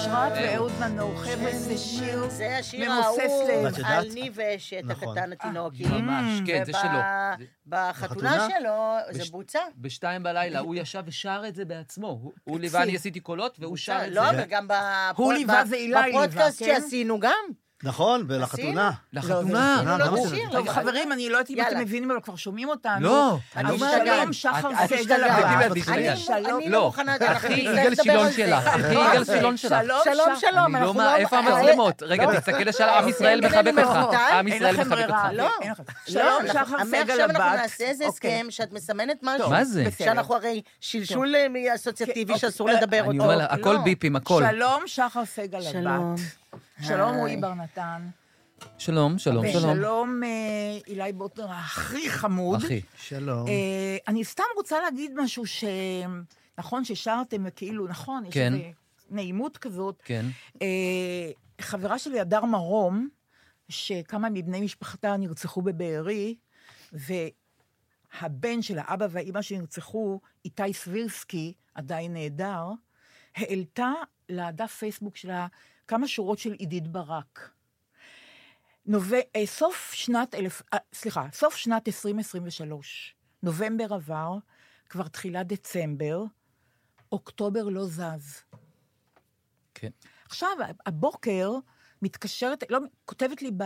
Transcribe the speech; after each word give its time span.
אושרת 0.00 0.32
ואהוד 0.36 0.72
מנור. 0.80 1.16
חבר'ה, 1.16 1.52
זה 1.58 1.78
שיר 1.78 2.28
זה 2.28 2.56
השיר 2.58 2.92
ממוסס 2.92 3.18
ההוא 3.18 3.48
לב. 3.48 3.66
את 3.66 3.78
יודעת? 3.78 4.04
על 4.04 4.08
ניב 4.14 4.40
אשת, 4.40 4.80
נכון. 4.84 5.18
הקטן 5.18 5.32
התינוקי. 5.32 5.84
ממש, 5.84 6.40
כן, 6.46 6.62
זה 6.64 6.72
שלו. 6.72 6.98
בחתונה? 7.66 8.48
שלו 8.60 8.96
זה 9.10 9.22
בוצע. 9.30 9.58
בשתיים 9.76 10.22
בלילה, 10.22 10.58
הוא 10.58 10.74
ישב 10.74 11.02
ושר 11.06 11.42
את 11.48 11.54
זה 11.54 11.64
בעצמו. 11.64 12.20
הוא- 12.44 12.60
ליווה, 12.60 12.82
אני 12.82 12.96
עשיתי 12.96 13.20
קולות, 13.20 13.56
והוא 13.60 13.76
שר 13.76 13.98
את 14.06 14.14
זה. 14.14 14.20
לא, 14.20 14.22
זה 15.64 15.76
אילי 15.76 15.86
ליווה, 15.94 16.08
בפודקאסט 16.26 16.62
כן? 16.62 16.80
שעשינו 16.80 17.20
גם. 17.20 17.44
נכון, 17.82 18.24
ולחתונה. 18.28 18.90
לחתונה. 19.12 19.74
עשינו 19.74 19.90
לו 19.90 20.04
למה 20.04 20.18
את 20.18 20.22
זה- 20.22 20.34
השיר. 20.34 20.48
טוב, 20.52 20.68
חברים, 20.68 21.12
אני 21.12 21.28
לא 21.28 21.36
יודעת 21.38 21.50
אם 21.50 21.60
אתם. 21.68 21.78
מבינים, 21.80 22.10
אבל 22.10 22.20
כבר 22.20 22.36
שומעים 22.36 22.68
אותנו. 22.68 23.00
לא, 23.00 23.36
אני. 23.56 23.78
שלום, 23.78 24.32
שחר 24.32 24.70
סגל 24.86 25.24
אני. 25.24 25.74
אני 26.28 26.42
לא. 26.42 26.78
לא 26.78 26.84
מוכנה, 26.84 27.16
אנחנו 27.16 27.48
נצטרך 27.48 27.58
יגאל 27.58 27.90
לדבר 27.90 28.02
שילון 28.02 28.26
על 28.26 28.32
זה. 28.32 28.46
לא, 28.94 29.00
יגאל 29.10 29.24
שילון 29.24 29.56
שלך. 29.56 29.74
שלום, 30.04 30.26
שלום. 30.40 30.76
אני 30.76 30.82
לא 30.84 30.88
אנחנו 30.88 30.94
מה, 30.94 31.16
איפה 31.16 31.38
המצלמות? 31.38 32.02
רגע, 32.02 32.26
לא. 32.32 32.38
תסתכל 32.40 32.62
לשם, 32.66 32.84
עם 32.84 33.08
ישראל 33.08 33.40
מחבק 33.46 33.72
אותך. 33.78 34.18
עם 34.32 34.46
אין 34.46 34.56
ישראל 34.56 34.74
לכם 34.74 34.80
מחבק 34.80 34.92
ברירה. 34.92 35.28
אותך. 35.28 35.36
לא. 35.38 35.44
לא, 35.44 35.74
שלום, 36.06 36.24
אנחנו- 36.40 36.52
שחר 36.52 36.76
מעכשיו 36.76 37.04
סגל 37.04 37.20
אנחנו 37.20 37.42
הבת. 37.44 37.58
נעשה 37.60 37.84
איזה 37.84 38.06
אוקיי. 38.06 38.30
הסכם 38.40 38.46
שאת 38.50 38.72
מסמנת 38.72 39.16
משהו. 39.22 39.50
מה 39.50 39.64
זה? 39.64 39.84
שאנחנו 39.98 40.34
הרי 40.34 40.62
שלשול 40.80 41.34
אה, 41.36 41.74
אסוציאטיבי 41.74 42.32
אוקיי. 42.32 42.50
שאסור 42.50 42.68
לדבר 42.68 42.98
אני 43.00 43.08
אותו. 43.08 43.22
אומר 43.22 43.36
לה, 43.36 43.44
הכל 43.44 43.72
לא. 43.72 43.78
ביפים, 43.78 44.16
הכל. 44.16 44.42
שלום, 44.50 44.82
שחר 44.86 45.24
סגל 45.24 45.62
שלום. 45.62 45.86
הבת. 45.86 46.20
שלום. 46.82 47.16
רועי 47.16 47.36
בר 47.36 47.54
נתן. 47.54 48.08
שלום, 48.78 49.18
שלום, 49.18 49.44
שלום. 49.52 49.70
ושלום, 49.70 50.22
אה, 50.24 50.78
אילי 50.86 51.12
בוטנר 51.12 51.50
הכי 51.50 52.10
חמוד. 52.10 52.56
אחי. 52.56 52.80
שלום. 52.96 53.48
אה, 53.48 53.96
אני 54.08 54.24
סתם 54.24 54.42
רוצה 54.56 54.80
להגיד 54.80 55.12
משהו 55.16 55.46
ש... 55.46 55.64
נכון 56.58 56.84
ששרתם 56.84 57.42
וכאילו, 57.46 57.88
נכון, 57.88 58.24
יש 58.26 58.34
כן. 58.34 58.54
איזו 58.54 58.64
נעימות 59.10 59.58
כזאת. 59.58 60.02
כן. 60.04 60.26
אה, 60.62 61.30
חברה 61.60 61.98
שלי, 61.98 62.20
הדר 62.20 62.44
מרום, 62.44 63.08
שכמה 63.68 64.28
מבני 64.30 64.60
משפחתה 64.60 65.16
נרצחו 65.16 65.62
בבארי, 65.62 66.34
והבן 66.92 68.62
של 68.62 68.78
האבא 68.78 69.06
והאימא 69.10 69.42
שנרצחו, 69.42 70.20
איתי 70.44 70.72
סבירסקי, 70.72 71.52
עדיין 71.74 72.12
נהדר, 72.12 72.64
העלתה 73.36 73.92
לדף 74.28 74.72
פייסבוק 74.72 75.16
שלה 75.16 75.46
כמה 75.90 76.08
שורות 76.08 76.38
של 76.38 76.52
עידית 76.52 76.88
ברק. 76.88 77.50
נוב... 78.86 79.12
אה, 79.36 79.46
סוף 79.46 79.92
שנת 79.92 80.34
אלף... 80.34 80.62
אה, 80.72 80.78
סליחה, 80.92 81.26
סוף 81.32 81.56
שנת 81.56 81.88
2023, 81.88 83.14
נובמבר 83.42 83.94
עבר, 83.94 84.36
כבר 84.88 85.08
תחילת 85.08 85.46
דצמבר, 85.46 86.22
אוקטובר 87.12 87.68
לא 87.68 87.84
זז. 87.84 88.42
כן. 89.74 89.90
עכשיו, 90.24 90.48
הבוקר 90.86 91.50
מתקשרת, 92.02 92.64
לא, 92.70 92.78
כותבת 93.04 93.42
לי 93.42 93.50
ב... 93.56 93.64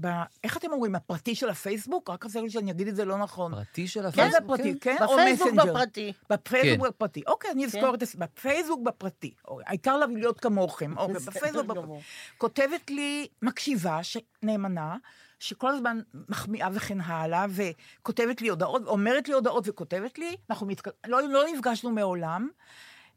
ב 0.00 0.06
איך 0.44 0.56
אתם 0.56 0.72
אומרים, 0.72 0.94
הפרטי 0.94 1.34
של 1.34 1.48
הפייסבוק? 1.48 2.10
רק 2.10 2.24
חסר 2.24 2.40
לי 2.42 2.50
שאני 2.50 2.70
אגיד 2.70 2.88
את 2.88 2.96
זה 2.96 3.04
לא 3.04 3.18
נכון. 3.18 3.54
פרטי 3.54 3.88
של 3.88 4.06
הפייסבוק. 4.06 4.32
זה 4.32 4.38
הפרטי, 4.38 4.78
כן? 4.80 4.96
או 5.00 5.12
בפייסבוק 5.12 5.48
מסנג'ר? 5.48 5.72
בפרטי. 5.72 6.12
בפייסבוק 6.30 6.86
כן. 6.86 6.92
בפרטי. 6.92 7.22
אוקיי, 7.26 7.50
אני 7.50 7.64
אזכור 7.64 7.94
את 7.94 8.00
זה. 8.00 8.06
בפייסבוק 8.18 8.80
בפרטי. 8.80 9.34
אוקיי, 9.48 9.64
העיקר 9.68 9.96
לה 9.96 10.06
להיות 10.06 10.40
כמוכם. 10.40 10.94
אוקיי, 10.98 11.14
בפייסבוק 11.14 11.66
בפרטי. 11.66 12.02
כותבת 12.38 12.90
לי 12.90 13.26
מקשיבה, 13.42 14.02
ש- 14.02 14.16
נאמנה, 14.42 14.96
שכל 15.38 15.68
הזמן 15.68 16.00
מחמיאה 16.28 16.68
וכן 16.72 17.00
הלאה, 17.00 17.46
וכותבת 17.50 18.40
לי 18.40 18.48
הודעות, 18.48 18.86
אומרת 18.86 19.28
לי 19.28 19.34
הודעות 19.34 19.68
וכותבת 19.68 20.18
לי, 20.18 20.36
אנחנו 20.50 20.66
מתק... 20.66 20.88
לא, 21.06 21.28
לא 21.28 21.44
נפגשנו 21.52 21.90
מעולם. 21.90 22.48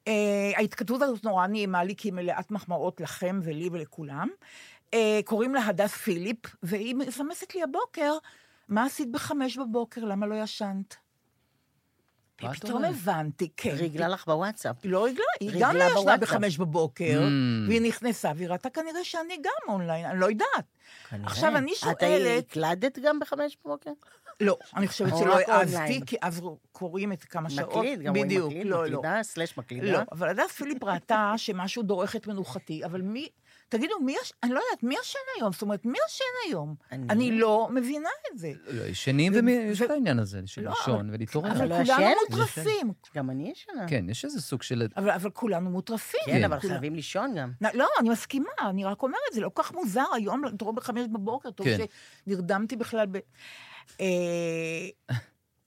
Uh, 0.06 0.10
ההתכתבות 0.58 1.02
הזאת 1.02 1.24
נורא 1.24 1.48
נעימה 1.48 1.84
לי, 1.84 1.96
כי 1.96 2.08
היא 2.08 2.14
מלאת 2.14 2.52
מחמאות 2.52 3.02
לכם 3.02 3.40
ולי 3.44 3.70
ולכולם. 3.72 4.30
Uh, 4.92 4.98
קוראים 5.26 5.56
לה 5.56 5.66
הדס 5.66 5.92
פיליפ, 5.96 6.38
והיא 6.64 6.96
מסמסת 6.96 7.56
לי 7.56 7.64
הבוקר, 7.64 8.14
מה 8.70 8.86
עשית 8.86 9.12
בחמש 9.12 9.58
בבוקר? 9.58 10.06
למה 10.06 10.26
לא 10.28 10.36
ישנת? 10.36 10.96
את 12.36 12.46
פתאום? 12.56 12.84
הבנתי, 12.84 13.50
כן. 13.58 13.70
ריגלה 13.70 14.08
לך 14.08 14.26
בוואטסאפ. 14.26 14.76
היא 14.84 14.92
לא 14.92 15.06
רגלה, 15.06 15.24
היא 15.40 15.50
ריגלה 15.52 15.70
גם 15.70 15.76
לא 15.76 16.00
ישנה. 16.00 16.18
בחמש 16.18 16.58
בבוקר, 16.58 17.22
Mm. 17.22 17.68
והיא 17.70 17.82
נכנסה, 17.82 18.32
והיא 18.36 18.50
ראתה 18.50 18.70
כנראה 18.70 19.04
שאני 19.04 19.38
גם 19.42 19.74
אונליין, 19.74 20.06
אני 20.06 20.20
לא 20.20 20.26
יודעת. 20.26 20.66
עכשיו, 21.24 21.58
אני 21.58 21.72
את 21.72 21.78
שואלת... 21.78 21.98
הקלדת 22.52 23.00
גם 23.00 23.20
בחמש 23.20 23.58
בבוקר? 23.66 23.92
לא, 24.40 24.58
אני 24.76 24.88
חושבת 24.88 25.18
שלא 25.18 25.38
העזתי. 25.48 26.02
כי 26.06 26.16
אז 26.22 26.42
קוראים 26.72 27.12
את 27.12 27.24
כמה 27.24 27.50
שעות. 27.50 27.76
מקליד, 27.76 28.02
גם 28.02 28.16
רואים 28.16 28.46
מקליד, 28.46 28.66
לא, 28.66 28.86
לא. 28.86 29.00
מקלידה, 29.00 29.24
סלש 29.24 29.58
מקלידה. 29.58 29.92
לא, 29.92 30.00
אבל 30.12 30.30
הדס 30.30 30.52
פיליפ 30.52 30.84
ראתה 30.84 31.34
שמשהו 31.38 31.84
דורך 31.84 32.16
את 32.16 32.28
מנוחתי, 32.28 32.86
אבל 32.86 33.02
מי... 33.02 33.30
תגידו, 33.70 33.94
מי 34.00 34.16
יש... 34.22 34.34
אני 34.44 34.52
לא 34.52 34.60
יודעת, 34.60 34.84
מי 34.84 34.96
ישן 35.02 35.20
היום? 35.38 35.52
זאת 35.52 35.62
אומרת, 35.62 35.86
מי 35.86 35.98
ישן 36.08 36.24
היום? 36.48 36.76
אני. 36.92 37.08
אני 37.10 37.32
לא 37.32 37.68
מבינה 37.72 38.10
את 38.32 38.38
זה. 38.38 38.52
לא, 38.68 38.84
ישנים 38.84 39.34
ו- 39.34 39.46
ויש 39.46 39.82
ו- 39.82 39.86
את 39.86 39.90
העניין 39.90 40.20
הזה, 40.20 40.42
של 40.46 40.62
לא, 40.64 40.70
לישון 40.70 41.10
ולהתעורר. 41.10 41.52
אבל 41.52 41.68
לא 41.70 41.84
כולנו? 41.86 42.16
מוטרפים. 42.30 42.94
גם 43.16 43.30
אני 43.30 43.52
ישנה. 43.52 43.88
כן, 43.88 44.10
יש 44.10 44.26
איזה 44.26 44.42
סוג 44.42 44.62
של... 44.62 44.88
אבל 44.98 45.10
אבל 45.10 45.30
כולנו 45.30 45.70
מוטרפים. 45.70 46.20
כן, 46.26 46.44
אבל 46.44 46.60
חייבים 46.60 46.96
לישון 46.96 47.36
גם. 47.38 47.52
לא, 47.74 47.88
אני 48.00 48.10
מסכימה, 48.10 48.50
אני 48.62 48.86
רק 48.86 49.04
אומרת, 49.04 49.20
זה 49.34 49.42
לא 49.42 49.50
כל 49.54 49.64
כך 49.64 49.74
מוזר 49.74 50.06
היום 50.16 50.44
לקרוא 50.44 50.72
בחמש 50.74 51.08
בבוקר, 51.14 51.52
טוב 51.52 51.68
כן. 51.68 51.78
שנרדמתי 52.28 52.76
בכלל 52.76 53.06
ב... 53.12 53.18
אה, 54.02 55.16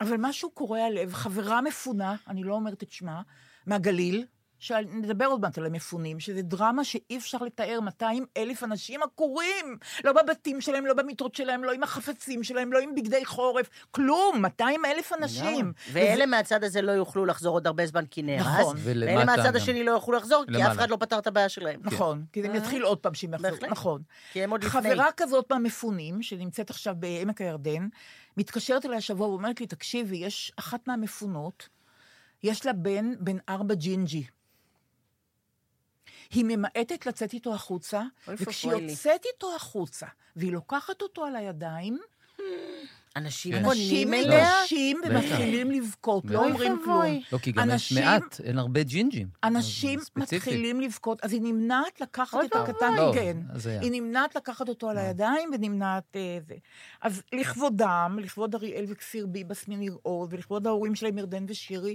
אבל 0.00 0.16
משהו 0.18 0.50
קורע 0.50 0.90
לב, 0.90 1.12
חברה 1.14 1.60
מפונה, 1.60 2.16
אני 2.28 2.42
לא 2.42 2.54
אומרת 2.54 2.82
את 2.82 2.90
שמה, 2.90 3.22
מהגליל, 3.66 4.26
שנדבר 4.58 5.26
עוד 5.26 5.40
מעט 5.40 5.58
על 5.58 5.66
המפונים, 5.66 6.20
שזה 6.20 6.42
דרמה 6.42 6.84
שאי 6.84 7.16
אפשר 7.16 7.38
לתאר, 7.38 7.80
200 7.80 8.24
אלף 8.36 8.64
אנשים 8.64 9.02
עקורים, 9.02 9.78
לא 10.04 10.12
בבתים 10.12 10.60
שלהם, 10.60 10.86
לא 10.86 10.94
במיטות 10.94 11.34
שלהם, 11.34 11.64
לא 11.64 11.72
עם 11.72 11.82
החפצים 11.82 12.44
שלהם, 12.44 12.72
לא 12.72 12.78
עם 12.78 12.94
בגדי 12.94 13.24
חורף, 13.24 13.68
כלום, 13.90 14.42
200 14.42 14.84
אלף 14.84 15.12
אנשים. 15.12 15.72
ואלה 15.92 16.26
מהצד 16.26 16.64
הזה 16.64 16.82
לא 16.82 16.92
יוכלו 16.92 17.26
לחזור 17.26 17.56
עוד 17.56 17.66
הרבה 17.66 17.86
זמן 17.86 18.06
כי 18.06 18.22
נהרס. 18.22 18.60
נכון. 18.60 18.76
ולמטה 18.84 19.12
ואלה 19.12 19.24
מהצד 19.24 19.48
גם. 19.48 19.56
השני 19.56 19.84
לא 19.84 19.90
יוכלו 19.90 20.16
לחזור, 20.16 20.44
כי 20.46 20.52
למעלה. 20.52 20.72
אף 20.72 20.76
אחד 20.76 20.90
לא 20.90 20.96
פתר 20.96 21.18
את 21.18 21.26
הבעיה 21.26 21.48
שלהם. 21.48 21.80
נכון, 21.84 22.24
כי 22.32 22.42
זה 22.42 22.48
יתחיל 22.48 22.82
עוד 22.82 22.98
פעם 22.98 23.14
שהם 23.14 23.34
יחזרו, 23.34 23.50
בהחלט. 23.50 23.70
נכון. 23.70 24.02
כי 24.32 24.44
הם 24.44 24.50
עוד 24.50 24.64
לפני. 24.64 24.82
חברה 24.82 25.08
כזאת 25.16 25.52
מהמפונים, 25.52 26.22
שנמצאת 26.22 26.70
עכשיו 26.70 26.94
בעמק 26.98 27.40
הירדן, 27.40 27.88
מתקשרת 28.36 28.86
אליי 28.86 28.98
השבוע 28.98 29.28
ואומרת 29.28 29.60
לי, 29.60 29.66
תקשיבי, 29.66 30.16
יש 30.16 30.52
אחת 30.56 30.88
מהמפונות, 30.88 31.68
יש 32.42 32.66
לה 32.66 32.72
בן, 32.72 33.12
בן 33.20 33.36
ארבע 33.48 33.74
ג'ינג'י. 33.74 34.24
היא 36.30 36.44
ממעטת 36.48 37.06
לצאת 37.06 37.32
איתו 37.32 37.54
החוצה, 37.54 38.02
וכשהיא. 38.28 38.72
יוצאת 38.72 39.24
איתו 39.34 39.56
החוצה, 39.56 40.06
והיא 40.36 40.52
לוקחת 40.52 41.02
אותו 41.02 41.24
על 41.24 41.36
הידיים, 41.36 41.98
אנשים 43.18 43.52
כן. 43.52 43.62
פונים 43.64 44.08
אנשים 44.08 44.14
אליה. 44.14 44.52
ניגשים 44.60 45.00
ומתחילים 45.06 45.70
לבכות, 45.70 46.24
לא. 46.26 46.44
אומרים 46.44 46.72
אוי 46.72 46.84
כלום. 46.84 47.02
לא, 47.32 47.38
כי 47.38 47.52
גם 47.52 47.66
יש 47.66 47.72
אנשים- 47.72 48.04
מעט, 48.04 48.40
אין 48.44 48.58
הרבה 48.58 48.82
ג'ינג'ים. 48.82 49.28
אנשים. 49.44 50.00
מתחילים 50.16 50.80
לבכות, 50.80 51.24
אז 51.24 51.32
היא 51.32 51.40
נמנעת 51.42 52.00
לקחת 52.00 52.38
את 52.44 52.56
הקטן, 52.56 52.94
לא, 52.96 53.12
כן. 53.14 53.36
היא 53.80 53.90
נמנעת 53.92 54.36
לקחת 54.36 54.68
אותו 54.68 54.90
על 54.90 54.98
הידיים 54.98 55.50
ונמנעת 55.54 56.16
אה, 56.16 56.38
זה. 56.48 56.54
אז 57.02 57.22
לכבודם, 57.32 58.18
לכבוד 58.22 58.54
אריאל 58.54 58.84
וכפיר 58.88 59.26
ביבס 59.26 59.68
מניר 59.68 59.96
עוז, 60.02 60.28
ולכבוד 60.32 60.66
ההורים 60.66 60.94
שלהם 60.94 61.18
ירדן 61.18 61.44
ושירי, 61.48 61.94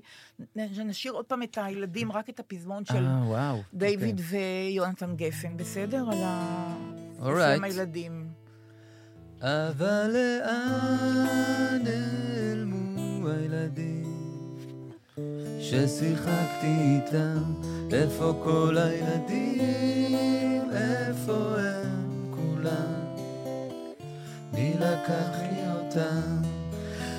נשאיר 0.55 1.13
עוד 1.13 1.25
פעם 1.25 1.43
את 1.43 1.57
הילדים, 1.61 2.11
רק 2.11 2.29
את 2.29 2.39
הפזמון 2.39 2.85
של 2.85 3.05
אה. 3.05 3.55
דיוויד 3.73 4.21
ויונתן 4.29 5.15
גפן, 5.15 5.57
בסדר? 5.57 6.05
על 6.11 6.17
ה... 6.23 6.75
הילדים. 7.63 8.42
אבל 9.43 10.09
לאן 10.13 11.83
נעלמו 11.83 13.29
הילדים 13.29 14.57
ששיחקתי 15.59 16.75
איתם? 16.81 17.53
איפה 17.93 18.41
כל 18.43 18.77
הילדים? 18.77 20.69
איפה 20.71 21.55
הם 21.59 22.31
כולם? 22.31 23.15
מי 24.53 24.73
לקח 24.79 25.29
לי 25.51 25.61
אותם? 25.71 26.41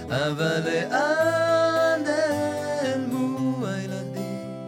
אבל 0.09 0.61
לאן 0.65 2.03
נעלמו 2.05 3.67
הילדים 3.67 4.67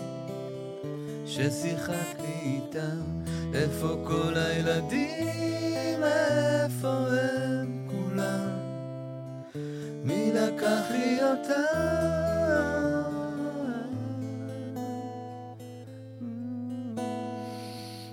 ששיחקתי 1.27 2.33
איתם? 2.43 3.03
איפה 3.55 4.05
כל 4.07 4.35
הילדים? 4.37 6.03
איפה 6.03 6.89
הם 6.89 7.46
אותם? 11.23 11.87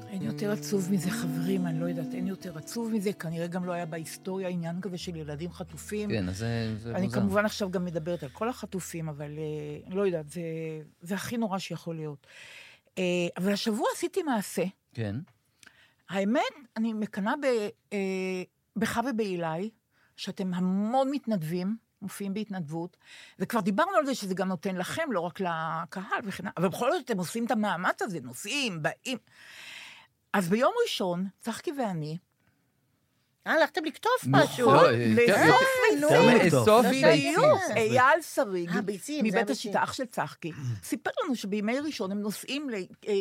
אין 0.10 0.22
יותר 0.22 0.52
עצוב 0.52 0.92
מזה, 0.92 1.12
חברים, 1.12 1.68
אני 1.68 1.80
לא 1.80 1.86
יודעת, 1.86 2.14
אין 2.14 2.28
יותר 2.28 2.58
עצוב 2.58 2.92
מזה, 2.92 3.14
כנראה 3.14 3.48
גם 3.48 3.66
לא 3.66 3.72
היה 3.72 3.86
בהיסטוריה 3.86 4.50
עניין 4.50 4.82
כזה 4.82 4.98
של 4.98 5.16
ילדים 5.16 5.52
חטופים. 5.52 6.10
כן, 6.10 6.30
אז 6.30 6.38
זה 6.38 6.76
זה 6.78 6.96
אני 6.96 7.06
מוזר. 7.06 7.20
כמובן 7.20 7.46
עכשיו 7.46 7.72
גם 7.72 7.86
מדברת 7.86 8.24
על 8.24 8.30
כל 8.30 8.50
החטופים, 8.50 9.10
אבל 9.10 9.32
אה, 9.38 9.96
לא 9.96 10.06
יודעת, 10.06 10.30
זה, 10.30 10.42
זה 11.02 11.16
הכי 11.16 11.38
נורא 11.38 11.60
שיכול 11.60 11.96
להיות. 11.96 12.28
אה, 12.98 13.28
אבל 13.38 13.52
השבוע 13.54 13.88
עשיתי 13.96 14.24
מעשה. 14.24 14.64
כן. 14.94 15.16
האמת, 16.10 16.42
אני 16.78 16.94
מקנאה 16.94 17.34
אה, 17.94 18.44
בך 18.76 19.00
ובעילי, 19.10 19.70
שאתם 20.18 20.54
המון 20.54 21.10
מתנדבים, 21.12 21.78
מופיעים 22.04 22.34
בהתנדבות, 22.34 22.98
וכבר 23.40 23.60
דיברנו 23.62 23.92
על 23.98 24.06
זה 24.06 24.16
שזה 24.16 24.34
גם 24.34 24.48
נותן 24.48 24.76
לכם, 24.76 25.12
לא 25.12 25.20
רק 25.20 25.40
לקהל 25.40 26.20
וכן 26.24 26.44
הלאה, 26.44 26.54
אבל 26.58 26.68
בכל 26.68 26.92
זאת 26.92 27.06
אתם 27.06 27.18
עושים 27.18 27.46
את 27.46 27.52
המאמץ 27.52 28.02
הזה, 28.02 28.20
נוסעים, 28.24 28.82
באים. 28.84 29.18
אז 30.34 30.50
ביום 30.50 30.72
ראשון, 30.84 31.28
צחקי 31.40 31.72
ואני, 31.72 32.18
אה, 33.48 33.54
הלכתם 33.54 33.86
לקטוף 33.86 34.26
נו, 34.28 34.38
משהו. 34.38 34.74
לא, 34.74 34.92
לאסוף 34.92 35.62
אה, 35.92 36.00
נו. 36.02 36.02
יותר 36.02 36.16
אה, 36.30 36.46
מטוב. 36.46 36.62
אסוף 36.62 36.86
לא 36.86 36.90
ביצים. 36.92 37.40
אייל 37.76 38.22
שריג, 38.22 38.70
אה, 38.70 38.82
מבית. 38.82 39.50
השיטה, 39.50 39.84
אח 39.84 39.94
של 39.94 40.06
צחקי, 40.06 40.52
סיפר 40.84 41.12
לנו 41.24 41.36
שבימי 41.36 41.80
ראשון 41.80 42.12
הם 42.12 42.20
נוסעים 42.22 42.70
ל- 42.70 42.76
אה, 43.08 43.14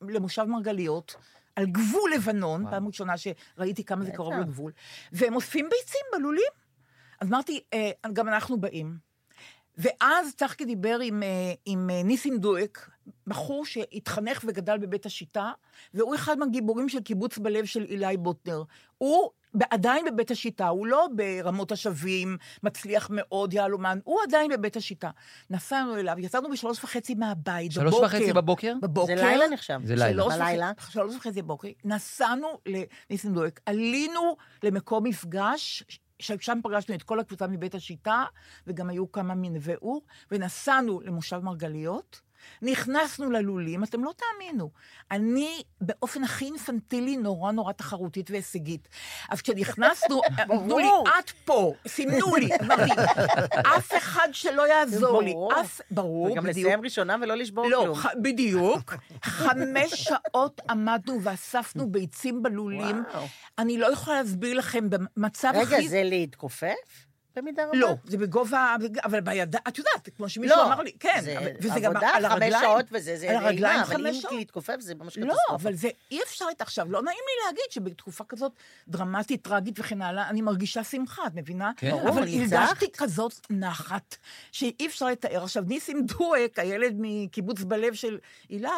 למושב 0.00 0.44
מרגליות, 0.44 1.16
על 1.56 1.66
גבול 1.66 2.12
לבנון, 2.14 2.64
פעם 2.70 2.86
ראשונה 2.86 3.14
שראיתי 3.18 3.84
כמה 3.84 4.04
זה. 4.04 4.12
קרוב 4.12 4.34
לגבול, 4.34 4.72
והם 5.12 5.34
אוספים 5.34 5.68
ביצים 5.70 6.00
בלולים. 6.12 6.61
אז 7.22 7.28
אמרתי, 7.28 7.60
אה, 7.74 7.90
גם 8.12 8.28
אנחנו 8.28 8.60
באים. 8.60 8.96
ואז 9.78 10.34
צחקי 10.36 10.64
דיבר 10.64 10.98
עם, 11.02 11.22
אה, 11.22 11.28
עם 11.66 11.90
אה, 11.90 12.02
ניסים 12.02 12.38
דואק, 12.38 12.90
בחור 13.26 13.66
שהתחנך 13.66 14.44
וגדל 14.48 14.78
בבית 14.78 15.06
השיטה, 15.06 15.52
והוא 15.94 16.14
אחד 16.14 16.38
מהגיבורים 16.38 16.88
של 16.88 17.00
קיבוץ 17.00 17.38
בלב 17.38 17.64
של 17.64 17.82
אילי 17.84 18.16
בוטנר. 18.16 18.62
הוא 18.98 19.30
עדיין 19.70 20.04
בבית 20.04 20.30
השיטה, 20.30 20.68
הוא 20.68 20.86
לא 20.86 21.08
ברמות 21.16 21.72
השבים, 21.72 22.36
מצליח 22.62 23.08
מאוד, 23.12 23.52
יהלומן, 23.52 23.98
הוא 24.04 24.18
עדיין 24.28 24.50
בבית 24.50 24.76
השיטה. 24.76 25.10
נסענו 25.50 25.96
אליו, 25.96 26.14
יצאנו 26.18 26.50
בשלוש 26.50 26.84
וחצי 26.84 27.14
מהבית, 27.14 27.72
שלוש 27.72 27.94
בבוקר. 27.94 28.06
וחצי 28.06 28.32
בבוקר? 28.32 28.72
בבוקר. 28.82 29.16
זה 29.16 29.22
לילה 29.24 29.48
נחשב. 29.48 29.80
זה 29.84 29.94
לילה. 29.94 30.12
שלוש 30.22 30.34
בלילה. 30.34 30.72
וחצי- 30.78 30.92
שלוש 30.92 31.16
וחצי 31.16 31.42
בבוקר, 31.42 31.68
נסענו 31.84 32.48
לניסים 32.66 33.32
דואק, 33.34 33.60
עלינו 33.66 34.36
למקום 34.62 35.04
מפגש, 35.04 35.84
ששם 36.22 36.58
פגשנו 36.62 36.94
את 36.94 37.02
כל 37.02 37.20
הקבוצה 37.20 37.46
מבית 37.46 37.74
השיטה, 37.74 38.24
וגם 38.66 38.90
היו 38.90 39.12
כמה 39.12 39.34
מנווה 39.34 39.74
אור, 39.74 40.02
ונסענו 40.30 41.00
למושב 41.00 41.38
מרגליות. 41.38 42.20
נכנסנו 42.62 43.30
ללולים, 43.30 43.84
אתם 43.84 44.04
לא 44.04 44.12
תאמינו. 44.16 44.70
אני 45.10 45.62
באופן 45.80 46.24
הכי 46.24 46.44
אינפנטילי 46.44 47.16
נורא 47.16 47.52
נורא 47.52 47.72
תחרותית 47.72 48.30
והישגית. 48.30 48.88
אז 49.28 49.42
כשנכנסנו, 49.42 50.20
אמרו 50.50 50.78
לי. 50.78 50.88
את 51.18 51.30
פה, 51.30 51.72
סימנו 51.88 52.36
לי, 52.36 52.48
אמרתי, 52.62 52.92
אף 53.76 53.96
אחד 53.96 54.28
שלא 54.32 54.68
יעזור 54.68 55.22
לי. 55.22 55.34
אף, 55.60 55.80
ברור, 55.90 56.32
וגם 56.32 56.44
בדיוק. 56.44 56.66
לסיים 56.66 56.80
ראשונה 56.84 57.16
ולא 57.22 57.34
לשבור 57.34 57.68
לא, 57.68 57.80
כלום. 57.84 57.96
ח... 57.96 58.06
בדיוק. 58.22 58.94
חמש 59.24 59.92
שעות 59.94 60.60
עמדנו 60.70 61.22
ואספנו 61.22 61.90
ביצים 61.90 62.42
בלולים. 62.42 63.02
אני 63.58 63.78
לא 63.78 63.92
יכולה 63.92 64.22
להסביר 64.22 64.58
לכם, 64.58 64.88
במצב 64.90 65.52
רגע, 65.54 65.76
הכי... 65.76 65.88
זה 65.88 66.02
להתכופף? 66.04 67.11
במידה 67.36 67.64
רבה? 67.66 67.78
לא, 67.78 67.94
זה 68.04 68.18
בגובה, 68.18 68.76
אבל 69.04 69.20
בידיים, 69.20 69.62
את 69.68 69.78
יודעת, 69.78 70.08
כמו 70.16 70.28
שמישהו 70.28 70.56
לא, 70.56 70.66
אמר 70.66 70.82
לי, 70.82 70.92
כן, 71.00 71.20
זה 71.24 71.38
אבל- 71.38 71.50
וזה 71.60 71.80
גם 71.80 71.90
עבודה, 71.90 72.08
על 72.08 72.22
חמש 72.28 72.32
הרגליים. 72.32 72.64
שעות 72.64 72.86
וזה, 72.92 73.16
זה 73.16 73.30
על 73.30 73.36
הרגליים 73.36 73.62
נעימה, 73.80 73.82
אבל 73.84 73.94
חמש 73.94 74.16
אם 74.16 74.20
שעות. 74.20 74.34
להתכופף 74.34 74.76
זה 74.80 74.94
ממש 74.94 75.18
לא, 75.18 75.26
קטסטרופה. 75.34 75.54
אבל 75.54 75.74
זה 75.74 75.88
אי 76.10 76.22
אפשר 76.22 76.44
את 76.50 76.60
עכשיו, 76.60 76.92
לא 76.92 77.02
נעים 77.02 77.18
לי 77.26 77.46
להגיד 77.46 77.64
שבתקופה 77.70 78.24
כזאת 78.24 78.52
דרמטית, 78.88 79.42
טרגית 79.42 79.78
וכן 79.80 80.02
הלאה, 80.02 80.28
אני 80.28 80.42
מרגישה 80.42 80.84
שמחה, 80.84 81.26
את 81.26 81.32
מבינה? 81.34 81.70
כן. 81.76 81.90
ברור, 81.90 82.08
אבל. 82.08 82.22
הרגשתי 82.28 82.86
כזאת 82.96 83.34
נחת, 83.50 84.16
שאי 84.52 84.86
אפשר 84.86 85.06
לתאר. 85.06 85.42
עכשיו, 85.42 85.64
ניסים 85.66 86.06
דואק, 86.06 86.58
הילד 86.58 86.94
מקיבוץ 86.98 87.60
בלב 87.62 87.94
של 87.94 88.18
אילי, 88.50 88.68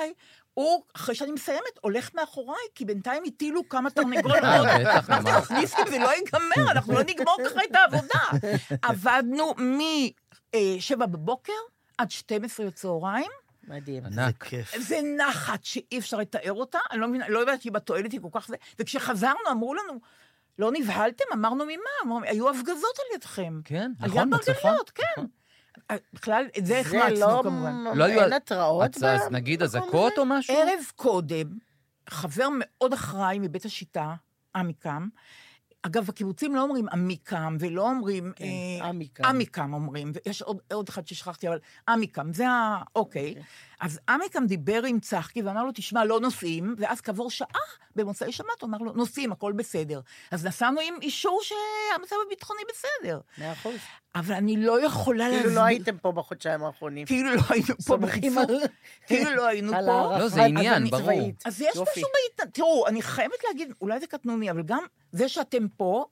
הוא, 0.55 0.83
אחרי 0.97 1.15
שאני 1.15 1.33
מסיימת, 1.33 1.79
הולך 1.81 2.15
מאחוריי, 2.15 2.63
כי 2.75 2.85
בינתיים 2.85 3.23
הטילו 3.27 3.69
כמה 3.69 3.91
תרנגולות. 3.97 4.45
אה, 4.45 4.79
בטח, 4.79 5.11
אמרתי? 5.21 5.55
לו, 5.55 5.61
ניסים, 5.61 5.87
זה 5.91 5.99
לא 5.99 6.11
ייגמר, 6.15 6.71
אנחנו 6.71 6.93
לא 6.95 7.03
נגמור 7.03 7.37
ככה 7.47 7.61
את 7.71 7.75
העבודה. 7.75 8.49
עבדנו 8.89 9.55
מ-7 9.55 10.97
בבוקר 10.97 11.53
עד 11.99 12.11
12 12.11 12.67
בצהריים, 12.67 13.31
מדהים. 13.69 14.03
זה 14.11 14.25
ענק. 14.25 14.45
כיף. 14.45 14.79
זה 14.79 15.01
נחת 15.19 15.65
שאי 15.65 15.99
אפשר 15.99 16.17
לתאר 16.17 16.53
אותה, 16.53 16.79
אני 16.93 17.01
לא 17.01 17.09
מבינה, 17.09 17.29
לא 17.29 17.39
יודעת 17.39 17.67
אם 17.67 17.77
התועלת 17.77 18.13
היא 18.13 18.21
כל 18.21 18.41
כך 18.41 18.49
זה. 18.49 18.57
וכשחזרנו 18.79 19.39
אמרו 19.51 19.75
לנו, 19.75 20.01
לא 20.59 20.71
נבהלתם? 20.73 21.25
אמרנו 21.33 21.65
ממה? 21.65 21.75
אמרו, 22.05 22.21
היו 22.23 22.51
הפגזות 22.51 22.99
על 22.99 23.15
ידכם. 23.15 23.61
כן, 23.65 23.93
על 24.01 24.09
נכון, 24.09 24.29
יד 24.29 24.35
בצפון. 24.35 24.55
מרגליות, 24.65 24.91
כן. 24.91 25.25
אה, 25.91 25.97
בכלל, 26.13 26.47
את 26.59 26.67
זה 26.67 26.75
זה 26.75 26.81
החמצנו 26.81 27.21
לא... 27.21 27.41
כמובן. 27.45 27.85
לא 27.95 28.05
היו- 28.05 28.21
אין 28.23 28.33
התראות? 28.33 28.97
אז 28.97 29.03
ב- 29.05 29.33
נגיד 29.33 29.63
אזעקות? 29.63 30.13
או 30.19 30.25
משהו? 30.27 30.55
ערב 30.57 30.85
קודם, 30.97 31.47
חבר 32.11 32.49
מאוד 32.59 32.93
אחראי 32.93 33.39
מבית 33.39 33.65
השיטה, 33.65 34.15
עמיקם, 34.57 35.09
אגב, 35.83 36.07
בקיבוצים 36.07 36.55
לא 36.55 36.63
אומרים 36.63 36.89
עמיקם 36.89 37.57
ולא 37.61 37.91
אומרים... 37.91 38.33
כן, 38.37 38.45
אה, 38.81 38.89
עמיקם. 38.89 39.25
עמיקם 39.25 39.75
אומרים, 39.75 40.13
ויש 40.27 40.43
עוד, 40.43 40.59
עוד 40.73 40.89
אחד 40.89 41.07
ששכחתי, 41.07 41.49
אבל 41.49 41.59
עמיקם, 41.89 42.33
זה 42.33 42.49
ה... 42.49 42.83
אוקיי. 42.97 43.35
אז 43.81 44.01
עמיקם 44.09 44.47
דיבר 44.47 44.83
עם 44.85 45.01
צחקי 45.01 45.43
ואמר 45.43 45.65
לו, 45.65 45.71
תשמע, 45.75 46.05
לא 46.05 46.21
נוסעים, 46.21 46.75
ואז 46.79 47.01
כעבור 47.01 47.31
שעה, 47.31 47.49
במוצאי 47.97 48.33
שבת, 48.33 48.47
הוא 48.61 48.69
אמר 48.69 48.79
לו, 48.79 48.93
נוסעים, 48.93 49.33
הכל 49.33 49.53
בסדר. 49.53 50.01
אז 50.31 50.47
נסענו 50.47 50.81
עם 50.81 50.95
אישור 51.03 51.41
שהמצב 51.43 52.17
הביטחוני 52.27 52.61
בסדר. 52.71 53.21
מאה 53.39 53.53
אחוז. 53.53 53.75
אבל 54.15 54.35
אני 54.35 54.57
לא 54.57 54.85
יכולה 54.87 55.29
להסביר... 55.29 55.43
כאילו 55.43 55.55
לא 55.55 55.65
הייתם 55.65 55.99
פה 55.99 56.13
בחודשיים 56.13 56.65
האחרונים. 56.65 57.07
כאילו 57.07 57.35
לא 57.35 57.41
היינו 57.51 57.67
פה, 57.87 57.95
על- 58.41 58.61
כאילו 59.07 59.35
לא 59.35 59.47
היינו 59.47 59.73
פה. 59.73 60.19
לא, 60.19 60.29
זה 60.29 60.45
עניין. 60.45 60.91
ברור. 60.91 61.31
אז 61.45 61.61
יש. 61.61 61.69
משהו 61.77 61.85
בהתנ... 62.39 62.51
תראו, 62.51 62.87
אני 62.87 63.03
חייבת 63.03 63.45
להגיד, 63.49 63.73
אולי 63.81 64.01
זה 64.01 64.07
קטנוני, 64.07 64.51
אבל 64.51 64.63
גם 64.63 64.83
זה 65.13 65.29
שאתם 65.29 65.69
פה, 65.77 66.05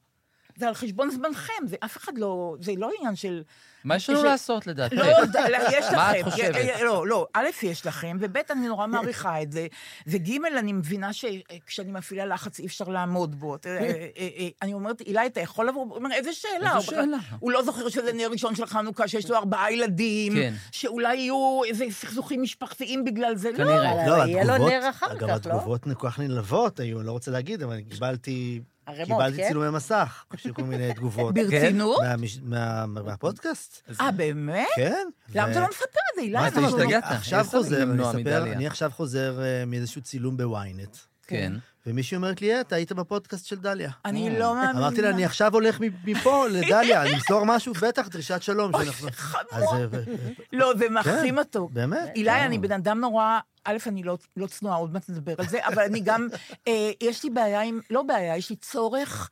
זה 0.56 0.68
על 0.68 0.74
חשבון 0.74 1.10
זמנכם, 1.10 1.66
זה 1.66 1.76
אף 1.84 1.96
אחד 1.96 2.18
לא, 2.18 2.56
זה 2.60 2.72
לא 2.76 2.90
עניין 2.98 3.16
של... 3.16 3.42
מה 3.84 3.96
יש 3.96 4.10
לנו 4.10 4.18
יש- 4.18 4.24
לעשות 4.24 4.66
לדעתך? 4.66 4.94
לא 4.96 5.04
לא, 5.48 5.58
יש 5.72 5.86
לכם. 5.86 5.96
מה 5.96 6.20
את 6.20 6.24
חושבת? 6.24 6.80
לא, 6.80 7.06
לא, 7.06 7.26
א', 7.34 7.46
יש 7.62 7.86
לכם, 7.86 8.16
וב', 8.20 8.36
אני 8.50 8.68
נורא 8.68 8.86
מעריכה 8.86 9.42
את 9.42 9.52
זה, 9.52 9.66
וג', 10.06 10.30
אני 10.58 10.72
מבינה 10.72 11.12
שכשאני 11.12 11.92
מפעילה 11.92 12.26
לחץ 12.26 12.58
אי 12.58 12.66
אפשר 12.66 12.84
לעמוד 12.84 13.34
בו. 13.34 13.56
אה, 13.66 13.78
אה, 13.78 14.08
אה, 14.16 14.48
אני 14.62 14.72
אומרת, 14.72 15.00
אילי, 15.00 15.26
אתה 15.26 15.40
יכול 15.40 15.68
לבוא? 15.68 15.82
הוא 15.82 15.94
אומר, 15.96 16.12
איזה 16.12 16.32
שאלה? 16.32 16.76
איזה 16.76 16.86
שאלה? 16.86 17.16
הוא 17.38 17.52
לא 17.52 17.62
זוכר 17.62 17.88
שזה 17.88 18.12
נר 18.12 18.28
ראשון 18.30 18.54
של 18.54 18.66
חנוכה, 18.66 19.08
שיש 19.08 19.30
לו 19.30 19.36
ארבעה 19.36 19.72
ילדים, 19.72 20.32
כן. 20.32 20.54
שאולי 20.72 21.16
יהיו 21.16 21.60
איזה 21.68 21.84
סכסוכים 21.90 22.42
משפחתיים 22.42 23.04
בגלל 23.04 23.36
זה. 23.36 23.50
לא. 23.50 23.56
כנראה. 23.56 23.92
אבל 23.92 24.10
לא, 24.10 24.26
יהיה 24.26 24.44
לו 24.44 24.52
התגובות, 24.52 24.72
נר 24.72 24.90
אחר 24.90 25.12
אגב, 25.12 25.18
כך, 25.20 25.28
לא? 25.28 25.34
התגובות 25.34 25.84
כל 25.84 26.10
כך 26.10 26.18
נלהבות 26.18 26.80
היו, 26.80 26.98
אני 26.98 27.06
לא 27.06 27.12
רוצה 27.12 27.30
להגיד, 27.30 27.62
אבל 27.62 27.80
קיבלתי... 27.80 28.60
ערימות, 28.86 29.20
קיבלתי 29.22 29.36
כן? 29.42 29.48
צילומי 29.48 29.70
מסך, 29.76 30.24
של 30.36 30.52
כל 30.52 30.62
מיני 30.62 30.94
תגובות. 30.94 31.34
ברצינות? 31.34 32.00
מהמש- 32.02 32.40
מה- 32.42 32.86
מהפודקאסט? 32.86 33.90
אה, 34.00 34.10
באמת? 34.12 34.66
כן. 34.76 35.06
למה 35.34 35.50
אתה 35.50 35.60
לא 35.60 35.66
מספר 35.68 35.84
את 35.84 36.14
זה, 36.14 36.20
אילי? 36.20 36.32
מה, 36.32 36.48
אתה 36.48 36.60
השתגעת? 36.60 37.04
עכשיו 37.06 37.38
איזה 37.38 37.50
חוזר. 37.50 38.42
אני 38.52 38.66
עכשיו 38.66 38.90
חוזר 38.90 39.42
אה, 39.42 39.64
מאיזשהו 39.66 40.02
צילום 40.02 40.36
בוויינט, 40.36 40.96
כן. 41.32 41.52
ומישהי 41.86 42.16
אומרת 42.16 42.40
לי, 42.42 42.54
"אה, 42.54 42.60
אתה 42.60 42.76
היית 42.76 42.92
בפודקאסט 42.92 43.46
של 43.46 43.56
דליה. 43.56 43.90
אני 44.04 44.38
לא 44.38 44.54
מאמינה. 44.54 44.78
אמרתי 44.78 45.02
לה, 45.02 45.10
אני 45.10 45.24
עכשיו 45.24 45.54
הולך 45.54 45.78
מפה 46.04 46.46
לדליה, 46.52 47.04
למסור 47.04 47.44
משהו, 47.46 47.74
בטח, 47.74 48.08
דרישת 48.08 48.42
שלום. 48.42 48.72
אה, 48.74 48.80
ו- 49.90 50.04
לא, 50.52 50.72
זה 50.78 50.88
מחכים 50.90 51.38
אותו. 51.38 51.68
באמת? 51.72 52.10
אילי, 52.14 52.30
אני 52.40 52.58
בן 52.58 52.72
אדם 52.72 53.00
נורא, 53.00 53.38
א', 53.64 53.76
אני 53.86 54.02
לא, 54.02 54.18
לא 54.36 54.46
צנועה, 54.46 54.76
עוד 54.76 54.92
מעט 54.92 55.08
נדבר 55.08 55.34
על 55.38 55.46
זה, 55.48 55.66
אבל 55.66 55.82
אני 55.82 56.00
גם, 56.00 56.28
אה, 56.68 56.90
יש 57.00 57.24
לי 57.24 57.30
בעיה 57.30 57.60
עם, 57.62 57.80
לא 57.90 58.02
בעיה, 58.02 58.36
יש 58.36 58.50
לי 58.50 58.56
צורך 58.56 59.30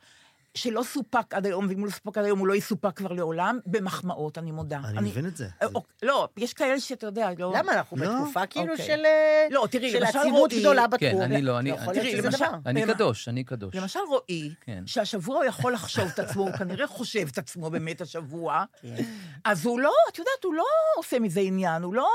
שלא 0.55 0.83
סופק 0.83 1.33
עד 1.33 1.45
היום, 1.45 1.67
ואם 1.69 1.79
הוא 1.79 1.85
לא 1.87 1.91
סופק 1.91 2.17
עד 2.17 2.25
היום, 2.25 2.39
הוא 2.39 2.47
לא 2.47 2.53
יסופק 2.55 2.97
כבר 2.97 3.11
לעולם, 3.13 3.59
במחמאות, 3.65 4.37
אני 4.37 4.51
מודה. 4.51 4.79
אני 4.85 5.09
מבין 5.09 5.25
את 5.27 5.37
זה. 5.37 5.47
אה, 5.61 5.67
אוקיי, 5.75 5.91
לא, 6.09 6.27
יש 6.37 6.53
כאלה 6.53 6.79
שאתה 6.79 7.05
יודע, 7.05 7.29
לא... 7.37 7.53
למה? 7.57 7.71
אנחנו 7.73 7.97
לא. 7.97 8.07
בתקופה 8.09 8.45
כאילו 8.45 8.71
אוקיי. 8.71 8.85
של... 8.85 9.01
אה, 9.05 9.47
לא, 9.51 9.67
תראי, 9.71 9.91
של 9.91 9.99
למשל 10.03 10.17
עצימות 10.17 10.51
רועי- 10.51 10.59
גדולה 10.61 10.85
כן, 10.99 11.07
בתחום. 11.07 11.21
אני 11.21 11.41
לא, 11.41 11.59
אני- 11.59 11.71
תראי, 11.93 12.15
למשל- 12.21 12.37
דבר. 12.37 12.57
אני 12.65 12.85
קדוש, 12.85 13.27
אני 13.27 13.43
קדוש. 13.43 13.75
למשל 13.75 13.99
רועי, 14.09 14.53
כן. 14.61 14.83
שהשבוע 14.85 15.35
הוא 15.35 15.43
יכול 15.45 15.73
לחשוב 15.73 16.07
את 16.13 16.19
עצמו, 16.19 16.43
הוא 16.43 16.51
כנראה 16.51 16.87
חושב 16.87 17.27
את 17.31 17.37
עצמו 17.37 17.69
באמת 17.69 18.01
השבוע, 18.01 18.63
כן. 18.81 18.95
אז 19.45 19.65
הוא 19.65 19.79
לא, 19.79 19.91
את 20.11 20.17
יודעת, 20.19 20.43
הוא 20.43 20.53
לא 20.53 20.65
עושה 20.97 21.19
מזה 21.19 21.39
עניין, 21.39 21.83
הוא 21.83 21.93
לא... 21.93 22.07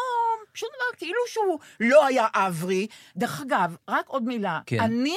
שום 0.55 0.69
דבר, 0.77 0.99
כאילו 0.99 1.19
שהוא 1.29 1.59
לא 1.81 2.07
היה 2.07 2.27
אברי. 2.35 2.87
דרך 3.17 3.41
אגב, 3.41 3.77
רק 3.89 4.09
עוד 4.09 4.23
מילה, 4.23 4.61
כן. 4.67 4.81
אני 4.81 5.17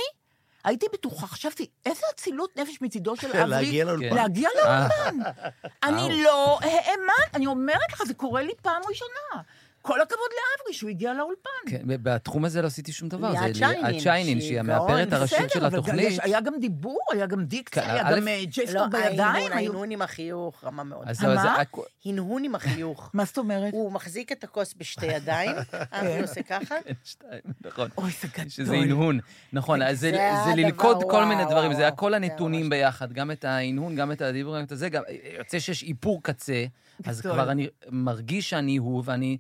הייתי 0.64 0.86
בטוחה, 0.94 1.28
חשבתי, 1.28 1.68
איזה 1.86 2.02
אצילות 2.16 2.58
נפש 2.58 2.82
מצידו 2.82 3.16
של 3.16 3.28
אברי. 3.28 3.50
להגיע 3.56 3.86
לאולפן. 3.86 4.16
להגיע 4.16 4.50
אה. 4.50 4.80
לאולפן. 4.80 5.20
אני 5.84 6.02
וואו. 6.02 6.24
לא 6.24 6.60
האמנתי, 6.62 7.36
אני 7.36 7.48
אומרת 7.48 7.92
לך, 7.94 8.04
זה 8.08 8.14
קורה 8.14 8.42
לי 8.42 8.52
פעם 8.62 8.82
ראשונה. 8.90 9.44
כל 9.82 10.02
הכבוד 10.02 10.30
לאברי 10.32 10.74
שהוא 10.74 10.90
הגיע 10.90 11.14
לאולפן. 11.14 11.50
כן, 11.70 11.82
בתחום 11.86 12.46
הזה 12.46 12.62
לא 12.62 12.68
עשיתי 12.68 12.92
שום 12.92 13.10
דבר. 13.10 13.32
ליאת 13.32 13.54
זה 13.54 13.60
שיינין, 13.60 13.86
ליאת 13.86 14.02
שיינין, 14.02 14.42
שהיא 14.42 14.60
המאפרת 14.60 15.14
הראשית 15.14 15.50
של 15.54 15.66
התוכנית. 15.66 16.20
היה 16.24 16.42
גם 16.42 16.54
דיבור, 16.62 17.00
היה 17.12 17.26
גם 17.26 17.46
דיקציה, 17.46 17.84
כן, 17.84 17.90
היה 17.90 18.18
גם 18.18 18.28
אה, 18.28 18.42
ג'סטות 18.46 18.76
לא, 18.76 18.88
בידיים. 18.88 19.52
ההנהון, 19.52 19.92
עם 19.92 20.02
החיוך, 20.02 20.64
רמה 20.64 20.84
מאוד. 20.84 21.08
אז 21.08 21.20
זהו, 21.20 21.32
אז 21.32 21.46
מה? 21.46 21.64
הנהון 22.06 22.44
עם 22.44 22.56
החיוך. 22.56 23.10
מה 23.14 23.26
זאת 23.26 23.38
אומרת? 23.38 23.74
הוא 23.74 23.92
מחזיק 23.92 24.32
את 24.32 24.44
הכוס 24.44 24.74
בשתי 24.78 25.06
ידיים, 25.06 25.52
אבי 25.92 26.22
עושה 26.22 26.44
ככה, 26.44 26.76
כן, 26.86 26.94
שתיים, 27.04 27.42
נכון. 27.62 27.90
אוי, 27.98 28.12
זה 28.22 28.28
גדול. 28.34 28.50
שזה 28.50 28.76
הנהון. 28.76 29.20
נכון, 29.54 29.82
אז 29.82 30.00
זה, 30.00 30.12
זה 30.12 30.30
זה 30.46 30.56
ללכוד 30.56 31.04
כל 31.10 31.26
מיני 31.26 31.46
דברים, 31.46 31.74
זה 31.74 31.88
הכל 31.88 32.12
זה 32.12 32.16
הנתונים 32.16 32.70
ביחד, 32.70 33.14
גם 33.14 33.32
את 33.32 33.46
ההנהון, 33.46 33.96
גם 33.96 34.12
את 34.12 34.22
הדיבור, 34.22 34.58
גם 34.58 34.64
את 34.64 34.74
גם 34.92 35.04
יוצא 35.38 35.60
שיש 35.60 35.84
איפור 35.84 36.24
קצה, 36.24 36.66
אז. 37.06 37.22
כבר 37.22 37.52
אני 37.52 37.68
מרגיש 37.90 38.50
שאני 38.50 38.78
הוא, 38.78 39.04
ואני 39.06 39.38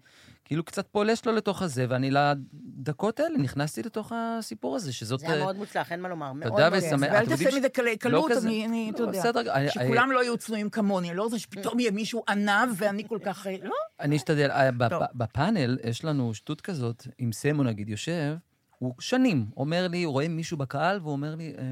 כאילו 0.49 0.63
קצת 0.63 0.87
פולש 0.87 1.25
לו 1.25 1.31
לתוך 1.31 1.61
הזה, 1.61 1.85
ואני 1.89 2.11
לדקות 2.11 3.19
האלה 3.19 3.37
נכנסתי 3.37 3.83
לתוך 3.83 4.11
הסיפור 4.15 4.75
הזה, 4.75 4.93
שזאת... 4.93 5.19
זה 5.19 5.25
היה 5.25 5.35
אה, 5.35 5.43
מאוד 5.43 5.55
מוצלח, 5.57 5.91
אין 5.91 6.01
מה 6.01 6.09
לומר. 6.09 6.33
מאוד 6.33 6.51
תודה. 6.51 6.69
ושמח. 6.71 7.09
ואל 7.11 7.25
תעשה 7.25 7.47
מזה 7.57 7.67
לא 7.83 7.95
קלות. 7.99 8.31
אני, 8.31 8.65
אני, 8.65 8.91
אתה 8.95 9.03
לא, 9.03 9.07
יודע. 9.07 9.19
בסדר, 9.19 9.53
אני- 9.53 9.69
שכולם 9.69 10.11
לא 10.11 10.23
יהיו 10.23 10.37
צנועים 10.37 10.69
כמוני, 10.69 11.13
לא 11.13 11.23
רוצה 11.23 11.39
שפתאום 11.39 11.79
יהיה 11.79 11.91
מישהו 11.91 12.23
ענב 12.29 12.69
ואני 12.75 13.07
כל 13.07 13.19
כך... 13.25 13.47
אה, 13.47 13.55
לא. 13.63 13.73
אני 13.99 14.15
אשתדל. 14.15 14.51
אה. 14.51 14.69
בפאנל 15.13 15.77
יש 15.83 16.05
לנו 16.05 16.33
שטות 16.33 16.61
כזאת, 16.61 17.07
אם 17.19 17.31
סמו 17.31 17.63
נגיד 17.63 17.89
יושב, 17.89 18.35
הוא 18.79 18.93
שנים 18.99 19.45
אומר 19.57 19.87
לי, 19.87 20.03
הוא 20.03 20.11
רואה 20.11 20.27
מישהו 20.27 20.57
בקהל, 20.57 20.99
והוא 21.01 21.11
אומר 21.11 21.35
לי, 21.35 21.53
אה, 21.57 21.63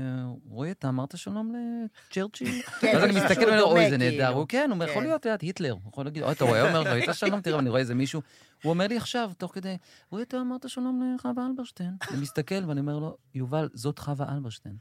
רועי, 0.49 0.71
אתה 0.71 0.89
אמרת 0.89 1.17
שלום 1.17 1.53
לצ'רצ'יל? 1.55 2.61
כן, 2.81 2.97
אז 2.97 3.03
אני 3.03 3.15
מסתכל 3.15 3.45
ואומר, 3.45 3.63
אוי, 3.63 3.89
זה 3.89 3.97
כאילו." 3.97 4.11
נהדר. 4.11 4.27
הוא 4.27 4.45
כן, 4.49 4.63
הוא 4.69 4.73
אומר, 4.73 4.89
יכול 4.89 5.01
כן. 5.01 5.07
להיות, 5.07 5.27
את 5.27 5.41
היטלר. 5.41 5.71
הוא 5.71 5.91
יכול 5.91 6.05
להגיד, 6.05 6.23
אתה 6.23 6.45
רואה, 6.45 6.67
אומר, 6.67 6.91
ראית 6.91 7.09
שלום, 7.13 7.41
תראה, 7.41 7.57
ואני 7.57 7.69
רואה 7.69 7.81
איזה 7.81 7.95
מישהו. 7.95 8.21
הוא 8.63 8.69
אומר 8.69 8.87
לי 8.87 8.97
עכשיו, 8.97 9.31
תוך 9.37 9.53
כדי, 9.53 9.77
רועי, 10.11 10.23
אתה 10.23 10.41
אמרת 10.41 10.69
שלום 10.69 11.15
לחווה 11.15 11.47
אלברשטיין. 11.47 11.95
אני 12.11 12.21
מסתכל 12.21 12.65
ואני 12.67 12.79
אומר 12.79 12.99
לו, 12.99 13.17
יובל, 13.35 13.69
זאת 13.73 13.99
חווה 13.99 14.33
אלברשטיין. 14.33 14.75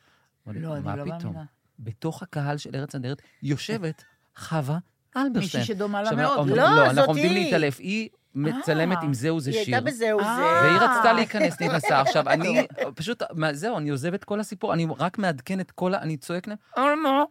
לא, 0.47 0.53
אני 0.53 0.63
לא? 0.63 0.81
מאמינה. 0.81 1.45
בתוך 1.79 2.23
הקהל 2.23 2.57
של 2.57 2.71
ארץ 2.75 2.95
הנהדרת 2.95 3.23
יושבת 3.43 4.05
חווה 4.37 4.79
אלברשטיין. 5.17 5.61
מישהי 5.63 5.75
שדומה 5.75 6.03
לה 6.03 6.13
מאוד. 6.13 6.39
אומרים- 6.39 6.57
לא, 6.57 6.63
לא, 6.77 6.89
זאת 6.89 6.99
אנחנו 6.99 7.03
עומדים 7.13 7.31
היא. 7.31 7.45
להתעלף. 7.45 7.79
היא 7.81 8.09
מצלמת. 8.35 8.99
עם 9.03 9.15
זהו 9.15 9.41
זה 9.41 9.51
היא 9.51 9.65
שיר. 9.65 9.75
הייתה 9.75 9.91
בזהו 9.91 10.21
אה. 10.21 10.37
זה. 10.37 10.67
והיא 10.69 10.91
רצתה 10.91 11.13
להיכנס, 11.13 11.61
נכנסה. 11.61 12.01
עכשיו, 12.01 12.29
אני 12.29 12.67
פשוט, 12.95 13.23
זהו, 13.53 13.79
אני 13.79 13.91
עוזב 13.91 14.15
את 14.15 14.25
כל 14.25 14.41
הסיפור, 14.41 14.75
אני 14.75 14.87
רק 14.99 15.19
מעדכן 15.19 15.61
את 15.61 15.71
כל 15.71 15.95
ה... 15.95 15.99
אני 15.99 16.17
צועק 16.17 16.47
להם, 16.49 16.57
אלמו, 16.79 17.27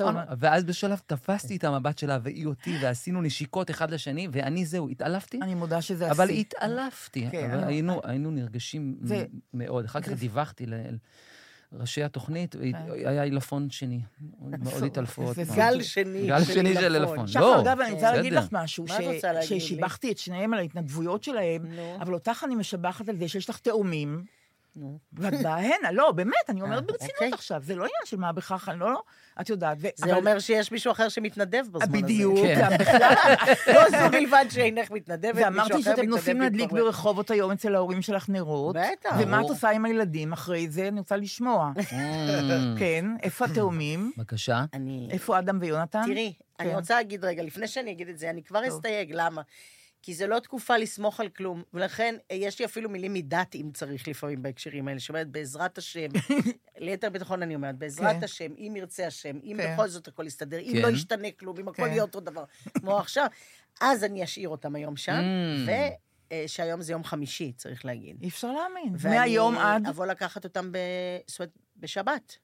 אומר. 0.00 0.20
ואז 0.38 0.64
בשלב 0.64 1.00
תפסתי 1.06 1.56
את 1.56 1.64
המבט 1.64 1.98
שלה 1.98 2.18
והיא 2.22 2.46
אותי, 2.46 2.78
ועשינו 2.82 3.22
נשיקות 3.22 3.70
אחד 3.70 3.90
לשני, 3.90 4.28
ואני 4.32 4.66
זהו, 4.66 4.88
התעלפתי, 4.88 5.38
אני 5.42 5.54
מודה 5.54 5.82
שזה 5.82 6.10
אבל 6.10 6.24
השיא. 6.24 6.40
התעלפתי. 6.40 7.28
כן, 7.30 7.50
אבל 7.50 7.64
היינו- 7.64 8.00
נרגשים 8.30 8.96
מאוד. 9.54 9.84
אחר 9.84 10.00
כך 10.00 10.08
דיווחתי 10.12 10.66
לראשי 11.72 12.02
התוכנית, 12.02 12.56
היה 13.04 13.22
עילפון 13.22 13.70
שני. 13.70 14.00
מאוד 14.40 14.84
התעלפו 14.90 15.22
עוד 15.22 15.36
זה 15.36 15.44
פעם. 15.44 15.56
גל 15.56 15.82
שני 15.82 16.26
גל 16.26 16.44
שני 16.44 16.74
של 16.74 16.94
עילפון. 16.94 17.26
שחר, 17.26 17.40
לא, 17.40 17.60
אגב, 17.60 17.80
אני 17.80 17.92
רוצה 17.92 18.12
להגיד. 18.12 18.32
לך 18.32 18.46
משהו, 18.52 18.84
מה 18.88 18.98
את 18.98 19.14
רוצה 19.14 19.32
להגיד 19.32 19.50
לי? 19.50 19.60
ששיבחתי 19.60 20.12
את 20.12 20.18
שניהם 20.18 20.52
על 20.54 20.58
ההתנדבויות 20.58 21.24
שלהם. 21.24 21.66
אבל 22.00 22.14
אותך 22.14 22.44
אני 22.46 22.54
משבחת 22.54 23.08
על 23.08 23.16
זה 23.16 23.28
שיש 23.28 23.50
לך 23.50 23.58
תאומים, 23.58 24.24
נו. 24.76 24.98
ואת 25.12 25.42
באה 25.42 25.56
הנה, 25.56 25.92
לא, 25.92 26.12
באמת, 26.12 26.34
אני 26.48 26.62
אומרת 26.62 26.82
אה, 26.82 26.86
ברצינות 26.86 27.14
אוקיי. 27.14 27.30
עכשיו, 27.32 27.62
זה 27.62 27.74
לא 27.74 27.80
עניין 27.80 28.02
של 28.04 28.16
מה 28.16 28.32
בכך, 28.32 28.68
אני 28.68 28.80
לא, 28.80 29.02
את 29.40 29.48
יודעת. 29.48 29.78
זה 29.96 30.14
אומר 30.14 30.38
שיש 30.38 30.72
מישהו 30.72 30.92
אחר 30.92 31.08
שמתנדב 31.08 31.64
בזמן 31.70 31.82
הזה. 31.82 32.02
בדיוק, 32.02 32.38
כן. 32.38 32.68
בכלל, 32.78 33.14
לא 33.74 33.90
זו 33.90 34.10
בלבד 34.12 34.44
שאינך 34.50 34.90
מתנדבת, 34.90 35.34
מישהו 35.34 35.44
ואמרתי 35.52 35.72
אחר 35.72 35.80
שאתם 35.80 35.92
מתנדב 35.92 36.08
נוסעים 36.08 36.40
להדליק. 36.40 36.72
ברחובות 36.72 37.30
היום 37.30 37.50
אצל 37.50 37.74
ההורים 37.74 38.02
שלך 38.02 38.28
נרות. 38.28 38.76
בטח. 38.76 39.14
ומה 39.18 39.40
את. 39.40 39.44
עושה 39.44 39.70
עם 39.70 39.84
הילדים 39.84 40.32
אחרי 40.32 40.68
זה? 40.68 40.88
אני 40.88 40.98
רוצה 40.98 41.16
לשמוע. 41.16 41.72
Mm, 41.92 42.78
כן, 42.78 43.04
איפה 43.22 43.44
התאומים? 43.44 44.12
בבקשה. 44.16 44.64
איפה 45.10 45.38
אדם 45.38 45.58
ויונתן? 45.60 46.02
תראי, 46.06 46.32
אני 46.60 46.68
כן. 46.70 46.74
רוצה 46.74 46.94
להגיד 46.94 47.24
רגע, 47.24 47.42
לפני 47.42 47.68
שאני 47.68 47.90
אגיד 47.90 48.08
את 48.08 48.18
זה, 48.18 48.30
אני 48.30 48.42
כבר. 48.42 48.68
אסתייג, 48.68 49.12
למה? 49.12 49.42
כי 50.02 50.14
זה 50.14 50.26
לא 50.26 50.38
תקופה 50.38 50.76
לסמוך 50.76 51.20
על 51.20 51.28
כלום, 51.28 51.62
ולכן 51.74 52.14
אה, 52.30 52.36
יש 52.36 52.58
לי 52.58 52.64
אפילו 52.64 52.90
מילים 52.90 53.14
מדת, 53.14 53.54
אם 53.54 53.70
צריך 53.74 54.08
לפעמים 54.08 54.42
בהקשרים 54.42 54.88
האלה, 54.88 55.00
שאומרת, 55.00 55.28
בעזרת 55.28 55.78
השם, 55.78 56.08
ליתר 56.78 57.10
ביטחון 57.10 57.42
אני 57.42 57.54
אומרת, 57.54 57.78
בעזרת 57.78 58.16
כן. 58.16 58.24
השם, 58.24 58.52
אם 58.58 58.74
ירצה 58.76 59.06
השם, 59.06 59.38
אם 59.44 59.56
כן. 59.56 59.72
בכל 59.74 59.88
זאת 59.88 60.08
הכל 60.08 60.26
יסתדר, 60.26 60.58
אם 60.58 60.72
כן. 60.72 60.82
לא 60.82 60.88
ישתנה 60.88 61.28
כלום, 61.30 61.56
אם 61.58 61.68
הכל 61.68 61.82
כן. 61.82 61.88
יהיה 61.88 62.02
אותו 62.02 62.20
דבר, 62.20 62.44
כמו 62.74 62.98
עכשיו, 62.98 63.26
אז 63.80 64.04
אני 64.04 64.24
אשאיר 64.24 64.48
אותם 64.48 64.74
היום 64.74 64.96
שם, 64.96 65.12
Mm. 65.12 65.70
ושהיום 66.34 66.82
זה 66.82 66.92
יום 66.92 67.04
חמישי, 67.04 67.52
צריך 67.52 67.84
להגיד. 67.84 68.16
אי 68.22 68.28
אפשר 68.28 68.52
להאמין. 68.52 68.94
ואני 68.98 69.18
מהיום 69.18 69.58
עד... 69.58 69.86
אבוא 69.86 70.06
לקחת 70.06 70.44
אותם 70.44 70.72
ב... 70.72 70.78
זאת 71.26 71.40
אומרת, 71.40 71.50
בשבת. 71.76 72.36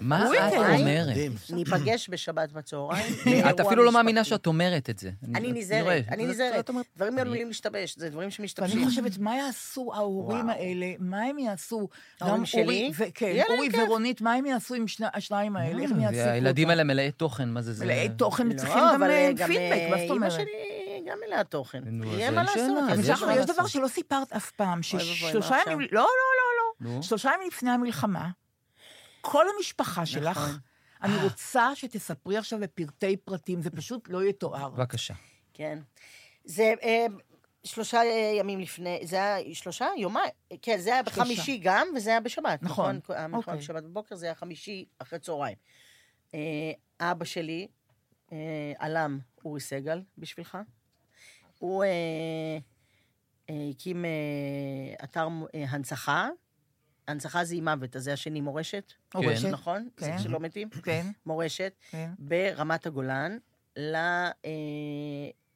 מה 0.00 0.26
את. 0.48 0.52
אומרת? 0.80 1.16
ניפגש 1.50 2.10
בשבת 2.10 2.52
בצהריים. 2.52 3.14
את 3.50 3.60
אפילו 3.60 3.84
לא 3.84 3.92
מאמינה. 3.92 4.24
שאת 4.24 4.46
אומרת 4.46 4.90
את 4.90 4.98
זה. 4.98 5.10
אני. 5.34 5.52
נזהרת, 5.52 6.04
אני 6.08 6.26
נזהרת. 6.26 6.70
דברים 6.96 7.18
עלולים 7.18 7.48
להשתבש, 7.48 7.96
זה 7.98 8.08
דברים 8.08 8.18
ואני 8.18 8.30
שמשתבשים. 8.30 8.84
חושבת, 8.84 9.18
מה 9.18 9.36
יעשו 9.36 9.90
ההורים. 9.94 10.50
האלה? 10.50 10.86
מה 10.98 11.22
הם 11.22 11.38
יעשו? 11.38 11.88
ההורים 12.20 12.46
שלי? 12.46 12.92
כן, 13.14 13.42
אורי. 13.48 13.68
ורונית, 13.82 14.20
מה 14.20 14.32
הם 14.32 14.46
יעשו 14.46 14.74
עם 14.74 14.88
שני- 14.88 15.06
השניים 15.14 15.56
האלה? 15.56 15.82
איך 15.82 15.90
הם 15.90 15.98
אותם? 16.00 16.14
Mm, 16.14 16.16
והילדים 16.16 16.70
האלה 16.70 16.84
מלאי 16.84 17.10
תוכן, 17.10 17.48
מה 17.48 17.62
זה 17.62 17.72
זה? 17.72 17.84
מלאי 17.84 18.08
תוכן 18.16 18.48
לא, 18.48 18.56
צריכים 18.56 18.78
גם 18.78 19.02
אבל, 19.02 19.10
אה, 19.10 19.26
אה, 19.40 19.46
פידבק, 19.46 19.52
אה, 19.56 19.88
מה 19.90 19.96
זאת 19.98 20.10
אומרת? 20.10 20.46
גם 21.06 21.18
מלאה 21.26 21.44
תוכן. 21.44 21.80
נו, 21.86 22.04
יהיה 22.14 22.28
אז 22.28 22.34
מה 22.34 22.42
לעשות. 22.42 23.38
יש. 23.40 23.46
דבר 23.46 23.66
שלא 23.66 23.88
סיפרת 23.88 24.32
אף 24.32 24.50
פעם, 24.50 24.82
ששלושה 24.82 25.56
מה 25.66 25.72
ימים... 25.72 25.88
לא, 25.92 26.00
לא, 26.00 26.06
לא. 26.86 26.94
לא. 26.96 27.02
שלושה 27.02 27.30
ימים 27.34 27.48
לפני 27.48 27.70
המלחמה, 27.70 28.28
כל 29.20 29.44
המשפחה 29.56 30.06
שלך, 30.06 30.36
נכון. 30.36 30.58
אני 31.02 31.22
רוצה 31.22 31.70
שתספרי 31.74 32.36
עכשיו 32.36 32.58
בפרטי 32.60 33.16
פרטים, 33.16 33.62
זה 33.62 33.70
פשוט 33.70 34.08
לא 34.08 34.24
יתואר. 34.24 34.70
בבקשה. 34.70 35.14
כן. 35.54 35.78
זה 36.44 36.74
אה, 36.82 37.06
שלושה 37.64 37.98
אה, 37.98 38.32
ימים 38.38 38.60
לפני, 38.60 39.00
זה 39.04 39.16
היה 39.16 39.54
שלושה? 39.54 39.88
יומיים? 39.96 40.30
כן, 40.62 40.78
זה 40.78 40.92
היה. 40.92 41.02
בחמישי 41.02 41.58
גם, 41.62 41.86
וזה 41.96 42.10
היה 42.10 42.20
בשבת. 42.20 42.62
נכון, 42.62 42.96
נכון. 42.96 43.34
אוקיי. 43.34 43.56
בשבת 43.56 43.82
בבוקר, 43.82 44.14
זה 44.14 44.26
היה 44.26 44.34
חמישי 44.34 44.84
אחרי 44.98 45.18
צהריים. 45.18 45.56
אה, 46.34 46.72
אבא 47.00 47.24
שלי, 47.24 47.68
אה, 48.32 48.72
עלם 48.78 49.18
אורי 49.44 49.60
סגל 49.60 50.02
בשבילך. 50.18 50.58
הוא 51.58 51.84
אה, 51.84 52.58
הקים 53.70 54.04
אה, 54.04 54.10
אתר 55.04 55.28
אה, 55.54 55.64
הנצחה. 55.68 56.28
הנצחה 57.08 57.44
זה 57.44 57.54
עם 57.54 57.64
מוות, 57.64 57.96
אז 57.96 58.04
זה 58.04 58.12
השני 58.12 58.40
מורשת, 58.40 58.92
מורשת, 59.14 59.48
נכון? 59.48 59.88
זה 59.96 60.06
כן. 60.06 60.18
שלא 60.18 60.40
מתים. 60.40 60.70
כן, 60.70 61.06
מורשת. 61.26 61.72
כן. 61.90 62.10
ברמת 62.18 62.86
הגולן 62.86 63.38
ל, 63.76 63.94
אה, 63.96 64.50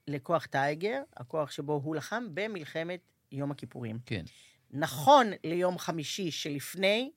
לכוח 0.08 0.46
טייגר, 0.46 1.02
הכוח 1.16 1.50
שבו 1.50 1.80
הוא 1.84 1.96
לחם 1.96 2.24
במלחמת 2.34 3.00
יום 3.32 3.50
הכיפורים. 3.50 3.98
כן. 4.06 4.24
נכון 4.70 5.26
ליום 5.44 5.78
חמישי 5.78 6.30
שלפני 6.30 7.10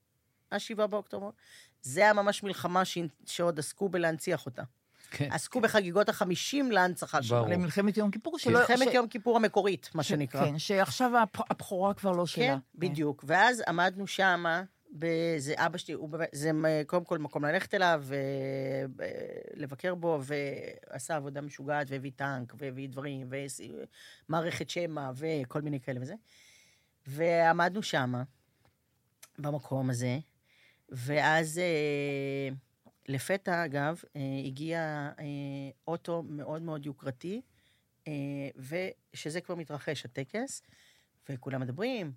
ה-7 0.52 0.88
באוקטובר, 0.88 1.30
זה 1.82 2.02
היה 2.02 2.14
ממש 2.14 2.44
מלחמה 2.44 2.86
ש... 2.86 2.98
שעוד 3.26 3.60
עסקו 3.60 3.90
בלהנציח 3.90 4.46
אותה. 4.46 4.64
כן. 5.12 5.32
עסקו 5.32 5.62
בחגיגות 5.62 6.10
החמישים 6.10 6.72
להנצחה. 6.72 7.20
ברור. 7.30 7.48
למלחמת 7.48 7.98
יום 7.98 8.12
כיפור, 8.12 8.40
שלא... 8.40 8.60
מלחמת 8.60 8.88
ש- 8.92 8.94
יום 8.94 9.08
כיפור 9.08 9.36
המקורית, 9.38 9.90
מה 9.94 10.04
ש- 10.04 10.08
שנקרא. 10.08 10.46
כן, 10.46 10.60
שעכשיו 10.60 11.12
הבכורה 11.50 11.94
כבר 11.94 12.12
לא 12.12 12.26
שלה. 12.26 12.46
כן, 12.46 12.58
בדיוק. 12.76 13.24
ואז 13.28 13.64
עמדנו 13.68 14.08
שמה, 14.08 14.64
זה 15.38 15.54
אבא 15.58 15.78
שלי, 15.78 15.94
הוא 15.94 16.10
זה 16.32 16.52
קודם 16.88 17.06
כל 17.06 17.18
מקום 17.18 17.46
ללכת 17.46 17.74
אליו, 17.74 18.04
לבקר 19.54 19.96
בו, 19.96 20.20
ועשה 20.24 21.16
עבודה 21.16 21.42
משוגעת, 21.42 21.88
והביא 21.90 22.12
טנק, 22.16 22.54
והביא 22.58 22.90
דברים, 22.90 23.28
ומערכת 24.30 24.70
שמע, 24.70 25.12
וכל 25.16 25.62
מיני 25.62 25.80
כאלה 25.80 26.02
וזה. 26.02 26.14
ועמדנו 27.08 27.84
שמה, 27.84 28.24
במקום 29.40 29.90
הזה, 29.90 30.20
ואז 30.90 31.58
אה, 31.60 32.50
לפתע, 33.08 33.66
אגב, 33.66 34.02
אה, 34.16 34.22
הגיע 34.46 34.80
אה, 35.20 35.26
אוטו 35.88 36.24
מאוד 36.30 36.62
מאוד 36.62 36.86
יוקרתי, 36.86 37.42
אה, 38.08 38.14
ושזה 39.14 39.42
כבר 39.42 39.56
מתרחש, 39.56 40.06
הטקס, 40.06 40.62
וכולם 41.30 41.62
מדברים, 41.62 42.12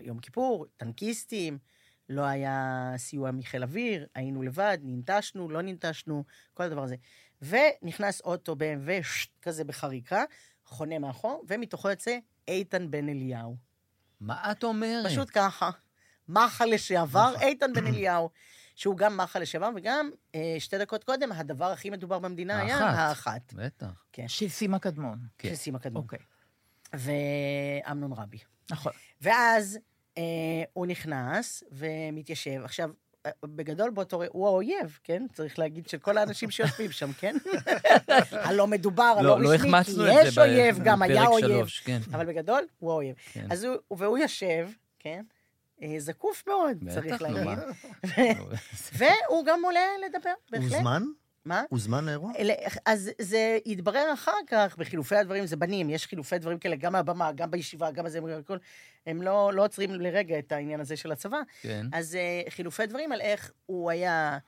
יום 0.00 0.18
כיפור, 0.18 0.66
טנקיסטים, 0.76 1.58
לא 2.08 2.22
היה 2.22 2.92
סיוע 2.96 3.30
מחיל 3.30 3.62
אוויר, 3.62 4.06
היינו 4.14 4.42
לבד, 4.42 4.78
ננטשנו, 4.82 5.48
לא 5.48 5.62
ננטשנו, 5.62 6.24
כל 6.54 6.62
הדבר 6.62 6.82
הזה. 6.82 6.96
ונכנס 7.42 8.20
אוטו 8.20 8.52
BMW, 8.52 9.02
שט, 9.02 9.30
כזה 9.42 9.64
בחריקה, 9.64 10.24
חונה 10.64 10.98
מאחור, 10.98 11.44
ומתוכו 11.48 11.90
יוצא 11.90 12.18
איתן 12.48 12.90
בן 12.90 13.08
אליהו. 13.08 13.56
מה 14.20 14.52
את 14.52 14.64
אומרת? 14.64 15.06
פשוט 15.06 15.28
ככה. 15.32 15.70
מח"ל 16.28 16.66
לשעבר, 16.66 17.34
איתן 17.40 17.72
בן 17.72 17.86
אליהו. 17.86 18.30
שהוא 18.74 18.96
גם 18.96 19.16
מח"ל 19.16 19.38
לשעבר, 19.38 19.70
וגם 19.76 20.10
אה, 20.34 20.56
שתי 20.58 20.78
דקות 20.78 21.04
קודם, 21.04 21.32
הדבר 21.32 21.70
הכי 21.70 21.90
מדובר 21.90 22.18
במדינה 22.18 22.60
היה 22.60 22.78
האחת. 22.78 22.98
האחת. 22.98 23.52
בטח. 23.52 24.04
של 24.26 24.48
סימה 24.48 24.78
קדמון. 24.78 25.18
כן. 25.38 25.48
של 25.48 25.54
סימה 25.54 25.78
קדמון. 25.78 26.02
אוקיי, 26.02 26.18
ואמנון 26.92 28.12
רבי. 28.12 28.38
נכון. 28.70 28.92
ואז 29.20 29.78
אה, 30.18 30.22
הוא 30.72 30.86
נכנס 30.86 31.64
ומתיישב. 31.72 32.60
עכשיו, 32.64 32.90
אה, 33.26 33.30
בגדול 33.44 33.90
באותו 33.90 34.18
רגע, 34.18 34.30
הוא 34.32 34.46
האויב, 34.46 34.98
כן? 35.04 35.26
צריך 35.32 35.58
להגיד 35.58 35.88
של 35.88 35.98
כל 35.98 36.18
האנשים 36.18 36.50
שיושבים 36.50 36.92
שם, 36.92 37.12
כן? 37.12 37.36
הלא 38.46 38.66
מדובר, 38.66 39.14
הלא 39.18 39.28
לא, 39.28 39.40
לא 39.40 39.48
רשמי, 39.48 39.70
כי 39.70 39.76
החמצנו 39.76 40.08
את 40.08 40.12
זה 40.14 40.28
יש 40.28 40.38
אויב, 40.38 40.78
גם 40.84 41.02
היה 41.02 41.14
בפרק 41.14 41.28
אויב. 41.28 41.46
שלוש, 41.46 41.80
כן. 41.80 42.00
אבל 42.12 42.26
בגדול, 42.26 42.62
הוא 42.78 42.90
האויב. 42.90 43.16
כן. 43.32 43.46
אז 43.50 43.64
הוא, 43.64 43.76
והוא 43.98 44.18
יושב, 44.18 44.68
כן? 44.98 45.22
אה, 45.82 45.94
זקוף 45.98 46.42
מאוד, 46.46 46.76
צריך 46.88 47.22
להגיד. 47.22 47.58
והוא 48.98 49.44
גם 49.46 49.64
עולה 49.64 49.86
לדבר, 50.06 50.32
בהחלט. 50.50 50.72
הוזמן? 50.72 51.02
מה? 51.44 51.62
הוזמן 51.68 52.04
לאירוע? 52.04 52.32
אז 52.86 53.10
זה 53.18 53.58
יתברר 53.66 54.10
אחר 54.14 54.32
כך, 54.46 54.76
בחילופי 54.78 55.16
הדברים, 55.16 55.46
זה 55.46 55.56
בנים, 55.56 55.90
יש 55.90 56.06
חילופי 56.06 56.38
דברים 56.38 56.58
כאלה, 56.58 56.76
גם 56.76 56.92
מהבמה, 56.92 57.32
גם 57.32 57.50
בישיבה, 57.50 57.90
גם 57.90 58.04
בזה, 58.04 58.20
הכל, 58.38 58.56
הם 59.06 59.22
לא, 59.22 59.50
לא 59.54 59.64
עוצרים 59.64 59.90
לרגע 59.90 60.38
את 60.38 60.52
העניין 60.52 60.80
הזה 60.80 60.96
של 60.96 61.12
הצבא. 61.12 61.40
כן. 61.62 61.86
אז 61.92 62.16
אה, 62.16 62.42
חילופי 62.48 62.86
דברים 62.86 63.12
על 63.12 63.20
איך 63.20 63.52
הוא 63.66 63.90
היה 63.90 64.38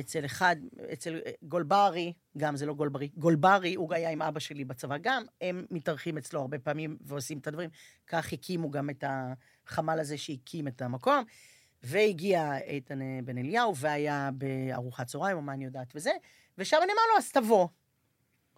אצל 0.00 0.24
אחד, 0.24 0.56
אצל 0.92 1.20
אה, 1.26 1.32
גולברי, 1.42 2.12
גם 2.38 2.56
זה 2.56 2.66
לא 2.66 2.74
גולברי, 2.74 3.08
גולברי, 3.16 3.74
הוא 3.74 3.94
היה 3.94 4.10
עם 4.10 4.22
אבא 4.22 4.40
שלי 4.40 4.64
בצבא 4.64 4.96
גם, 4.98 5.22
הם 5.40 5.66
מתארחים 5.70 6.18
אצלו 6.18 6.40
הרבה 6.40 6.58
פעמים 6.58 6.96
ועושים 7.00 7.38
את 7.38 7.46
הדברים. 7.46 7.70
כך 8.06 8.32
הקימו 8.32 8.70
גם 8.70 8.90
את 8.90 9.04
החמ"ל 9.06 10.00
הזה 10.00 10.18
שהקים 10.18 10.68
את 10.68 10.82
המקום. 10.82 11.24
והגיע 11.82 12.58
איתן 12.58 13.02
אה, 13.02 13.18
בן 13.24 13.38
אליהו, 13.38 13.76
והיה 13.76 14.30
בארוחת 14.34 15.06
צהריים, 15.06 15.36
או 15.36 15.42
מה 15.42 15.52
אני 15.52 15.64
יודעת 15.64 15.92
וזה, 15.94 16.10
ושם 16.58 16.76
אני 16.76 16.92
אמר 16.92 17.02
לו, 17.12 17.18
אז 17.18 17.32
תבוא. 17.32 17.68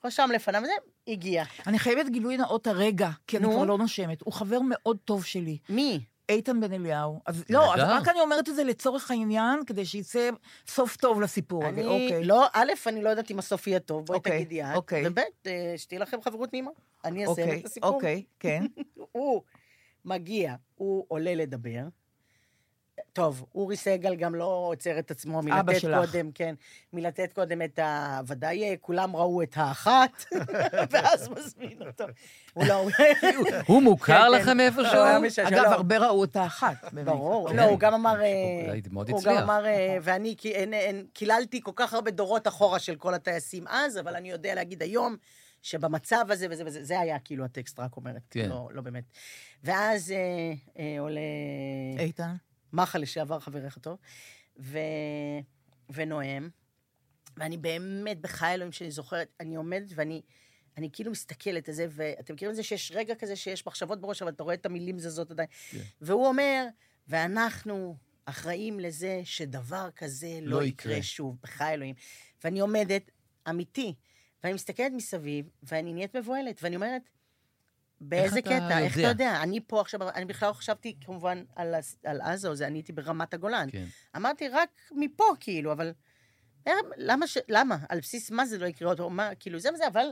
רשם 0.04 0.30
לפניו 0.34 0.62
וזה, 0.62 0.72
הגיע. 1.08 1.44
אני 1.66 1.78
חייבת 1.78 2.08
גילוי 2.08 2.36
נאות 2.36 2.66
הרגע, 2.66 3.10
כי 3.26 3.36
אני 3.36 3.46
נו. 3.46 3.52
כבר 3.52 3.64
לא 3.64 3.78
נושמת. 3.78 4.20
הוא 4.22 4.32
חבר 4.32 4.58
מאוד 4.68 4.98
טוב 5.04 5.24
שלי, 5.24 5.58
מי? 5.68 6.00
איתן 6.32 6.60
בן 6.60 6.72
אליהו. 6.72 7.20
אז 7.26 7.44
לא, 7.50 7.74
אז. 7.74 7.80
רק 7.80 8.08
אני 8.08 8.20
אומרת 8.20 8.48
את 8.48 8.54
זה 8.54 8.64
לצורך 8.64 9.10
העניין, 9.10 9.64
כדי 9.66 9.84
שיצא 9.84 10.30
סוף 10.66 10.96
טוב 10.96 11.20
לסיפור 11.20 11.64
הזה, 11.64 11.80
אני, 11.80 11.86
אוקיי. 11.86 12.24
לא, 12.24 12.46
א', 12.52 12.72
אני 12.86 13.02
לא 13.02 13.08
יודעת 13.10 13.30
אם 13.30 13.38
הסוף 13.38 13.66
יהיה 13.66 13.78
טוב, 13.78 14.06
בואי 14.06 14.16
אוקיי, 14.16 14.32
תגידי 14.44 14.62
את. 14.62 14.68
אוקיי. 14.74 15.08
וב', 15.08 15.18
אה, 15.46 15.74
שתהיה 15.76 16.00
לכם 16.00 16.22
חברות 16.22 16.52
נעימה. 16.52 16.70
אני 17.04 17.24
אסיים 17.24 17.48
אוקיי, 17.48 17.60
את 17.60 17.66
הסיפור. 17.66 17.90
אוקיי, 17.90 18.22
כן. 18.40 18.64
הוא 19.12 19.42
מגיע, 20.04 20.54
הוא 20.74 21.04
עולה 21.08 21.34
לדבר. 21.34 21.82
טוב, 23.12 23.44
אורי 23.54 23.76
סגל 23.76 24.14
גם 24.14 24.34
לא 24.34 24.44
עוצר 24.44 24.98
את 24.98 25.10
עצמו 25.10 25.42
מלתת 25.42 25.80
שלך. 25.80 26.06
קודם, 26.06 26.32
כן, 26.32 26.54
מלתת 26.92 27.32
קודם 27.32 27.62
את 27.62 27.78
ה... 27.78 28.20
ודאי 28.26 28.76
כולם 28.80 29.16
ראו 29.16 29.42
את 29.42 29.52
האחת, 29.56 30.24
ואז 30.90 31.28
מזמין 31.28 31.82
אותו. 31.86 32.04
הוא 32.52 32.64
לא... 32.66 32.86
הוא 33.66 33.82
מוכר 33.82 34.12
כן, 34.12 34.44
כן. 34.44 34.58
לכם 34.58 34.76
משעשע, 35.26 35.48
אגב, 35.48 35.64
לא. 35.64 35.70
הרבה 35.70 35.98
ראו 35.98 36.24
את 36.24 36.36
האחת. 36.36 36.94
ברור. 37.04 37.50
לא, 37.52 37.62
הוא 37.62 37.78
גם 37.78 37.94
אמר... 37.94 38.22
אה, 38.22 38.74
הוא 38.92 39.22
גם. 39.24 39.36
אמר, 39.36 39.66
אה, 39.66 39.96
ואני 40.02 40.36
קיללתי 41.12 41.60
כל 41.62 41.72
כך 41.76 41.94
הרבה 41.94 42.10
דורות 42.10 42.48
אחורה 42.48 42.78
של 42.78 42.94
כל 42.96 43.14
הטייסים 43.14 43.68
אז, 43.68 43.98
אבל 43.98 44.16
אני 44.16 44.30
יודע 44.30 44.54
להגיד 44.54 44.82
היום 44.82 45.16
שבמצב 45.62 46.24
הזה 46.28 46.46
וזה 46.50 46.62
וזה, 46.66 46.84
זה 46.84 47.00
היה 47.00 47.18
כאילו 47.18 47.44
הטקסט, 47.44 47.80
רק 47.80 47.96
אומרת. 47.96 48.22
כן. 48.30 48.48
לא, 48.48 48.68
לא 48.72 48.82
באמת. 48.82 49.04
ואז 49.64 50.10
אה, 50.10 50.52
אה, 50.78 51.00
עולה 51.00 51.20
איתן? 51.98 52.34
מח"ל 52.72 52.98
לשעבר, 52.98 53.40
חברך 53.40 53.76
הטוב, 53.76 53.98
ו... 54.60 54.78
ונואם, 55.90 56.48
ואני 57.36 57.56
באמת, 57.56 58.20
בחיי 58.20 58.54
אלוהים 58.54 58.72
שאני 58.72 58.90
זוכרת, 58.90 59.28
אני 59.40 59.54
עומדת 59.56 59.90
ואני... 59.94 60.22
אני 60.76 60.88
כאילו 60.92 61.10
מסתכלת 61.10 61.68
על 61.68 61.74
זה, 61.74 61.86
ואתם 61.90 62.34
מכירים 62.34 62.50
את 62.50 62.56
זה 62.56 62.62
שיש 62.62 62.92
רגע 62.94 63.14
כזה 63.14 63.36
שיש 63.36 63.66
מחשבות 63.66 64.00
בראש, 64.00 64.22
אבל 64.22 64.30
אתה 64.30 64.42
רואה 64.42 64.54
את 64.54 64.66
המילים 64.66 64.98
זזות 64.98 65.30
עדיין. 65.30 65.48
כן. 65.70 65.78
והוא 66.00 66.26
אומר, 66.26 66.66
ואנחנו 67.08 67.96
אחראים 68.24 68.80
לזה 68.80 69.20
שדבר 69.24 69.88
כזה 69.96 70.38
לא, 70.42 70.58
לא 70.58 70.64
יקרה. 70.64 70.92
יקרה. 70.92 71.02
שוב, 71.02 71.38
בחיי 71.42 71.74
אלוהים. 71.74 71.94
ואני 72.44 72.60
עומדת, 72.60 73.10
אמיתי, 73.50 73.94
ואני 74.44 74.54
מסתכלת 74.54 74.92
מסביב, 74.92 75.48
ואני 75.62 75.92
נהיית 75.92 76.16
מבוהלת, 76.16 76.62
ואני 76.62 76.76
אומרת, 76.76 77.02
באיזה 78.02 78.38
אתה 78.38 78.50
קטע, 78.50 78.78
איך 78.78 78.92
אתה 78.98 79.02
יודע? 79.02 79.42
אני 79.42 79.60
פה 79.66 79.80
עכשיו, 79.80 80.08
אני 80.08 80.24
בכלל 80.24 80.48
לא 80.48 80.52
חשבתי 80.54 80.96
כמובן 81.04 81.42
על, 81.56 81.74
על 82.04 82.20
עזה 82.20 82.48
או 82.48 82.54
זה, 82.54 82.66
אני 82.66 82.78
הייתי 82.78 82.92
ברמת 82.92 83.34
הגולן. 83.34 83.68
כן. 83.72 83.84
אמרתי, 84.16 84.48
רק 84.48 84.68
מפה, 84.92 85.24
כאילו, 85.40 85.72
אבל... 85.72 85.92
איך- 86.66 86.76
למה, 86.96 87.26
ש... 87.26 87.38
למה? 87.48 87.78
על 87.88 88.00
בסיס 88.00 88.30
מה 88.30 88.46
זה 88.46 88.58
לא 88.58 88.66
יקרה 88.66 88.90
אותו? 88.90 89.10
מה, 89.10 89.34
כאילו, 89.34 89.58
זה 89.58 89.68
וזה, 89.74 89.86
אבל 89.88 90.06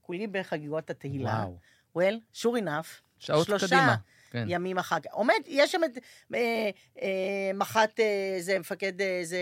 כולי 0.00 0.26
בחגיגות 0.26 0.90
התהילה. 0.90 1.44
וואו. 1.94 2.08
well, 2.10 2.38
sure 2.42 2.62
enough, 2.62 3.02
שעות 3.18 3.46
שלושה 3.46 3.66
קדימה. 3.66 3.96
כן. 4.30 4.44
ימים 4.48 4.78
אחר 4.78 5.00
כך. 5.00 5.10
עומד, 5.12 5.40
יש 5.46 5.72
שם 5.72 5.80
את 5.84 5.98
אה, 6.34 6.70
אה, 7.02 7.50
מח"ט, 7.54 8.00
אה, 8.00 8.36
זה 8.40 8.58
מפקד, 8.58 9.00
אה, 9.00 9.20
זה 9.22 9.38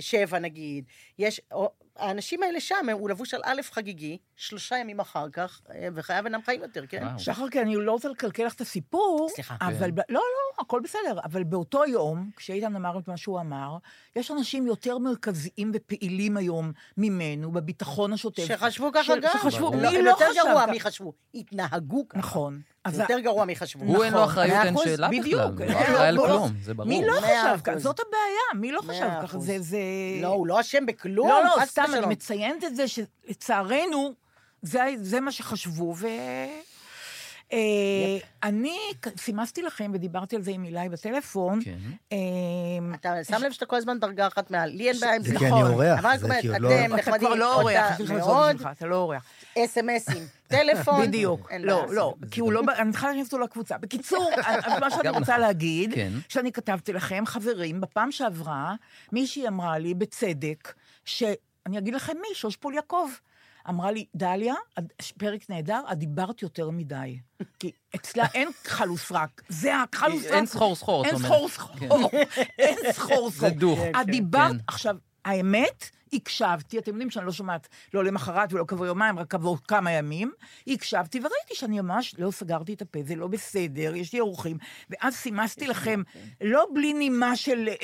שבע 0.00 0.38
נגיד. 0.38 0.84
יש, 1.18 1.40
או, 1.52 1.70
האנשים 1.96 2.42
האלה 2.42 2.60
שם, 2.60 2.88
הוא 2.92 3.10
לבוש 3.10 3.34
על 3.34 3.40
א' 3.44 3.60
חגיגי, 3.62 4.18
שלושה 4.36 4.78
ימים 4.78 5.00
אחר 5.00 5.30
כך, 5.32 5.60
אה, 5.70 5.88
וחייו 5.94 6.24
אינם 6.24 6.42
חיים 6.42 6.62
יותר, 6.62 6.86
כן? 6.86 7.02
וואו. 7.02 7.18
שחר, 7.18 7.48
כי 7.50 7.60
אני 7.60 7.76
לא 7.76 7.92
רוצה 7.92 8.08
לקלקל 8.08 8.44
לך 8.44 8.54
את 8.54 8.60
הסיפור. 8.60 9.28
סליחה. 9.34 9.56
אבל, 9.60 9.90
כן. 9.90 10.02
לא, 10.08 10.20
לא, 10.20 10.47
הכל 10.60 10.80
בסדר. 10.84 11.18
אבל 11.24 11.44
באותו 11.44 11.86
יום, 11.86 12.30
כשאיתן 12.36 12.76
אמר 12.76 12.98
את 12.98 13.08
מה 13.08 13.16
שהוא 13.16 13.40
אמר, 13.40 13.76
יש 14.16 14.30
אנשים 14.30 14.66
יותר 14.66 14.98
מרכזיים 14.98 15.70
ופעילים 15.74 16.36
היום 16.36 16.72
ממנו, 16.96 17.52
בביטחון 17.52 18.12
השוטף. 18.12 18.44
שחשבו 18.46 18.90
ככה 18.94 19.16
גם. 19.16 19.30
שחשבו. 19.38 19.70
מי 19.72 20.02
לא 20.02 20.10
יותר 20.10 20.30
חשב 20.30 20.40
גרוע 20.44 20.62
ככה? 20.62 20.70
מי 20.70 20.80
חשבו, 20.80 21.12
התנהגו 21.34 22.08
ככה. 22.08 22.18
נכון. 22.18 22.60
אז 22.84 22.94
זה 22.94 23.02
יותר 23.02 23.18
גרוע 23.18 23.44
מי 23.44 23.56
חשבו. 23.56 23.84
הוא 23.84 24.04
אין 24.04 24.12
לו 24.12 24.18
נכון, 24.18 24.32
אחריות, 24.32 24.64
אין 24.64 24.76
שאלה 24.84 25.08
בדיוק. 25.08 25.52
בכלל. 25.52 25.66
הוא 25.66 25.66
לא 25.66 25.74
לא, 25.74 25.82
אחראי 25.82 26.08
על 26.08 26.14
לא, 26.14 26.22
כלום, 26.26 26.52
זה 26.62 26.74
ברור. 26.74 26.88
מי 26.88 27.06
לא 27.06 27.12
חשב 27.20 27.60
ככה? 27.64 27.78
זאת 27.78 28.00
הבעיה, 28.00 28.60
מי 28.60 28.72
לא 28.72 28.80
חשב 28.80 29.08
ככה? 29.22 29.38
זה... 29.38 29.78
לא, 30.22 30.28
הוא 30.28 30.46
לא 30.46 30.60
אשם 30.60 30.86
בכלום, 30.86 31.28
לא, 31.28 31.44
לא, 31.44 31.64
סתם. 31.64 31.84
אני 31.94 32.06
מציינת 32.06 32.64
את 32.64 32.76
זה 32.76 32.84
שלצערנו, 32.88 34.14
זה, 34.62 34.80
זה 34.96 35.20
מה 35.20 35.32
שחשבו, 35.32 35.94
ו... 35.96 36.06
אה, 37.52 38.18
אני 38.42 38.78
סימסתי 39.16 39.62
לכם 39.62 39.90
ודיברתי 39.94 40.36
על 40.36 40.42
זה 40.42 40.50
עם 40.50 40.64
אילי 40.64 40.88
בטלפון. 40.88 41.60
כן. 41.64 41.78
אה, 42.12 42.18
אתה 42.94 43.24
שם 43.24 43.42
לב 43.42 43.52
שאתה 43.52 43.66
כל 43.66 43.76
הזמן 43.76 43.98
דרגה 43.98 44.26
אחת 44.26 44.50
מעל, 44.50 44.70
לי 44.70 44.88
אין 44.88 45.00
בעיה 45.00 45.14
עם 45.14 45.22
זה. 45.22 45.28
זה 45.28 45.38
כי 45.38 45.46
אני 45.46 45.60
נכון. 45.60 45.72
אורח, 45.72 46.04
אני 46.04 46.18
זה 46.18 46.28
כי 46.40 46.48
עוד 46.48 46.60
לא... 46.60 46.70
אתה 46.94 47.18
כבר 47.18 47.34
לא 47.34 47.60
אורח, 47.60 48.00
אתה 48.72 48.86
לא 48.86 48.96
אורח. 48.96 49.24
אס.אם.אסים, 49.58 50.26
טלפון. 50.48 51.06
בדיוק. 51.06 51.52
לא. 51.60 51.86
לא, 51.90 52.14
כי 52.30 52.40
הוא 52.40 52.52
לא... 52.52 52.62
אני 52.78 52.92
צריכה 52.92 53.06
להכניס 53.08 53.32
אותו 53.32 53.44
לקבוצה. 53.44 53.78
בקיצור, 53.78 54.30
אז 54.46 54.80
מה 54.80 54.90
שאני 54.90 55.08
רוצה 55.08 55.32
נכון. 55.32 55.40
להגיד, 55.40 55.94
כן. 55.94 56.12
שאני 56.28 56.52
כתבתי 56.52 56.92
לכם, 56.92 57.26
חברים, 57.26 57.80
בפעם 57.80 58.12
שעברה, 58.12 58.74
מישהי 59.12 59.48
אמרה 59.48 59.78
לי, 59.78 59.94
בצדק, 59.94 60.74
שאני 61.04 61.78
אגיד 61.78 61.94
לכם 61.94 62.16
מי, 62.20 62.28
שוש 62.34 62.56
פול 62.56 62.74
יעקב. 62.74 63.08
אמרה 63.68 63.90
לי, 63.90 64.04
דליה, 64.16 64.54
פרק 65.18 65.50
נהדר, 65.50 65.82
את 65.92 65.98
דיברת 65.98 66.42
יותר 66.42 66.70
מדי. 66.70 67.18
כי 67.60 67.72
אצלה 67.94 68.26
אין 68.34 68.48
חלוס 68.64 69.12
רק, 69.12 69.42
זה 69.48 69.72
החלוס 69.76 70.24
רק. 70.26 70.32
אין 70.32 70.46
סחור 70.46 70.74
סחור, 70.76 71.02
את 71.02 71.06
אין 71.06 71.14
אומרת. 71.14 71.28
סחור 71.28 71.48
סחור. 71.48 72.10
אין 72.58 72.92
סחור 72.92 73.30
סחור. 73.30 73.30
זה 73.30 73.50
דוך. 73.50 73.78
את 74.00 74.06
דיברת, 74.06 74.52
כן. 74.52 74.56
עכשיו, 74.66 74.96
האמת, 75.28 75.90
הקשבתי, 76.12 76.78
אתם 76.78 76.90
יודעים 76.90 77.10
שאני 77.10 77.26
לא 77.26 77.32
שומעת 77.32 77.68
לא 77.94 78.04
למחרת 78.04 78.52
ולא 78.52 78.64
כעבור 78.68 78.86
יומיים, 78.86 79.18
רק 79.18 79.30
כעבור 79.30 79.58
כמה 79.68 79.92
ימים, 79.92 80.32
הקשבתי 80.66 81.18
וראיתי 81.18 81.54
שאני 81.54 81.80
ממש 81.80 82.14
לא 82.18 82.30
סגרתי 82.30 82.74
את 82.74 82.82
הפה, 82.82 82.98
זה 83.06 83.14
לא 83.14 83.26
בסדר, 83.26 83.94
יש 83.94 84.12
לי 84.12 84.20
אורחים, 84.20 84.58
ואז 84.90 85.14
סימסתי 85.14 85.66
לכם, 85.66 86.02
לא 86.40 86.66
בלי 86.74 86.92
נימה 86.92 87.36
של 87.36 87.68
אה, 87.68 87.74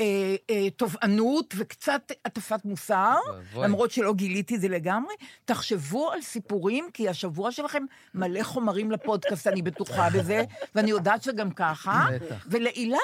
אה, 0.50 0.70
תובענות 0.70 1.54
וקצת 1.56 2.12
הטפת 2.24 2.64
מוסר. 2.64 3.16
למרות 3.56 3.90
שלא 3.90 4.14
גיליתי 4.14 4.58
זה 4.58 4.68
לגמרי, 4.68 5.14
תחשבו 5.44 6.10
על 6.10 6.22
סיפורים, 6.22 6.88
כי 6.94 7.08
השבוע 7.08 7.52
שלכם 7.52 7.84
מלא 8.14 8.42
חומרים 8.42 8.90
לפודקאסט, 8.90 9.46
אני 9.46 9.62
בטוחה 9.62 10.10
בזה, 10.10 10.44
ואני 10.74 10.90
יודעת 10.90 11.22
שגם 11.22 11.50
ככה, 11.50 12.06
בטח. 12.12 12.46
ולאילי 12.50 12.98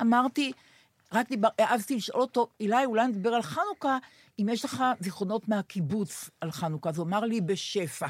אמרתי, 0.00 0.52
רק 1.14 1.28
דיבר, 1.28 1.48
העזתי 1.58 1.96
לשאול 1.96 2.20
אותו, 2.20 2.48
אילי, 2.60 2.84
אולי 2.84 3.06
נדבר 3.06 3.34
על 3.34 3.42
חנוכה, 3.42 3.98
אם 4.38 4.48
יש 4.48 4.64
לך 4.64 4.84
זיכרונות 5.00 5.48
מהקיבוץ 5.48 6.30
על 6.40 6.50
חנוכה. 6.52 6.88
אז 6.90 6.98
הוא 6.98 7.06
אמר 7.06 7.20
לי, 7.20 7.40
בשפע. 7.40 8.06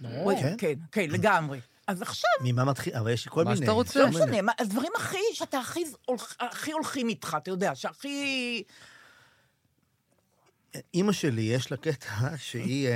הוא- 0.00 0.32
כן? 0.40 0.54
כן, 0.58 0.72
כן, 0.92 1.06
לגמרי. 1.10 1.60
אז 1.86 2.02
עכשיו, 2.02 2.30
ממה 2.44 2.64
מתחיל? 2.64 2.94
אבל 2.94 3.10
יש 3.10 3.24
לי 3.24 3.30
כל 3.30 3.44
מה 3.44 3.50
מיני... 3.50 3.60
שאתה 3.66 3.72
רוצה. 3.72 4.00
לא. 4.00 4.08
משנה, 4.08 4.42
מה- 4.42 4.52
הדברים 4.58 4.92
הכי, 4.96 5.16
שאתה 5.32 5.58
הכי, 5.58 5.84
הכי 6.40 6.72
הולכים 6.72 7.08
איתך, 7.08 7.36
אתה 7.42 7.50
יודע, 7.50 7.74
שהכי... 7.74 8.62
אימא 10.94 11.12
שלי, 11.12 11.42
יש 11.42 11.70
לה 11.70 11.76
קטע 11.76 12.06
שהיא... 12.36 12.88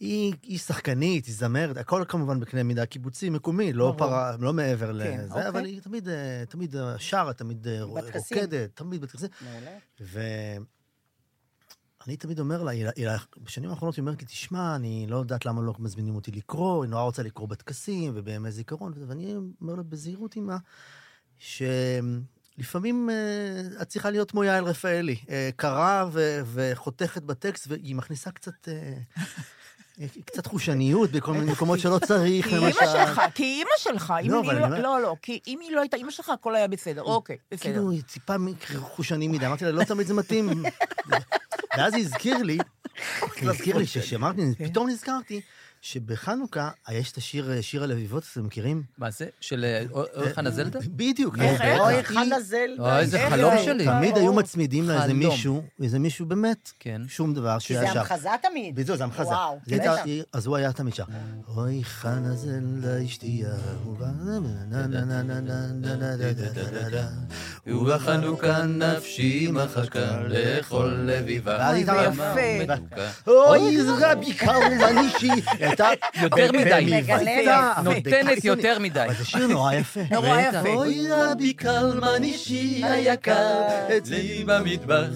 היא, 0.00 0.34
היא 0.42 0.58
שחקנית, 0.58 1.26
היא 1.26 1.34
זמרת, 1.34 1.76
הכל 1.76 2.04
כמובן 2.08 2.40
בקנה 2.40 2.62
מידה 2.62 2.86
קיבוצי, 2.86 3.30
מקומי, 3.30 3.72
לא. 3.72 3.94
פרה, 3.98 4.36
לא 4.40 4.52
מעבר 4.52 4.86
כן, 4.86 4.94
לזה, 4.94 5.34
אוקיי. 5.34 5.48
אבל 5.48 5.64
היא 5.64 5.80
תמיד, 5.80 6.08
אה, 6.08 6.44
תמיד 6.48 6.76
אה, 6.76 6.98
שרה, 6.98 7.32
תמיד 7.32 7.68
אה, 7.68 7.86
בטקסים. 7.86 8.38
רוקדת, 8.38 8.76
תמיד 8.76 9.00
בטקסים. 9.00 9.28
ואני 10.00 10.60
תמיד 12.16 12.40
אומר 12.40 12.62
לה, 12.62 12.70
היא, 12.70 12.86
היא, 12.96 13.08
בשנים 13.42 13.70
האחרונות 13.70 13.96
היא 13.96 14.02
אומרת 14.02 14.20
לי, 14.20 14.26
תשמע, 14.26 14.76
אני 14.76 15.06
לא 15.08 15.16
יודעת 15.16 15.46
למה 15.46 15.62
לא 15.62 15.74
מזמינים 15.78 16.16
אותי 16.16 16.30
לקרוא, 16.30 16.84
היא 16.84 16.90
נורא 16.90 17.02
רוצה 17.02 17.22
לקרוא 17.22 17.48
בטקסים 17.48 18.12
ובימי 18.14 18.50
זיכרון, 18.50 18.92
ואני 19.06 19.36
אומר 19.60 19.74
לה 19.74 19.82
בזהירות, 19.82 20.36
אמא, 20.36 20.56
שלפעמים 21.38 23.10
אה, 23.10 23.82
את 23.82 23.88
צריכה 23.88 24.10
להיות 24.10 24.30
כמו 24.30 24.44
יעל 24.44 24.64
רפאלי, 24.64 25.16
אה, 25.30 25.50
קרה 25.56 26.08
ו, 26.12 26.40
וחותכת 26.52 27.22
בטקסט, 27.22 27.66
והיא 27.68 27.96
מכניסה 27.96 28.30
קצת... 28.30 28.68
אה, 28.68 28.98
קצת 30.24 30.46
חושניות 30.46 31.10
בכל 31.10 31.32
מיני 31.32 31.52
מקומות 31.52 31.78
שלא 31.78 31.98
צריך, 31.98 32.48
כי 32.48 32.54
למשל. 32.56 32.78
אימא 32.80 32.92
שלך, 32.92 33.20
כי 33.34 33.42
אימא 33.42 33.70
שלך, 33.78 34.14
לא, 34.24 34.40
אבל 34.40 34.58
לא, 34.58 34.66
אני 34.66 34.82
לא, 34.82 35.00
לא, 35.00 35.16
כי 35.22 35.40
אם 35.46 35.58
היא 35.60 35.72
לא 35.72 35.80
הייתה 35.80 35.96
אימא 35.96 36.10
שלך, 36.10 36.28
הכל 36.28 36.54
היה 36.54 36.68
בסדר, 36.68 37.02
אוקיי, 37.02 37.36
בסדר. 37.50 37.62
כאילו, 37.62 37.90
היא 37.90 38.02
ציפה 38.02 38.34
חושני 38.78 39.28
מדי, 39.28 39.46
אמרתי 39.46 39.64
לה, 39.64 39.70
לא 39.70 39.84
תמיד 39.84 40.06
זה 40.06 40.14
מתאים. 40.14 40.62
ואז 41.76 41.94
היא 41.94 42.04
הזכיר 42.04 42.42
לי, 42.42 42.58
היא 43.36 43.50
הזכיר 43.50 43.76
לי 43.76 43.86
ששמרתי, 43.86 44.42
כן. 44.58 44.68
פתאום 44.68 44.88
נזכרתי 44.88 45.40
שבחנוכה 45.80 46.70
יש 46.90 47.12
את 47.12 47.16
השיר, 47.16 47.60
שיר 47.60 47.82
הלביבות, 47.82 48.24
אתם 48.32 48.46
מכירים? 48.46 48.82
מה 48.98 49.10
זה? 49.10 49.26
של 49.40 49.64
אוי 49.92 50.34
חנה 50.34 50.50
זלדה? 50.50 50.78
בדיוק. 50.86 51.36
אוי 51.78 52.04
חנה 52.04 52.40
זלדה. 52.40 52.82
אוי, 52.82 52.98
איזה 52.98 53.18
חלום 53.30 53.54
שלי. 53.64 53.84
תמיד 53.84 54.16
היו 54.16 54.32
מצמידים 54.32 54.88
לאיזה 54.88 55.14
מישהו, 55.14 55.62
איזה 55.82 55.98
מישהו 55.98 56.26
באמת, 56.26 56.72
שום 57.08 57.34
דבר 57.34 57.58
שהיה 57.58 57.80
שם. 57.80 57.86
כי 57.86 57.92
זה 57.92 58.00
המחזה 58.00 58.28
תמיד. 58.42 58.74
בדיוק, 58.74 58.98
זה 58.98 59.04
המחזה. 59.04 59.28
וואו. 59.28 59.58
אז 60.32 60.46
הוא 60.46 60.56
היה 60.56 60.72
תמיד 60.72 60.94
שם. 60.94 61.04
אוי 61.56 61.84
חנה 61.84 62.34
זלדה 62.34 63.04
אשתי 63.04 63.42
אהובה, 63.46 64.06
ובחנוכה 67.66 68.62
נפשי 68.62 69.48
מחכה 69.52 70.20
לכל 70.28 70.94
לביבה. 70.98 71.72
אוי 73.26 73.82
זרע 73.82 74.14
ביקר 74.14 74.58
ומנישי. 74.72 75.30
הייתה 75.66 75.88
יותר 76.22 76.52
מדי. 76.52 76.86
מבצע, 77.00 77.72
אבל 77.76 77.94
נותנת. 77.94 78.44
יותר 78.44 78.78
מדי. 78.78 79.04
אבל 79.06 79.14
זה 79.14 79.24
שיר 79.24 79.46
נורא 79.46 79.72
יפה. 79.74 80.00
נורא. 80.10 80.40
יפה. 80.40 80.68
אוי, 80.68 81.06
רבי 81.10 81.52
קלמנישי 81.52 82.82
היקר, 82.84 83.62
אצלי 83.96 84.44
במטבח, 84.46 85.06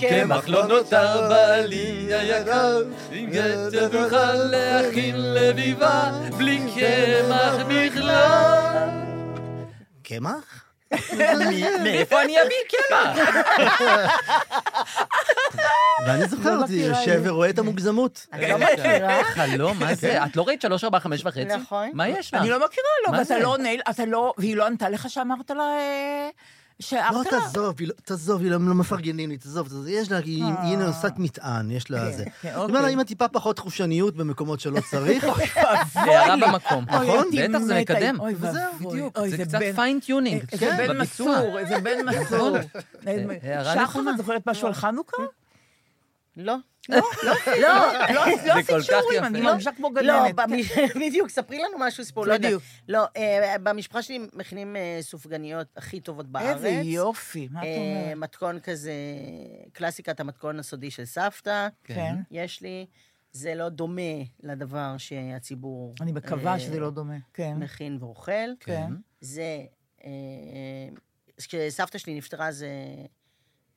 קמח 0.00 0.48
לא 0.48 0.66
נותר 0.66 1.28
בעלי 1.28 2.14
היקר, 2.14 2.82
אם 3.12 3.30
גצה 3.32 3.88
תוכל 3.88 4.34
להכין 4.34 5.14
לביבה, 5.18 6.10
בלי 6.36 6.58
קמח 6.74 7.54
בכלל. 7.68 8.88
קמח? 10.02 10.57
מאיפה 11.82 12.22
אני 12.22 12.36
אביא 12.42 12.56
קמח? 12.68 13.18
ואני 16.06 16.28
זוכר 16.28 16.54
לא 16.54 16.62
אותי 16.62 16.72
מכירה 16.72 16.98
יושב. 17.00 17.20
ורואה 17.24 17.50
את 17.50 17.58
המוגזמות. 17.58 18.26
אני 18.32 18.48
לא 18.48 18.58
מכירה. 18.58 19.24
חלום, 19.24 19.78
מה 19.78 19.94
זה? 19.94 20.24
את 20.24 20.36
לא 20.36 20.42
ראית 20.42 20.62
שלוש, 20.62 20.84
ארבע, 20.84 20.98
חמש 21.00 21.24
וחצי? 21.24 21.44
נכון. 21.44 21.90
מה 21.92 22.08
יש 22.08 22.34
לך? 22.34 22.40
אני 22.40 22.50
לא 22.50 22.56
מכירה, 22.66 22.86
לא, 23.08 23.18
ואתה? 23.18 23.38
לא 23.38 23.48
עונה, 23.48 23.68
אתה 23.90 24.04
לא, 24.06 24.34
והיא 24.38 24.56
לא 24.56 24.66
ענתה 24.66 24.88
לך 24.88 25.10
שאמרת 25.10 25.50
לה, 25.50 25.62
אה, 25.62 26.28
לא, 26.92 27.22
לה? 27.32 27.40
תעזוב, 27.40 27.74
לא- 27.80 27.94
תעזוב, 28.04 28.42
היא 28.42 28.50
לא 28.50 28.56
לא 28.60 28.74
מפרגנים 28.74 29.30
לי, 29.30 29.36
תעזוב, 29.36 29.68
תעזוב, 29.68 29.86
יש 29.88 30.10
לה, 30.10 30.16
היא 30.18 30.44
היא 30.62 30.76
נושאת 30.78 31.18
מטען, 31.18 31.70
יש 31.70 31.90
לה 31.90 32.12
זה. 32.12 32.24
כן, 32.42 32.48
אני 32.48 32.56
אומר 32.56 32.72
לה, 32.72 32.78
אוקיי. 32.80 32.94
אמא, 32.94 33.02
טיפה 33.02 33.28
פחות 33.28 33.58
חושניות 33.58 34.16
במקומות 34.16 34.60
שלא 34.60 34.80
צריך. 34.90 35.24
הערה 35.94 36.36
במקום. 36.36 36.84
אוי, 36.94 37.08
נכון? 37.08 37.26
בטח, 37.36 37.58
זה. 37.58 37.80
מקדם. 37.80 38.20
אוי 38.20 38.34
ואבוי. 38.38 38.92
בדיוק, 38.92 39.18
אוי, 39.18 39.30
זה 39.30 39.44
קצת 39.44 39.58
בן- 39.58 39.72
פיינטיונינג. 39.72 40.42
איזה 40.52 40.70
בן 40.78 40.98
בביצוע. 40.98 41.36
מסור, 41.38 41.58
איזה 41.58 41.78
בן 41.80 41.96
מסור. 42.08 42.56
הערה 43.42 43.86
שחר. 43.86 44.00
את 44.10 44.16
זוכרת 44.16 44.48
משהו 44.48 44.66
על 44.66 44.74
חנוכה? 44.74 45.22
לא. 46.36 46.54
לא, 46.92 47.00
לא, 47.22 47.32
לא, 48.14 48.26
לא 48.46 48.62
כל 48.62 48.80
כך 48.80 48.84
שיעורים. 48.86 49.24
אני 49.24 49.42
לא, 49.42 49.50
מרגישה 49.50 49.70
כמו 49.72 49.90
לא, 49.94 50.02
גננת. 50.02 50.34
במ- 50.34 51.00
בדיוק, 51.00 51.28
ספרי 51.28 51.58
לנו 51.58 51.78
משהו, 51.78 52.24
לא. 52.24 52.38
בדיוק. 52.38 52.62
לא, 52.88 53.04
אה, 53.16 53.56
במשפחה 53.62 54.02
שלי 54.02 54.18
מכינים 54.32 54.76
אה, 54.76 54.98
סופגניות 55.00 55.66
הכי 55.76 56.00
טובות 56.00 56.26
בארץ. 56.26 56.56
איזה 56.64 56.68
יופי, 56.68 57.48
מה 57.50 57.60
את 57.60 57.64
אה, 57.66 57.76
אומרת? 57.76 58.16
מתכון 58.16 58.60
כזה, 58.60 58.92
קלאסיקת 59.72 60.20
המתכון 60.20 60.58
הסודי 60.58 60.90
של 60.90 61.04
סבתא, 61.04 61.68
כן. 61.84 62.14
יש 62.30 62.60
לי. 62.62 62.86
זה 63.32 63.54
לא 63.54 63.68
דומה 63.68 64.02
לדבר 64.42 64.94
שהציבור... 64.98 65.94
אני 66.00 66.12
מקווה 66.12 66.58
שזה 66.58 66.80
לא 66.80 66.90
דומה. 66.90 67.16
כן, 67.34 67.54
מכין 67.56 67.98
ואוכל. 68.00 68.32
כן. 68.60 68.90
זה... 69.20 69.58
כשסבתא 71.38 71.98
שלי 71.98 72.14
נפטרה, 72.14 72.52
זה... 72.52 72.68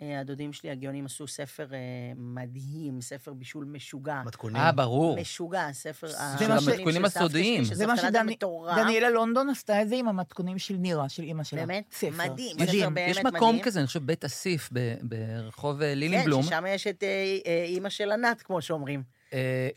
אה, 0.02 0.20
הדודים 0.20 0.54
שלי 0.54 0.70
הגאונים 0.72 1.06
עשו 1.06 1.28
ספר 1.28 1.68
אה, 1.74 1.78
מדהים, 2.18 3.02
ספר 3.02 3.34
בישול 3.34 3.66
משוגע. 3.66 4.22
מתכונים. 4.26 4.56
אה, 4.56 4.72
ברור. 4.72 5.22
משוגע, 5.22 5.68
ספר 5.72 6.08
של 6.40 6.52
המתכונים 6.52 7.06
הסודיים. 7.06 7.64
זה 7.64 7.88
מה. 7.88 7.98
שדניאלה 7.98 9.10
לונדון 9.10 9.50
עשתה 9.50 9.82
את 9.82 9.90
זה 9.90 9.96
עם 9.96 10.08
המתכונים 10.08 10.60
של 10.60 10.74
נירה, 10.74 11.10
של 11.10 11.24
אימא 11.24 11.44
שלה. 11.44 11.66
באמת? 11.66 11.84
ספר. 11.92 12.10
מדהים. 12.18 12.58
ספר 12.60 12.90
באמת 12.90 13.10
יש 13.10 13.18
מקום 13.18 13.50
מדהים. 13.50 13.64
כזה, 13.64 13.80
אני 13.80 13.88
חושב, 13.88 14.06
בית 14.06 14.26
אסיף 14.26 14.70
ב- 14.74 14.96
ברחוב 15.02 15.82
אה, 15.82 15.92
כן, 15.94 16.00
לילינבלום. 16.00 16.44
ששם 16.44 16.64
יש 16.68 16.88
את 16.88 17.04
אימא 17.66 17.90
של 17.90 18.12
ענת, 18.12 18.42
כמו 18.42 18.62
שאומרים. 18.62 19.04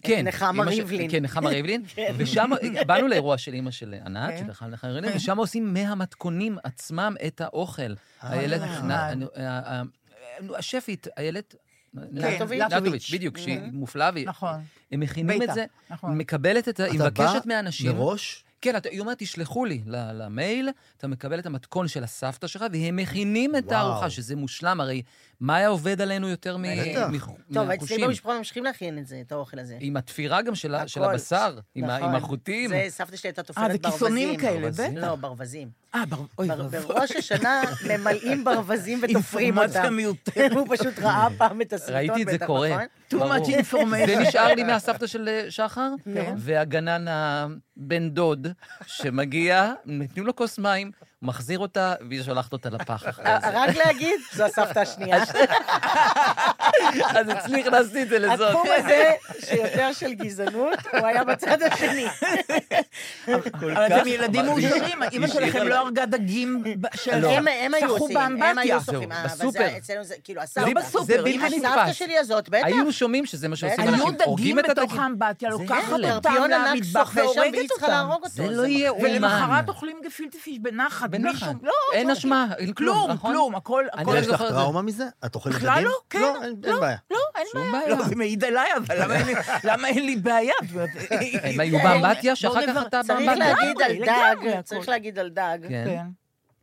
כן. 0.03 0.25
נחמה 0.27 0.65
ריבלין. 0.65 1.11
כן, 1.11 1.23
נחמה 1.23 1.51
ריבלין. 1.57 1.83
כן. 1.87 2.15
ושם, 2.17 2.51
באנו 2.87 3.09
לאירוע 3.09 3.39
של 3.39 3.55
אימא 3.55 3.71
של 3.71 3.95
ענת, 4.07 4.31
כן. 4.31 4.39
של 4.39 4.45
נחמה 4.45 4.89
ריבלין, 4.89 5.17
ושם 5.17 5.39
עושים 5.39 5.75
מהמתכונים 5.75 6.57
עצמם 6.65 7.15
את 7.27 7.41
האוכל. 7.41 7.95
איילת, 8.23 8.61
אה. 10.41 10.47
אה, 10.49 10.55
אה, 10.55 10.59
השפית, 10.59 11.07
איילת... 11.19 11.55
לטוביץ'. 11.95 12.61
לטוביץ', 12.73 13.11
בדיוק, 13.13 13.39
שהיא 13.39 13.61
מופלאה, 13.73 14.11
והיא- 14.15 14.27
נכון. 14.27 14.55
הם 14.93 15.01
מכינים 15.01 15.43
את 15.43 15.49
זה, 15.55 15.65
נכון. 15.91 16.11
היא 16.11 16.19
מקבלת 16.19 16.69
את 16.69 16.81
ה... 16.81 16.85
היא 16.85 17.01
אתה 17.01 17.11
בא 17.11 17.25
מבקשת 17.25 17.47
מהאנשים... 17.47 17.93
מראש, 17.97 18.45
כן, 18.61 18.77
אתה- 18.77 18.89
היא 18.89 19.01
אומרת, 19.01 19.19
תשלחו 19.19 19.65
לי 19.65 19.83
ל- 19.87 20.23
למייל, 20.25 20.69
אתה 20.97 21.07
מקבל 21.09 21.39
את 21.39 21.47
המתכון 21.47 21.89
של 21.89 22.05
הסבתא 22.05 22.47
שלך, 22.47 22.65
והם 22.73 22.97
מכינים 22.97 23.57
את. 23.57 23.73
הארוחה, 23.73 24.11
שזה 24.11 24.37
מושלם, 24.37 24.81
הרי 24.81 25.03
מה 25.41 25.57
היה 25.57 25.69
עובד 25.69 26.01
עלינו 26.01 26.29
יותר 26.29 26.57
מ- 26.57 26.63
בטח. 26.63 27.09
מ- 27.11 27.53
טוב, 27.55 27.71
אצלי? 27.71 28.05
במשפחה 28.07 28.39
ממשיכים 28.39 28.65
להכין 28.65 28.99
את 28.99 29.07
זה, 29.07 29.21
את 29.27 29.33
האוכל 29.33 29.59
הזה. 29.59 29.77
עם 29.81 29.97
התפירה 29.97 30.43
גם 30.43 30.55
של. 30.55 30.75
הבשר, 30.75 31.59
עם 31.75 31.85
נכון. 31.85 32.15
החוטים. 32.15 32.69
זה, 32.71 32.85
סבתא 32.89 33.17
שלי 33.17 33.29
הייתה 33.29 33.41
אה, 33.41 33.47
תופרת 33.47 33.73
זה 33.73 33.79
ברווזים. 33.79 33.93
כיסונים 33.99 34.37
כאלה? 34.41 34.71
בטח. 34.71 34.83
לא, 34.95 35.15
ברווזים. 35.17 35.69
אה, 35.95 36.07
בר- 36.07 36.17
אוי 36.39 36.49
בר- 36.49 36.67
ואבוי. 36.71 36.95
בראש 36.95 37.13
השנה 37.13 37.63
ממלאים 37.89 38.45
ברווזים 38.45 38.99
ותופרים 39.03 39.45
אינפורמציה 39.47 39.83
אותם. 39.83 39.95
מיותרת. 39.97 40.53
הוא 40.53 40.67
פשוט 40.77 40.99
ראה 40.99 41.29
פעם 41.39 41.61
את 41.61 41.73
הסרטון, 41.73 41.95
ראיתי 41.97 42.23
את 42.23 42.29
זה 42.29 42.47
קורה. 42.47 42.69
נכון? 42.69 42.85
too 43.21 43.25
much 43.25 43.47
information. 43.49 44.07
זה 44.07 44.19
נשאר 44.19 44.55
לי 44.55 44.63
מהסבתא 44.63 45.07
של 45.07 45.29
אה, 45.29 45.51
שחר, 45.51 45.91
כן. 46.15 46.35
והגנן 46.39 47.05
הבן 47.09 48.11
דוד 48.11 48.47
שמגיע, 48.87 49.73
נותנים 49.87 50.27
לו 50.27 50.37
כוס 50.37 50.59
מים, 50.59 50.91
מחזיר 51.25 51.59
אותה, 51.59 51.95
והיא 52.09 52.23
שולחת 52.23 52.53
אותה 52.53 52.71
לפח 52.71 53.09
אחרי 53.09 53.25
אה, 53.27 53.39
זה. 53.41 53.47
רק 53.53 53.77
להגיד, 53.77 54.21
זו 54.33 54.45
הסבתא 54.45 54.79
השנייה. 54.79 55.23
אז 57.17 57.31
אצלי 57.31 57.61
הכנסתי 57.61 58.03
את 58.03 58.09
זה 58.09 58.19
לזאת. 58.19 58.49
התחום 58.49 58.67
הזה, 58.79 59.13
שיותר 59.41 59.93
של 59.93 60.13
גזענות, 60.15 60.79
הוא 60.93 61.07
היה 61.07 61.25
בצד 61.25 61.63
השני. 61.63 62.07
אבל 63.29 63.87
אתם 63.87 64.07
ילדים 64.07 64.45
מאושרים, 64.45 65.03
אימא 65.03 65.27
שלכם 65.27 65.67
לא 65.67 65.75
הרגה 65.75 66.07
דגים 66.07 66.65
של... 66.95 67.19
לא. 67.19 67.31
הם 67.31 67.75
היו 67.75 67.97
עושים, 67.97 68.17
הם 68.17 68.59
היו 68.59 68.79
באמבטיה. 68.79 69.13
אה, 69.13 69.25
בסופר. 69.25 69.69
לא 70.57 70.67
בסופר. 70.75 71.05
זה 71.05 71.23
בלתי 71.23 71.39
נתפס. 71.39 71.65
הסבתא 71.65 71.93
שלי 71.93 72.19
הזאת, 72.19 72.49
בטח. 72.49 72.65
היינו 72.65 72.93
שומעים 72.93 73.27
שזה 73.27 73.49
מה 73.49 73.57
שעושים 73.57 73.89
אנשים, 73.89 74.15
הורגים 74.25 74.59
את 74.59 74.65
הדגים. 74.65 74.79
היו 74.79 74.87
דגים 74.87 74.87
בתוך 74.87 74.99
האמבטיה, 74.99 75.51
לוקחת 75.51 75.99
לא. 75.99 76.15
אותם 76.15 76.35
למטבח 76.51 77.13
והורגת 77.15 77.71
אותם. 77.71 78.09
זה 78.27 78.51
לא 78.51 78.67
יהיה 78.67 78.91
אומן. 78.91 79.05
ולמחרת 79.05 79.69
אוכלים 79.69 79.97
גפילטפיש 80.05 80.59
בנחת. 80.59 81.14
בנחת. 81.23 81.47
שום- 81.47 81.59
לא, 81.63 81.73
אין 81.93 82.07
לא, 82.09 82.13
אשמה, 82.13 82.47
אין 82.59 82.73
כלום, 82.73 82.97
כלום, 82.97 83.11
נכון? 83.11 83.33
כלום, 83.33 83.55
הכל, 83.55 83.85
אני 83.95 84.03
הכל... 84.03 84.15
לא 84.15 84.19
יש 84.19 84.27
לך 84.27 84.43
את 84.43 84.47
זה. 84.49 84.55
טראומה 84.55 84.83
מזה? 84.83 85.05
את 85.27 85.35
אוכלת 85.35 85.55
דגים? 85.55 85.67
בכלל 85.69 85.85
לא, 85.85 85.91
כן. 86.11 86.21
לא, 86.21 86.35
אין 86.43 86.55
אין 86.65 86.81
בעיה. 86.81 86.97
לא, 87.11 87.19
אין 87.37 87.47
שום 87.53 87.73
בעיה. 87.73 87.89
לא, 87.89 88.05
זה 88.05 88.15
מעיד 88.17 88.45
עליי, 88.45 88.69
אבל 88.77 88.97
למה 89.65 89.89
אין 89.89 90.07
לי- 90.07 90.17
בעיה? 90.17 90.55
הם 91.43 91.61
היו 91.61 91.79
באמבטיה, 91.85 92.33
בוא 92.33 92.35
שאחר 92.35 92.67
כך 92.67 92.87
אתה 92.87 93.01
צריך 93.03 93.19
באמבטיה. 93.27 93.55
להגיד 93.55 93.83
על 93.83 93.93
דג, 94.07 94.61
צריך. 94.65 94.89
להגיד 94.89 95.19
על 95.19 95.29
דג. 95.31 95.59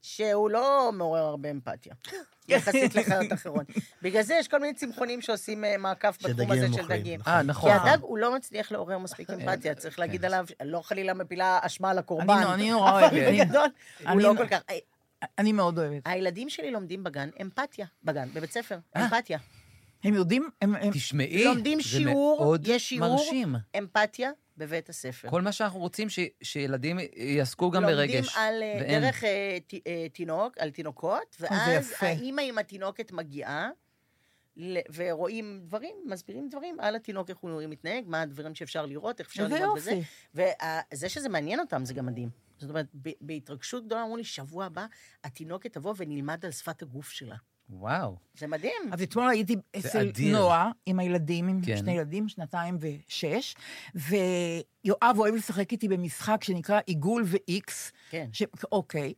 שהוא 0.02 0.50
לא 0.50 0.92
מעורר 0.94 1.20
הרבה 1.24 1.52
אמפתיה. 1.52 1.94
יחסית 2.48 2.96
לחיות 2.96 3.34
אחרות. 3.34 3.66
בגלל 4.02 4.22
זה 4.24 4.36
יש 4.40 4.48
כל 4.48 4.60
מיני 4.60 4.74
צמחונים 4.74 5.22
שעושים 5.22 5.66
אה, 5.66 5.78
מעקף 5.78 6.18
בתחום 6.24 6.52
הזה 6.52 6.66
הם 6.66 6.74
של 6.74 6.88
דגים. 6.88 7.20
נכון. 7.20 7.34
אה, 7.34 7.42
כי 7.44 7.48
נכון. 7.48 7.72
הדג 7.72 8.02
הוא 8.02 8.18
לא 8.18 8.36
מצליח 8.36 8.72
לעורר 8.72 8.98
מספיק 8.98 9.30
אמפתיה, 9.30 9.76
צריך 9.76 10.00
להגיד 10.00 10.26
עליו, 10.26 10.46
לא 10.64 10.82
חלילה 10.82 11.14
מפילה 11.14 11.60
אשמה 11.62 11.90
על 11.92 11.98
הקורבן. 11.98 12.30
אני- 12.30 12.54
אני 12.54 12.72
נורא 12.72 12.92
אבל 12.92 13.02
אוהבת. 13.02 13.14
אני- 13.28 13.46
בגדול, 13.46 13.62
הוא 14.00 14.10
אני- 14.10 14.24
לא 14.24 14.34
כל 14.38 14.48
כך... 14.48 14.60
אני 15.38 15.52
מאוד 15.52 15.80
אוהבת. 15.80 16.02
הילדים 16.06 16.50
שלי 16.50 16.72
לומדים 16.72 17.04
בגן 17.04 17.30
אמפתיה, 17.42 17.86
בגן, 18.04 18.30
בבית 18.34 18.52
ספר, 18.52 18.78
אה. 18.96 19.06
אמפתיה. 19.06 19.38
הם 20.04 20.14
יודעים, 20.14 20.50
הם... 20.62 20.92
תשמעי, 20.92 21.44
לומדים 21.46 21.78
זה 21.82 21.88
שיעור, 21.90 22.40
מאוד 22.40 22.68
יש 22.68 22.90
שיעור. 22.90 23.10
מרשים. 23.16 23.56
אמפתיה 23.78 24.32
בבית 24.58 24.90
הספר. 24.90 25.30
כל 25.30 25.42
מה 25.42 25.52
שאנחנו 25.52 25.80
רוצים 25.80 26.10
ש- 26.10 26.20
שילדים 26.42 26.98
יעסקו 27.16 27.72
גם 27.72 27.84
ברגש. 27.84 28.14
לומדים 28.16 28.32
על, 28.36 28.64
אה, 28.64 28.78
ואין. 28.82 29.02
דרך 29.02 29.24
אה, 29.24 29.58
ת- 29.68 29.88
אה, 29.88 30.08
תינוק, 30.14 30.58
על 30.58 30.70
תינוקות, 30.72 31.36
ואז. 31.40 31.94
האימא 32.00 32.42
עם 32.42 32.58
התינוקת 32.58 33.12
מגיעה, 33.12 33.70
ל- 34.58 34.80
ורואים 34.96 35.60
דברים, 35.64 35.96
מסבירים 36.06 36.50
דברים 36.50 36.80
על 36.80 36.96
התינוק, 36.96 37.30
איך 37.30 37.38
הוא 37.38 37.62
מתנהג, 37.68 38.04
מה 38.08 38.22
הדברים 38.22 38.56
שאפשר 38.56 38.86
לראות, 38.86 39.20
איך 39.20 39.28
אפשר 39.28 39.48
לראות 39.48 39.78
בזה. 39.78 40.00
וזה 40.34 41.10
שזה 41.10 41.30
מעניין 41.30 41.60
אותם, 41.60 41.86
זה 41.86 41.94
גם 41.94 42.06
מדהים. 42.06 42.30
זאת 42.58 42.70
אומרת, 42.70 42.86
ב- 43.02 43.10
בהתרגשות 43.22 43.86
גדולה 43.86 44.04
אמרו 44.04 44.18
לי, 44.18 44.24
שבוע 44.24 44.66
הבא 44.66 44.86
התינוקת 45.24 45.74
תבוא 45.74 45.94
ונלמד 45.98 46.46
על 46.46 46.52
שפת 46.52 46.82
הגוף 46.82 47.10
שלה. 47.10 47.36
וואו. 47.72 48.16
זה 48.38 48.48
מדהים. 48.48 48.90
אז 48.92 49.02
אתמול 49.02 49.30
הייתי 49.30 49.56
אצל. 49.78 50.12
נועה, 50.32 50.72
עם 50.86 51.00
הילדים, 51.00 51.48
עם 51.48 51.62
כן. 51.66 51.78
שני 51.78 51.92
ילדים, 51.92 52.30
שנתיים 52.30 52.78
ושש, 52.80 53.56
ויואב 54.86 55.16
אוהב 55.20 55.36
לשחק 55.36 55.72
איתי 55.72 55.88
במשחק 55.88 56.44
שנקרא 56.44 56.80
עיגול 56.86 57.24
ו-X. 57.26 57.72
כן. 58.10 58.26
ש... 58.34 58.44
אוקיי. 58.72 59.14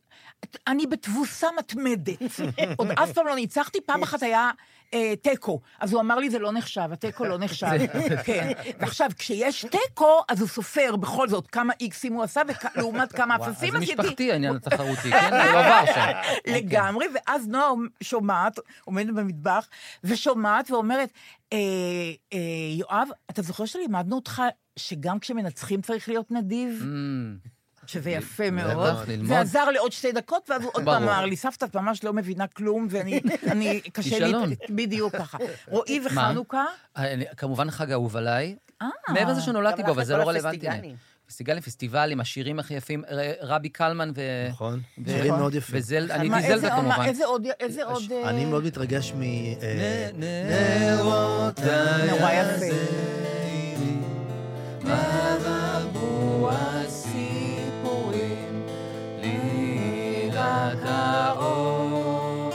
אני 0.66 0.86
בתבוסה 0.86 1.46
מתמדת. 1.58 2.18
עוד 2.76 2.88
אף 2.90 3.12
פעם 3.12 3.26
לא 3.26 3.34
ניצחתי, 3.34 3.78
פעם 3.86 4.02
אחת 4.02 4.22
היה 4.22 4.50
אה, 4.94 5.16
תיקו. 5.22 5.60
אז 5.80 5.92
הוא 5.92 6.00
אמר 6.00 6.16
לי, 6.18 6.30
זה 6.30 6.38
לא 6.38 6.52
נחשב, 6.52 6.88
התיקו 6.92 7.24
לא 7.24 7.38
נחשב. 7.38 7.66
כן. 8.26 8.52
ועכשיו, 8.78 9.10
כשיש 9.18 9.64
תיקו, 9.70 10.20
אז 10.28 10.40
הוא 10.40 10.48
סופר 10.48 10.96
בכל 10.96 11.28
זאת 11.28 11.46
כמה 11.46 11.72
איקסים 11.80 12.12
הוא 12.12 12.22
עשה, 12.22 12.42
וכ- 12.48 12.76
לעומת 12.76 13.12
כמה 13.12 13.36
אפסים 13.36 13.48
אז 13.76 13.80
זה 13.80 13.84
עשיתי. 13.84 14.02
משפחתי 14.02 14.32
העניין 14.32 14.56
התחרותי, 14.56 15.10
כן? 15.20 15.30
זה 15.30 15.52
לא 15.52 15.58
עבר 15.60 15.92
שם. 15.94 16.10
לגמרי, 16.52 17.06
ואז 17.14 17.48
נועה 17.48 17.70
שומעת, 18.02 18.58
עומדת 18.84 19.14
במטבח, 19.14 19.68
ושומעת 20.04 20.70
ואומרת, 20.70 21.10
אה, 21.52 21.58
אה, 22.32 22.38
יואב, 22.78 23.08
אתה 23.30 23.42
זוכר 23.42 23.64
שלימדנו 23.64 24.16
אותך 24.16 24.42
שגם 24.76 25.18
כשמנצחים 25.18 25.80
צריך 25.82 26.08
להיות 26.08 26.30
נדיב? 26.30 26.80
אמ, 26.82 27.36
שזה 27.86 28.10
יפה 28.10 28.50
מאוד. 28.50 28.96
זה 29.24 29.40
עזר 29.40 29.64
לי 29.64 29.78
עוד 29.78 29.92
שתי 29.92 30.12
דקות, 30.12 30.50
ואז 30.50 30.62
הוא 30.62 30.70
עוד 30.74 30.84
פעם. 30.84 31.02
אמר 31.02 31.24
לי, 31.24 31.36
סבתא, 31.36 31.64
את 31.64 31.76
ממש 31.76 32.04
לא 32.04 32.12
מבינה 32.12 32.46
כלום, 32.46 32.86
ואני, 32.90 33.20
אני, 33.52 33.80
קשה 33.80 34.18
לי, 34.18 34.24
כישלון. 34.24 34.52
בדיוק 34.70 35.16
ככה. 35.16 35.38
רועי 35.68 36.00
וחנוכה, 36.06 36.64
אני- 36.96 37.24
כמובן 37.36 37.70
חג 37.70 37.92
אהוב 37.92 38.16
עליי. 38.16 38.56
אה. 38.82 38.88
מעבר 39.08 39.30
לזה 39.32 39.40
שנולדתי 39.40 39.82
בו, 39.82 39.90
אבל 39.90 40.04
זה 40.04 40.16
לא 40.16 40.28
רלוונטי. 40.28 40.66
פסטיגלים, 41.26 41.60
פסטיבלים, 41.62 42.20
השירים 42.20 42.58
הכי 42.58 42.74
יפים, 42.74 43.04
רבי 43.40 43.68
קלמן 43.68 44.10
ו... 44.16 44.20
נכון. 44.50 44.80
שירים 45.06 45.34
מאוד 45.34 45.54
יפים. 45.54 45.78
וזל, 45.78 46.12
אני 46.12 46.28
מה, 46.28 46.36
הייתי 46.36 46.52
איזה 46.52 46.60
זלדה 46.62 46.74
עוד- 46.76 46.84
מה, 46.84 46.94
כמובן. 46.94 47.08
איזה 47.08 47.24
עוד, 47.24 47.46
איזה 47.60 47.84
עוד... 47.84 48.02
אה, 48.12 48.30
אני 48.30 48.44
מאוד 48.44 48.64
מתרגש 48.64 49.12
מ... 49.12 49.22
אה, 49.22 50.10
נרות 50.14 51.60
נורא 52.10 52.32
יפה. 52.32 52.76
עברו 54.90 56.48
הסיפורים, 56.52 58.12
לילת 59.20 60.78
האור, 60.82 62.50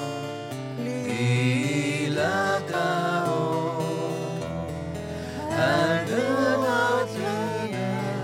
לילת 0.80 2.72
האור, 2.74 4.40
הנרות 5.50 7.10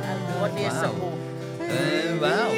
על 0.06 0.18
גבורות 0.28 0.52
לי 0.56 0.62
יספרו. 0.62 1.12
וואו. 2.20 2.52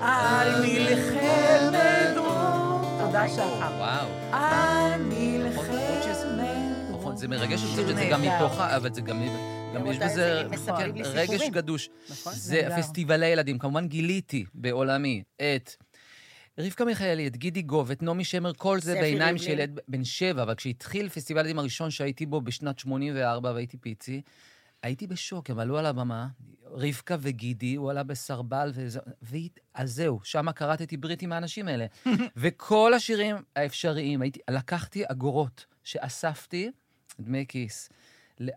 על 0.00 0.60
מלחמת 0.62 1.72
דרום. 2.14 2.98
תודה 2.98 3.28
שחר. 3.28 3.76
וואו. 3.78 4.06
זה 7.22 7.28
מרגש, 7.28 7.60
שיר 7.60 7.68
חושבת 7.70 7.86
שזה 7.88 8.08
גם. 8.10 8.22
מתוך, 8.22 8.58
ה- 8.58 8.76
אבל 8.76 8.94
זה 8.94 9.00
גם, 9.00 9.22
גם 9.74 9.86
יש 9.86 9.98
בזה 9.98 10.42
כן, 10.50 11.02
רגש. 11.04 11.42
גדוש. 11.50 11.88
נכון. 12.10 12.32
זה. 12.36 12.68
פסטיבלי 12.78 13.26
ילדים. 13.26 13.58
כמובן 13.58 13.88
גיליתי 13.88 14.44
בעולמי 14.54 15.22
את 15.36 15.70
רבקה 16.58 16.84
מיכאלי, 16.84 17.26
את 17.26 17.36
גידי 17.36 17.62
גוב, 17.62 17.90
את 17.90 18.02
נעמי 18.02 18.24
שמר, 18.24 18.52
כל 18.54 18.80
זה 18.80 18.94
בעיניים 18.94 19.38
של. 19.38 19.50
ילד 19.50 19.80
בן 19.88 20.04
שבע, 20.04 20.42
אבל 20.42 20.54
כשהתחיל 20.54 21.08
פסטיבל 21.08 21.40
ילדים 21.40 21.58
הראשון 21.58 21.90
שהייתי 21.90 22.26
בו 22.26 22.40
בשנת 22.40 22.78
84 22.78 23.52
והייתי 23.52 23.76
פיצי, 23.76 24.22
הייתי 24.82 25.06
בשוק, 25.06 25.50
הם 25.50 25.58
עלו 25.58 25.78
על 25.78 25.86
הבמה, 25.86 26.26
רבקה 26.66 27.16
וגידי, 27.20 27.74
הוא 27.74 27.90
עלה 27.90 28.02
בסרבל, 28.02 28.70
וזה, 28.74 29.00
אז 29.74 29.92
זהו, 29.94 30.20
שם 30.24 30.52
כרתתי 30.52 30.96
ברית 30.96 31.22
עם 31.22 31.32
האנשים 31.32 31.68
האלה. 31.68 31.86
וכל 32.36 32.94
השירים 32.94 33.36
האפשריים, 33.56 34.22
הייתי, 34.22 34.40
לקחתי 34.50 35.02
אגורות 35.08 35.66
שאספתי, 35.84 36.70
דמי 37.20 37.44
כיס. 37.48 37.88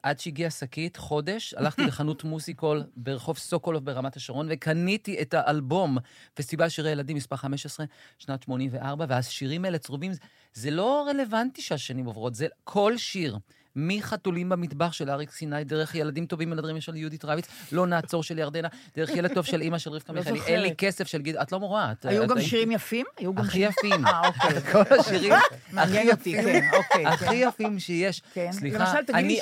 עד 0.04 0.20
שהגיעה 0.20 0.52
שקית, 0.52 0.98
חודש, 0.98 1.54
הלכתי 1.54 1.82
לחנות 1.88 2.24
מוסיקול 2.24 2.84
ברחוב 2.96 3.38
סוקולוב 3.38 3.86
ברמת 3.86 4.16
השרון, 4.16 4.48
וקניתי 4.50 5.22
את 5.22 5.34
האלבום, 5.34 5.98
פסטיבל 6.34 6.70
שירי 6.70 6.92
ילדים 6.92 7.18
מספר 7.18 7.36
15, 7.36 7.86
שנת 8.20 8.44
84, 8.44 9.06
והשירים 9.10 9.66
האלה 9.66 9.78
צרובים, 9.78 10.12
זה 10.54 10.72
לא 10.72 11.06
רלוונטי 11.10 11.62
שהשנים 11.62 12.06
עוברות, 12.06 12.36
זה 12.36 12.48
כל 12.64 12.98
שיר. 12.98 13.38
מחתולים 13.76 14.50
במטבח 14.50 14.92
של 14.94 15.10
אריק 15.10 15.32
סיני, 15.32 15.64
דרך 15.64 15.96
ילדים 15.96 16.26
טובים 16.26 16.50
מנדרים 16.50 16.82
של 16.82 16.96
יהודית 16.96 17.26
רביץ, 17.26 17.46
לא 17.72 17.88
נעצור 17.88 18.24
של 18.24 18.40
ירדנה, 18.40 18.68
דרך 18.98 19.10
ילד 19.10 19.34
טוב 19.34 19.46
של 19.46 19.62
אימא 19.62 19.78
של 19.78 19.90
רבקה 19.92 20.14
לא 20.14 20.20
מיכאלי. 20.20 20.40
אין 20.46 20.62
לי 20.62 20.74
כסף 20.78 21.08
של 21.08 21.22
גיד, 21.22 21.36
את 21.38 21.52
לא 21.52 21.60
מורה. 21.60 21.92
את- 21.92 22.06
היו 22.06 22.24
את 22.24 22.28
גם 22.30 22.38
היית- 22.38 22.50
שירים 22.50 22.72
יפים? 22.72 23.06
היו 23.18 23.34
גם 23.36 23.44
הכי 23.44 23.52
שירים- 23.58 23.70
יפים. 23.70 24.06
אה, 24.08 24.22
אוקיי. 24.28 24.62
כל 24.72 24.96
השירים 25.00 25.34
הכי 25.34 25.56
מעניין 25.72 26.12
אותי, 26.12 26.30
יפים, 26.30 26.44
כן, 26.62 26.78
אוקיי. 26.78 27.06
הכי 27.08 27.36
יפים 27.36 27.80
שיש. 27.80 28.22
כן. 28.34 28.52
סליחה, 28.52 28.94
אני- 29.14 29.40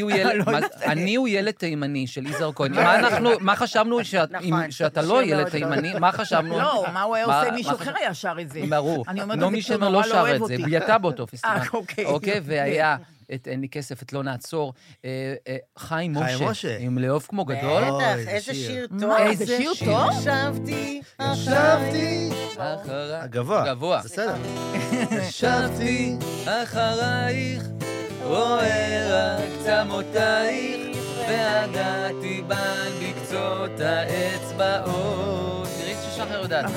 הוא 0.00 0.10
ילד 1.28 1.46
לא 1.46 1.50
תימני 1.50 2.06
של 2.06 2.26
יזהר 2.26 2.52
כהן. 2.52 2.74
מה 2.74 2.98
אנחנו, 2.98 3.30
מה 3.40 3.56
חשבנו 3.56 4.00
נכון. 4.00 4.70
שאתה 4.70 5.02
לא 5.02 5.22
ילד. 5.22 5.48
תימני? 5.48 5.94
מה 5.94 6.12
חשבנו? 6.12 6.58
לא, 6.58 6.86
מה 6.92 7.02
הוא 7.02 7.14
היה 7.16 7.24
עושה? 7.24 7.50
מישהו 7.50 7.74
אחר 7.74 7.92
היה 7.96 8.14
שר 8.14 8.34
את 8.40 8.50
זה. 8.50 8.60
ברור. 8.70 9.04
נעמי 9.36 9.62
שמר 9.62 9.88
לא 9.88 10.00
לא 10.00 10.02
שר 10.08 10.36
את 10.36 10.46
זה, 10.46 10.56
הייתה 10.64 10.98
באותו 10.98 11.26
פסטיבל. 11.26 11.54
אה, 11.54 11.62
אוקיי. 11.72 12.04
והיה 12.50 12.96
את 13.34 13.48
אין 13.48 13.60
לי 13.60 13.68
כסף, 13.68 14.02
את 14.02 14.12
לא 14.12 14.22
נעצור. 14.22 14.72
אה, 15.04 15.10
אה, 15.48 15.56
חיים 15.78 16.14
משה. 16.40 16.76
עם 16.78 16.98
לאהוב 16.98 17.26
כמו 17.28 17.44
גדול. 17.44 17.82
בטח, 17.84 18.16
איזה 18.18 18.30
איזה 18.30 18.54
שיר. 18.54 18.86
טוב. 19.00 19.34
זה 19.34 19.46
שיר. 19.46 19.72
טוב? 19.84 20.10
ישבתי, 20.20 21.00
ישבתי. 21.32 22.30
אחריי- 22.58 23.20
הגבוה. 23.22 23.64
גבוה. 23.66 24.00
בסדר. 24.04 24.34
שבתי 25.30 26.16
אחרייך, 26.46 27.62
רואה 28.24 29.06
רק 29.10 29.48
צמותייך, 29.64 30.96
והגעתי 31.28 32.42
בן 32.46 32.56
בקצות 33.02 33.80
האצבעות. 33.80 35.68
תראי 35.80 35.94
ששחר 35.94 36.42
יודעת. 36.42 36.70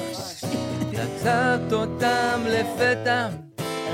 נתת 0.92 1.74
אותם 1.74 2.42
לפתע, 2.48 3.28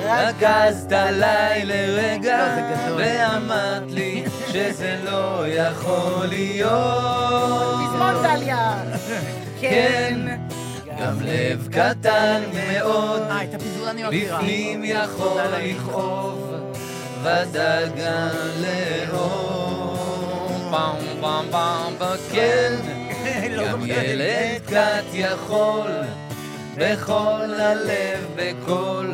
רכזת 0.05 0.91
עליי 0.91 1.65
לרגע. 1.65 2.57
ואמרת 2.97 3.91
לי 3.91 4.23
שזה 4.51 4.99
לא 5.03 5.43
יכול 5.47 6.25
להיות. 6.25 7.89
פזמון 7.89 8.13
דליה. 8.23 8.83
כן, 9.61 10.19
גם 11.01 11.17
לב 11.21 11.67
קטן 11.71 12.41
מאוד. 12.53 13.21
אה. 13.21 13.39
בפנים 14.11 14.81
יכול 14.83 15.41
לכאוב, 15.41 16.53
ודגן 17.23 18.49
פעם 21.51 21.93
וכן, 21.99 22.73
לא 23.49 23.71
גם. 23.71 23.81
ילד 23.85 24.61
קט 24.65 25.05
יכול, 25.13 25.91
בכל 26.77 27.53
הלב, 27.59 28.25
בכל, 28.35 29.05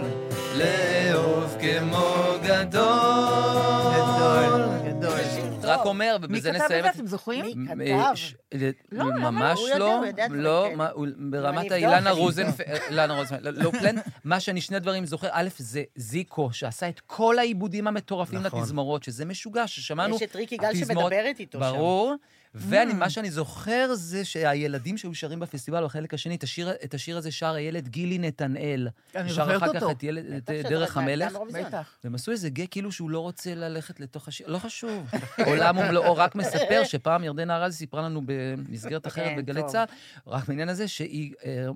לאהוב 0.57 1.57
כמו 1.61 2.15
גדול. 2.43 3.93
גדול, 3.95 4.61
גדול. 4.87 5.19
רק 5.63 5.85
אומר, 5.85 6.17
מי 6.19 6.25
ובזה 6.37 6.49
כתב 6.51 6.59
את 6.59 6.65
נסיים 6.65 6.83
זה, 6.83 6.89
את... 6.89 6.95
אתם 6.95 7.07
זוכרים? 7.07 7.45
מי 7.75 7.85
כתב? 7.87 8.11
ש- 8.15 8.35
לא, 8.53 8.65
למה? 8.91 9.31
ממש 9.31 9.59
לא, 9.77 10.01
לא, 10.29 10.67
הוא- 10.93 11.07
ברמת 11.17 11.71
האילנה. 11.71 12.11
רוזנפלד, 12.11 12.67
אילנה 12.89 13.13
רוזנפלד, 13.17 13.57
לא 13.57 13.63
לא 13.63 13.71
פלן, 13.71 13.95
מה 14.23 14.39
שאני 14.39 14.61
שני 14.61 14.79
דברים 14.79 15.05
זוכר, 15.05 15.27
א', 15.31 15.47
זה 15.57 15.83
זיקו, 15.95 16.49
שעשה 16.53 16.89
את 16.89 16.99
כל 17.07 17.39
העיבודים 17.39 17.87
המטורפים 17.87 18.39
נכון. 18.39 18.59
לתזמורות, 18.61 19.03
שזה 19.03 19.25
משוגע, 19.25 19.67
ששמענו... 19.67 20.15
יש 20.15 20.21
את 20.21 20.35
ריקי 20.35 20.57
גל 20.57 20.75
שמדברת 20.75 21.39
איתו 21.39 21.59
שם. 21.59 21.65
ברור, 21.71 22.15
ומה 22.55 23.09
שאני 23.09 23.31
זוכר 23.31 23.89
זה 23.93 24.25
שהילדים 24.25 24.97
שהיו 24.97 25.15
שרים 25.15 25.39
בפסטיבל, 25.39 25.85
בחלק 25.85 26.13
השני, 26.13 26.35
את 26.35 26.43
השיר, 26.43 26.71
את 26.83 26.93
השיר 26.93 27.17
הזה 27.17 27.31
שר 27.31 27.53
הילד 27.53 27.87
גילי 27.87 28.17
נתנאל. 28.17 28.87
אני 29.15 29.29
שר 29.29 29.45
זוכרת 29.45 29.57
אחר 29.57 29.73
כך 29.73 29.75
אותו. 29.75 29.91
את, 29.91 30.03
ילד, 30.03 30.25
את 30.35 30.49
דרך 30.49 30.97
המלך. 30.97 31.33
בטח. 31.53 31.97
והם 32.03 32.15
עשו 32.15 32.31
איזה 32.31 32.49
גג 32.49 32.65
כאילו 32.71 32.91
שהוא 32.91 33.09
לא 33.09 33.19
רוצה 33.19 33.55
ללכת 33.55 33.99
לתוך 33.99 34.27
השיר, 34.27 34.47
לא 34.47 34.59
חשוב. 34.59 35.11
עולם 35.45 35.77
ומלואו 35.77 36.15
רק 36.15 36.35
מספר 36.35 36.81
שפעם 36.83 37.23
ירדנה 37.23 37.55
ארזי 37.55 37.77
סיפרה 37.77 38.01
לנו 38.01 38.21
במסגרת 38.25 39.07
אחרת 39.07 39.25
כן, 39.27 39.37
בגלי 39.37 39.61
טוב. 39.61 39.69
צה"ל, 39.69 39.87
רק 40.27 40.47
בעניין 40.47 40.69
הזה 40.69 40.87
שהיא 40.87 41.33
אה, 41.45 41.67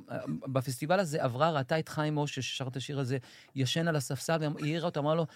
בפסטיבל 0.47 0.99
הזה 0.99 1.23
עברה, 1.23 1.51
ראתה 1.51 1.79
את 1.79 1.89
חיים 1.89 2.15
משה 2.15 2.41
ששר 2.41 2.67
את 2.67 2.75
השיר 2.75 2.99
הזה, 2.99 3.17
ישן 3.55 3.87
על 3.87 3.95
הספסל, 3.95 4.37
והיא 4.39 4.53
העירה 4.65 4.85
אותו, 4.85 4.99
אמרה 4.99 5.15
לו, 5.15 5.21
"אה, 5.21 5.27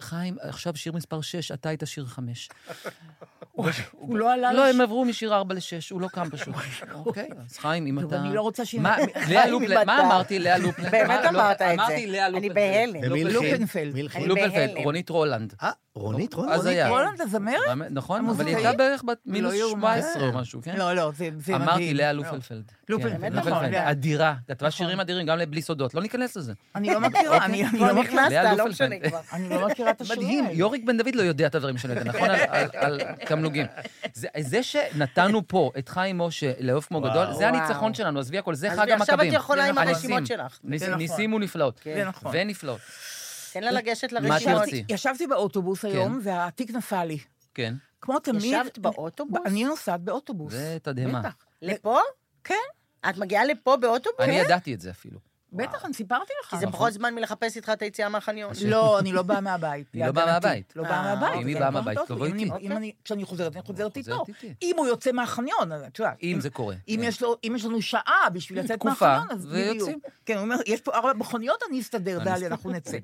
חיים, 0.00 0.36
עכשיו 0.40 0.76
שיר 0.76 0.92
מספר 0.92 1.20
6, 1.20 1.50
אתה 1.52 1.68
היית 1.68 1.82
שיר 1.86 2.06
5. 2.06 2.48
הוא 3.92 4.18
לא 4.18 4.32
עלה 4.32 4.52
לא, 4.52 4.68
הם 4.68 4.80
עברו 4.80 5.04
משיר 5.04 5.34
4 5.34 5.54
ל-6, 5.54 5.60
הוא 5.90 6.00
לא 6.00 6.08
קם 6.08 6.30
פשוט. 6.30 6.54
אוקיי, 7.06 7.28
אז 7.50 7.58
חיים, 7.58 7.86
אם 7.86 7.98
אתה... 7.98 8.20
אני 8.20 8.34
לא 8.34 8.40
רוצה 8.42 8.64
ש... 8.64 8.74
מה, 8.74 8.96
אמרתי, 10.04 10.38
לאה 10.38 10.58
לופלן? 10.58 10.90
באמת 10.90 11.20
לא- 11.24 11.28
אמרת 11.28 11.62
את 11.62 11.66
זה. 11.68 11.74
אמרתי 11.74 12.06
לאה 12.06 12.26
אני 12.26 12.34
לופלן. 12.34 12.54
בהלם. 12.54 13.00
ומי 13.10 13.22
הלחין? 13.24 13.50
לופנפלד. 13.50 13.94
אני 14.14 14.26
לופנפלד, 14.26 14.52
בהלם. 14.52 14.82
רונית 14.84 15.08
רולנד. 15.10 15.54
אה, 15.62 15.70
רונית? 15.94 16.34
אז 16.34 16.66
רונית. 16.66 16.86
רולנד 16.88 17.20
הזמרת? 17.20 17.60
נכון, 17.90 18.28
אבל 18.28 18.46
היא? 18.46 18.56
הייתה 18.56 18.72
בערך 18.72 19.04
בת 19.04 19.18
מינוס 19.26 19.54
יאומן. 19.54 20.00
17 20.00 20.28
או 20.28 20.32
משהו, 20.32 20.60
כן? 20.62 20.76
לא, 20.76 20.92
לא, 20.92 21.10
זה 21.16 21.30
מדהים. 21.30 21.62
אמרתי 21.62 21.94
לאה 21.94 22.12
לא. 22.12 22.22
לופלפלד. 22.22 22.72
לופלפלד, 22.88 23.20
כן, 23.20 23.32
נכון, 23.32 23.52
לופלפלד. 23.52 23.72
לאה. 23.72 23.90
אדירה, 23.90 24.34
כתבה 24.48 24.70
שירים 24.70 25.00
אדירים, 25.00 25.26
גם 25.26 25.38
לבלי 25.38 25.62
סודות. 25.62 25.94
לא 25.94 26.02
ניכנס 26.02 26.36
לזה. 26.36 26.52
אני 26.74 26.88
לא 26.94 27.00
מכירה, 27.00 27.44
אני 27.44 27.64
אני 27.64 27.78
כבר 27.78 27.92
לא 27.92 28.02
נכנסת, 28.02 28.44
לא. 28.58 28.68
משנה 28.68 28.96
כבר. 29.08 29.20
לא 29.66 29.72
מכירה 29.72 29.90
את 29.90 30.00
השירים 30.00 30.44
מדהים. 30.44 30.58
יוריק 30.58 30.84
בן 30.84 30.96
דוד 30.98 31.14
לא 31.14 31.22
יודע 31.22 31.46
את 31.46 31.54
הדברים 31.54 31.78
שאני 31.78 31.92
יודע, 31.94 32.04
נכון? 32.04 32.30
על- 32.30 32.40
על- 32.48 32.68
על 32.74 33.00
תמלוגים. 33.26 33.66
זה- 34.14 34.28
זה 34.40 34.62
שנתנו 34.62 35.48
פה 35.48 35.70
את 35.78 35.88
חיים 35.88 36.18
משה 36.18 36.52
לאהוב 36.60 36.84
כמו 36.84 37.00
גדול, 37.00 37.26
זה. 37.32 37.48
הניצחון 37.48 37.94
שלנו, 37.94 38.20
עזבי 38.20 38.38
הכל, 38.38 38.54
זה 38.54 38.72
אז 38.72 38.78
חג 38.78 38.90
עכשיו 38.90 39.14
המכבים. 39.14 39.30
את 39.32 39.36
יכולה 39.36 39.64
עם 39.64 39.74
נכון. 39.74 39.88
הרשימות 39.88 40.26
שלך. 40.26 40.58
נכון. 40.64 40.94
ניסים 40.94 41.32
ונפלאות. 41.32 41.80
זה 41.84 42.04
נכון. 42.04 42.32
ונפלאות, 42.34 42.80
תן 43.52 43.62
לה 43.62 43.70
לגשת 43.72 44.12
מה 44.12 44.20
לרשימות. 44.20 44.62
ישבתי 44.88 45.26
באוטובוס 45.26 45.82
כן. 45.82 45.88
היום, 45.88 46.20
והתיק 46.22 46.70
נפל 46.70 47.04
לי. 47.04 47.18
כן. 47.54 47.74
כמו 48.00 48.18
תמיד... 48.18 48.44
ישבת 48.44 48.78
באוטובוס? 48.78 49.40
אני 49.46 49.64
נוסעת 49.64 50.00
באוטובוס. 50.00 50.52
זה 50.52 50.76
תדהמה. 50.82 51.20
בטח. 51.20 51.34
לפה? 51.62 51.98
כן, 52.44 52.54
את 53.08 53.16
מגיעה 53.18 53.44
לפה 53.44 53.76
באוטובוס? 53.76 54.20
אני 54.20 54.32
ידעתי 54.32 54.74
את 54.74 54.80
זה 54.80 54.90
אפילו. 54.90 55.18
בטח, 55.54 55.84
אני 55.84 55.94
סיפרתי 55.94 56.32
לך. 56.44 56.50
כי 56.50 56.58
זה 56.58 56.66
פחות 56.66 56.92
זמן 56.92 57.14
מלחפש 57.14 57.56
איתך 57.56 57.68
את 57.70 57.82
היציאה 57.82 58.08
מהחניון. 58.08 58.52
לא, 58.66 58.98
אני 58.98 59.12
לא 59.12 59.22
באה 59.22 59.40
מהבית. 59.40 59.86
היא 59.92 60.04
לא 60.06 60.12
באה. 60.12 60.26
מהבית. 60.26 60.72
לא 60.76 60.82
אה, 60.84 60.88
באה 60.88 61.02
מהבית. 61.02 61.42
אם 61.42 61.46
היא 61.46 61.56
באה 61.58 61.68
הכל 61.68 61.74
מהבית, 61.74 61.98
תבואי. 62.06 62.32
איתי. 62.32 62.50
אם 62.60 62.72
אני- 62.72 62.92
כשאני 63.04 63.24
חוזרת, 63.24 63.56
אני 63.56 63.62
חוזרת 63.62 63.96
איתו. 63.96 64.24
אם 64.62 64.74
הוא 64.78 64.86
יוצא 64.86 65.12
מהחניון, 65.12 65.72
את 65.86 65.98
יודעת. 65.98 66.16
אם 66.22 66.38
זה 66.40 66.50
קורה. 66.50 66.74
אם 66.88 66.96
כן. 67.02 67.08
יש 67.08 67.22
לו- 67.22 67.36
אם 67.44 67.52
יש 67.56 67.64
לנו 67.64 67.82
שעה 67.82 68.28
בשביל 68.32 68.58
לצאת 68.60 68.84
מהחניון, 68.84 69.26
אז. 69.30 69.46
בדיוק. 69.46 69.90
כן, 70.26 70.34
הוא 70.34 70.42
אומר, 70.42 70.56
יש 70.66 70.80
פה 70.80 70.92
ארבע 70.94 71.12
מכוניות, 71.12 71.60
אני 71.70 71.80
אסתדר, 71.80 72.18
דליה. 72.24 72.46
אנחנו 72.48 72.70
נצא. 72.70 72.98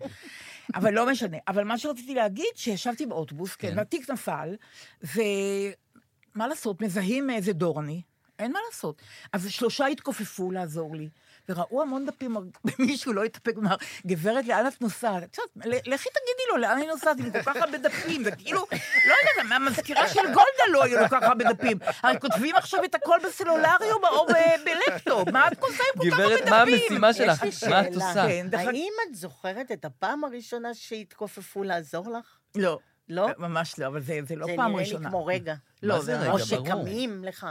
אבל 0.74 0.94
לא 0.94 1.06
משנה. 1.10 1.36
אבל 1.48 1.64
מה 1.64 1.78
שרציתי 1.78 2.14
להגיד, 2.14 2.46
שישבתי 2.54 3.06
באוטובוס, 3.06 3.56
כן. 3.56 3.72
והתיק 3.76 4.10
נפל, 4.10 4.56
ומה 5.02 6.46
לעשות, 6.48 6.82
מזהים 6.82 7.26
מאיזה 7.26 7.52
דור 7.52 7.80
אני, 7.80 8.02
אין 8.38 8.52
מה 8.52 8.58
לעשות. 8.70 9.02
אז 9.32 9.50
שלושה 9.50 9.86
התכופפו 9.86 10.50
לעזור 10.50 10.96
לי, 10.96 11.08
וראו 11.48 11.82
המון 11.82 12.06
דפים, 12.06 12.36
מישהו 12.78 13.12
לא 13.12 13.24
התאפק, 13.24 13.56
אמר, 13.58 13.76
גברת, 14.06 14.46
לאן 14.46 14.66
את 14.66 14.80
נוסעת? 14.82 15.22
את 15.22 15.38
יודעת, 15.38 15.86
לכי 15.86 16.08
תגידי 16.08 16.42
לו, 16.50 16.56
לאן 16.56 16.76
אני 16.76 16.86
נוסעת 16.86 17.18
עם 17.18 17.30
כל 17.30 17.42
כך 17.42 17.56
הרבה 17.56 17.78
דפים, 17.78 18.24
זה 18.24 18.30
כאילו, 18.30 18.66
לא 18.70 19.14
יודעת, 19.20 19.48
מהמזכירה 19.48 20.08
של 20.08 20.20
גולדה 20.24 20.64
לא 20.72 20.82
היו 20.84 21.00
לו 21.00 21.08
כל 21.08 21.20
כך 21.20 21.22
הרבה 21.22 21.44
דפים. 21.52 21.78
הרי 22.02 22.20
כותבים 22.20 22.56
עכשיו 22.56 22.84
את 22.84 22.94
הכל 22.94 23.18
בסלולרי 23.26 23.92
או 23.92 24.06
או 24.08 24.26
בלפטופ, 24.64 25.28
מה 25.28 25.48
את 25.48 25.62
עושה 25.62 25.82
עם 25.94 26.00
כל 26.00 26.10
כך 26.10 26.18
הרבה 26.18 26.28
גברת, 26.28 26.40
דפים? 26.40 26.50
מה 26.50 26.60
המשימה 26.60 27.12
שלך? 27.14 27.44
מה 27.70 27.80
את. 27.88 27.94
עושה? 27.94 28.26
כן, 28.28 28.46
האם 28.52 28.92
את 29.08 29.14
זוכרת 29.14 29.72
את 29.72 29.84
הפעם 29.84 30.24
הראשונה 30.24 30.74
שהתכופפו 30.74 31.62
לעזור 31.62 32.10
לך? 32.10 32.38
לא, 32.56 32.78
לא? 33.08 33.28
ממש 33.38 33.78
לא, 33.78 33.86
אבל 33.86 34.00
זה 34.00 34.18
זה 34.28 34.36
לא 34.36 34.46
זה 34.46 34.52
פעם 34.56 34.70
נראה 34.70 34.82
לי 34.82 34.88
ראשונה. 34.88 35.08
כמו 35.08 35.26
רגע. 35.26 35.54
לא, 35.82 35.98
זה 35.98 36.04
זה 36.04 36.18
רגע? 36.20 36.30
או 36.30 36.38
ברור. 36.38 36.46
שקמים 36.46 37.24
לך. 37.24 37.46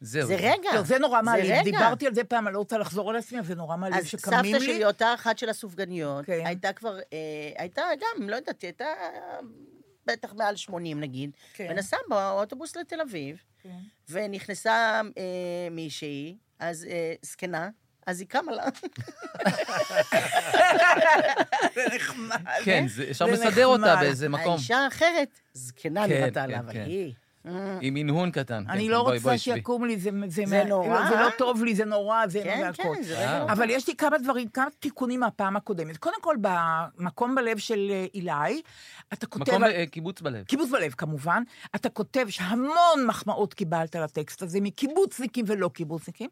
זהו. 0.00 0.26
זה 0.28 0.34
רגע. 0.36 0.70
לא, 0.74 0.82
זה 0.82 0.98
נורא 0.98 1.18
זה 1.18 1.22
מעליב. 1.24 1.64
דיברתי 1.64 2.06
על 2.06 2.14
זה 2.14 2.24
פעם, 2.24 2.46
אני 2.46 2.54
לא 2.54 2.58
רוצה 2.58 2.78
לחזור 2.78 3.10
על 3.10 3.16
עצמי, 3.16 3.38
אבל 3.38 3.46
זה 3.48 3.54
נורא 3.54 3.76
מעליב 3.76 3.96
אז 3.98 4.06
שקמים 4.06 4.52
סבתא 4.54 4.64
שלי, 4.64 4.78
לי. 4.78 4.84
אותה 4.84 5.14
אחת 5.14 5.38
של 5.38 5.48
הסופגניות, 5.48 6.24
כן. 6.26 6.42
הייתה 6.44 6.72
כבר, 6.72 6.98
אה, 6.98 7.52
הייתה 7.58 7.82
גם, 8.00 8.28
לא 8.28 8.36
יודעת, 8.36 8.62
הייתה 8.62 8.84
בטח 10.06 10.34
מעל 10.34 10.56
80 10.56 11.00
נגיד, 11.00 11.30
כן. 11.54 11.66
ונסעה 11.70 12.00
באוטובוס 12.08 12.76
לתל 12.76 13.00
אביב, 13.00 13.36
כן. 13.62 13.68
ונכנסה 14.08 14.72
אה, 15.18 15.22
מישהי, 15.70 16.36
אז 16.58 16.86
אה, 16.90 17.14
זקנה, 17.22 17.68
אז 18.06 18.20
היא 18.20 18.28
קמה 18.28 18.52
לה. 18.52 18.64
זה 21.74 21.82
נחמד. 21.96 22.36
כן, 22.64 22.84
זה- 22.88 23.06
אפשר 23.10 23.26
זה 23.26 23.32
לסדר 23.32 23.66
אותה. 23.66 23.96
באיזה 24.00 24.28
מקום. 24.28 24.52
האישה 24.52 24.78
האחרת, 24.78 25.40
זקנה 25.54 26.08
כן, 26.08 26.12
נראתה 26.12 26.40
כן, 26.42 26.50
לה, 26.50 26.58
אבל 26.58 26.72
כן. 26.72 26.84
היא... 26.86 27.12
עם 27.80 27.96
הנהון 27.96 28.30
קטן. 28.30 28.64
אני 28.68 28.84
כן, 28.84 28.90
לא 28.90 29.00
רוצה. 29.00 29.38
שיקום 29.38 29.84
לי, 29.84 29.96
זה 29.98 30.10
מה- 30.10 30.64
נורא. 30.64 30.88
לא, 30.88 31.08
זה 31.08 31.16
לא 31.16 31.28
טוב 31.38 31.64
לי, 31.64 31.74
זה 31.74 31.84
נורא, 31.84 32.26
זה 32.26 32.40
כן. 32.44 32.70
כן, 32.74 32.82
וואו. 32.88 32.94
נורא. 33.38 33.52
אבל 33.52 33.70
יש 33.70 33.88
לי 33.88 33.96
כמה 33.96 34.18
דברים, 34.18 34.48
כמה 34.48 34.66
תיקונים 34.80 35.20
מהפעם 35.20 35.56
הקודמת. 35.56 35.96
קודם 35.96 36.16
כל, 36.20 36.36
במקום 36.40 37.34
בלב 37.34 37.58
של 37.58 37.88
אה, 37.90 38.06
אילי, 38.14 38.62
אתה 39.12 39.26
כותב... 39.26 39.50
מקום 39.52 39.64
על- 39.64 39.70
אה, 39.72 39.86
קיבוץ 39.86 40.20
בלב. 40.20 40.44
קיבוץ 40.44 40.70
בלב, 40.70 40.92
כמובן. 40.92 41.42
אתה 41.74 41.88
כותב 41.88 42.26
שהמון 42.28 43.06
מחמאות 43.06 43.54
קיבלת 43.54 43.94
לטקסט 43.94 44.42
הזה, 44.42 44.58
מקיבוצניקים 44.60 45.44
ולא 45.48 45.68
קיבוצניקים. 45.68 46.28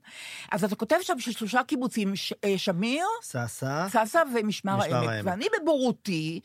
אז 0.52 0.64
אתה 0.64 0.76
כותב 0.76 0.96
שם 1.02 1.18
ששלושה 1.18 1.60
קיבוצים, 1.66 2.12
אה, 2.44 2.58
שמיר, 2.58 3.04
ססה. 3.22 3.86
ססה 3.88 4.22
ומשמר 4.34 4.76
משמר 4.76 4.96
העמק. 4.96 5.08
העמק. 5.08 5.26
ואני 5.26 5.46
בבורותי, 5.62 6.40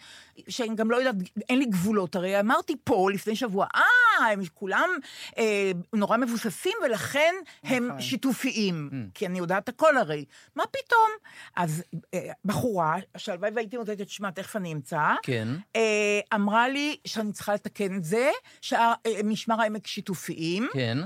שאני 0.50 0.76
גם 0.76 0.92
לא 0.92 0.96
יודעת, 0.96 1.16
אין 1.50 1.60
לי 1.60 1.66
גבולות, 1.66 2.16
הרי 2.16 2.40
אמרתי 2.40 2.76
פה 2.84 3.10
לפני 3.14 3.36
שבוע, 3.36 3.68
אה, 3.76 4.28
הם 4.32 4.42
כולם 4.54 4.90
אה, 5.38 5.72
נורא 5.94 6.18
מבוססים, 6.18 6.74
ולכן 6.86 7.34
הם 7.64 7.88
נכון. 7.88 8.02
שיתופיים. 8.02 8.90
Mm. 8.92 8.96
כי 9.14 9.26
אני 9.26 9.40
יודעת 9.40 9.70
הכל 9.70 9.98
הרי. 9.98 10.26
מה 10.56 10.64
פתאום? 10.72 11.10
אז 11.56 11.84
אה, 12.14 12.32
בחורה, 12.46 12.96
שהלוואי 13.18 13.52
והייתי 13.56 13.78
נותנת 13.78 14.02
את 14.02 14.10
שמה, 14.10 14.32
תכף 14.32 14.56
אני 14.56 14.74
אמצא, 14.74 15.14
כן. 15.24 15.48
אה, 15.76 16.20
אמרה 16.34 16.70
לי 16.70 16.98
שאני 17.06 17.32
צריכה 17.32 17.54
לתקן 17.54 17.98
את 17.98 18.04
זה, 18.04 18.32
שמשמר 18.62 19.62
העמק 19.62 19.88
שיתופיים, 19.88 20.68
כן. 20.74 20.98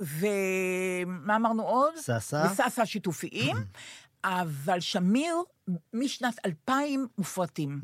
ומה 0.00 1.36
אמרנו 1.36 1.62
עוד? 1.62 1.96
ססה. 1.96 2.46
וססה 2.52 2.86
שיתופיים, 2.86 3.56
אבל 4.24 4.80
שמיר 4.80 5.36
משנת 5.92 6.46
2000 6.46 7.06
מופרטים. 7.18 7.80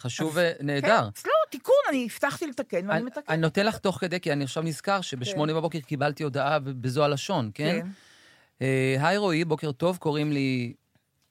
חשוב 0.00 0.36
ונהדר. 0.36 1.08
כן, 1.14 1.28
לא, 1.28 1.50
תיקון, 1.50 1.74
אני 1.88 2.08
הבטחתי 2.10 2.46
לתקן 2.46 2.88
ואני 2.88 2.98
אני 2.98 3.02
מתקן. 3.02 3.20
אני 3.28 3.40
נותן 3.40 3.66
לך 3.66 3.78
תוך 3.78 3.98
כדי, 4.00 4.20
כי 4.20 4.32
אני 4.32 4.44
עכשיו 4.44 4.62
נזכר 4.62 5.00
שבשמונה 5.00 5.54
בבוקר 5.54 5.80
קיבלתי 5.80 6.22
הודעה 6.22 6.58
בזו 6.58 7.04
הלשון, 7.04 7.50
כן? 7.54 7.86
אה, 8.62 8.96
היי 9.00 9.16
רועי, 9.16 9.44
בוקר 9.44 9.72
טוב, 9.72 9.96
קוראים 9.96 10.32
לי 10.32 10.74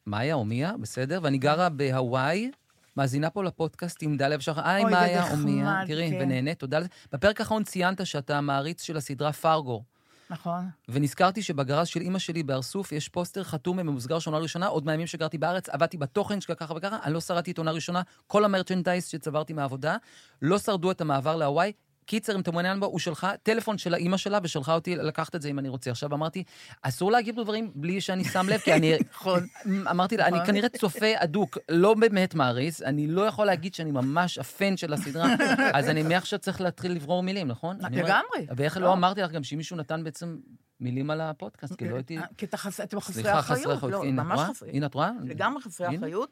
מאיה 0.08 0.34
או 0.34 0.46
מיה, 0.46 0.72
בסדר? 0.82 1.20
ואני 1.24 1.38
גרה 1.38 1.70
בהוואי, 1.70 2.52
מאזינה 2.98 3.30
פה 3.30 3.44
לפודקאסט 3.44 4.04
עם 4.04 4.18
דליה 4.18 4.38
ושחר. 4.38 4.68
היי 4.68 4.84
מאיה 4.84 5.32
או 5.32 5.38
מיה, 5.38 5.82
תראי, 5.88 6.12
כן. 6.12 6.18
ונהנית, 6.22 6.60
תודה 6.60 6.80
לזה. 6.80 6.88
בפרק 7.12 7.40
האחרון 7.40 7.64
ציינת 7.64 8.06
שאתה 8.06 8.42
מעריץ 8.42 8.82
של 8.82 8.98
הסדרה 8.98 9.34
פרגו. 9.34 9.84
נכון. 10.30 10.70
ונזכרתי 10.90 11.42
שבגרז 11.42 11.88
של 11.88 12.02
אימא 12.02 12.20
שלי 12.20 12.44
באר 12.44 12.62
סוף 12.62 12.92
יש 12.92 13.10
פוסטר 13.10 13.44
חתום 13.44 13.78
ממוסגר 13.78 14.20
של 14.20 14.30
עונה 14.30 14.44
ראשונה, 14.44 14.68
עוד 14.68 14.86
מהימים 14.86 15.08
שגרתי 15.08 15.38
בארץ, 15.38 15.70
עבדתי 15.70 15.98
בתוכן 15.98 16.42
של 16.42 16.54
ככה 16.54 16.74
וככה, 16.74 16.98
אני 17.04 17.14
לא 17.14 17.20
שרדתי 17.20 17.52
את 17.52 17.58
עונה 17.58 17.72
ראשונה, 17.72 18.02
כל 18.28 18.46
המרצ'נדייז 18.46 19.06
שצברתי 19.08 19.54
מהעבודה, 19.54 19.96
לא 20.42 20.60
שרדו 20.60 20.92
את 20.92 21.02
המעבר 21.02 21.36
להוואי. 21.36 21.72
קיצר, 22.08 22.36
אם 22.36 22.40
אתה 22.40 22.52
מעוניין 22.52 22.80
בו, 22.80 22.86
הוא 22.86 23.00
שלחה 23.00 23.38
טלפון 23.44 23.78
של 23.78 23.94
האימא 23.94 24.18
שלה 24.18 24.40
ושלחה 24.44 24.74
אותי 24.74 24.96
לקחת 24.96 25.36
את 25.36 25.42
זה 25.42 25.50
אם 25.50 25.60
אני 25.60 25.70
רוצה. 25.70 25.92
עכשיו 25.92 26.14
אמרתי, 26.14 26.44
אסור 26.82 27.12
להגיב 27.12 27.40
לדברים 27.40 27.72
בלי 27.76 28.02
שאני 28.02 28.24
שם 28.24 28.46
לב, 28.50 28.60
כי 28.60 28.74
אני... 28.74 28.94
נכון. 29.14 29.48
אמרתי 29.66 30.18
לה, 30.18 30.28
אני 30.28 30.36
נכון. 30.36 30.46
כנראה 30.48 30.70
צופה 30.70 31.12
אדוק, 31.16 31.58
לא 31.70 31.94
באמת 31.94 32.36
מעריץ, 32.36 32.82
אני 32.82 33.08
לא 33.08 33.22
יכול 33.22 33.46
להגיד 33.46 33.74
שאני 33.74 33.92
ממש 33.92 34.38
הפן 34.38 34.78
של 34.78 34.94
הסדרה, 34.94 35.28
אז 35.78 35.90
אני 35.90 36.04
מעכשיו 36.04 36.40
צריך 36.40 36.62
להתחיל 36.62 36.92
לברור 36.92 37.24
מילים, 37.24 37.48
נכון? 37.48 37.78
לגמרי. 37.92 38.48
ואיך 38.56 38.78
לא. 38.78 38.84
לא 38.84 38.94
אמרתי 38.94 39.22
לך 39.22 39.32
גם 39.32 39.44
שמישהו 39.44 39.78
נתן 39.78 40.04
בעצם 40.04 40.38
מילים 40.80 41.10
על 41.10 41.22
הפודקאסט, 41.22 41.76
כי 41.76 41.90
לא 41.90 41.96
הייתי... 41.96 42.18
אה, 42.18 42.24
כי 42.38 42.46
אתם 42.46 42.58
חסרי 42.58 43.24
סליחה, 43.24 43.42
חסרי 43.42 43.74
אחריות. 43.74 44.06
לא, 44.06 44.12
ממש? 44.12 44.40
חסרי. 44.40 44.70
הנה, 44.70 44.86
את 44.86 44.94
רואה? 44.94 45.12
לגמרי 45.24 45.62
חסרי. 45.62 45.98
אחריות. 45.98 46.30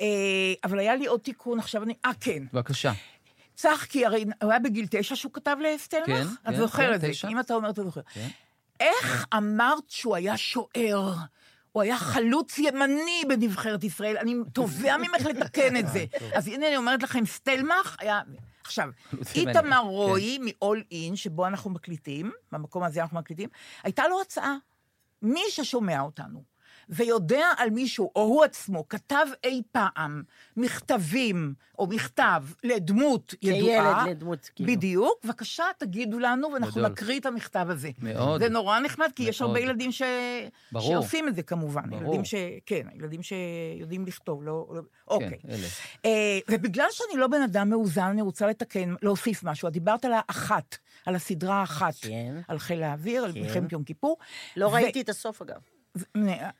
אה, 0.00 0.06
אבל 0.64 0.78
היה 0.78 0.96
לי 0.96 1.06
עוד 1.06 1.20
תיקון, 1.20 1.58
עכשיו 1.58 1.82
אני... 1.82 1.94
אה, 2.04 2.10
כן. 2.20 2.42
בבקשה. 2.52 2.92
צחקי, 3.56 4.06
הרי 4.06 4.24
הוא 4.42 4.50
היה 4.50 4.60
בגיל 4.60 4.86
תשע 4.90 5.16
שהוא 5.16 5.32
כתב 5.32 5.56
לסטלמך? 5.60 6.06
כן, 6.06 6.22
אתה 6.42 6.50
כן, 6.50 6.56
זוכר 6.56 6.86
כן, 6.88 6.94
את 6.94 7.00
זה. 7.00 7.08
תשע. 7.10 7.28
אם 7.28 7.40
אתה 7.40 7.54
אומר, 7.54 7.70
אתה 7.70 7.84
זוכר. 7.84 8.00
כן. 8.12 8.28
איך 8.80 9.26
אמרת 9.36 9.84
שהוא 9.90 10.16
היה 10.16 10.36
שוער? 10.36 11.14
הוא 11.72 11.82
היה 11.82 11.98
חלוץ 11.98 12.58
ימני 12.58 13.22
בנבחרת 13.28 13.84
ישראל, 13.84 14.16
אני 14.16 14.34
תובע 14.52 14.96
ממך 14.96 15.26
לתקן 15.26 15.76
את 15.76 15.88
זה. 15.88 16.04
אז 16.36 16.48
הנה 16.48 16.68
אני 16.68 16.76
אומרת 16.76 17.02
לכם, 17.02 17.26
סטלמך 17.26 17.96
היה... 17.98 18.20
עכשיו, 18.64 18.88
איתמר 19.34 19.78
רועי 19.78 20.38
מ-all 20.38 20.92
in, 20.92 21.16
שבו 21.16 21.46
אנחנו 21.46 21.70
מקליטים, 21.70 22.32
במקום 22.52 22.82
הזה 22.82 23.02
אנחנו 23.02 23.18
מקליטים, 23.18 23.48
הייתה 23.82 24.08
לו 24.08 24.20
הצעה. 24.20 24.56
מי 25.22 25.40
ששומע 25.50 26.00
אותנו 26.00 26.42
ויודע 26.88 27.46
על 27.56 27.70
מישהו, 27.70 28.10
או 28.16 28.22
הוא 28.22 28.44
עצמו, 28.44 28.88
כתב 28.88 29.26
אי 29.44 29.62
פעם 29.72 30.22
מכתבים, 30.56 31.54
או 31.78 31.86
מכתב 31.86 32.42
לדמות 32.64 33.34
ידועה, 33.42 34.04
כילד 34.04 34.16
לדמות, 34.16 34.50
כאילו. 34.54 34.72
בדיוק, 34.72 35.24
בבקשה, 35.24 35.64
תגידו 35.78 36.18
לנו, 36.18 36.48
ואנחנו 36.52 36.80
גדול. 36.80 36.92
נקריא 36.92 37.20
את 37.20 37.26
המכתב 37.26 37.66
הזה. 37.70 37.90
מאוד. 37.98 38.40
זה 38.40 38.48
נורא 38.48 38.80
נחמד, 38.80 39.10
כי 39.16 39.22
יש 39.22 39.40
מאוד. 39.40 39.50
הרבה 39.50 39.60
ילדים 39.60 39.92
ש... 39.92 40.02
ברור. 40.72 40.88
שעושים 40.88 41.28
את 41.28 41.34
זה 41.34 41.42
כמובן. 41.42 41.90
ברור. 41.90 42.02
ילדים 42.02 42.24
ש... 42.24 42.34
כן, 42.66 42.86
ילדים 42.94 43.20
שיודעים 43.22 44.06
לכתוב, 44.06 44.42
לא... 44.42 44.66
לא... 44.74 44.80
אוקיי. 45.08 45.28
כן, 45.28 45.48
אלה. 45.48 45.66
אה, 46.04 46.38
ובגלל 46.50 46.86
שאני 46.90 47.20
לא 47.20 47.26
בן 47.26 47.42
אדם 47.42 47.70
מאוזן, 47.70 48.02
אני 48.02 48.22
רוצה 48.22 48.46
לתקן, 48.46 48.94
להוסיף 49.02 49.44
משהו. 49.44 49.68
את 49.68 49.72
דיברת 49.72 50.04
על 50.04 50.12
האחת, 50.14 50.76
על 51.06 51.14
הסדרה 51.14 51.54
האחת. 51.60 51.94
כן. 52.00 52.34
על 52.48 52.58
חיל 52.58 52.82
האוויר, 52.82 53.24
על 53.24 53.32
כן. 53.32 53.40
מלחמת 53.40 53.72
יום 53.72 53.84
כיפור. 53.84 54.16
לא 54.56 54.66
ו- 54.66 54.70
ראיתי 54.70 55.00
את 55.00 55.08
הסוף, 55.08 55.42
אגב. 55.42 55.75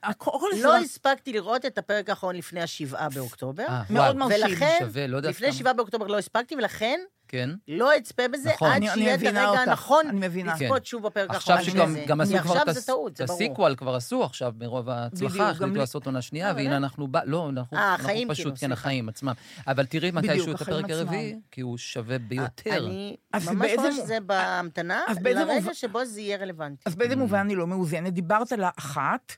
הכל- 0.02 0.30
כל 0.40 0.48
לא 0.62 0.76
הספקתי 0.76 1.32
לראות 1.32 1.66
את 1.66 1.78
הפרק 1.78 2.08
האחרון 2.10 2.36
לפני 2.36 2.62
השבעה 2.62 3.08
באוקטובר. 3.08 3.64
אה, 3.68 3.82
מאוד 3.90 4.16
מרשים. 4.16 4.44
ולכן, 4.46 4.76
שווה, 4.78 5.06
לא 5.06 5.20
לפני. 5.20 5.52
שבעה 5.52 5.72
באוקטובר 5.72 6.06
לא 6.06 6.18
הספקתי, 6.18 6.56
ולכן 6.56 7.00
כן. 7.28 7.50
לא 7.68 7.96
אצפה 7.96 8.22
בזה 8.28 8.50
נכון. 8.52 8.68
עד 8.70 8.76
אני- 8.76 8.90
אני 8.90 9.00
שיהיה 9.00 9.14
את 9.14 9.20
הרגע 9.22 9.48
אותך, 9.48 9.60
הנכון 9.68 10.06
אני 10.08 10.26
מבינה. 10.26 10.52
לצפות 10.54 10.78
כן. 10.78 10.84
שוב 10.84 11.02
בפרק 11.06 11.30
האחרון. 11.30 11.58
עכשיו 11.58 11.74
שגם 11.74 11.92
זה. 11.92 12.04
גם 12.06 12.20
עשו 12.20 12.32
כבר 12.38 12.52
עכשיו 12.56 12.62
את 13.08 13.16
זה 13.16 13.24
הס-. 13.24 13.30
הסיקוואל, 13.30 13.74
כבר 13.76 13.94
עשו 13.94 14.24
עכשיו 14.24 14.52
מרוב 14.58 14.88
ההצלחה, 14.88 15.50
החליטו 15.50 15.72
לי- 15.72 15.78
לעשות 15.78 16.06
עונה 16.06 16.22
שנייה, 16.22 16.50
אבל- 16.50 16.58
והנה 16.60 16.76
אנחנו, 16.76 17.08
בא- 17.08 17.20
לא, 17.26 17.48
אנחנו 17.48 17.76
אה, 17.76 17.94
אנחנו 17.94 18.10
פשוט, 18.28 18.44
כאילו, 18.44 18.56
כן. 18.56 18.72
החיים 18.72 19.08
עצמם. 19.08 19.32
אבל 19.66 19.86
תראי 19.86 20.10
מתישהו 20.10 20.52
את 20.54 20.60
הפרק. 20.60 20.90
הרביעי, 20.90 21.36
כי 21.50 21.60
הוא 21.60 21.78
שווה 21.78 22.18
ביותר. 22.18 22.86
אני 22.86 23.16
אז 23.32 23.48
ממש 23.48 23.56
באיזה 23.58 23.82
ממש 23.82 23.94
מו- 23.98 24.06
זה 24.06 24.18
בהמתנה, 24.20 25.02
לרגע 25.24 25.74
שבו 25.74 26.04
זה 26.04 26.20
יהיה 26.20 26.36
רלוונטי. 26.36 26.82
אז 26.86 26.94
באיזה 26.94 27.16
מובן 27.16 27.38
אני 27.38 27.54
לא 27.54 27.66
מאוזנת? 27.66 28.12
דיברת 28.12 28.52
על 28.52 28.60
האחת, 28.64 29.32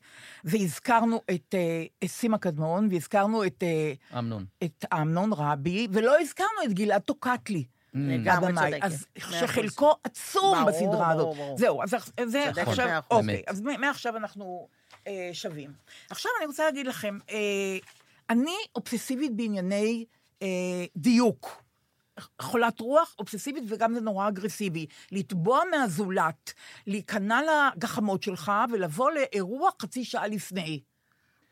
והזכרנו 0.44 1.20
את 1.30 1.54
אה, 1.54 1.84
את 2.04 2.08
סימה 2.10 2.38
קדמון, 2.38 2.88
והזכרנו 2.90 3.44
את, 3.46 3.62
אה, 3.62 4.18
אמנון. 4.18 4.44
את 4.64 4.84
אמנון 4.94 5.30
רבי, 5.32 5.88
ולא 5.92 6.20
הזכרנו 6.20 6.48
את 6.64 6.72
גלעד 6.72 7.00
טוקטלי. 7.02 7.64
לגמרי 8.08 8.48
הבמאי. 8.48 8.70
צודקת. 8.70 8.84
אז. 8.84 9.06
שחלקו 9.40 9.94
עצום 10.04 10.64
בסדרה 10.66 11.10
הזאת. 11.10 11.36
זהו, 11.56 11.82
אז 11.82 11.94
זה 12.26 12.50
עכשיו. 12.56 13.02
אוקיי. 13.10 13.42
אז 13.46 13.60
מעכשיו 13.60 14.16
אנחנו 14.16 14.68
אה, 15.06 15.30
שווים. 15.32 15.72
עכשיו 16.10 16.30
אני 16.38 16.46
רוצה 16.46 16.64
להגיד 16.64 16.86
לכם, 16.86 17.18
אה, 17.30 17.78
אני 18.30 18.56
אובססיבית 18.76 19.36
בענייני 19.36 20.04
אה, 20.42 20.48
דיוק. 20.96 21.62
חולת 22.42 22.80
רוח, 22.80 23.14
אובססיבית, 23.18 23.64
וגם 23.66 23.94
זה 23.94 24.00
נורא 24.00 24.28
אגרסיבי. 24.28 24.86
לתבוע 25.12 25.60
מהזולת, 25.70 26.52
להיכנע 26.86 27.40
לגחמות 27.76 28.22
שלך 28.22 28.52
ולבוא 28.72 29.10
לאירוע 29.10 29.70
חצי 29.82 30.04
שעה 30.04 30.26
לפני. 30.26 30.80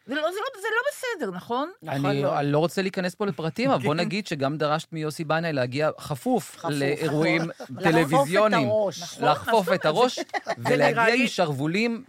זה 0.07 0.14
לא, 0.14 0.20
זה 0.22 0.38
לא, 0.38 0.61
זה 0.61 0.68
לא 0.70 0.80
בסדר, 0.90 1.36
נכון? 1.36 1.70
נכון 1.82 2.07
אני 2.07 2.22
מאוד. 2.22 2.34
אני 2.34 2.52
לא 2.52 2.59
רוצה 2.59 2.82
להיכנס 2.82 3.14
פה 3.14 3.26
לפרטים, 3.26 3.70
אבל 3.70 3.82
בוא 3.82 3.94
נגיד 3.94 4.26
שגם 4.26 4.57
דרשת 4.57 4.92
מיוסי 4.92 5.24
בנאי 5.24 5.52
להגיע 5.52 5.90
חפוף 5.98 6.57
חפוף. 6.57 6.70
לאירועים 6.70 7.42
לחפוף 7.42 7.82
טלוויזיוניים. 7.82 8.66
את 8.66 8.72
הראש. 8.72 9.02
נכון, 9.02 9.28
לחפוף 9.28 9.68
מה 9.68 9.74
את? 9.74 9.84
הראש 9.86 10.18
ולהגיע 10.68 11.14
עם 11.14 11.26
שרוולים 11.26 12.04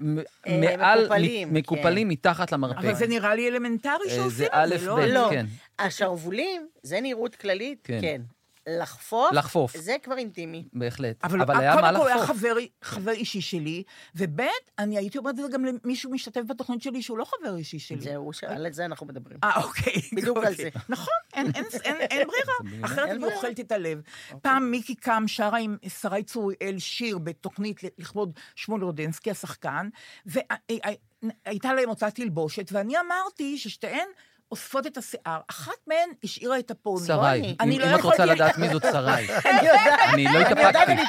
אה, 0.47 0.75
מעל, 0.77 0.99
מקופלים, 1.03 1.53
מקופלים 1.53 2.09
מתחת 2.09 2.53
אבל 2.53 2.57
למרפק. 2.69 2.93
זה 2.93 3.07
נראה 3.07 3.35
לי 3.35 3.47
אלמנטרי 3.47 3.93
אה, 4.09 4.15
שעושים 4.15 4.29
זה 4.29 4.45
את 4.45 4.79
זה, 4.79 4.87
לא? 4.87 4.95
ב', 4.95 4.99
לא. 4.99 5.27
כן. 5.31 5.45
השרוולים, 5.79 6.67
זה 6.83 7.01
נראות 7.01 7.35
כללית, 7.35 7.87
כן. 8.01 8.21
לחפוף, 8.67 9.33
לחפוף. 9.33 9.77
זה 9.77 9.95
כבר 10.03 10.17
אינטימי. 10.17 10.67
בהחלט. 10.73 11.15
אבל, 11.23 11.41
אבל 11.41 11.57
היה 11.59 11.73
קודם 11.73 11.85
מה 11.85 11.91
כל 11.91 11.97
הוא 11.97 12.07
היה 12.07 12.15
לחפוף. 12.15 12.37
חבר, 12.37 12.55
חבר 12.81 13.11
אישי 13.11 13.41
שלי, 13.41 13.83
וב' 14.15 14.41
אני 14.79 14.97
הייתי 14.97 15.17
אומרת 15.17 15.39
את 15.39 15.43
זה 15.43 15.47
גם 15.53 15.65
למישהו 15.65 16.11
משתתף 16.11 16.41
בתוכנית 16.47 16.81
שלי 16.81 17.01
שהוא 17.01 17.17
לא 17.17 17.25
חבר 17.25 17.55
אישי 17.55 17.79
שלי. 17.79 18.01
זהו, 18.01 18.31
על 18.47 18.73
זה 18.73 18.85
אנחנו 18.85 19.05
מדברים. 19.05 19.39
אה, 19.43 19.63
אוקיי. 19.63 19.93
בדיוק 20.15 20.37
על 20.37 20.43
אוקיי. 20.43 20.55
זה. 20.55 20.69
נכון, 20.89 21.13
אין, 21.33 21.51
אין, 21.55 21.65
אין, 21.83 21.95
אין 21.95 22.27
ברירה, 22.27 22.53
אחרת 22.85 23.09
אני. 23.09 23.23
אוכלת 23.23 23.59
את 23.59 23.71
הלב. 23.71 24.01
פעם 24.41 24.71
מיקי 24.71 24.95
קם 24.95 25.23
שרה 25.27 25.57
עם 25.57 25.77
שרי 25.87 26.23
צוריאל 26.23 26.79
שיר 26.79 27.17
בתוכנית 27.17 27.81
לכבוד 27.97 28.39
שמואל 28.55 28.81
רודנסקי, 28.83 29.31
השחקן, 29.31 29.89
והייתה 30.25 31.73
להם 31.73 31.89
אותה 31.89 32.11
תלבושת, 32.11 32.69
ואני 32.71 32.93
אמרתי 32.99 33.57
ששתיהן 33.57 34.07
אוספות 34.51 34.87
את 34.87 34.97
השיער. 34.97 35.39
אחת 35.49 35.71
מהן 35.87 36.09
השאירה 36.23 36.59
את 36.59 36.71
הפוני. 36.71 37.07
שריי. 37.07 37.55
אני 37.59 37.75
אם 37.75 37.81
לא 37.81 37.85
אם 37.85 37.95
את 37.95 38.01
רוצה 38.01 38.15
יכולתי- 38.23 38.31
לדעת 38.35 38.57
מי 38.57 38.69
זאת 38.69 38.83
שריי. 38.91 39.27
אני 39.45 39.67
יודעת, 39.67 39.99
אני 40.13 40.23
לא 40.23 40.29
אני 40.29 40.39
יודעת 40.39 40.75
התאפקתי. 40.75 40.91
אני 40.91 41.01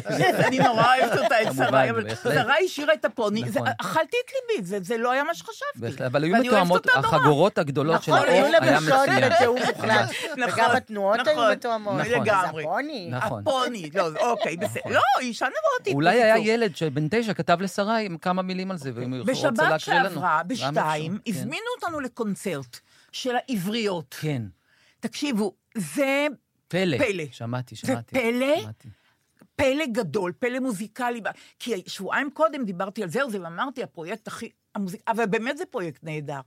צפיתי. 0.00 0.42
אני 0.48 0.58
נורא 0.58 0.96
אוהבת 0.96 1.18
אותה, 1.18 1.42
את 1.42 1.48
שריי, 1.56 1.90
אבל. 1.90 2.14
שריי 2.22 2.64
השאירה 2.64 2.94
את 2.94 3.04
הפוני, 3.04 3.42
זה- 3.50 3.60
נכון. 3.60 3.72
אכלתי 3.80 4.16
את 4.24 4.30
ליבי, 4.52 4.66
זה- 4.66 4.78
זה 4.82 4.96
לא 4.98 5.10
היה 5.12 5.24
מה 5.24 5.34
שחשבתי. 5.34 6.04
אבל 6.06 6.24
היו 6.24 6.36
מתואמות. 6.36 6.86
החגורות 6.94 7.58
הגדולות 7.58 8.02
של 8.02 8.12
נכון, 8.12 8.28
האור 8.28 8.36
היו 8.36 8.46
היה 8.46 8.60
לבשות 8.70 8.98
מצוין. 9.08 9.30
בתיאום 9.32 9.58
מוחלט. 9.58 10.10
נכון, 10.36 10.54
וגם 10.54 10.70
התנועות 10.76 11.26
היו 11.26 11.36
נכון, 11.36 11.52
מתואמות. 11.52 11.94
נכון. 12.00 12.12
לגמרי. 12.22 12.62
הפוני. 12.64 13.08
נכון. 13.10 13.42
הפוני, 13.46 13.90
לא, 13.94 14.08
אוקיי, 14.20 14.56
בסדר. 14.56 14.80
לא, 14.90 15.00
אישה 15.20 15.46
נברוטית. 15.46 15.94
אולי 15.94 16.22
היה. 16.22 16.38
ילד 16.38 16.76
שבן 16.76 17.06
תשע 17.10 17.34
כתב 17.34 17.60
לשריי 17.60 18.08
כמה 18.22 18.42
מילים 18.42 18.70
על 18.70 18.76
זה, 18.78 18.90
ואם 18.94 19.10
הוא 19.12 19.20
רוצה 19.20 19.32
בשבת 19.32 19.58
להקריא 19.58 19.98
לנו. 19.98 20.08
שעברה, 20.10 20.40
גם 20.42 20.48
בשתיים. 20.48 21.18
הזמינו 21.26 21.62
אותנו 21.82 22.00
לקונצרט 22.00 22.63
של 23.14 23.34
העבריות. 23.36 24.16
כן, 24.20 24.42
תקשיבו, 25.00 25.54
זה 25.74 26.26
פלא. 26.68 26.98
פלא. 26.98 27.24
שמעתי, 27.30 27.74
זה 27.74 27.80
שמעתי. 27.80 28.14
פלא? 28.14 28.60
שמעתי. 28.62 28.88
פלא 29.56 29.86
גדול, 29.92 30.32
פלא 30.38 30.60
מוזיקלי. 30.60 31.20
כי 31.58 31.82
שבועיים 31.86 32.30
קודם 32.30 32.64
דיברתי 32.64 33.02
על 33.02 33.08
זה, 33.08 33.26
וזה, 33.26 33.42
ואמרתי, 33.42 33.82
הפרויקט 33.82 34.28
הכי... 34.28 34.50
המוזיק... 34.74 35.00
אבל 35.08 35.26
באמת 35.26 35.58
זה 35.58 35.66
פרויקט 35.66 36.04
נהדר. 36.04 36.40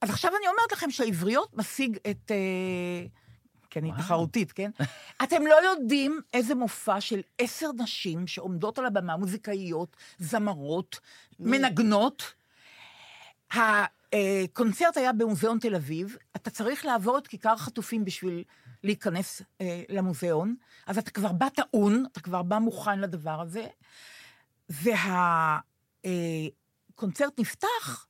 אז 0.00 0.10
עכשיו 0.10 0.30
אני 0.30 0.48
אומרת 0.48 0.72
לכם 0.72 0.90
שהעבריות 0.90 1.56
משיג 1.56 1.98
את... 2.10 2.30
אה, 2.30 3.06
כי 3.70 3.78
אני. 3.78 3.92
תחרותית, 3.98 4.52
כן? 4.52 4.70
אתם 5.22 5.46
לא 5.46 5.70
יודעים 5.70 6.20
איזה 6.34 6.54
מופע 6.54 7.00
של 7.00 7.20
עשר 7.38 7.70
נשים 7.78 8.26
שעומדות 8.26 8.78
על 8.78 8.86
הבמה, 8.86 9.16
מוזיקאיות, 9.16 9.96
זמרות, 10.18 11.00
מנגנות. 11.40 12.34
הקונצרט 14.12 14.96
היה 14.96 15.12
במוזיאון 15.12 15.58
תל 15.58 15.74
אביב, 15.74 16.16
אתה 16.36 16.50
צריך 16.50 16.84
לעבור 16.84 17.18
את 17.18 17.26
כיכר 17.26 17.52
החטופים 17.52 18.04
בשביל 18.04 18.44
להיכנס 18.84 19.42
אה, 19.60 19.82
למוזיאון, 19.88 20.54
אז 20.86 20.98
אתה 20.98 21.10
כבר 21.10 21.32
בא 21.32 21.48
טעון, 21.48 22.04
אתה 22.12 22.20
כבר 22.20 22.42
בא 22.42 22.58
מוכן 22.58 23.00
לדבר 23.00 23.40
הזה, 23.40 23.66
והקונצרט 24.68 25.62
נפתח 27.40 28.06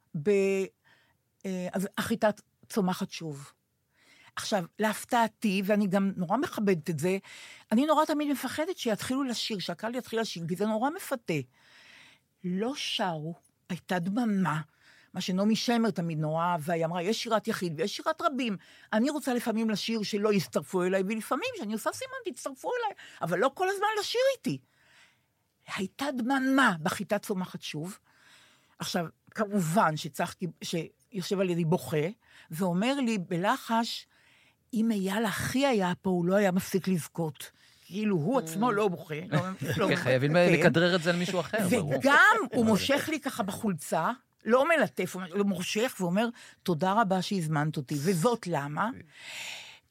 ב"החיטה 1.45 2.29
צומחת 2.69 3.11
שוב". 3.11 3.53
עכשיו, 4.37 4.65
להפתעתי, 4.79 5.63
ואני 5.65 5.87
גם 5.87 6.13
נורא 6.17 6.37
מכבדת 6.37 6.91
את 6.91 6.99
זה, 6.99 7.19
אני 7.73 7.87
נורא 7.87 8.05
תמיד 8.05 8.33
מפחדת 8.33 8.79
שיתחילו 8.79 9.25
לשיר, 9.25 9.59
שהקהל 9.59 9.95
יתחיל 9.95 10.21
לשיר, 10.21 10.45
כי 10.49 10.57
זה 10.57 10.67
נורא 10.67 10.91
מפתה. 10.91 11.35
לא 12.45 12.73
שרו, 12.77 13.35
הייתה 13.69 13.99
דממה. 13.99 14.61
מה 15.15 15.21
שנעמי 15.21 15.57
שמר 15.57 15.91
תמיד 15.91 16.19
נורא 16.19 16.45
אהבה, 16.45 16.75
היא 16.75 16.85
אמרה, 16.85 17.03
יש 17.03 17.23
שירת 17.23 17.49
יחיד 17.49 17.75
ויש 17.81 17.97
שירת 17.97 18.23
רבים. 18.23 18.57
אני 18.93 19.11
רוצה 19.11 19.35
לפעמים 19.35 19.71
לשיר 19.71 20.03
שלא 20.03 20.33
יצטרפו 20.33 20.83
אליי, 20.83 21.03
ולפעמים 21.09 21.49
כשאני 21.57 21.73
עושה 21.73 21.91
סימן, 21.93 22.35
תצטרפו 22.35 22.69
אליי, 22.69 22.95
אבל 23.23 23.39
לא 23.39 23.51
כל 23.55 23.69
הזמן 23.69 23.87
לשיר 24.01 24.21
איתי. 24.37 24.59
הייתה 25.77 26.07
דממה 26.19 26.77
בחיטה 26.83 27.19
צומחת 27.19 27.63
שוב. 27.63 27.99
עכשיו, 28.79 29.07
כמובן 29.31 29.97
שצחקי, 29.97 30.47
שיושב 30.63 31.41
על 31.41 31.51
ידי 31.51 31.65
בוכה, 31.65 32.07
ואומר 32.51 32.95
לי 32.95 33.19
בלחש, 33.19 34.07
אם 34.75 34.91
אייל 34.91 35.27
אחי 35.27 35.67
היה 35.67 35.93
פה, 36.03 36.11
הוא 36.11 36.25
לא 36.27 36.35
היה 36.35 36.53
מפסיק 36.53 36.89
לבכות. 36.89 37.51
כאילו, 37.81 38.17
הוא 38.17 38.39
עצמו 38.39 38.73
לא 38.73 38.89
בוכה. 38.89 39.15
לא- 39.31 39.39
לא- 39.77 39.97
חייבים 40.05 40.33
כן. 40.35 40.53
לכדרר 40.53 40.97
את 40.97 41.03
זה 41.03 41.13
למישהו 41.13 41.41
אחר, 41.41 41.69
ברור. 41.71 41.95
וגם 41.99 42.37
הוא 42.55 42.65
מושך 42.71 43.09
לי 43.13 43.21
ככה 43.21 43.43
בחולצה, 43.43 44.11
לא 44.49 44.69
מלטף, 44.69 45.17
הוא 45.17 45.47
מושך 45.47 45.97
ואומר, 46.01 46.29
תודה 46.63 46.93
רבה 47.01 47.23
שהזמנת 47.23 47.77
אותי. 47.77 47.95
וזאת 47.99 48.47
למה? 48.47 48.91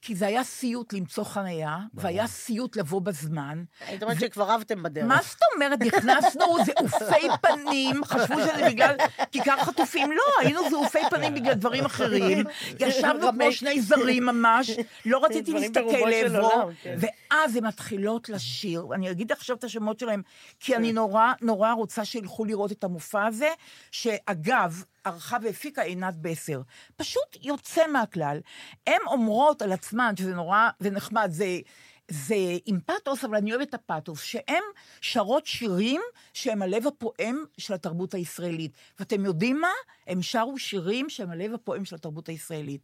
כי 0.02 0.14
זה 0.14 0.26
היה 0.26 0.44
סיוט 0.44 0.92
למצוא 0.92 1.24
חניה, 1.24 1.78
והיה 1.94 2.26
סיוט 2.26 2.76
לבוא 2.76 3.00
בזמן. 3.00 3.64
היית 3.86 4.02
אומרת 4.02 4.20
שכבר 4.20 4.44
רבתם 4.52 4.82
בדרך. 4.82 5.04
מה 5.04 5.18
זאת 5.22 5.40
אומרת? 5.54 5.80
נכנסנו 5.80 6.44
זעופי 6.66 7.28
פנים, 7.40 8.04
חשבו 8.04 8.34
שזה 8.40 8.68
בגלל 8.68 8.96
כיכר 9.32 9.56
חטופים. 9.56 10.12
לא, 10.12 10.22
היינו 10.40 10.70
זעופי 10.70 10.98
פנים 11.10 11.34
בגלל 11.34 11.54
דברים 11.54 11.84
אחרים. 11.84 12.44
ישבנו 12.80 13.30
כמו 13.32 13.52
שני 13.52 13.80
זרים 13.80 14.26
ממש, 14.26 14.70
לא 15.06 15.18
רציתי 15.24 15.52
להסתכל 15.52 16.08
לעברו, 16.10 16.70
כן. 16.82 16.96
ואז 16.98 17.56
הן 17.56 17.66
מתחילות 17.66 18.28
לשיר. 18.28 18.86
אני 18.94 19.10
אגיד 19.10 19.32
עכשיו 19.32 19.56
את 19.56 19.64
השמות 19.64 19.98
שלהם, 19.98 20.22
כי 20.60 20.76
אני 20.76 20.92
נורא 20.92 21.32
נורא 21.40 21.72
רוצה 21.72 22.04
שילכו 22.04 22.44
לראות 22.44 22.72
את 22.72 22.84
המופע 22.84 23.26
הזה, 23.26 23.48
שאגב, 23.90 24.84
ערכה 25.08 25.36
והפיקה 25.42 25.82
עינת 25.82 26.14
בסר. 26.16 26.60
פשוט 26.96 27.36
יוצא 27.42 27.86
מהכלל. 27.92 28.40
הן 28.86 29.00
אומרות 29.06 29.62
על 29.62 29.72
עצמן, 29.72 30.14
שזה 30.16 30.34
נורא, 30.34 30.68
זה 30.80 30.90
נחמד, 30.90 31.28
זה... 31.32 31.58
זה 32.10 32.36
עם 32.66 32.80
פתוס, 32.80 33.24
אבל 33.24 33.36
אני 33.36 33.54
אוהבת 33.54 33.68
את 33.68 33.74
הפתוס, 33.74 34.22
שהן 34.22 34.62
שרות 35.00 35.46
שירים 35.46 36.00
שהם 36.32 36.62
הלב 36.62 36.86
הפועם 36.86 37.44
של 37.58 37.74
התרבות 37.74 38.14
הישראלית. 38.14 38.72
ואתם 38.98 39.24
יודעים 39.24 39.60
מה? 39.60 39.70
הם 40.06 40.22
שרו 40.22 40.58
שירים 40.58 41.10
שהם 41.10 41.30
הלב 41.30 41.54
הפועם 41.54 41.84
של 41.84 41.94
התרבות 41.94 42.28
הישראלית. 42.28 42.80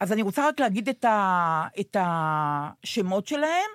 אז 0.00 0.12
אני 0.12 0.22
רוצה 0.22 0.48
רק 0.48 0.60
להגיד 0.60 0.88
את, 0.88 1.04
ה, 1.04 1.66
את 1.80 1.96
השמות 2.00 3.26
שלהם. 3.26 3.70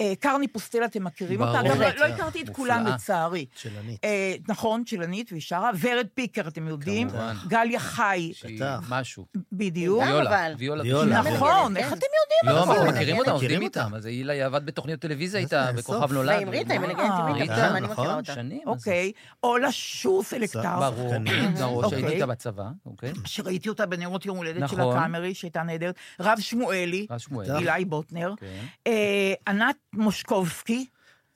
אה, 0.00 0.12
קרני 0.20 0.48
פוסטל, 0.48 0.84
אתם 0.84 1.04
מכירים 1.04 1.40
אותה? 1.40 1.62
ברור. 1.62 1.74
לא. 1.74 2.04
הכרתי 2.04 2.42
את. 2.42 2.48
כולם, 2.50 2.86
לצערי. 2.86 3.46
שלנית. 3.56 4.04
אה, 4.04 4.34
נכון, 4.48 4.82
צ'לנית 4.86 5.32
והיא 5.32 5.42
שרה. 5.42 5.70
ורד 5.80 6.06
פיקר, 6.14 6.48
אתם 6.48 6.68
יודעים? 6.68 7.10
כמובן. 7.10 7.34
גליה 7.48 7.80
חי. 7.80 8.32
משהו. 8.88 9.26
בדיוק. 9.52 10.02
ויולה. 10.02 10.48
ויולה. 10.58 11.20
נכון, 11.20 11.74
כן. 11.74 11.76
איך 11.76 11.92
אתם 11.92 12.06
יודעים? 12.20 12.56
לא, 12.56 12.62
נכון, 12.62 12.76
אנחנו 12.76 12.92
מכירים. 12.92 13.18
אותם, 13.18 13.30
עובדים. 13.30 13.62
איתם. 13.62 13.94
אז 13.94 14.06
היא 14.06 14.44
עבד 14.44 14.66
בתוכניות 14.66 15.00
טלוויזיה 15.00 15.40
איתה. 15.40 15.72
בכוכב 15.72 16.12
נולד. 16.12 16.36
ועם 16.38 16.48
ריטה, 16.48 16.72
היא 16.72 16.80
מנגנת 16.80 16.98
עם 16.98 17.26
אה, 17.26 17.32
ריטה, 17.32 17.70
אני 17.70 17.80
מכירה 17.80 17.92
נכון. 17.92 18.06
אותה. 18.06 18.32
אוקיי. 18.66 19.12
אולה 19.42 19.72
שור 19.72 20.22
סלקטר. 20.22 20.80
ברור. 20.80 21.14
ברור, 21.58 21.82
שהייתי 21.82 22.02
אוקיי. 22.02 22.14
איתה 22.14 22.26
בצבא, 22.26 22.68
אוקיי. 22.86 23.12
שראיתי 23.24 23.68
אותה 23.68 23.86
בנרות 23.86 24.26
יום 24.26 24.36
הולדת 24.36 24.68
של 24.68 24.76
נכון. 24.76 24.96
הקאמרי, 24.96 25.34
שהייתה 25.34 25.62
נהדרת. 25.62 25.94
רב 26.20 26.40
שמואלי, 26.40 27.06
רז 27.10 27.20
שמואל. 27.20 27.56
אילי 27.56 27.84
בוטנר. 27.84 28.34
כן. 28.40 28.46
אה, 28.86 29.34
ענת 29.48 29.76
מושקובסקי, 29.92 30.86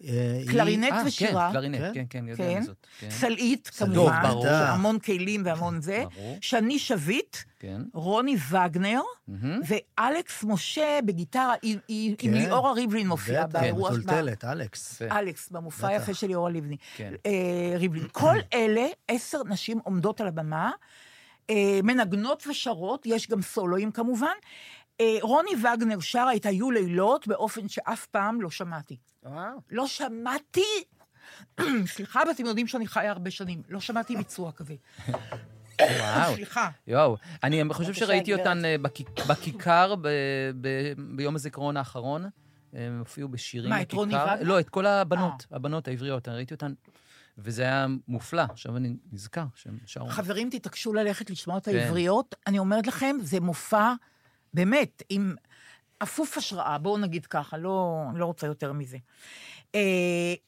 אה, 0.05 0.41
קלרינט 0.51 0.93
אה, 0.93 1.03
ושירה. 1.07 1.49
כן, 1.49 1.53
קלרינט, 1.53 1.79
כן? 1.79 1.93
כן, 1.95 2.05
כן, 2.11 2.29
יודע 2.29 2.45
כן. 2.45 2.63
זאת. 2.63 2.87
כן, 2.99 3.11
סלעית, 3.11 3.69
כמובן, 3.69 4.23
ברור. 4.23 4.49
המון 4.49 4.99
כלים 4.99 5.43
והמון 5.45 5.81
זה. 5.81 6.05
ברור. 6.15 6.39
שני 6.41 6.79
שביט, 6.79 7.37
כן. 7.59 7.83
רוני 7.95 8.37
וגנר. 8.51 9.01
ואלכס 9.69 10.45
משה 10.45 10.99
בגיטרה, 11.05 11.55
כן. 12.19 12.33
ליאורה 12.33 12.73
ריבלין 12.73 13.09
מופיעה 13.09 13.47
בטח, 13.47 13.61
באירוע. 13.61 13.91
מטולטלת, 13.91 14.45
אלכס. 14.45 15.03
אלכס, 15.03 15.51
במופע. 15.51 15.89
היפה 15.89 16.15
של 16.15 16.27
ליאורה. 16.27 16.53
כן. 16.97 17.13
אה, 17.27 17.75
ריבלין. 17.79 18.07
כל 18.13 18.37
אלה, 18.55 18.87
עשר 19.09 19.43
נשים 19.49 19.79
עומדות 19.85 20.21
על 20.21 20.29
הבמה, 20.29 20.71
מנגנות 21.83 22.47
ושרות, 22.47 23.07
יש 23.07 23.29
גם 23.29 23.43
סולואים 23.43 23.91
כמובן. 23.91 24.35
אה, 25.03 25.19
רוני 25.21 25.51
וגנר 25.57 26.01
שרה 26.01 26.37
את 26.37 26.47
היו 26.47 26.71
לילות 26.71 27.29
באופן 27.29 27.69
שאף 27.69 28.07
פעם 28.07 28.41
לא 28.41 28.51
שמעתי. 28.51 28.97
וואו. 29.23 29.59
לא 29.71 29.87
שמעתי, 29.87 30.85
סליחה, 31.95 32.21
ואתם 32.29 32.47
יודעים 32.47 32.67
שאני 32.67 32.87
חיה 32.87 33.11
הרבה 33.11 33.31
שנים, 33.31 33.63
לא 33.69 33.81
שמעתי 33.81 34.17
ביצוע 34.17 34.53
כזה. 34.53 34.75
וואו. 35.81 36.35
סליחה. 36.35 36.69
יואו, 36.87 37.17
אני 37.45 37.63
חושב 37.71 37.93
שראיתי. 37.93 38.35
אותן 38.35 38.65
אה, 38.65 38.77
בכיכר 39.29 39.95
ביום 41.17 41.35
הזיכרון 41.35 41.77
האחרון. 41.77 42.25
הם 42.73 42.99
הופיעו 42.99 43.29
בשירים 43.29 43.71
מה, 43.71 43.83
את 43.83 43.93
רוני 43.93 44.15
בכיכר. 44.15 44.33
וגנר? 44.35 44.49
לא, 44.49 44.61
את 44.61 44.69
כל 44.69 44.87
הבנות, 44.87 45.47
הבנות 45.51 45.89
העבריות, 45.89 46.29
אני 46.29 46.37
ראיתי 46.37 46.55
אותן, 46.55 46.73
וזה 47.39 47.63
היה 47.63 47.87
מופלא. 48.09 48.43
עכשיו 48.43 48.77
אני 48.77 48.97
נזכר 49.13 49.45
שהם 49.55 49.79
שרו. 49.87 50.09
חברים, 50.09 50.51
תתעקשו 50.51 50.93
ללכת 50.93 51.31
לשמוע 51.31 51.59
את 51.59 51.65
כן. 51.65 51.77
העבריות. 51.77 52.35
אני 52.47 52.59
אומרת 52.59 52.87
לכם, 52.87 53.17
זה 53.21 53.41
מופע, 53.41 53.93
באמת, 54.55 55.03
עם 55.09 55.35
אפוף 56.03 56.37
השראה, 56.39 56.79
בואו 56.79 56.99
נגיד 56.99 57.27
ככה, 57.27 57.57
לא, 57.57 58.05
לא 58.15 58.27
רוצה 58.27 58.47
יותר 58.47 58.73
מזה. 58.73 58.99
אה, 59.75 59.81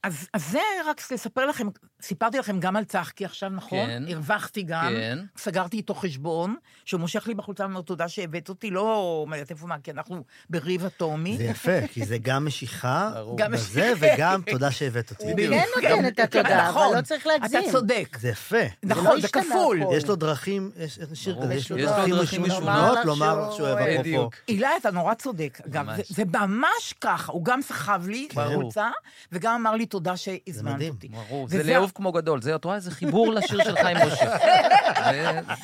אז, 0.03 0.29
אז 0.33 0.51
זה 0.51 0.61
רק 0.87 1.13
לספר 1.13 1.47
לכם, 1.47 1.69
סיפרתי 2.03 2.39
לכם 2.39 2.61
גם 2.61 2.77
על 2.77 2.85
צחקי 2.85 3.25
עכשיו, 3.25 3.49
נכון? 3.49 3.87
כן. 3.87 4.03
הרווחתי 4.09 4.63
גם, 4.63 4.93
כן. 4.93 5.19
סגרתי 5.37 5.77
איתו 5.77 5.95
חשבון, 5.95 6.57
שהוא 6.85 7.01
מושך 7.01 7.27
לי 7.27 7.35
בחולצה 7.35 7.63
ואומר 7.63 7.81
תודה 7.83 8.09
שהבאת 8.09 8.49
אותי, 8.49 8.71
לא 8.71 9.21
אומרת 9.23 9.51
איפה 9.51 9.67
מה, 9.67 9.79
כי 9.79 9.91
אנחנו 9.91 10.25
בריב 10.51 10.85
אטומי. 10.85 11.37
זה 11.37 11.45
יפה, 11.45 11.87
כי 11.93 12.05
זה 12.05 12.19
גם 12.19 12.47
משיכה. 12.47 13.13
גם 13.37 13.53
בזה, 13.53 13.93
וגם 13.99 14.43
תודה 14.51 14.71
שהבאת 14.71 15.11
אותי. 15.11 15.25
הוא 15.25 15.37
כן 15.83 15.91
נותן 15.91 16.09
את 16.09 16.19
התודה, 16.19 16.61
אבל 16.61 16.69
נכון, 16.69 16.97
לא 16.97 17.03
צריך 17.03 17.27
להגזים. 17.27 17.61
אתה 17.61 17.71
צודק. 17.73 18.17
זה 18.21 18.29
יפה. 18.29 18.57
נכון, 18.83 19.05
לא 19.05 19.21
זה 19.21 19.27
השתנה 19.27 19.43
כפול. 19.43 19.81
יש 19.97 20.09
לו 20.09 20.17
דרכים, 20.17 20.71
יש 20.77 20.99
שיר. 21.15 21.43
כזה, 21.43 21.55
יש 21.55 21.71
לו 21.71 21.77
דרכים 21.77 22.43
משונות 22.43 22.99
לומר 23.05 23.35
שהוא 23.35 23.57
שהוא 23.57 23.69
אוהב. 23.69 24.01
אפרופו. 24.01 24.31
אילי, 24.49 24.67
אתה 24.81 24.91
נורא 24.91 25.15
צודק. 25.15 25.61
אגב. 25.67 25.87
זה, 26.09 26.23
ממש 26.25 26.95
ככה, 27.01 27.33
הוא 27.33 27.45
גם 27.45 27.63
סחב 27.63 28.03
לי. 28.09 28.29
בחולצה, 28.35 28.91
וגם 29.33 29.55
אמר 29.55 29.73
לי 29.75 29.87
תודה 29.87 30.17
שהזמנת 30.17 30.75
מדהים. 30.75 30.93
אותי. 30.95 31.09
ברור, 31.09 31.45
וזה 31.45 31.63
זה 31.63 31.73
לאהוב 31.73 31.93
כמו 31.95 32.13
גדול. 32.13 32.43
זה, 32.43 32.55
את 32.55 32.65
רואה, 32.65 32.81
זה 32.81 32.91
חיבור 32.91 33.33
לשיר 33.33 33.65
של 33.65 33.77
חיים 33.77 33.97
משה. 34.07 34.37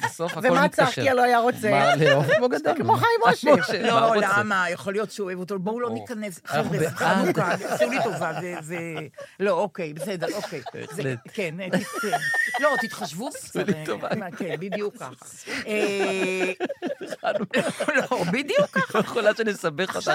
ובסוף 0.02 0.32
הכל 0.36 0.40
מתקשר. 0.40 0.52
ומה 0.52 0.68
צחקי 0.68 1.10
לא 1.10 1.22
היה 1.22 1.38
רוצה? 1.38 1.70
מה, 1.70 1.96
לאהוב 1.96 2.26
כמו 2.36 2.48
גדול. 2.48 2.74
כמו 2.76 2.94
חיים 2.96 3.20
משה. 3.58 3.82
לא, 3.82 3.98
רוצה? 4.14 4.28
למה? 4.38 4.66
יכול 4.70 4.92
להיות 4.92 5.10
שהוא 5.10 5.24
אוהב 5.24 5.38
אותו. 5.38 5.58
בואו 5.58 5.80
לא 5.80 5.88
ברור. 5.88 6.00
ניכנס. 6.00 6.40
אנחנו 6.50 6.64
חבר'ה, 6.70 6.78
זה. 6.78 6.90
חנוכה, 6.90 7.52
עשו 7.68 7.90
לי 7.90 7.96
טובה, 8.04 8.32
זה... 8.40 8.54
זה- 8.60 8.76
לא, 9.40 9.50
אוקיי, 9.52 9.92
בסדר, 9.94 10.26
אוקיי. 10.34 10.60
זה-. 10.92 11.14
כן, 11.34 11.54
אה, 11.60 11.68
ת-. 11.70 12.04
לא, 12.60 12.70
תתחשבו 12.80 13.28
לי 13.54 13.64
קצת. 13.64 13.74
טובה. 13.86 14.08
אה, 14.08 14.30
כן, 14.38 14.54
בדיוק 14.60 14.96
ככה. 14.96 15.10
אה, 15.66 16.52
לא, 17.94 18.24
בדיוק 18.32 18.66
ככה. 18.72 18.98
לא 18.98 19.04
יכולה 19.04 19.30
שנסבך 19.34 19.96
אותך. 19.96 20.10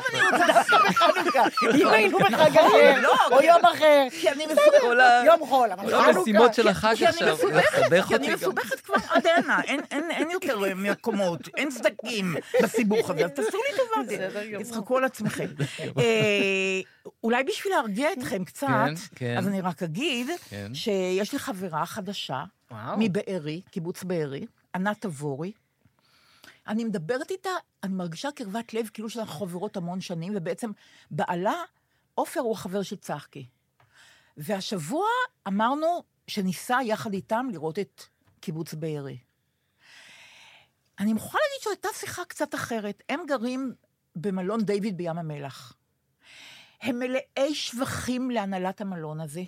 חנוכה. 0.93 1.43
אם 1.75 1.87
היינו 1.87 2.19
בחג 2.19 2.31
אחר, 2.57 3.01
לא, 3.01 3.15
או 3.31 3.39
כי- 3.39 3.45
יום 3.45 3.65
אחר, 3.65 4.07
כי 4.21 4.29
אני 4.29 4.45
מסובכת. 4.45 4.99
ה- 4.99 5.25
יום 5.25 5.45
חול, 5.47 5.71
אבל 5.71 5.89
כל 5.91 5.95
המשימות 6.09 6.25
חנוכה. 6.41 6.53
של 6.53 6.67
החג 6.67 6.93
כי 6.97 7.05
אני 7.07 7.09
עכשיו. 7.09 7.33
מסובכת, 7.35 7.79
לסבך 7.79 8.05
כי 8.07 8.15
אני 8.15 8.23
אותי 8.23 8.27
גם. 8.27 8.33
מסובכת 8.33 8.79
כבר 8.79 8.95
עד 9.09 9.27
הנה, 9.27 9.61
אין- 9.61 9.79
אין 9.91 10.11
אין 10.11 10.29
יותר 10.31 10.65
אה, 10.65 10.73
מקומות, 10.75 11.39
אין 11.57 11.71
סדקים 11.71 12.35
בסיבוך 12.63 13.09
הזה, 13.09 13.25
אז 13.25 13.31
תעשו 13.31 13.57
לי 13.57 13.77
טובה, 13.77 14.03
בסדר 14.15 14.45
גמור. 14.51 14.63
תצחקו 14.63 14.97
על 14.97 15.03
עצמכם. 15.03 15.45
אה, 15.97 16.79
אולי 17.23 17.43
בשביל 17.43 17.73
להרגיע 17.73 18.13
אתכם 18.13 18.43
קצת, 18.45 18.67
כן, 18.67 18.93
כן. 19.15 19.35
אז 19.37 19.47
אני 19.47 19.61
רק 19.61 19.83
אגיד 19.83 20.27
כן. 20.49 20.71
שיש 20.73 21.33
לי 21.33 21.39
חברה 21.39 21.85
חדשה. 21.85 22.43
מבארי, 22.97 23.61
קיבוץ 23.71 24.03
בארי, 24.03 24.45
ענת 24.75 25.01
תבורי. 25.01 25.51
אני 26.67 26.83
מדברת 26.83 27.31
איתה, 27.31 27.49
אני 27.83 27.93
מרגישה 27.93 28.29
קרבת 28.35 28.73
לב 28.73 28.89
כאילו 28.93 29.09
שאנחנו 29.09 29.33
חברות 29.47 29.77
המון 29.77 30.01
שנים, 30.01 30.33
ובעצם 30.35 30.71
בעלה, 31.11 31.53
עופר 32.15 32.39
הוא 32.39 32.51
החבר 32.51 32.81
של 32.81 32.95
צחקי. 32.95 33.47
והשבוע 34.37 35.07
אמרנו 35.47 36.03
שניסע 36.27 36.77
יחד 36.83 37.13
איתם 37.13 37.47
לראות 37.51 37.79
את 37.79 38.03
קיבוץ 38.39 38.73
בארי. 38.73 39.17
אני 40.99 41.13
מוכרחה 41.13 41.37
להגיד 41.37 41.61
שזו 41.61 41.69
הייתה 41.69 41.87
שיחה 41.93 42.25
קצת 42.25 42.55
אחרת. 42.55 43.03
הם 43.09 43.19
גרים 43.27 43.73
במלון 44.15 44.63
דיוויד 44.63 44.97
בים 44.97 45.17
המלח. 45.17 45.73
הם 46.81 46.99
מלאי 46.99 47.55
שבחים 47.55 48.31
להנהלת 48.31 48.81
המלון 48.81 49.19
הזה. 49.19 49.43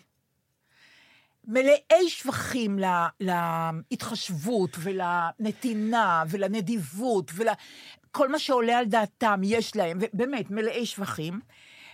מלאי 1.43 2.09
שבחים 2.09 2.79
לה, 2.79 3.09
להתחשבות 3.19 4.77
ולנתינה 4.79 6.23
ולנדיבות 6.29 7.31
ולכל 7.35 8.29
מה 8.29 8.39
שעולה 8.39 8.77
על 8.77 8.85
דעתם 8.85 9.41
יש 9.43 9.75
להם, 9.75 9.97
ובאמת, 10.01 10.51
מלאי 10.51 10.85
שבחים. 10.85 11.39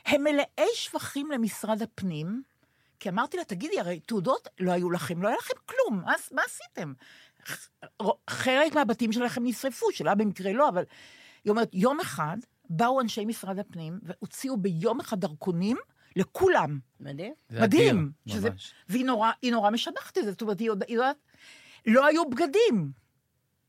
הם 0.05 0.23
מלאי 0.23 0.69
שבחים 0.75 1.31
למשרד 1.31 1.81
הפנים, 1.81 2.43
כי 2.99 3.09
אמרתי 3.09 3.37
לה, 3.37 3.43
תגידי, 3.43 3.79
הרי 3.79 3.99
תעודות 3.99 4.47
לא 4.59 4.71
היו 4.71 4.91
לכם, 4.91 5.21
לא 5.21 5.27
היה 5.27 5.37
לכם 5.37 5.53
כלום, 5.65 6.01
מה, 6.05 6.13
מה 6.31 6.41
עשיתם? 6.45 6.93
חלק 8.29 8.75
מהבתים 8.75 9.11
שלכם 9.11 9.41
נשרפו, 9.45 9.91
שלה 9.91 10.15
במקרה 10.15 10.53
לא, 10.53 10.69
אבל 10.69 10.83
היא 11.43 11.51
אומרת, 11.51 11.69
יום 11.73 11.99
אחד 11.99 12.37
באו 12.69 13.01
אנשי 13.01 13.25
משרד 13.25 13.59
הפנים 13.59 13.99
והוציאו 14.03 14.57
ביום 14.57 14.99
אחד 14.99 15.19
דרכונים 15.19 15.77
לכולם. 16.15 16.79
מדהים. 16.99 17.33
זה 17.49 17.61
מדהים. 17.61 18.11
אדיר, 18.25 18.37
שזה, 18.37 18.49
ממש. 18.49 18.73
והיא 18.89 19.05
נורא, 19.05 19.31
נורא 19.51 19.69
משבחת 19.69 20.17
את 20.17 20.23
זה, 20.23 20.31
זאת 20.31 20.41
אומרת, 20.41 20.59
היא 20.59 20.71
יודעת, 20.89 21.17
לא 21.85 22.05
היו 22.05 22.29
בגדים. 22.29 23.02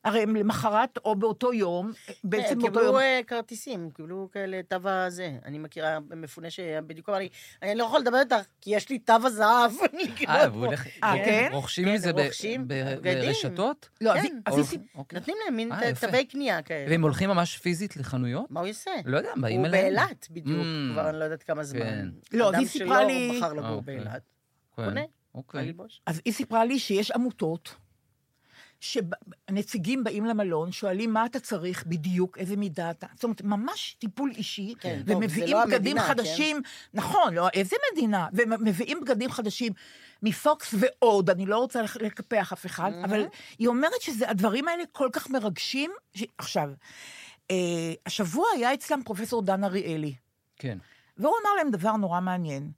הרי 0.05 0.23
הם 0.23 0.37
למחרת 0.37 0.99
או 1.05 1.15
באותו 1.17 1.53
יום, 1.53 1.93
בעצם 2.25 2.49
כן, 2.49 2.59
באותו 2.61 2.65
יום... 2.65 2.73
קיבלו 2.85 2.99
אה, 2.99 3.21
כרטיסים, 3.27 3.91
קיבלו 3.91 4.29
כאלה 4.33 4.61
תו 4.69 4.89
הזה. 4.89 5.33
אני 5.45 5.59
מכירה 5.59 5.99
מפונה 6.17 6.51
שבדיוק 6.51 7.09
אמר 7.09 7.19
לי, 7.19 7.29
אני 7.63 7.75
לא 7.75 7.85
יכול 7.85 8.01
לדבר 8.01 8.19
איתך, 8.21 8.37
כי 8.61 8.71
יש 8.77 8.89
לי 8.89 8.99
תו 8.99 9.13
הזהב. 9.25 9.73
אה, 10.29 10.51
והוא 10.53 10.67
הולך... 10.67 10.87
אה, 11.05 11.13
כן? 11.25 11.49
רוכשים 11.53 11.85
כן, 11.85 11.95
מזה 11.95 12.11
רוכשים 12.11 12.69
ב- 12.69 12.75
בגדים. 13.01 13.29
ברשתות? 13.29 13.89
לא, 14.01 14.13
אז 14.15 14.23
כן. 14.71 14.81
אוקיי. 14.95 15.19
נותנים 15.19 15.37
להם 15.45 15.57
מין 15.57 15.73
אה. 15.73 15.91
תווי 16.01 16.25
קנייה 16.25 16.63
כאלה. 16.63 16.91
והם 16.91 17.03
הולכים 17.03 17.31
ממש 17.31 17.59
פיזית 17.59 17.97
לחנויות? 17.97 18.51
מה 18.51 18.61
הוא 18.61 18.67
יעשה? 18.67 18.91
לא 19.05 19.17
יודע, 19.17 19.31
באים 19.37 19.61
הוא 19.61 19.67
אליהם. 19.67 19.85
באילת 19.85 20.27
בדיוק, 20.31 20.59
Mm. 20.59 20.93
כבר 20.93 21.09
אני 21.11 21.19
לא 21.19 21.25
יודעת 21.25 21.43
כמה 21.43 21.65
זמן. 21.65 21.81
כן. 21.81 22.09
לא, 22.33 22.49
אז 22.49 22.55
היא 22.55 22.59
אדם 22.61 22.67
סיפרה 22.69 22.99
שלא 22.99 23.07
לי- 23.07 23.37
בחר 23.39 23.49
אה, 23.49 23.55
לגור 23.55 23.69
אוקיי. 23.71 23.97
באילת. 23.97 24.23
כן, 24.77 24.85
קונה, 24.85 25.01
מה 25.01 25.07
אוקיי. 25.35 25.67
ללבוש? 25.67 26.01
אז 26.07 26.21
היא 26.25 26.33
סיפרה 26.35 26.65
לי 26.65 26.79
שיש 26.79 27.11
עמותות, 27.11 27.75
שנציגים 28.85 30.05
באים 30.05 30.25
למלון, 30.25 30.73
שואלים 30.73 31.13
מה 31.13 31.27
אתה 31.27 31.41
צריך 31.41 31.85
בדיוק, 31.87 32.39
איזה 32.39 32.57
מידה 32.57 32.91
אתה... 32.91 33.07
זאת 33.15 33.25
אומרת, 33.25 33.43
ממש 33.43 33.97
טיפול 33.99 34.31
אישי, 34.37 34.75
כן, 34.81 35.03
טוב, 35.07 35.17
ומביאים 35.17 35.51
לא 35.57 35.65
בגדים 35.65 35.99
המדינה, 35.99 36.03
חדשים, 36.03 36.63
נכון, 36.95 37.35
לא, 37.35 37.49
איזה 37.49 37.77
מדינה? 37.93 38.27
ומביאים 38.33 39.01
בגדים 39.01 39.31
חדשים 39.31 39.73
מפוקס 40.23 40.75
ועוד, 40.79 41.31
אני 41.31 41.47
לא 41.47 41.59
רוצה 41.59 41.83
לק- 41.83 41.97
לקפח 42.03 42.53
אף 42.53 42.67
אחד, 42.67 42.91
אבל 43.05 43.27
היא 43.59 43.69
אומרת 43.69 44.01
שהדברים 44.01 44.69
האלה 44.69 44.83
כל 44.93 45.09
כך 45.13 45.31
מרגשים. 45.31 45.91
ש... 46.15 46.25
עכשיו, 46.39 46.71
אה, 47.51 47.93
השבוע 48.07 48.47
היה 48.55 48.75
אצלם 48.75 49.03
פרופסור 49.05 49.43
דן 49.43 49.65
אריאלי. 49.65 50.15
כן. 50.57 50.79
והוא 51.17 51.35
אמר 51.43 51.55
להם 51.57 51.71
דבר 51.71 51.93
נורא 51.97 52.21
מעניין. 52.21 52.71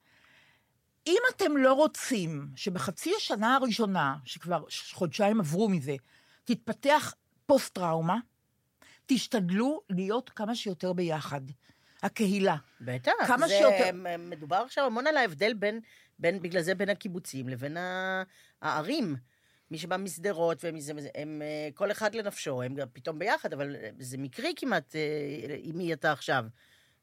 אם 1.06 1.18
אתם 1.36 1.56
לא 1.56 1.72
רוצים 1.72 2.48
שבחצי 2.56 3.12
השנה 3.16 3.54
הראשונה, 3.56 4.16
שכבר 4.24 4.64
חודשיים 4.92 5.40
עברו 5.40 5.68
מזה, 5.68 5.94
תתפתח 6.44 7.14
פוסט-טראומה, 7.46 8.16
תשתדלו 9.06 9.80
להיות 9.90 10.30
כמה 10.30 10.54
שיותר 10.54 10.92
ביחד. 10.92 11.40
הקהילה. 12.02 12.56
בטח. 12.80 13.12
כמה 13.26 13.48
זה, 13.48 13.54
שיותר- 13.58 13.90
מדובר 14.18 14.56
עכשיו 14.56 14.84
המון 14.86 15.06
על 15.06 15.16
ההבדל 15.16 15.54
בין, 15.54 15.80
בין, 16.18 16.42
בגלל 16.42 16.62
זה 16.62 16.74
בין 16.74 16.88
הקיבוצים 16.88 17.48
לבין 17.48 17.76
הערים. 18.62 19.16
מי 19.70 19.78
שבא 19.78 19.96
משדרות, 19.96 20.64
וזה, 20.64 20.92
הם 21.14 21.42
אה, 21.42 21.68
כל 21.74 21.90
אחד 21.90 22.14
לנפשו, 22.14 22.62
הם 22.62 22.74
גם 22.74 22.86
פתאום 22.92 23.18
ביחד, 23.18 23.52
אבל 23.52 23.76
זה 23.98 24.18
מקרי 24.18 24.52
כמעט 24.56 24.96
אה, 24.96 25.00
עם 25.62 25.76
מי 25.78 25.92
אתה 25.92 26.12
עכשיו. 26.12 26.44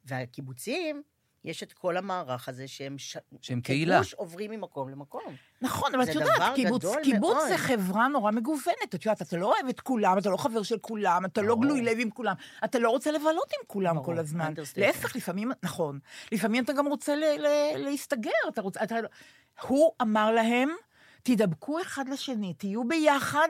והקיבוצים, 0.06 1.04
יש 1.46 1.64
את 1.64 1.74
כל 1.74 1.98
המערך 1.98 2.50
הזה 2.50 2.68
שהם... 2.68 2.98
ש... 2.98 3.18
שהם 3.42 3.62
קהילה. 3.62 3.96
כגוש 3.96 4.14
עוברים 4.14 4.52
ממקום 4.52 4.90
למקום. 4.90 5.36
נכון, 5.62 5.96
אבל 5.96 6.04
את 6.04 6.16
יודעת, 6.16 6.56
קיבוץ, 6.56 6.84
קיבוץ 7.04 7.36
מאוד. 7.36 7.48
זה 7.48 7.58
חברה 7.58 8.08
נורא 8.08 8.32
מגוונת. 8.32 8.96
את 8.96 9.06
יודעת, 9.06 9.22
אתה 9.22 9.38
לא 9.38 9.54
אוהב 9.54 9.68
את 9.70 9.82
כולם, 9.82 10.18
אתה 10.18 10.30
לא 10.30 10.38
חבר 10.38 10.64
של 10.64 10.78
כולם, 10.78 11.26
אתה 11.26 11.42
לא. 11.42 11.56
גלוי 11.62 11.82
לב 11.82 11.98
עם 12.00 12.10
כולם, 12.10 12.36
אתה 12.64 12.80
לא 12.80 12.90
רוצה 12.90 13.12
לבלות 13.12 13.52
עם 13.60 13.66
כולם 13.68 14.04
כל 14.04 14.20
הזמן. 14.20 14.54
להפך, 14.78 15.16
לפעמים, 15.16 15.52
נכון, 15.64 16.00
לפעמים 16.32 16.64
אתה 16.64 16.74
גם 16.74 16.88
רוצה 16.88 17.16
ל- 17.16 17.38
ל- 17.40 17.78
להסתגר, 17.78 18.32
אתה 18.50 18.62
רוצה... 18.62 18.84
אתה... 18.84 18.96
הוא 19.62 19.92
אמר 20.02 20.32
להם, 20.32 20.70
תדבקו 21.24 21.82
אחד 21.82 22.10
לשני, 22.10 22.54
תהיו 22.54 22.84
ביחד, 22.84 23.48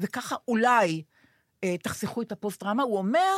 וככה 0.00 0.36
אולי 0.48 1.02
אה, 1.64 1.78
תחסכו 1.78 2.22
את 2.22 2.32
הפוסט-טראומה. 2.32 2.82
הוא 2.82 2.98
אומר 2.98 3.34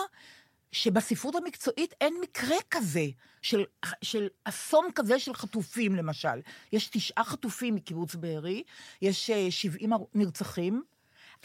שבספרות 0.72 1.34
המקצועית 1.34 1.94
אין 2.00 2.14
מקרה 2.22 2.56
כזה 2.70 3.06
של, 3.42 3.64
של 4.02 4.28
אסון 4.44 4.84
כזה 4.94 5.18
של 5.18 5.34
חטופים, 5.34 5.96
למשל. 5.96 6.40
יש 6.72 6.88
תשעה 6.88 7.24
חטופים 7.24 7.74
מקיבוץ 7.74 8.14
בארי, 8.14 8.62
יש 9.02 9.30
אה, 9.30 9.46
70 9.50 9.92
הר- 9.92 10.04
נרצחים. 10.14 10.82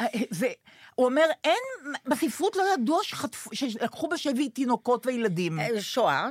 אה, 0.02 0.06
זה, 0.30 0.48
הוא 0.96 1.06
אומר, 1.06 1.26
אין, 1.44 1.94
בספרות 2.06 2.56
לא 2.56 2.64
ידוע 2.74 3.00
שחטפו, 3.04 3.50
שלקחו 3.56 4.08
בשבי 4.08 4.50
תינוקות 4.50 5.06
וילדים. 5.06 5.60
אה, 5.60 5.82
שואה, 5.82 6.30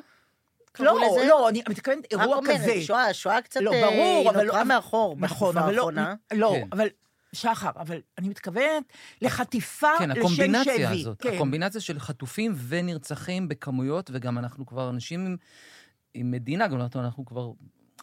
לא, 0.80 1.00
לזה? 1.00 1.26
לא, 1.28 1.48
אני 1.48 1.62
מתכוונת 1.68 2.04
רק 2.14 2.20
אירוע 2.20 2.36
אומרת, 2.36 2.60
כזה. 2.60 2.82
שואה, 2.82 3.14
שואה 3.14 3.42
קצת 3.42 3.60
לא, 3.60 3.72
אה, 3.72 3.80
ברור, 3.90 4.30
אבל... 4.30 4.44
נותרה 4.44 4.60
אבל- 4.60 4.68
מאחור 4.68 5.16
נכון, 5.18 5.54
בתקופה 5.54 5.70
לא, 5.70 5.76
האחרונה. 5.76 6.14
לא, 6.32 6.52
כן. 6.56 6.68
אבל... 6.72 6.88
שחר, 7.34 7.70
אבל 7.76 8.00
אני 8.18 8.28
מתכוונת 8.28 8.84
לחטיפה 9.22 9.88
כן, 9.98 10.10
לשם 10.10 10.20
הקומבינציה 10.20 10.74
שבי. 10.88 11.00
הזאת. 11.00 11.22
כן. 11.22 11.34
הקומבינציה 11.34 11.80
של 11.80 11.98
חטופים 11.98 12.54
ונרצחים 12.68 13.48
בכמויות, 13.48 14.10
וגם 14.12 14.38
אנחנו 14.38 14.66
כבר 14.66 14.90
אנשים 14.90 15.26
עם, 15.26 15.36
עם 16.14 16.30
מדינה, 16.30 16.68
גם 16.68 16.80
אנחנו 16.94 17.24
כבר... 17.24 17.50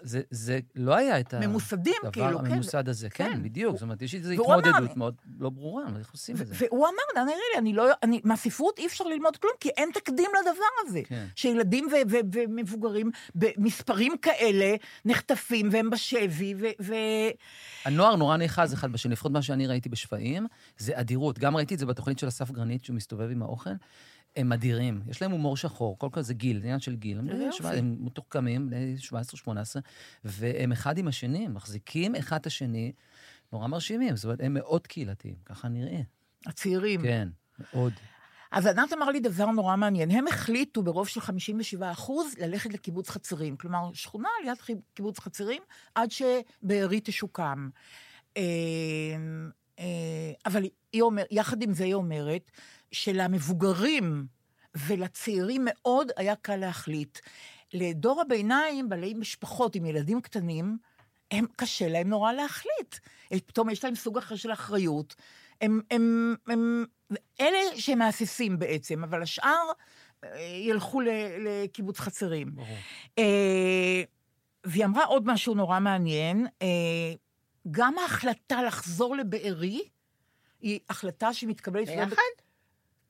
זה, 0.01 0.21
זה 0.29 0.59
לא 0.75 0.95
היה 0.95 1.19
את 1.19 1.33
ממוסדים, 1.33 1.93
הדבר 2.03 2.11
כאילו, 2.11 2.39
כן. 2.39 2.45
הממוסד 2.45 2.89
הזה. 2.89 3.09
כן, 3.09 3.31
כן. 3.33 3.43
בדיוק. 3.43 3.73
זאת 3.73 3.81
אומרת, 3.81 4.01
יש 4.01 4.15
איזו 4.15 4.31
התמודדות 4.31 4.75
לי- 4.81 4.87
מאוד 4.95 5.15
לא 5.39 5.49
ברורה, 5.49 5.83
איך 5.99 6.11
עושים 6.11 6.35
את 6.41 6.47
זה? 6.47 6.53
והוא 6.59 6.85
אמר, 6.87 6.95
דן 7.15 7.21
אריאלי, 7.21 7.39
אני 7.57 7.73
לא... 7.73 7.85
אני, 8.03 8.21
מהספרות 8.23 8.79
אי 8.79 8.85
אפשר 8.85 9.03
ללמוד 9.03 9.37
כלום, 9.37 9.53
כי 9.59 9.69
אין 9.69 9.89
תקדים 9.93 10.29
לדבר 10.41 10.63
הזה. 10.87 11.01
כן. 11.07 11.25
שילדים 11.35 11.87
ו- 11.91 12.11
ו- 12.11 12.19
ומבוגרים 12.33 13.11
במספרים 13.35 14.17
כאלה 14.17 14.75
נחטפים 15.05 15.69
והם 15.71 15.89
בשבי, 15.89 16.53
ו... 16.57 16.65
ו... 16.81 16.93
הנוער 17.85 18.15
נורא 18.15 18.37
נאחז 18.37 18.73
אחד 18.73 18.91
בשני, 18.91 19.11
לפחות 19.13 19.31
מה 19.31 19.41
שאני 19.41 19.67
ראיתי 19.67 19.89
בשפיים, 19.89 20.47
זה 20.77 20.99
אדירות. 20.99 21.39
גם 21.39 21.55
ראיתי 21.57 21.73
את 21.73 21.79
זה 21.79 21.85
בתוכנית 21.85 22.19
של 22.19 22.27
אסף 22.27 22.51
גרנית, 22.51 22.83
שהוא 22.85 22.95
מסתובב 22.95 23.29
עם 23.31 23.41
האוכל. 23.41 23.69
הם 24.35 24.51
אדירים, 24.51 25.01
יש 25.07 25.21
להם 25.21 25.31
הומור 25.31 25.57
שחור, 25.57 25.97
כל 25.99 26.07
כך 26.11 26.21
זה 26.21 26.33
גיל, 26.33 26.59
זה 26.59 26.65
עניין 26.65 26.79
של 26.79 26.95
גיל. 26.95 27.19
הם, 27.19 27.27
הם 27.63 27.95
מתוחכמים, 27.99 28.69
בני 28.69 28.95
17-18, 29.45 29.47
והם 30.23 30.71
אחד 30.71 30.97
עם 30.97 31.07
השני, 31.07 31.47
מחזיקים 31.47 32.15
אחד 32.15 32.37
את 32.37 32.45
השני, 32.45 32.91
נורא 33.53 33.67
מרשימים. 33.67 34.15
זאת 34.15 34.25
אומרת, 34.25 34.39
הם 34.41 34.53
מאוד 34.53 34.87
קהילתיים, 34.87 35.35
ככה 35.45 35.67
נראה. 35.67 36.01
הצעירים. 36.45 37.01
כן, 37.03 37.27
מאוד. 37.59 37.93
אז 38.51 38.65
ענת 38.65 38.93
אמר 38.93 39.09
לי 39.09 39.19
דבר 39.19 39.45
נורא 39.45 39.75
מעניין. 39.75 40.11
הם 40.11 40.27
החליטו 40.27 40.83
ברוב 40.83 41.07
של 41.07 41.21
57 41.21 41.91
אחוז 41.91 42.33
ללכת 42.37 42.73
לקיבוץ 42.73 43.09
חצרים. 43.09 43.57
כלומר, 43.57 43.89
שכונה 43.93 44.29
ליד 44.43 44.57
קיבוץ 44.93 45.19
חצרים, 45.19 45.61
עד 45.95 46.09
שבארי 46.11 46.99
תשוקם. 47.03 47.69
אה, 48.37 48.43
אה, 49.79 50.31
אבל 50.45 50.63
היא 50.93 51.01
אומר, 51.01 51.23
יחד 51.31 51.61
עם 51.61 51.73
זה 51.73 51.83
היא 51.83 51.93
אומרת, 51.93 52.51
שלמבוגרים 52.91 54.25
ולצעירים 54.75 55.61
מאוד 55.65 56.11
היה 56.17 56.35
קל 56.35 56.55
להחליט. 56.55 57.19
לדור 57.73 58.21
הביניים, 58.21 58.89
בעלי 58.89 59.13
משפחות 59.13 59.75
עם 59.75 59.85
ילדים 59.85 60.21
קטנים, 60.21 60.77
הם, 61.31 61.45
קשה 61.55 61.87
להם 61.87 62.09
נורא 62.09 62.31
להחליט. 62.31 62.95
פתאום 63.45 63.69
יש 63.69 63.83
להם 63.83 63.95
סוג 63.95 64.17
אחר 64.17 64.35
של 64.35 64.53
אחריות. 64.53 65.15
הם, 65.61 65.81
הם, 65.91 66.35
הם, 66.47 66.85
אלה 67.41 67.59
שהם 67.75 67.99
מהססים 67.99 68.59
בעצם, 68.59 69.03
אבל 69.03 69.21
השאר 69.21 69.71
אה, 70.23 70.39
ילכו 70.41 71.01
ל- 71.01 71.07
לקיבוץ 71.39 71.99
חצרים. 71.99 72.55
ברור. 72.55 72.67
אה, 73.17 74.03
והיא 74.63 74.85
אמרה 74.85 75.03
עוד 75.05 75.27
משהו 75.27 75.53
נורא 75.53 75.79
מעניין, 75.79 76.47
אה, 76.61 76.67
גם 77.71 77.97
ההחלטה 77.97 78.63
לחזור 78.63 79.15
לבארי, 79.15 79.81
היא 80.61 80.79
החלטה 80.89 81.33
שמתקבלת... 81.33 81.87
ביחד? 81.87 82.15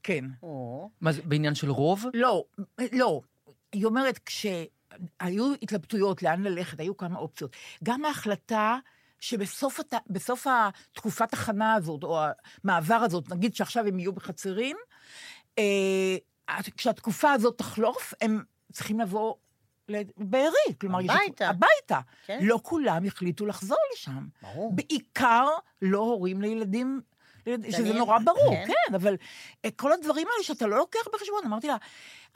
כן. 0.10 0.26
או, 0.43 0.89
מה 1.01 1.12
זה, 1.12 1.22
בעניין 1.22 1.55
של 1.55 1.70
רוב? 1.70 2.05
לא, 2.14 2.43
לא. 2.91 3.22
היא 3.74 3.86
אומרת, 3.86 4.20
כשהיו 4.26 5.53
התלבטויות 5.62 6.24
לאן 6.24 6.43
ללכת, 6.43 6.80
היו 6.80 6.97
כמה 6.97 7.20
אופציות. 7.20 7.55
גם 7.84 8.05
ההחלטה 8.05 8.78
שבסוף 9.20 9.80
הת... 9.80 9.93
בסוף 10.07 10.47
התקופת 10.49 11.34
הכנה 11.34 11.74
הזאת, 11.74 12.03
או 12.03 12.20
המעבר 12.64 12.95
הזאת, 12.95 13.30
נגיד 13.30 13.55
שעכשיו 13.55 13.86
הם 13.88 13.99
יהיו 13.99 14.14
בחצרים, 14.14 14.78
אה, 15.60 16.18
כשהתקופה 16.78 17.32
הזאת 17.32 17.57
תחלוף, 17.57 18.14
הם 18.22 18.43
צריכים 18.74 18.99
לבוא 18.99 19.34
לבארי. 19.89 20.74
כלומר, 20.82 21.01
יש- 21.01 21.10
הביתה. 21.10 21.49
הביתה. 21.49 21.99
כן. 22.26 22.39
לא 22.41 22.60
כולם 22.64 23.05
החליטו 23.05 23.45
לחזור 23.45 23.78
לשם. 23.93 24.28
ברור. 24.41 24.74
בעיקר 24.76 25.47
לא 25.82 25.99
הורים 25.99 26.41
לילדים, 26.41 26.88
לילד- 26.88 27.03
שזה 27.46 27.78
מעניין. 27.78 27.98
נורא 27.98 28.20
ברור, 28.20 28.56
כן. 28.56 28.68
כן, 28.68 28.94
אבל 28.96 29.16
אה, 29.66 29.72
כל 29.72 29.92
הדברים 29.92 30.28
האלה 30.32 30.44
שאתה 30.44 30.68
לא 30.68 30.78
לוקח 30.78 31.00
בחשבון, 31.14 31.42
אמרתי 31.46 31.68
לה, 31.68 31.78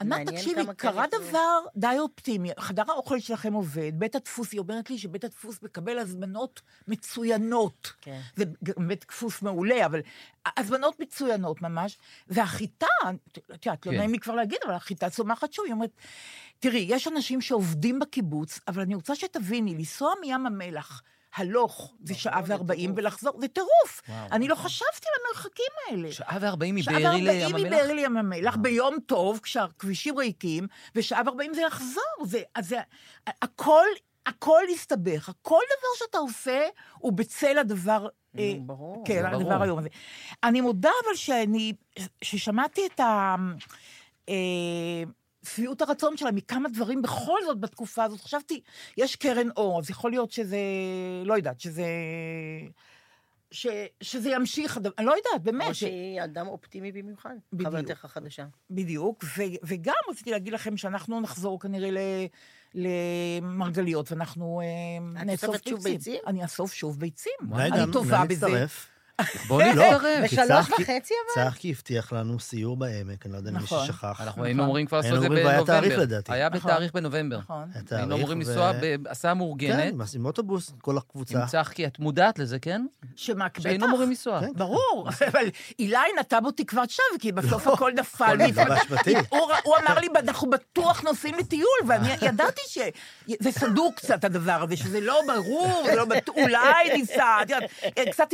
ענת, 0.01 0.29
תקשיבי, 0.29 0.61
קרה 0.77 1.05
דבר 1.07 1.59
די 1.75 1.95
אופטימי, 1.99 2.49
חדר 2.59 2.83
האוכל 2.87 3.19
שלכם 3.19 3.53
עובד, 3.53 3.91
בית 3.95 4.15
הדפוס, 4.15 4.51
היא 4.51 4.59
אומרת 4.59 4.89
לי 4.89 4.97
שבית 4.97 5.23
הדפוס 5.23 5.63
מקבל 5.63 5.99
הזמנות 5.99 6.61
מצוינות. 6.87 7.93
כן. 8.01 8.19
זה 8.35 8.45
גם 8.63 8.87
בית 8.87 9.05
דפוס 9.07 9.41
מעולה, 9.41 9.85
אבל 9.85 10.01
הזמנות 10.57 10.99
מצוינות 10.99 11.61
ממש, 11.61 11.97
והחיטה, 12.27 12.87
את 13.53 13.65
יודעת, 13.65 13.85
לא 13.85 13.91
כן. 13.91 13.97
נעים 13.97 14.11
לי 14.11 14.19
כבר 14.19 14.35
להגיד, 14.35 14.59
אבל 14.65 14.73
החיטה 14.73 15.09
צומחת 15.09 15.53
שוב, 15.53 15.65
היא 15.65 15.73
אומרת, 15.73 15.91
תראי, 16.59 16.85
יש 16.89 17.07
אנשים 17.07 17.41
שעובדים 17.41 17.99
בקיבוץ, 17.99 18.59
אבל 18.67 18.81
אני 18.81 18.95
רוצה 18.95 19.15
שתביני, 19.15 19.75
לנסוע 19.75 20.13
מים 20.21 20.45
המלח, 20.45 21.01
הלוך 21.35 21.93
זה 22.03 22.13
שעה 22.13 22.41
זה 22.45 22.53
וארבעים. 22.53 22.93
ולחזור, 22.95 23.39
זה 23.41 23.47
טירוף. 23.47 24.01
אני 24.31 24.47
לא. 24.47 24.55
חשבתי 24.55 25.07
על 25.07 25.21
המרחקים 25.25 25.65
האלה. 25.87 26.11
שעה 26.11 26.37
וארבעים 26.41 26.81
שעה 26.81 26.99
מבארי 26.99 27.21
לים 27.21 27.41
וארבעים 27.41 27.65
המלח? 27.65 27.79
מבארי 27.79 27.93
לים 27.93 28.17
המלח, 28.17 28.55
ביום 28.55 28.95
טוב, 29.05 29.39
כשהכבישים 29.43 30.17
ריקים, 30.17 30.67
ושעה 30.95 31.21
וארבעים 31.25 31.53
זה 31.53 31.61
יחזור. 31.61 32.25
זה, 32.25 32.41
זה, 32.61 32.77
הכל, 33.41 33.85
הכל 34.25 34.61
הסתבך. 34.73 35.29
הכל 35.29 35.61
דבר 35.65 36.05
שאתה 36.05 36.17
עושה 36.17 36.63
הוא 36.97 37.13
בצל 37.13 37.57
הדבר... 37.57 38.07
אה, 38.37 38.53
ברור. 38.59 39.03
כן, 39.05 39.25
הדבר. 39.25 39.61
היום 39.61 39.79
הזה. 39.79 39.89
אני 40.43 40.61
מודה 40.61 40.91
אבל 41.05 41.15
שאני, 41.15 41.73
ששמעתי 42.21 42.81
את 42.85 42.99
ה... 42.99 43.35
שביעות 45.45 45.81
הרצון 45.81 46.17
שלה 46.17 46.31
מכמה 46.31 46.69
דברים 46.69 47.01
בכל 47.01 47.39
זאת 47.45 47.59
בתקופה 47.59 48.03
הזאת. 48.03 48.21
חשבתי, 48.21 48.61
יש 48.97 49.15
קרן 49.15 49.49
אור, 49.57 49.79
אז 49.79 49.89
יכול 49.89 50.11
להיות 50.11 50.31
שזה, 50.31 50.57
לא 51.25 51.33
יודעת, 51.33 51.59
שזה... 51.59 51.85
ש, 53.51 53.67
שזה 54.01 54.29
ימשיך, 54.29 54.79
אני 54.97 55.05
לא 55.05 55.11
יודעת, 55.11 55.43
באמת. 55.43 55.67
או 55.67 55.73
ש- 55.73 55.79
שהיא 55.79 56.23
אדם 56.23 56.47
אופטימי 56.47 56.91
במיוחד. 56.91 57.35
בדיוק. 57.53 57.69
חברתך 57.69 58.05
החדשה. 58.05 58.45
בדיוק, 58.71 59.23
ו, 59.37 59.41
וגם 59.63 59.93
רציתי 60.09 60.31
להגיד 60.31 60.53
לכם 60.53 60.77
שאנחנו 60.77 61.21
נחזור 61.21 61.59
כנראה 61.59 61.91
ל, 61.91 61.97
למרגליות, 62.75 64.11
ואנחנו 64.11 64.61
אה, 64.61 65.21
את 65.21 65.25
נאסוף 65.25 65.49
אוספת 65.49 65.67
שוב 65.67 65.83
ביצים? 65.83 66.21
אני 66.27 66.43
אאסוף 66.43 66.73
שוב 66.73 66.99
ביצים. 66.99 67.33
רגע, 67.51 67.83
אני 67.83 67.91
טובה 67.91 68.25
בזה. 68.29 68.65
בואו 69.47 69.61
נצטרף. 69.69 70.23
בשלוש 70.23 70.47
צחקי- 70.49 70.73
וחצי 70.83 71.13
אבל? 71.35 71.43
צחקי 71.49 71.71
הבטיח 71.71 72.13
לנו 72.13 72.39
סיור 72.39 72.77
בעמק, 72.77 73.25
אני 73.25 73.33
לא 73.33 73.37
יודע 73.37 73.49
אם 73.49 73.55
מי 73.55 73.63
נכון. 73.63 73.85
ששכח. 73.85 74.21
אנחנו 74.21 74.43
היינו 74.43 74.63
אמורים 74.63 74.85
כבר 74.87 74.97
לעשות 74.97 75.13
את 75.15 75.21
זה 75.21 75.29
בנובמבר. 75.29 75.63
תאריך 75.65 75.97
לדעתי. 75.97 76.33
היה 76.33 76.49
נכון. 76.49 76.71
בתאריך 76.71 76.93
בנובמבר. 76.93 77.37
נכון. 77.37 77.69
היה 77.89 77.99
היינו 77.99 78.15
אמורים 78.15 78.39
לנסוע 78.39 78.71
בהסעה 79.01 79.33
מאורגנת. 79.33 79.93
כן, 79.93 80.17
עם 80.19 80.25
אוטובוס, 80.25 80.73
כל 80.81 80.97
הקבוצה. 80.97 81.41
עם 81.41 81.47
צחקי, 81.47 81.85
את 81.87 81.99
מודעת 81.99 82.39
לזה, 82.39 82.59
כן? 82.59 82.85
שמה, 83.15 83.47
שהיינו 83.59 83.79
בטח. 83.79 83.89
אמורים 83.93 84.09
לנסוע. 84.09 84.39
כן. 84.39 84.53
ברור, 84.55 85.09
אבל 85.31 85.45
אילי 85.79 85.97
נטע 86.19 86.39
בו 86.39 86.51
תקוות 86.51 86.89
שווא, 86.89 87.19
כי 87.19 87.31
בסוף 87.31 87.67
הכל 87.67 87.91
נפל. 87.95 88.35
לא. 88.35 88.75
הוא 89.63 89.75
אמר 89.77 89.99
לי, 89.99 90.07
אנחנו 90.19 90.49
בטוח 90.49 91.01
נוסעים 91.01 91.35
לטיול, 91.35 91.67
ואני 91.87 92.09
ידעתי 92.21 92.61
שזה 92.67 93.51
סדור 93.51 93.93
קצת, 93.95 94.23
הדבר 94.23 94.61
הזה, 94.63 94.77
שזה 94.77 95.01
לא 95.01 95.21
ברור, 95.27 95.83
לא 95.95 96.05
אולי 96.37 96.93
ניסע, 96.97 97.37
קצת 98.11 98.33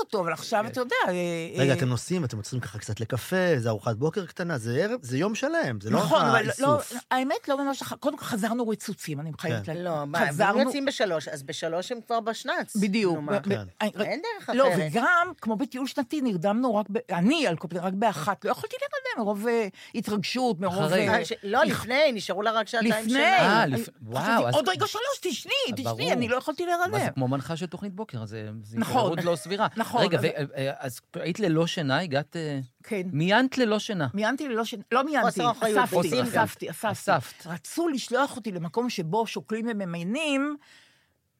אותו, 0.00 0.15
אבל 0.20 0.32
עכשיו, 0.32 0.66
אתה 0.66 0.80
יודע... 0.80 0.96
אה, 1.08 1.12
רגע, 1.56 1.72
אה, 1.72 1.76
אתם 1.78 1.88
נוסעים, 1.88 2.24
אתם 2.24 2.36
עוצרים 2.36 2.60
ככה 2.60 2.78
קצת 2.78 3.00
לקפה, 3.00 3.36
זה 3.58 3.68
ארוחת 3.68 3.96
בוקר 3.96 4.26
קטנה, 4.26 4.58
זה 4.58 4.78
ערב, 4.84 4.98
זה 5.02 5.18
יום 5.18 5.34
שלם, 5.34 5.80
זה 5.80 5.90
לא 5.90 5.98
נכון, 5.98 6.20
אבל 6.26 6.46
לא. 6.58 6.78
האמת 7.10 7.48
לא 7.48 7.64
ממש, 7.64 7.82
קודם 8.00 8.18
כל 8.18 8.24
חזרנו 8.24 8.68
רצוצים, 8.68 9.20
אני 9.20 9.30
חייבת 9.40 9.66
כן. 9.66 9.76
לא, 9.76 10.04
מה, 10.06 10.18
הם 10.18 10.28
חזרנו, 10.28 10.60
יוצאים 10.60 10.84
בשלוש, 10.84 11.28
אז 11.28 11.42
בשלוש 11.42 11.92
הם 11.92 11.98
כבר 12.06 12.20
בשנץ. 12.20 12.76
בדיוק. 12.76 13.18
כן. 13.48 13.60
אני- 13.80 13.90
אין 14.04 14.22
דרך 14.38 14.50
לא, 14.54 14.68
אחרת. 14.68 14.90
וגם, 14.92 15.04
כמו 15.40 15.56
בטיול 15.56 15.86
שנתי, 15.86 16.20
נרדמנו 16.20 16.74
רק, 16.76 16.86
ב- 16.92 16.98
אני 17.12 17.46
על 17.46 17.56
קופנהגן 17.56 17.86
רק 17.86 17.92
באחת, 17.92 18.44
לא 18.44 18.50
יכולתי 18.50 18.76
להירדם 18.80 19.24
מרוב 19.26 19.46
אה, 19.48 19.68
התרגשות, 19.94 20.60
מרוב... 20.60 20.84
אחרי. 20.84 21.24
ש- 21.24 21.32
לא, 21.42 21.64
לפני, 21.64 22.12
נשארו 22.12 22.42
לה 22.42 22.50
רק 22.50 22.68
שעתיים 22.68 22.90
לפני, 22.92 23.08
שינה. 23.12 23.36
אה, 23.38 23.62
אני- 23.62 23.72
לפ- 23.82 23.88
וואו, 24.02 24.48
עוד 24.52 24.68
רגע 24.68 24.86
שלוש, 24.86 25.02
תשני, 25.20 25.52
תשני. 25.76 26.12
אני 26.12 26.28
לא 26.28 26.36
יכולתי 26.36 26.66
מה 26.90 26.98
זה. 26.98 27.06
כמו 27.14 27.28
מנחה 27.28 27.56
של 27.56 27.66
תוכנית 27.66 27.92
בוקר, 27.94 28.26
זה 28.26 28.48
נכון. 28.74 28.96
התעוררות 28.96 29.24
לא 29.24 29.36
סבירה. 29.36 29.66
נכון, 29.76 30.02
רגע, 30.06 30.18
אז- 30.18 30.24
ו- 30.24 30.56
אה, 30.56 30.72
אז 30.78 31.00
היית 31.14 31.40
ללא 31.40 31.66
שינה, 31.66 32.00
הגעת... 32.00 32.36
אה, 32.36 32.58
כן. 32.82 33.02
מיינת 33.12 33.58
ללא 33.58 33.78
שינה. 33.78 34.06
מיינתי 34.14 34.48
ללא 34.48 34.64
ש... 34.64 34.74
לא 34.92 35.04
מיינתי, 35.04 35.28
אספתי. 35.28 36.22
אספתי, 36.22 36.70
אספתי. 36.70 36.70
אספת. 36.70 37.46
רצו 37.46 37.88
לשלוח 37.88 38.36
אותי 38.36 38.52
למקום 38.52 38.90
שבו 38.90 39.26
שוקלים 39.26 39.66
וממיינים, 39.68 40.56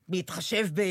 בהתחשב 0.09 0.67
ב- 0.75 0.83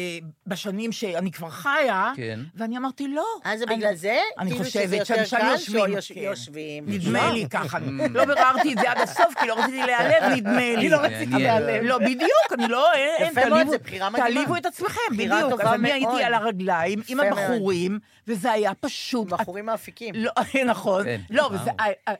בשנים 0.47 0.91
שאני 0.91 1.32
כבר 1.32 1.49
חיה, 1.49 2.11
כן. 2.16 2.39
ואני 2.55 2.78
אמרתי, 2.78 3.07
לא. 3.07 3.26
אה, 3.45 3.57
זה 3.57 3.63
אני- 3.68 3.76
בגלל 3.76 3.95
זה? 3.95 4.18
אני 4.39 4.49
כאילו 4.51 4.66
חושבת 4.66 4.84
שזה 4.84 4.95
יותר 4.95 5.26
שאנשי 5.26 5.36
קל 5.36 5.47
יושבים, 5.51 5.86
שיוש- 6.01 6.11
כן. 6.11 6.20
יושבים. 6.20 6.84
נדמה 6.88 7.32
לי 7.32 7.45
ככה. 7.49 7.78
לא 8.16 8.26
ביררתי 8.26 8.74
את 8.74 8.78
זה 8.78 8.91
עד 8.91 8.97
הסוף, 8.97 9.34
כי 9.39 9.47
לא 9.47 9.59
רציתי 9.59 9.78
להיעלב, 9.78 10.24
נדמה 10.38 10.51
לי. 10.59 10.76
אני 10.76 10.89
לא 10.89 10.97
רציתי. 10.97 11.26
להיעלב. 11.32 11.84
לא, 11.84 11.97
בדיוק, 11.97 12.51
אני 12.53 12.68
לא, 12.68 12.88
יפה 13.22 13.49
מאוד, 13.49 13.68
זה 13.68 13.78
בחירה 13.78 14.09
מדהימה. 14.09 14.28
תעליבו 14.30 14.55
את 14.57 14.66
עצמכם, 14.66 15.01
בדיוק. 15.11 15.61
אז 15.61 15.74
אני. 15.74 15.91
הייתי 15.91 16.24
על 16.24 16.34
הרגליים 16.34 17.01
עם. 17.07 17.20
הבחורים, 17.20 17.99
וזה 18.28 18.51
היה 18.51 18.72
פשוט... 18.74 19.28
בחורים 19.28 19.66
מאפיקים. 19.66 20.16
לא, 20.16 20.32
נכון. 20.66 21.03
כן, 21.03 21.22
לא, 21.30 21.49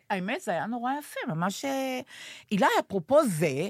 האמת, 0.10 0.42
זה 0.42 0.52
היה 0.52 0.66
נורא 0.66 0.92
יפה, 1.00 1.20
ממש... 1.34 1.66
אה, 1.66 2.00
אילי, 2.52 2.66
אפרופו 2.80 3.26
זה, 3.26 3.70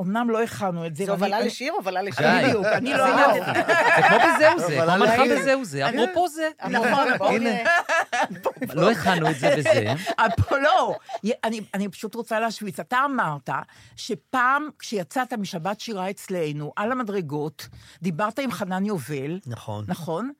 אמנם 0.00 0.30
לא 0.30 0.42
הכנו 0.42 0.86
את 0.86 0.96
זה. 0.96 1.04
זה 1.04 1.12
הובלה 1.12 1.40
לשיר, 1.40 1.72
הובלה 1.72 2.02
לשיר. 2.02 2.26
די. 2.26 2.44
בדיוק, 2.48 2.66
אני 2.66 2.92
לא 2.92 3.04
זה 3.16 3.20
יודעת. 3.22 3.56
יופי. 3.56 3.72
זה 3.96 4.02
כמו 4.08 4.18
בזהו 4.18 4.58
זה, 4.58 4.80
כמו 4.86 4.96
מנחה. 4.98 5.22
בזהו 5.30 5.64
זה. 5.64 5.88
אפרופו 5.88 6.28
זה. 6.28 6.48
נכון, 6.70 7.18
בואו 7.18 7.30
הנה. 7.30 7.50
לא 8.74 8.90
הכנו 8.90 9.30
את 9.30 9.38
זה 9.38 9.54
בזה. 9.56 9.94
אני, 11.44 11.60
אני 11.74 11.88
פשוט 11.88 12.14
רוצה 12.14 12.40
להשוויץ. 12.40 12.80
אתה 12.80 12.98
אמרת 13.04 13.50
שפעם 13.96 14.68
כשיצאת 14.78 15.32
משבת 15.32 15.80
שירה 15.80 16.10
אצלנו, 16.10 16.72
על 16.76 16.92
המדרגות, 16.92 17.68
דיברת 18.02 18.38
עם 18.38 18.52
חנן 18.52 18.84
יובל, 18.86 19.38
נכון. 19.46 19.84
נכון? 19.88 20.32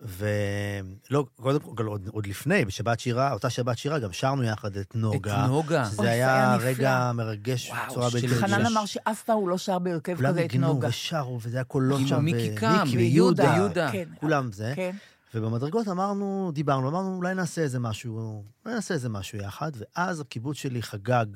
ולא, 0.00 1.26
קודם 1.36 1.60
כל, 1.60 1.86
עוד, 1.86 2.08
עוד 2.12 2.26
לפני, 2.26 2.64
בשבת 2.64 3.00
שירה, 3.00 3.32
אותה 3.32 3.50
שבת 3.50 3.78
שירה, 3.78 3.98
גם 3.98 4.12
שרנו 4.12 4.42
יחד 4.42 4.76
את 4.76 4.94
נוגה. 4.94 5.44
את 5.44 5.48
נוגה. 5.48 5.84
שזה 5.84 6.10
היה 6.10 6.34
היה 6.34 6.56
נפלא. 6.56 6.68
רגע 6.68 7.12
מרגש 7.14 7.70
וואו, 7.70 7.86
בצורה 7.86 8.10
בלתי 8.10 8.28
חנן 8.28 8.52
רגילה. 8.54 8.68
אמר 8.68 8.86
שאף 8.86 9.22
פעם 9.22 9.36
הוא 9.36 9.48
לא 9.48 9.58
שר 9.58 9.78
בהרכב 9.78 10.16
כולם 10.16 10.30
כזה 10.30 10.44
את 10.44 10.52
ניגנו 10.52 10.66
נוגה. 10.66 10.88
ושרו, 10.88 11.40
וזה 11.42 11.56
היה 11.56 11.64
קולות 11.64 12.00
עם 12.00 12.06
שם. 12.06 12.24
מיקי 12.24 12.54
קם, 12.54 12.82
מיקי 12.84 12.96
ויהודה, 12.96 13.42
ויהודה. 13.42 13.56
יהודה. 13.56 13.92
כן. 13.92 14.08
כולם 14.20 14.52
זה. 14.52 14.72
כן. 14.76 14.96
ובמדרגות 15.34 15.88
אמרנו, 15.88 16.50
דיברנו, 16.54 16.88
אמרנו, 16.88 17.16
אולי 17.16 17.34
נעשה 17.34 17.62
איזה 17.62 17.78
משהו, 17.78 18.44
אולי 18.64 18.74
נעשה 18.74 18.94
איזה 18.94 19.08
משהו 19.08 19.38
יחד, 19.38 19.72
ואז 19.74 20.20
הקיבוץ 20.20 20.56
שלי 20.56 20.82
חגג, 20.82 21.26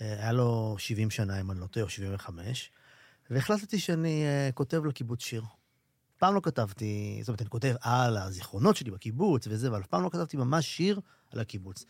אה, 0.00 0.14
היה 0.22 0.32
לו 0.32 0.76
70 0.78 1.10
שנה, 1.10 1.40
אם 1.40 1.50
אני 1.50 1.60
לא 1.60 1.66
טועה, 1.66 1.84
או 1.84 1.90
75, 1.90 2.70
והחלטתי 3.30 3.78
שאני 3.78 4.24
אה, 4.24 4.50
כותב 4.54 4.84
לקיבוץ 4.84 5.22
שיר. 5.22 5.42
פעם 6.22 6.34
לא 6.34 6.40
כתבתי, 6.40 7.18
זאת 7.20 7.28
אומרת, 7.28 7.42
אני 7.42 7.50
כותב 7.50 7.74
על 7.80 8.16
הזיכרונות 8.16 8.76
שלי 8.76 8.90
בקיבוץ 8.90 9.46
וזה, 9.50 9.68
אבל 9.68 9.80
אף 9.80 9.86
פעם 9.86 10.02
לא 10.02 10.08
כתבתי 10.08 10.36
ממש 10.36 10.76
שיר 10.76 11.00
על 11.32 11.40
הקיבוץ. 11.40 11.84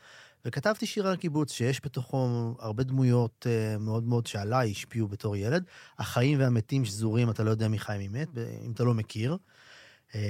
וכתבתי 0.44 0.86
שיר 0.86 1.06
על 1.06 1.12
הקיבוץ, 1.12 1.52
שיש 1.52 1.80
בתוכו 1.84 2.28
הרבה 2.58 2.82
דמויות 2.82 3.46
אה, 3.50 3.78
מאוד 3.78 4.04
מאוד 4.04 4.26
שעליי 4.26 4.70
השפיעו 4.70 5.08
בתור 5.08 5.36
ילד. 5.36 5.64
החיים 5.98 6.40
והמתים 6.40 6.84
שזורים, 6.84 7.30
אתה 7.30 7.44
לא 7.44 7.50
יודע 7.50 7.68
מי 7.68 7.78
חי 7.78 7.96
מי 7.98 8.08
מת, 8.08 8.28
אם 8.66 8.72
אתה 8.72 8.84
לא 8.84 8.94
מכיר. 8.94 9.36
אמ, 10.14 10.20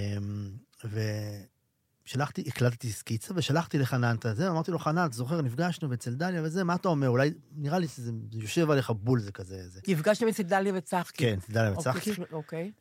ושלחתי, 2.05 2.45
הקלטתי 2.47 2.93
סקיצה 2.93 3.35
ושלחתי 3.37 3.79
לחנן 3.79 4.17
את 4.17 4.37
זה, 4.37 4.51
אמרתי 4.51 4.71
לו, 4.71 4.79
חנן, 4.79 5.07
אתה 5.07 5.17
זוכר, 5.17 5.43
נפגשנו 5.43 5.95
אצל 5.95 6.15
דליה 6.15 6.43
וזה, 6.45 6.65
מה 6.65 6.75
אתה 6.75 6.89
אומר? 6.89 7.09
אולי, 7.09 7.31
נראה 7.57 7.79
לי 7.79 7.89
שזה 7.89 8.13
זה 8.33 8.41
יושב 8.41 8.71
עליך 8.71 8.91
בול, 8.91 9.21
זה 9.21 9.33
כזה, 9.33 9.69
זה. 9.69 9.81
נפגשתם 9.89 10.29
אצל 10.29 10.43
דליה 10.43 10.73
וצחקי. 10.77 11.25
כן, 11.25 11.39
אצל 11.39 11.53
דליה 11.53 11.73
וצחקי. 11.73 12.11
אוקיי, 12.11 12.25
אוקיי. 12.33 12.73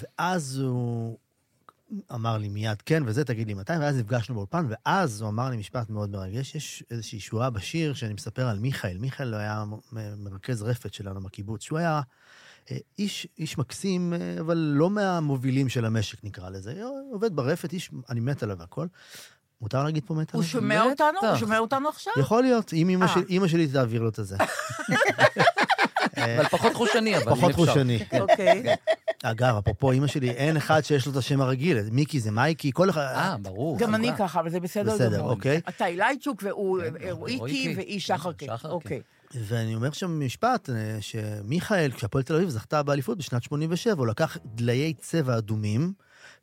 ואז 0.00 0.58
הוא 0.58 1.18
אמר 2.14 2.38
לי 2.38 2.48
מיד 2.48 2.82
כן, 2.82 3.02
וזה, 3.06 3.24
תגיד 3.24 3.46
לי 3.46 3.54
מתי, 3.54 3.72
ואז 3.80 3.96
נפגשנו 3.96 4.34
באולפן, 4.34 4.66
ואז 4.68 5.20
הוא 5.20 5.28
אמר 5.28 5.50
לי 5.50 5.56
משפט 5.56 5.90
מאוד 5.90 6.10
מרגש, 6.10 6.54
יש 6.54 6.84
איזושהי 6.90 7.20
שורה 7.20 7.50
בשיר 7.50 7.94
שאני 7.94 8.14
מספר 8.14 8.48
על 8.48 8.58
מיכאל. 8.58 8.98
מיכאל 8.98 9.34
היה 9.34 9.64
מרכז 10.16 10.62
רפת 10.62 10.94
שלנו 10.94 11.20
בקיבוץ, 11.20 11.62
שהוא 11.62 11.78
היה 11.78 12.00
אה, 12.70 12.76
איש, 12.98 13.26
איש 13.38 13.58
מקסים, 13.58 14.12
אה, 14.12 14.36
אבל 14.40 14.56
לא 14.56 14.90
מהמובילים 14.90 15.68
של 15.68 15.84
המשק, 15.84 16.24
נקרא 16.24 16.50
לזה. 16.50 16.82
עובד 17.12 17.36
ברפת, 17.36 17.72
איש, 17.72 17.90
אני 18.08 18.20
מת 18.20 18.42
עליו 18.42 18.58
והכל. 18.58 18.86
מותר 19.60 19.84
להגיד 19.84 20.04
פה 20.06 20.14
מת 20.14 20.32
הוא 20.32 20.38
עליו? 20.38 20.50
שומע 20.50 20.82
אותנו? 20.82 21.18
הוא. 21.22 21.36
שומע 21.36 21.58
אותנו 21.58 21.88
עכשיו? 21.88 22.12
יכול 22.20 22.42
להיות, 22.42 22.72
אם 22.72 22.88
אמא 23.28 23.44
אה. 23.44 23.48
שלי 23.48 23.68
תעביר 23.68 24.02
לו 24.02 24.08
את 24.08 24.18
הזה. 24.18 24.36
אבל 26.24 26.48
פחות 26.48 26.74
חושני, 26.74 27.16
אבל 27.16 27.30
פחות. 27.30 27.52
חושני. 27.52 27.98
אוקיי. 28.20 28.62
אגב, 29.22 29.56
אפרופו 29.56 29.92
אמא 29.92 30.06
שלי, 30.06 30.30
אין 30.30 30.56
אחד 30.56 30.84
שיש 30.84 31.06
לו 31.06 31.12
את 31.12 31.16
השם 31.16 31.40
הרגיל. 31.40 31.78
מיקי 31.92 32.20
זה 32.20 32.30
מייקי, 32.30 32.70
כל 32.74 32.90
אחד... 32.90 33.00
אה, 33.00 33.36
ברור. 33.42 33.78
גם 33.78 33.94
אני. 33.94 34.10
ככה, 34.18 34.40
אבל 34.40 34.50
זה 34.50 34.60
בסדר 34.60 34.94
בסדר. 34.94 35.22
אוקיי. 35.22 35.60
אתה 35.68 35.86
אילייצ'וק 35.86 36.42
והוא 36.42 36.80
כן, 36.82 37.10
רואיקי 37.10 37.38
רואיקי. 37.38 37.74
והיא. 37.76 38.00
שחרקה. 38.00 38.46
אוקיי. 38.64 39.00
ואני 39.34 39.74
אומר 39.74 39.90
שם 39.90 40.26
משפט, 40.26 40.70
אה, 40.70 40.98
שמיכאל, 41.00 41.90
כשהפועל 41.92 42.24
תל 42.24 42.34
אביב 42.34 42.48
זכתה 42.48 42.82
באליפות 42.82 43.18
בשנת 43.18 43.42
87, 43.42 43.92
הוא 43.98 44.06
לקח 44.06 44.36
דליי 44.44 44.94
צבע 44.98 45.38
אדומים, 45.38 45.92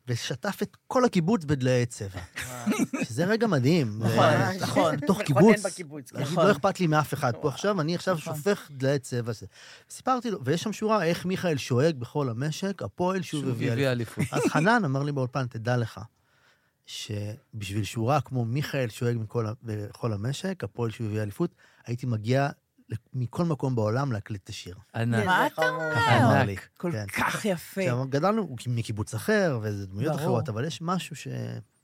ושטף 0.08 0.58
את 0.62 0.76
כל 0.86 1.04
הקיבוץ 1.04 1.44
בדליי 1.44 1.86
צבע. 1.86 2.20
שזה 3.04 3.24
רגע 3.24 3.46
מדהים. 3.46 3.98
נכון, 3.98 4.24
נכון. 4.60 4.96
בתוך 4.96 5.22
קיבוץ. 5.22 6.12
נכון. 6.12 6.46
לא 6.46 6.52
אכפת 6.52 6.80
לי 6.80 6.86
מאף 6.86 7.14
אחד 7.14 7.32
פה 7.40 7.48
עכשיו, 7.48 7.80
אני 7.80 7.94
עכשיו 7.94 8.14
נכון. 8.14 8.34
שופך 8.34 8.70
דליי 8.70 8.98
צבע. 8.98 9.32
סיפרתי 9.90 10.30
לו, 10.30 10.44
ויש 10.44 10.62
שם 10.62 10.72
שורה, 10.72 11.04
איך 11.04 11.26
מיכאל 11.26 11.56
שואג 11.56 11.96
בכל 11.96 12.28
המשק, 12.28 12.82
הפועל 12.82 13.22
שוב 13.22 13.40
שוב 13.40 13.50
הביא 13.50 13.88
אליפות. 13.88 14.24
אז 14.32 14.42
חנן 14.52 14.84
אמר 14.84 15.02
לי 15.02 15.12
באולפן, 15.12 15.46
תדע 15.46 15.76
לך, 15.76 16.00
שבשביל 16.86 17.84
שורה 17.84 18.20
כמו 18.20 18.44
מיכאל 18.44 18.88
שואג 18.88 19.16
בכל 19.62 20.12
המשק, 20.12 20.64
הפועל 20.64 20.90
שהוא 20.90 21.06
הביא 21.06 21.22
אליפות, 21.22 21.54
הייתי 21.86 22.06
מגיע 22.06 22.48
מכל 23.14 23.44
מקום 23.44 23.74
בעולם 23.76 24.12
להקליט 24.12 24.44
את 24.44 24.48
השיר. 24.48 24.74
ענק. 24.94 25.26
מה 25.26 25.46
אתה 25.46 25.68
אומר? 25.68 25.92
אמר 26.18 26.44
לי. 26.44 26.56
כל 26.76 26.92
כן. 26.92 27.06
כך 27.06 27.44
יפה. 27.44 27.80
עכשיו, 27.80 28.04
גדלנו 28.08 28.56
מקיבוץ 28.66 29.14
אחר, 29.14 29.58
וזה 29.62 29.86
דמויות. 29.86 30.14
אחרות, 30.14 30.48
אבל 30.48 30.64
יש 30.64 30.82
משהו 30.82 31.16
ש... 31.16 31.28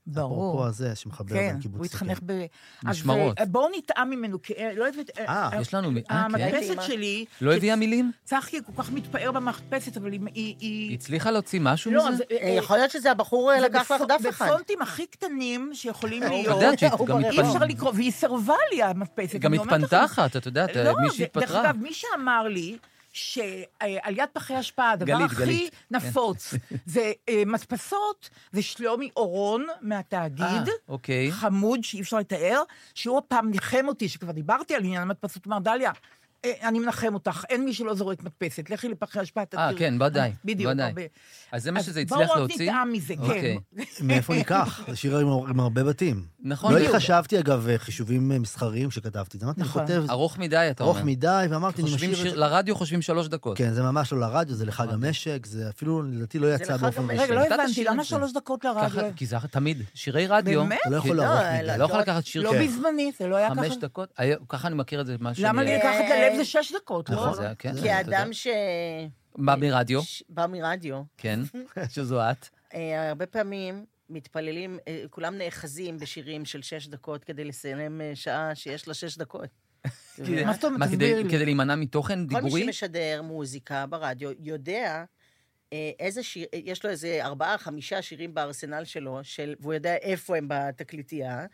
ברור. 0.06 0.50
אפרופו 0.50 0.66
הזה, 0.68 0.96
שמחבר 0.96 1.34
כן, 1.34 1.48
בין 1.52 1.60
קיבוץ 1.60 1.78
הוא 1.78 1.86
התחנך 1.86 2.20
ב... 2.26 2.30
אז, 2.32 2.46
משמרות. 2.84 3.38
אה, 3.38 3.44
בואו 3.46 3.68
נטעם 3.78 4.10
ממנו, 4.10 4.42
כי 4.42 4.52
אה, 4.52 4.70
לא 4.76 4.84
יודעת... 4.84 5.10
אה, 5.18 5.50
יש 5.60 5.74
לנו... 5.74 5.88
אה, 5.88 5.94
כן? 6.08 6.14
המדפסת 6.14 6.82
שלי... 6.82 7.24
לא 7.40 7.54
הביאה 7.54 7.76
מילים? 7.76 8.12
צחקי 8.24 8.58
כל 8.66 8.82
כך 8.82 8.92
מתפאר 8.92 9.32
במדפסת, 9.32 9.96
אבל 9.96 10.12
היא... 10.12 10.20
היא-. 10.60 10.94
הצליחה 10.94 11.30
להוציא 11.30 11.60
משהו 11.62 11.92
לא, 11.92 12.08
מזה? 12.08 12.16
זה- 12.16 12.24
אה, 12.30 12.48
יכול 12.48 12.76
להיות 12.76 12.90
שזה 12.90 13.10
הבחור 13.10 13.52
אה, 13.52 13.60
לקח 13.60 13.90
לך 13.90 14.02
דף 14.08 14.28
אחד. 14.28 14.46
בפונטים 14.50 14.82
הכי 14.82 15.06
קטנים 15.06 15.70
שיכולים 15.74 16.22
את 16.22 16.28
להיות. 16.28 16.62
אי 16.82 16.86
התפנתה. 16.86 17.40
אפשר 17.40 17.64
לקרוא, 17.68 17.92
והיא 17.94 18.12
סירבה 18.12 18.54
לי, 18.72 18.82
המדפסת. 18.82 19.36
גם 19.38 19.54
לך, 19.54 19.60
התפנתחת, 19.60 20.36
את 20.36 20.46
יודעת, 20.46 20.76
לא, 20.76 20.82
מי 20.82 20.90
זה- 20.92 21.00
דרך 21.02 21.12
שהתפטרה. 21.14 21.60
אגב, 21.70 21.76
מי 21.82 21.92
שאמר 21.92 22.42
לי 22.48 22.76
שעל 23.14 24.16
יד 24.16 24.28
פחי 24.32 24.60
אשפה, 24.60 24.90
הדבר 24.90 25.06
גלית, 25.06 25.30
הכי 25.30 25.44
גלית, 25.44 25.74
כן. 25.74 25.96
נפוץ 25.96 26.54
זה 26.86 27.12
אה, 27.28 27.42
מדפסות, 27.46 28.30
זה 28.52 28.62
שלומי 28.62 29.10
אורון 29.16 29.66
אה, 29.70 29.74
מהתאגיד. 29.80 30.68
אוקיי. 30.88 31.32
חמוד 31.32 31.84
שאי 31.84 32.00
אפשר 32.00 32.18
לתאר, 32.18 32.62
שהוא 32.94 33.18
הפעם 33.18 33.50
ניחם 33.50 33.88
אותי, 33.88 34.08
שכבר 34.08 34.32
דיברתי 34.32 34.74
על 34.74 34.84
עניין 34.84 35.02
המדפסות, 35.02 35.46
אמר, 35.46 35.58
דליה, 35.58 35.90
אה, 35.90 35.94
אני 36.62 36.78
מנחם 36.78 37.14
אותך, 37.14 37.44
אין 37.48 37.64
מי 37.64 37.74
שלא 37.74 37.94
זורק 37.94 38.22
מדפסת, 38.22 38.70
לכי 38.70 38.88
לפחי 38.88 39.22
אשפה, 39.22 39.44
תראי. 39.44 39.62
אה, 39.62 39.78
כן, 39.78 40.02
ודאי, 40.02 40.32
בדיוק. 40.44 40.72
ודאי. 40.72 40.88
הרבה. 40.88 41.02
אז 41.52 41.62
זה 41.62 41.70
מה 41.70 41.82
שזה 41.82 42.00
הצליח 42.00 42.28
בואו 42.28 42.38
להוציא? 42.38 42.54
עוד 42.54 42.62
נטעם 42.62 42.92
מזה, 42.92 43.14
אוקיי. 43.18 43.58
כן. 43.76 43.82
מאיפה 44.06 44.34
ניקח? 44.34 44.80
זה 44.88 44.96
שיר 44.96 45.18
עם, 45.18 45.28
עם 45.28 45.60
הרבה 45.60 45.84
בתים. 45.84 46.24
נכון, 46.42 46.72
לא 46.72 46.78
בדיוק. 46.78 46.94
חשבתי, 46.96 47.38
אגב, 47.38 47.66
חישובים 47.76 48.32
אה, 48.32 48.38
מסחריים 48.38 48.90
שכתבתי. 48.90 49.38
אז 49.38 49.44
אמרתי, 49.44 49.60
אני 49.60 49.68
נכון. 49.68 49.82
כותב 49.82 50.04
ארוך 50.10 50.38
מדי, 50.38 50.68
אתה 50.70 50.84
אומר. 50.84 50.94
ארוך 50.94 51.04
מדי, 51.06 51.46
ואמרתי, 51.50 51.82
אני 51.82 51.94
משאיר 51.94 52.14
שיר, 52.14 52.30
זה. 52.30 52.36
לרדיו 52.36 52.74
חושבים 52.74 53.02
שלוש 53.02 53.28
דקות. 53.28 53.58
כן, 53.58 53.72
זה 53.72 53.82
ממש 53.82 54.12
לא 54.12 54.20
לרדיו, 54.20 54.54
זה 54.54 54.66
לחג 54.66 54.86
המשק, 54.90 55.46
זה 55.46 55.68
אפילו, 55.68 56.02
לדעתי, 56.02 56.38
לא 56.38 56.54
יצא 56.54 56.76
באופן. 56.76 57.02
רשמי. 57.02 57.18
רגע, 57.18 57.34
לא 57.34 57.40
הבנתי, 57.40 57.84
למה 57.84 58.02
זה. 58.02 58.08
שלוש 58.08 58.32
דקות 58.32 58.64
לרדיו? 58.64 59.04
כי 59.16 59.26
זה 59.26 59.36
תמיד, 59.50 59.82
שירי 59.94 60.26
רדיו. 60.26 60.62
באמת? 60.62 60.78
אתה 60.80 60.90
לא 60.90 60.96
יכול 60.96 61.16
לא, 61.16 61.24
לא 61.76 61.84
יכול 61.84 62.00
לקחת 62.00 62.26
שיר 62.26 62.42
לא. 62.42 62.52
בזמני, 62.62 63.12
זה 63.18 63.26
לא 63.26 63.36
היה 63.36 63.50
ככה. 63.50 63.62
חמש 63.62 63.76
דקות, 63.76 64.08
ככה 64.48 64.68
אני 64.68 64.74
מכיר 64.76 65.00
את 65.00 65.06
זה, 65.06 65.16
מה 65.20 65.32
למה 65.38 65.62
לי 65.62 65.72
אה, 65.72 65.78
לקחת 65.78 66.04
ללב 66.10 66.33
זה 66.36 66.44
שש 66.44 66.72
דקות, 66.72 67.10
לא? 67.10 67.16
נכון, 67.16 67.34
זה 67.34 67.42
היה, 67.42 67.54
כן. 67.54 67.74
כי. 67.82 67.90
האדם 67.90 68.32
ש... 68.32 68.46
בא 69.38 69.56
מרדיו, 69.60 70.00
בא 70.28 70.46
מרדיו, 70.46 71.02
כן, 71.16 71.40
שזו 71.94 72.20
את. 72.20 72.48
אה, 72.74 73.08
הרבה 73.08 73.26
פעמים 73.26 73.84
מתפללים, 74.08 74.78
אה, 74.88 75.04
כולם 75.10 75.38
נאחזים 75.38 75.98
בשירים 75.98 76.44
של 76.44 76.62
שש 76.62 76.86
דקות 76.86 77.24
כדי 77.24 77.44
לסיים 77.44 78.00
אה, 78.00 78.12
שעה 78.14 78.54
שיש 78.54 78.88
לה 78.88 78.94
שש 78.94 79.18
דקות. 79.18 79.48
מה 80.46 80.52
זאת 80.52 80.64
אומרת? 80.64 80.90
כדי 80.90 81.22
לי. 81.22 81.30
כדי 81.30 81.44
להימנע 81.44 81.74
מתוכן 81.74 82.28
כל 82.28 82.34
מי 82.34 82.40
דיבורי? 82.40 82.64
שמשדר 82.64 83.22
מוזיקה 83.22 83.86
ברדיו 83.86 84.30
יודע 84.38 85.04
איזה 86.00 86.22
שיר, 86.22 86.46
יש 86.52 86.84
לו 86.84 86.90
איזה 86.90 87.18
ארבעה, 87.24 87.58
חמישה 87.58 88.02
שירים 88.02 88.34
בארסנל 88.34 88.84
שלו, 88.84 89.18
של, 89.22 89.54
והוא 89.60 89.74
יודע 89.74 89.94
איפה 89.94 90.36
הם 90.36 90.46
בתקליטייה, 90.48 91.46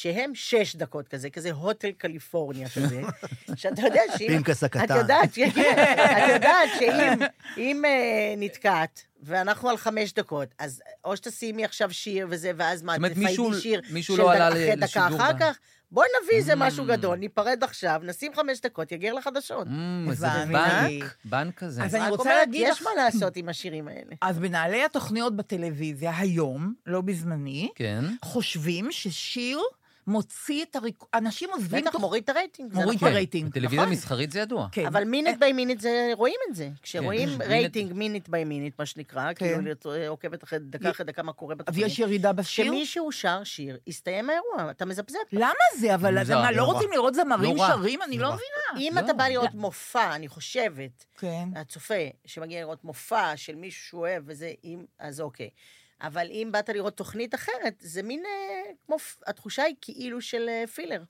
שהם 0.00 0.30
שש 0.34 0.76
דקות 0.76 1.08
כזה, 1.08 1.30
כזה 1.30 1.52
הוטל 1.52 1.90
קליפורניה 1.90 2.68
כזה, 2.68 3.00
שאתה 3.60 3.82
יודע 3.82 4.00
שאם... 4.18 4.26
פינקס 4.28 4.64
את 4.64 4.76
הקטן. 4.76 4.96
יודעת, 4.96 5.34
ש- 5.34 5.38
את 5.38 6.28
יודעת 6.34 6.68
שאם 6.78 7.18
אם, 7.56 7.84
אה, 7.84 7.90
נתקעת, 8.36 9.02
ואנחנו 9.22 9.68
על 9.68 9.76
חמש 9.76 10.12
דקות, 10.12 10.48
אז 10.58 10.82
או 11.04 11.16
שתשימי 11.16 11.64
עכשיו 11.64 11.92
שיר 11.92 12.26
וזה, 12.30 12.52
ואז 12.56 12.82
מה, 12.82 12.96
תפיידי 13.10 13.34
שיר 13.60 13.80
מישהו 13.90 14.16
של 14.16 14.22
לא 14.22 14.28
דק- 14.28 14.34
עלה 14.36 14.48
אחרי 14.48 14.76
דקה 14.76 14.84
לשידור 14.84 15.16
אחר 15.20 15.38
כך, 15.40 15.58
בואי 15.92 16.08
נביא 16.24 16.36
איזה 16.36 16.54
משהו 16.56 16.84
Mm. 16.84 16.88
גדול, 16.88 17.18
ניפרד 17.18 17.64
עכשיו, 17.64 18.00
נשים 18.04 18.32
חמש 18.34 18.60
דקות, 18.60 18.92
יגיע 18.92 19.12
לחדשות. 19.14 19.66
אמ, 19.66 20.08
זה 20.14 20.28
הבנתי. 20.28 21.00
בנק, 21.00 21.14
בנק 21.24 21.54
כזה. 21.58 21.84
אז 21.84 21.94
אני 21.94 22.10
רוצה 22.10 22.34
להגיד 22.34 22.62
יש 22.68 22.80
לך- 22.80 22.86
מה 22.86 23.04
לעשות 23.04 23.36
עם 23.36 23.48
השירים 23.48 23.88
האלה. 23.88 24.14
אז 24.22 24.38
מנהלי 24.38 24.84
התוכניות 24.84 25.36
בטלוויזיה 25.36 26.12
היום, 26.18 26.74
לא 26.86 27.00
בזמני, 27.00 27.68
כן. 27.74 28.04
חושבים 28.24 28.88
ששיר 28.92 29.58
מוציא 30.08 30.64
את 30.70 30.76
הריק... 30.76 30.96
אנשים 31.14 31.48
עוזבים... 31.52 31.84
בטח 31.84 31.94
מוריד 31.94 32.22
את 32.22 32.28
הרייטינג. 32.28 32.72
זה 32.72 32.80
מוריד 32.80 32.96
נכון. 32.96 33.08
את 33.08 33.12
הרייטינג. 33.12 33.50
בטלוויזיה 33.50 33.80
נכון. 33.80 33.92
מסחרית 33.92 34.32
זה 34.32 34.40
ידוע. 34.40 34.68
כן. 34.72 34.86
אבל 34.86 35.04
מינט 35.04 35.38
ביי 35.38 35.52
מינט 35.52 35.80
זה, 35.80 36.10
רואים 36.14 36.34
את 36.50 36.54
זה. 36.54 36.68
כשרואים 36.82 37.28
מינט- 37.28 37.42
רייטינג 37.42 37.92
מינט 37.92 38.28
ביי 38.28 38.44
מינט, 38.44 38.72
מה 38.78 38.86
שנקרא, 38.86 39.32
כן. 39.32 39.46
כאילו 39.46 39.60
להיות- 39.60 39.86
עוקבת 40.08 40.44
אחרי 40.44 40.58
דקה 40.62 40.90
אחרי 40.90 41.06
דקה 41.06 41.22
מה 41.22 41.32
קורה 41.32 41.54
אז 41.54 41.58
בתוכנית. 41.58 41.86
יש 41.86 41.98
ירידה 41.98 42.32
בשיר? 42.32 42.64
כשמישהו 42.64 43.12
שר 43.12 43.44
שיר, 43.44 43.78
הסתיים 43.88 44.30
האירוע, 44.30 44.70
אתה 44.70 44.84
מזפזפ. 44.84 45.18
למה 45.32 45.52
זה? 45.78 45.94
אבל 45.94 46.14
מה, 46.34 46.52
לא. 46.52 46.62
רוצים 46.62 46.88
לראות 46.92 47.14
זמרים. 47.14 47.56
שרים? 47.58 48.02
אני 48.02 48.18
לא. 48.18 48.28
מבינה. 48.28 48.88
אם 48.88 48.92
לא. 48.94 49.00
אתה 49.00 49.12
בא 49.12 49.28
לראות 49.28 49.54
מופע, 49.54 50.14
אני 50.14 50.28
חושבת, 50.28 51.04
כן. 51.18 51.48
הצופה 51.56 51.94
שמגיע 52.26 52.60
לראות 52.60 52.84
מופע 52.84 53.36
של 53.36 53.54
מישהו 53.54 53.86
שהוא 53.86 54.00
אוהב 54.00 54.22
וזה, 54.26 54.52
אז 54.98 55.20
אוקיי. 55.20 55.50
אבל 56.02 56.26
אם 56.30 56.48
באת 56.52 56.68
לראות 56.68 56.96
תוכנית 56.96 57.34
אחרת, 57.34 57.74
זה 57.80 58.02
מין, 58.02 58.22
אה, 58.26 58.30
כמו, 58.86 58.96
התחושה 59.26 59.62
היא 59.62 59.74
כאילו 59.80 60.20
של 60.20 60.48
אה, 60.48 60.64
פילר. 60.66 61.02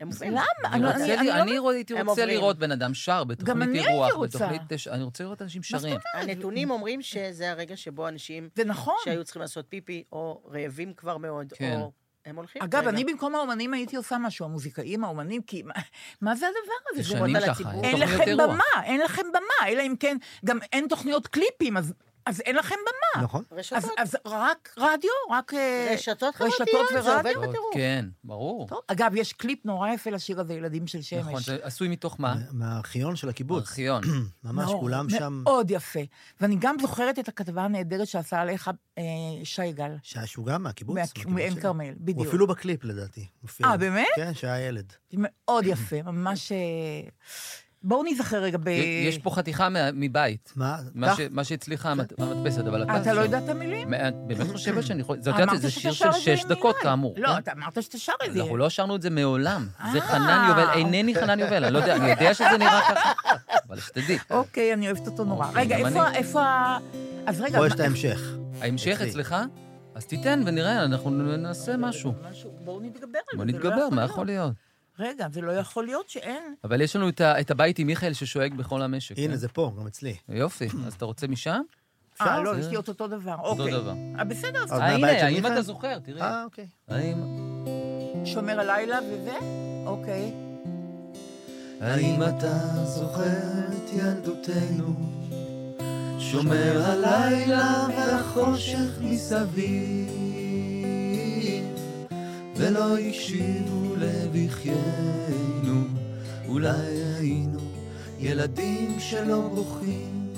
הם. 0.00 0.08
למה? 0.26 0.42
אני 0.64 0.74
אני 0.74 0.82
לא- 0.82 0.88
רוצה 0.88 1.04
אני- 1.20 1.32
אני 1.32 1.56
לא 1.56 1.60
רוא- 1.62 1.70
הייתי 1.72 1.92
רוצה 1.94 2.06
עוברים. 2.06 2.28
לראות 2.28 2.58
בן 2.58 2.70
אדם 2.72 2.94
שר 2.94 3.24
בתוכנית 3.24 3.68
אירוח. 3.86 4.16
בתוכנית... 4.16 4.62
אני 4.90 5.02
רוצה 5.02 5.24
לראות 5.24 5.42
אנשים 5.42 5.62
שרים. 5.62 5.96
הנתונים 6.14 6.70
אומרים 6.70 7.02
שזה 7.02 7.50
הרגע 7.50 7.76
שבו 7.76 8.08
אנשים 8.08 8.48
זה 8.56 8.64
נכון. 8.64 8.94
שהיו 9.04 9.24
צריכים 9.24 9.42
לעשות 9.42 9.64
פיפי, 9.68 10.04
או 10.12 10.42
רעבים 10.52 10.94
כבר 10.94 11.16
מאוד, 11.16 11.52
כן. 11.56 11.76
או 11.80 11.92
הם 12.26 12.36
הולכים. 12.36 12.62
אגב. 12.62 12.88
אני 12.88 13.04
במקום 13.04 13.34
האומנים 13.34 13.74
הייתי 13.74 13.96
עושה 13.96 14.18
משהו, 14.18 14.46
המוזיקאים, 14.46 15.04
האומנים, 15.04 15.42
כי 15.42 15.62
מה- 15.62 15.74
מה 16.20 16.36
זה 16.36 16.46
הדבר 16.46 16.58
הזה? 16.92 17.02
זה 17.02 17.08
זה 17.08 17.18
שנים 17.18 17.36
ככה. 17.46 17.72
אין 17.84 18.00
לכם. 18.00 18.36
במה, 18.38 18.84
אין 18.84 19.00
לכם 19.00 19.22
במה, 19.32 19.68
אלא 19.68 19.82
אם 19.82 19.94
כן, 20.00 20.16
גם 20.44 20.58
אין 20.72 20.86
תוכניות 20.88 21.26
קליפים, 21.26 21.76
אז, 21.76 21.94
אז 22.26 22.40
אין 22.40 22.56
לכם 22.56 22.74
במה. 22.86 23.24
נכון. 23.24 23.44
אז, 23.50 23.58
רשתות, 23.58 23.90
אז 23.98 24.16
רק 24.26 24.74
רדיו? 24.78 25.10
רק... 25.30 25.54
אה, 25.54 25.90
רשתות 25.94 26.22
רשתות 26.40 26.50
חברתיות, 26.68 26.86
זה 26.92 26.98
ורדיו? 27.14 27.32
עובד 27.36 27.48
בטירוף. 27.48 27.74
כן, 27.74 28.04
ברור. 28.24 28.68
טוב, 28.68 28.78
אגב, 28.88 29.12
יש 29.14 29.32
קליפ 29.32 29.66
נורא 29.66 29.88
יפה 29.90 30.10
לשיר 30.10 30.40
הזה, 30.40 30.54
ילדים 30.54 30.86
של 30.86 31.02
שמש. 31.02 31.20
נכון, 31.26 31.40
זה 31.42 31.58
עשוי 31.62 31.88
מתוך 31.88 32.20
מה? 32.20 32.34
מהארכיון 32.52 33.16
של 33.16 33.28
הקיבוץ. 33.28 33.68
ארכיון. 33.68 34.02
ממש 34.44 34.66
מאור, 34.66 34.80
כולם 34.80 35.10
שם, 35.10 35.40
מאוד 35.44 35.70
יפה. 35.70 36.00
ואני 36.40 36.56
גם 36.60 36.76
זוכרת 36.80 37.18
את 37.18 37.28
הכתבה 37.28 37.62
הנהדרת 37.64 38.06
שעשה 38.06 38.40
עליך 38.40 38.70
אה, 38.98 39.02
שי 39.44 39.72
גל, 39.72 39.92
שהיה 40.02 40.26
שהוא 40.26 40.46
גם 40.46 40.62
מהקיבוץ. 40.62 40.94
מה- 40.96 41.00
מהקיבוץ 41.02 41.32
מעין. 41.34 41.60
כרמל, 41.60 41.84
הוא 41.88 41.94
בדיוק. 42.00 42.26
אפילו 42.26 42.46
בקליפ 42.46 42.84
לדעתי. 42.84 43.26
אה, 43.64 43.76
באמת? 43.76 44.06
כן, 44.16 44.34
שהיה 44.34 44.68
ילד. 44.68 44.92
מאוד 45.12 45.64
יפה, 45.66 46.02
ממש... 46.02 46.52
בואו 47.84 48.02
ניזכר 48.02 48.42
רגע 48.42 48.58
ב... 48.58 48.68
יש 49.08 49.18
פה 49.18 49.30
חתיכה 49.30 49.68
מבית. 49.94 50.52
מה? 50.56 50.78
מה 51.30 51.44
שהצליחה 51.44 51.92
המדפסת, 52.18 52.66
אבל 52.66 52.82
אתה... 52.82 52.96
אתה 53.00 53.12
לא. 53.12 53.20
יודע 53.20 53.38
את 53.38 53.48
המילים? 53.48 53.90
באמת 54.26 54.50
חושבת 54.52 54.86
שאני 54.86 55.00
יכול... 55.00 55.18
אמרת 55.26 55.60
זה 55.60 55.70
שאתה 55.70 55.80
שיר 55.80 55.92
שר 55.92 56.12
של 56.12 56.30
את 56.32 56.36
זה 56.36 56.36
שש 56.36 56.44
עם 56.44 56.48
דקות. 56.48 56.76
כאמור. 56.76 57.14
לא? 57.18 57.38
אתה 57.38 57.52
אמרת 57.52 57.82
שאתה 57.82 57.98
שר 57.98 58.12
את 58.26 58.32
זה. 58.32 58.40
אנחנו 58.40 58.56
לא 58.56 58.70
שרנו 58.70 58.96
את 58.96 59.02
זה 59.02 59.10
מעולם. 59.10 59.68
זה 59.92 59.98
אה. 59.98 60.00
חנן 60.00 60.46
יובל, 60.48 60.68
אינני 60.74 61.14
חנן 61.14 61.40
יובל, 61.40 61.64
אני 61.64 61.74
לא 61.74 61.78
יודע, 61.78 61.96
אני 61.96 62.10
יודע 62.10 62.34
שזה 62.34 62.58
נראה 62.58 62.80
ככה, 62.80 63.12
אבל 63.68 63.80
שתדעי. 63.80 64.18
אוקיי, 64.30 64.72
אני 64.72 64.86
אוהבת 64.86 65.06
אותו 65.06 65.24
נורא. 65.24 65.48
אוקיי, 65.48 65.62
רגע, 65.62 65.76
איפה 66.14 66.42
ה... 66.42 66.78
אז 67.26 67.40
רגע, 67.40 67.58
פה 67.58 67.66
יש 67.66 67.72
את 67.72 67.80
ההמשך. 67.80 68.32
ההמשך. 68.60 69.00
אצלך? 69.00 69.36
אז 69.94 70.06
תיתן 70.06 70.42
ונראה, 70.46 70.84
אנחנו 70.84 71.10
נעשה 71.36 71.76
משהו. 71.76 72.14
בואו 72.64 72.80
נתגבר 72.80 73.18
על 73.18 73.24
זה. 73.32 73.36
בוא 73.36 73.44
זה 73.46 73.52
לא 73.52 73.58
נתגבר, 73.58 73.88
מה 73.88 74.04
יכול 74.04 74.26
להיות? 74.26 74.71
רגע, 75.02 75.26
זה 75.32 75.40
לא 75.40 75.52
יכול 75.62 75.84
להיות 75.84 76.08
שאין. 76.08 76.54
אבל 76.64 76.80
יש 76.80 76.96
לנו 76.96 77.08
את 77.08 77.20
ה- 77.20 77.40
את 77.40 77.50
הבית 77.50 77.78
עם 77.78 77.86
מיכאל 77.86 78.12
ששואג 78.12 78.54
בכל 78.54 78.82
המשק. 78.82 79.18
הנה, 79.18 79.28
כן? 79.28 79.36
זה 79.36 79.48
פה, 79.48 79.72
גם 79.78 79.86
אצלי. 79.86 80.14
יופי, 80.28 80.68
אז 80.86 80.94
אתה 80.94 81.04
רוצה 81.04 81.26
משם? 81.26 81.60
אה? 82.20 82.42
לא, 82.42 82.56
יש 82.58 82.66
לי 82.66 82.78
את 82.78 82.88
אותו 82.88 83.06
דבר. 83.08 83.34
אותו 83.38 83.62
אוקיי. 83.62 83.72
דבר. 83.80 83.94
אה, 84.18 84.24
בסדר, 84.24 84.62
אז 84.64 84.72
אה, 84.72 84.94
הנה, 84.94 85.06
האם? 85.26 85.46
אתה 85.46 85.62
זוכר? 85.62 85.98
תראי. 85.98 86.20
אה, 86.20 86.44
אוקיי. 86.44 86.66
האם... 86.88 87.22
שומר 88.24 88.60
הלילה 88.60 88.98
וזה? 89.12 89.36
אוקיי. 89.86 90.32
האם 91.80 92.22
אתה 92.22 92.58
זוכר 92.84 93.24
את 93.68 93.90
ילדותנו, 93.92 94.94
שומר 96.18 96.82
הלילה 96.84 97.86
והחושך 97.96 98.98
מסביב, 99.00 100.08
ולא 102.56 102.98
הקשיבו 102.98 103.96
לבכיינו, 103.96 105.84
אולי 106.48 107.02
היינו 107.18 107.58
ילדים 108.18 109.00
שלא 109.00 109.48
בוכים. 109.54 110.32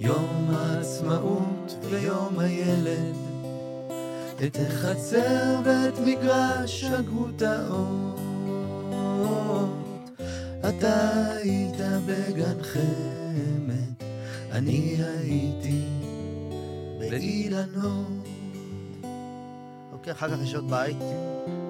יום 0.00 0.50
העצמאות 0.50 1.76
ויום 1.90 2.38
הילד, 2.38 3.16
את 4.46 4.56
החצר 4.66 5.60
ואת 5.64 5.98
מגרש 5.98 6.84
הגרוטאות. 6.84 8.22
אתה 10.68 11.26
היית 11.36 11.76
בגן 12.06 12.62
חמד, 12.62 14.06
אני 14.52 14.96
הייתי 14.98 15.84
באילנות. 16.98 18.21
אוקיי, 20.02 20.12
אחר 20.12 20.28
כך 20.28 20.42
יש 20.42 20.54
עוד 20.54 20.70
בית. 20.70 20.96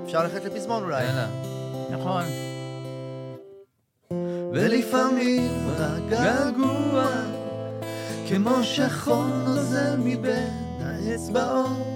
אפשר 0.05 0.23
ללכת 0.23 0.45
לפזמון 0.45 0.83
אולי. 0.83 1.05
יאללה. 1.05 1.27
נכון. 1.91 2.23
ולפעמים 4.53 5.51
הגעגוע 5.79 7.05
כמו 8.29 8.63
שחור 8.63 9.25
נוזל 9.25 9.97
מבין 9.97 10.49
האצבעות 10.81 11.87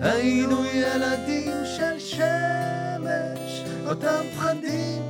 היינו 0.00 0.64
ילדים 0.64 1.52
של 1.76 1.98
שמש 1.98 3.64
אותם 3.86 4.22
פחדים, 4.36 5.02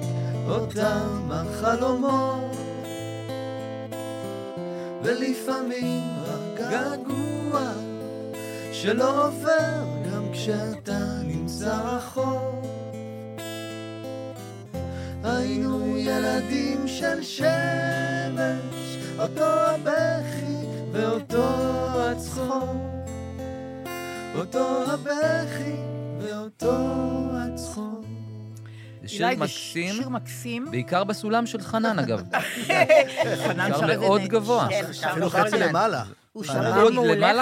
אותם 0.48 1.30
החלומות 1.30 2.56
ולפעמים 5.02 6.02
הגעגוע 6.26 7.31
שלא 8.82 9.26
עובר 9.26 9.84
גם 10.12 10.32
כשאתה 10.32 10.98
נמצא 11.24 11.80
רחוק 11.84 12.66
היינו 15.24 15.98
ילדים 15.98 16.88
של 16.88 17.22
שמש, 17.22 18.98
אותו 19.18 19.44
הבכי 19.44 20.56
ואותו 20.92 21.48
הצחוק. 21.98 22.76
אותו 24.34 24.92
הבכי 24.92 25.76
ואותו 26.20 26.76
הצחוק. 27.32 28.04
שיר 29.06 29.28
זה 29.28 29.36
מקסים, 29.36 29.94
שיר 29.94 30.08
מקסים. 30.08 30.70
בעיקר 30.70 31.04
בסולם 31.04 31.46
של 31.46 31.60
חנן, 31.60 31.98
אגב. 31.98 32.22
חנן 33.46 33.70
שר 33.80 33.86
מאוד 33.86 34.22
גבוה. 34.22 34.68
כן, 34.70 34.84
אפילו 35.10 35.30
חצי. 35.30 35.58
למעלה. 35.58 36.04
הוא 36.32 36.44
חנן. 36.44 36.62
שר 36.62 36.86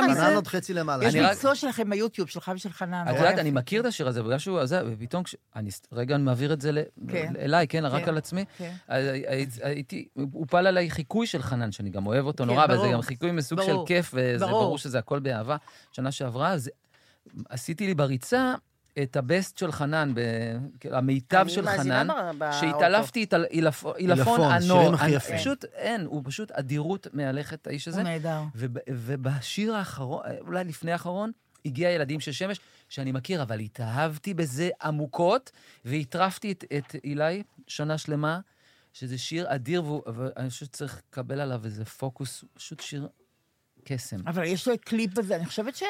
את 0.04 0.10
אה, 0.10 0.14
זה 0.14 0.34
עוד 0.34 0.46
חצי 0.46 0.74
למעלה. 0.74 1.04
יש 1.04 1.14
ביצוע 1.16 1.54
שלכם 1.54 1.90
ביוטיוב, 1.90 2.28
שלך 2.28 2.50
ושל 2.54 2.68
חנן. 2.72 3.04
את 3.10 3.14
יודעת. 3.16 3.38
אני 3.38 3.50
מכיר 3.50 3.80
את 3.80 3.86
השיר 3.86 4.08
הזה, 4.08 4.22
בגלל 4.22 4.38
שהוא 4.38 4.66
זה, 4.66 4.82
ופתאום, 4.86 5.22
כש- 5.22 5.36
אני 5.56 5.70
ס- 5.70 5.82
רגע 5.92 6.14
אני 6.14 6.22
מעביר 6.22 6.52
את 6.52 6.60
זה 6.60 6.82
כן. 7.08 7.32
אליי, 7.38 7.66
כן, 7.68 7.84
רק 7.84 8.02
כן. 8.02 8.08
על 8.08 8.18
עצמי. 8.18 8.44
כן. 8.58 8.72
הייתי, 9.62 10.08
הופל 10.32 10.66
עליי 10.66 10.90
חיקוי 10.90 11.26
של 11.26 11.42
חנן, 11.42 11.72
שאני 11.72 11.90
גם 11.90 12.06
אוהב 12.06 12.24
אותו 12.26 12.44
נורא, 12.44 12.66
וזה. 12.70 12.88
גם 12.92 13.02
חיקוי 13.02 13.30
מסוג 13.30 13.62
של. 13.62 13.76
כיף, 13.86 14.10
וזה 14.14 14.46
ברור. 14.46 14.78
שזה 14.78 14.98
הכל 14.98 15.18
באהבה. 15.18 15.56
שנה 15.92 16.12
שעברה, 16.12 16.54
עשיתי 17.48 17.86
לי 17.86 17.94
בריצה 17.94 18.54
את 19.02 19.16
הבסט 19.16 19.58
של 19.58 19.72
חנן, 19.72 20.12
ב- 20.14 20.20
כאילו, 20.80 20.96
המיטב 20.96 21.46
של 21.48 21.66
חנן. 21.66 22.08
שהתעלפתי 22.60 23.24
את 23.24 23.34
עילפון 23.50 23.94
עילפון, 23.96 24.40
ענור. 24.40 24.80
שירים 24.80 24.94
הכי 24.94 25.10
יפים. 25.10 25.38
פשוט, 25.38 25.64
אין, 25.64 26.04
הוא 26.04 26.22
פשוט 26.24 26.50
אדירות 26.50 27.06
מהלכת, 27.12 27.66
האיש 27.66 27.88
הזה. 27.88 28.00
הוא 28.00 28.08
נהדר. 28.08 28.40
וב, 28.54 28.76
ובשיר 28.88 29.74
האחרון, 29.74 30.22
אולי 30.40 30.64
לפני 30.64 30.92
האחרון, 30.92 31.30
הגיע 31.64 31.90
ילדים 31.90 32.20
של 32.20 32.32
שמש, 32.32 32.60
שאני 32.88 33.12
מכיר, 33.12 33.42
אבל 33.42 33.60
התאהבתי 33.60 34.34
בזה 34.34 34.70
עמוקות, 34.82 35.50
והטרפתי 35.84 36.52
את, 36.52 36.64
את 36.78 36.96
אילי 37.04 37.42
שנה 37.66 37.98
שלמה, 37.98 38.40
שזה 38.92 39.18
שיר 39.18 39.54
אדיר, 39.54 39.82
ואני 40.14 40.50
חושב 40.50 40.66
שצריך 40.66 41.02
לקבל 41.08 41.40
עליו 41.40 41.64
איזה 41.64 41.84
פוקוס, 41.84 42.44
פשוט 42.54 42.80
שיר 42.80 43.08
קסם. 43.84 44.28
אבל 44.28 44.44
יש 44.44 44.68
לו 44.68 44.74
קליפ 44.84 45.14
בזה, 45.14 45.36
אני 45.36 45.46
חושבת 45.46 45.76
ש... 45.76 45.82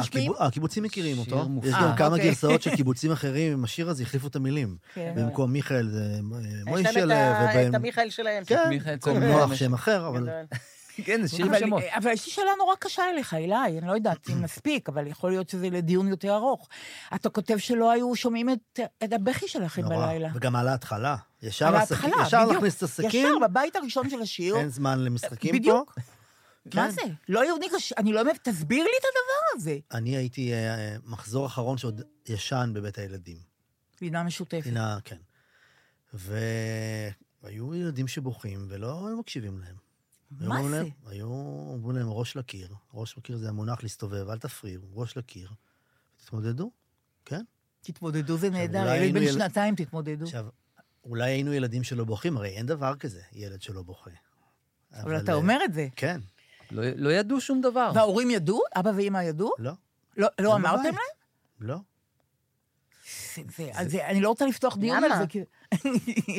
משפיעים. 0.00 0.30
הקיבו- 0.32 0.44
הקיבוצים 0.44 0.82
מכירים 0.82 1.18
אותו. 1.18 1.46
יש 1.62 1.74
אה, 1.74 1.82
גם 1.82 1.96
כמה 1.96 2.08
אוקיי. 2.08 2.24
גרסאות 2.28 2.62
של 2.62 2.70
קיבוצים 2.76 3.12
אחרים 3.12 3.52
עם 3.52 3.64
השיר 3.64 3.88
הזה, 3.90 4.02
החליפו 4.02 4.26
את 4.26 4.36
המילים. 4.36 4.76
כן. 4.94 5.12
במקום 5.16 5.52
מיכאל 5.52 5.88
זה 5.88 6.00
יש 6.04 6.18
להם 6.24 6.68
מוישלה, 6.68 7.44
את 7.44 7.50
ובהם... 7.50 7.74
המיכאל 7.74 8.10
שלהם. 8.10 8.44
כן, 8.44 8.70
במקום 8.86 9.18
נוח 9.22 9.54
שם 9.54 9.74
אחר, 9.74 10.08
אבל... 10.08 10.28
כן, 11.04 11.22
זה 11.22 11.36
שיר 11.36 11.46
עם 11.46 11.72
אבל, 11.74 12.10
יש 12.10 12.26
לי 12.26 12.32
שאלה 12.32 12.50
נורא 12.58 12.74
קשה 12.78 13.02
אליך, 13.10 13.34
אליי, 13.34 13.78
אני 13.78 13.86
לא 13.86 13.92
יודעת 13.92 14.30
אם 14.30 14.42
נספיק, 14.42 14.88
אבל 14.88 15.06
יכול 15.06 15.30
להיות 15.30 15.48
שזה 15.48 15.70
לדיון 15.70 16.08
יותר 16.08 16.34
ארוך. 16.34 16.68
אתה 17.14 17.28
כותב 17.28 17.56
שלא 17.58 17.90
היו 17.90 18.16
שומעים 18.16 18.50
את, 18.50 18.80
את 19.04 19.12
הבכי 19.12 19.48
שלכם 19.48 19.82
נורא. 19.82 20.06
בלילה. 20.06 20.28
וגם 20.34 20.56
על 20.56 20.68
ההתחלה. 20.68 21.16
ישר 21.42 21.66
על 21.66 21.74
הסכין- 21.76 22.04
ההתחלה, 22.12 22.26
ישר 22.26 22.38
בדיוק. 22.38 22.52
להכניס 22.54 22.76
את 22.76 22.82
הסכין, 22.82 23.08
ישר, 23.26 23.48
בבית 23.48 23.76
הראשון 23.76 24.10
של 24.10 24.20
השיר. 24.20 24.56
אין 24.56 24.68
זמן 24.68 24.98
למשחקים 24.98 25.62
פה. 25.64 25.82
מה 26.66 26.72
כן. 26.72 26.90
זה? 26.90 27.00
לא 27.28 27.44
יהודי 27.46 27.66
קשה, 27.76 27.94
אני 27.98 28.12
לא 28.12 28.20
אומרת, 28.20 28.48
תסביר 28.48 28.84
לי 28.84 28.90
את 29.00 29.04
הדבר 29.04 29.60
הזה. 29.60 29.78
אני 29.92 30.16
הייתי 30.16 30.52
אה, 30.54 30.96
מחזור 31.04 31.46
אחרון 31.46 31.78
שעוד 31.78 32.00
ישן 32.28 32.70
בבית 32.74 32.98
הילדים. 32.98 33.36
לינה 34.00 34.22
משותפת. 34.22 34.62
פינה, 34.62 34.98
כן. 35.04 35.16
והיו 37.42 37.74
ילדים 37.74 38.08
שבוכים 38.08 38.66
ולא 38.68 39.08
היו 39.08 39.16
מקשיבים 39.18 39.58
להם. 39.60 39.76
מה 40.30 40.62
זה? 40.62 40.68
להם- 40.68 40.88
היו 41.06 41.26
אומרים 41.72 41.96
להם 41.96 42.08
ראש 42.10 42.36
לקיר. 42.36 42.68
ראש 42.94 43.18
לקיר 43.18 43.36
זה 43.36 43.48
המונח 43.48 43.82
להסתובב, 43.82 44.28
אל 44.30 44.38
תפריעו, 44.38 44.82
ראש 44.94 45.16
לקיר. 45.16 45.50
תתמודדו, 46.24 46.70
כן? 47.24 47.42
תתמודדו, 47.80 48.36
זה 48.36 48.50
נהדר. 48.50 48.94
ילד 48.94 49.14
בן 49.14 49.22
יל- 49.22 49.32
שנתיים, 49.32 49.74
תתמודדו. 49.74 50.24
עכשיו, 50.24 50.46
אולי 51.04 51.30
היינו 51.30 51.52
ילדים 51.52 51.82
שלא 51.84 52.04
בוכים, 52.04 52.36
הרי 52.36 52.48
אין 52.48 52.66
דבר 52.66 52.96
כזה, 52.96 53.22
ילד 53.32 53.62
שלא 53.62 53.82
בוכה. 53.82 54.10
אבל 54.92 55.16
אתה 55.20 55.32
אה, 55.32 55.36
אומר 55.36 55.58
את 55.64 55.72
זה. 55.72 55.88
כן, 55.96 56.20
לא, 56.70 56.82
לא 56.96 57.10
ידעו 57.12 57.40
שום 57.40 57.60
דבר. 57.60 57.90
וההורים 57.94 58.30
ידעו? 58.30 58.60
אבא 58.76 58.90
ואמא 58.96 59.18
ידעו? 59.18 59.50
לא, 59.58 59.72
לא, 60.16 60.28
לא 60.40 60.54
אמרתם. 60.56 60.82
להם? 60.84 60.94
לא. 61.60 61.76
זה- 63.34 63.42
זה- 63.56 63.70
אז 63.74 63.90
זה- 63.90 64.06
אני 64.06 64.20
לא 64.20 64.28
רוצה 64.28 64.46
לפתוח 64.46 64.76
דיון 64.76 65.04
על? 65.04 65.10
זה, 65.18 65.24
כי... 65.26 65.40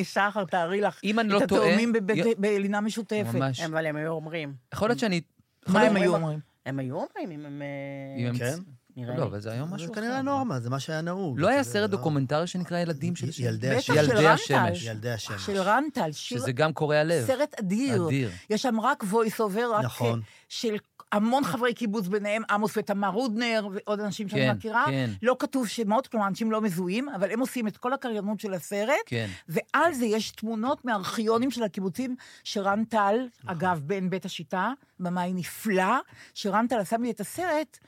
שחר, 0.12 0.44
תארי 0.44 0.80
לך. 0.80 1.00
אם 1.04 1.20
אני 1.20 1.28
לא 1.28 1.42
את 1.42 1.48
טועה... 1.48 1.62
התאומים 1.66 1.92
בבית- 1.92 2.26
י- 2.26 2.34
בלינה 2.38 2.80
משותפת. 2.80 3.34
ממש. 3.34 3.60
אבל 3.60 3.86
הם 3.86 3.96
היו 3.96 4.10
אומרים. 4.12 4.54
יכול 4.74 4.88
להיות 4.88 4.98
שאני... 4.98 5.20
מה 5.68 5.80
הם 5.80 5.96
היו 5.96 6.14
אומרים-? 6.16 6.40
הם 6.66 6.78
היו 6.78 6.94
אומרים 6.96 7.30
אם 7.40 7.46
הם... 7.46 7.62
אה, 7.62 8.22
אם 8.22 8.26
הם- 8.26 8.38
כן? 8.38 8.54
נראה 9.00 9.14
לא, 9.16 9.22
לי. 9.22 9.28
אבל 9.28 9.40
זה 9.40 9.52
היום 9.52 9.74
משהו 9.74 9.86
זה 9.86 9.92
אחר. 9.92 10.00
כנראה 10.00 10.22
נורמה, 10.22 10.60
זה 10.60 10.70
מה 10.70 10.80
שהיה 10.80 11.00
נהוג. 11.00 11.38
לא 11.38 11.48
היה 11.48 11.62
זה 11.62 11.70
סרט 11.70 11.90
לא- 11.90 11.96
דוקומנטרי 11.96 12.46
שנקרא 12.46 12.78
ילדים 12.78 13.16
של... 13.16 13.26
ילדי 13.38 13.70
השמש. 13.70 13.86
של 13.86 14.12
ילדי. 14.12 14.26
השמש. 14.26 14.84
ילדי 14.84 15.10
השמש. 15.10 15.46
של 15.46 15.56
רנטל, 15.60 16.12
שזה 16.12 16.52
גם 16.52 16.72
קורע 16.72 17.04
לב. 17.04 17.26
סרט 17.26 17.54
אדיר. 17.60 18.06
אדיר. 18.06 18.30
יש 18.50 18.62
שם 18.62 18.80
רק 18.80 19.02
voice 19.02 19.40
over, 19.40 19.66
רק 19.72 19.84
נכון. 19.84 20.20
של 20.48 20.76
המון 21.12 21.44
חברי 21.44 21.74
קיבוץ, 21.74 22.06
ביניהם 22.06 22.42
עמוס 22.50 22.76
ותמר 22.76 23.08
רודנר 23.08 23.68
ועוד 23.72 24.00
אנשים 24.00 24.28
שאני 24.28 24.40
כן, 24.40 24.56
מכירה. 24.56 24.84
כן. 24.88 25.10
לא 25.22 25.36
כתוב 25.38 25.68
שמות, 25.68 26.06
כלומר, 26.06 26.26
אנשים 26.26 26.52
לא 26.52 26.60
מזוהים, 26.60 27.08
אבל 27.08 27.30
הם 27.30 27.40
עושים 27.40 27.68
את 27.68 27.76
כל 27.76 27.92
הקריינות 27.92 28.40
של 28.40 28.54
הסרט. 28.54 28.94
כן. 29.06 29.26
ועל 29.48 29.94
זה 29.94 30.06
יש 30.06 30.30
תמונות 30.30 30.84
מארכיונים 30.84 31.50
של 31.50 31.62
הקיבוצים, 31.62 32.16
שרן 32.44 32.84
טל, 32.84 33.16
נכון. 33.44 33.56
אגב, 33.56 33.80
בן 33.84 34.10
בית 34.10 34.24
השיטה, 34.24 34.72
במאי 35.00 35.32
נפלא, 35.32 35.94
שרן 36.34 36.66
טל 36.66 36.78
עשה 36.78 36.96
לי 36.96 37.10
את 37.10 37.20
הסרט, 37.20 37.78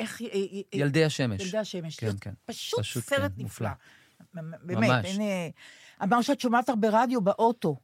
איך... 0.00 0.22
אה, 0.22 0.26
אה, 0.26 0.60
ילדי 0.72 1.04
השמש. 1.04 1.40
ילדי 1.42 1.58
השמש. 1.58 1.96
כן, 2.00 2.10
כן. 2.20 2.34
פשוט, 2.44 2.80
פשוט 2.80 3.04
סרט 3.04 3.32
כן, 3.36 3.44
נפלא. 3.44 3.68
מופלא. 3.68 4.50
באמת, 4.62 4.88
ממש. 4.88 5.06
אין... 5.06 5.20
אה, 5.20 5.48
אמר 6.02 6.22
שאת 6.22 6.40
שומעת 6.40 6.68
הרבה 6.68 6.88
רדיו 6.92 7.20
באוטו. 7.20 7.76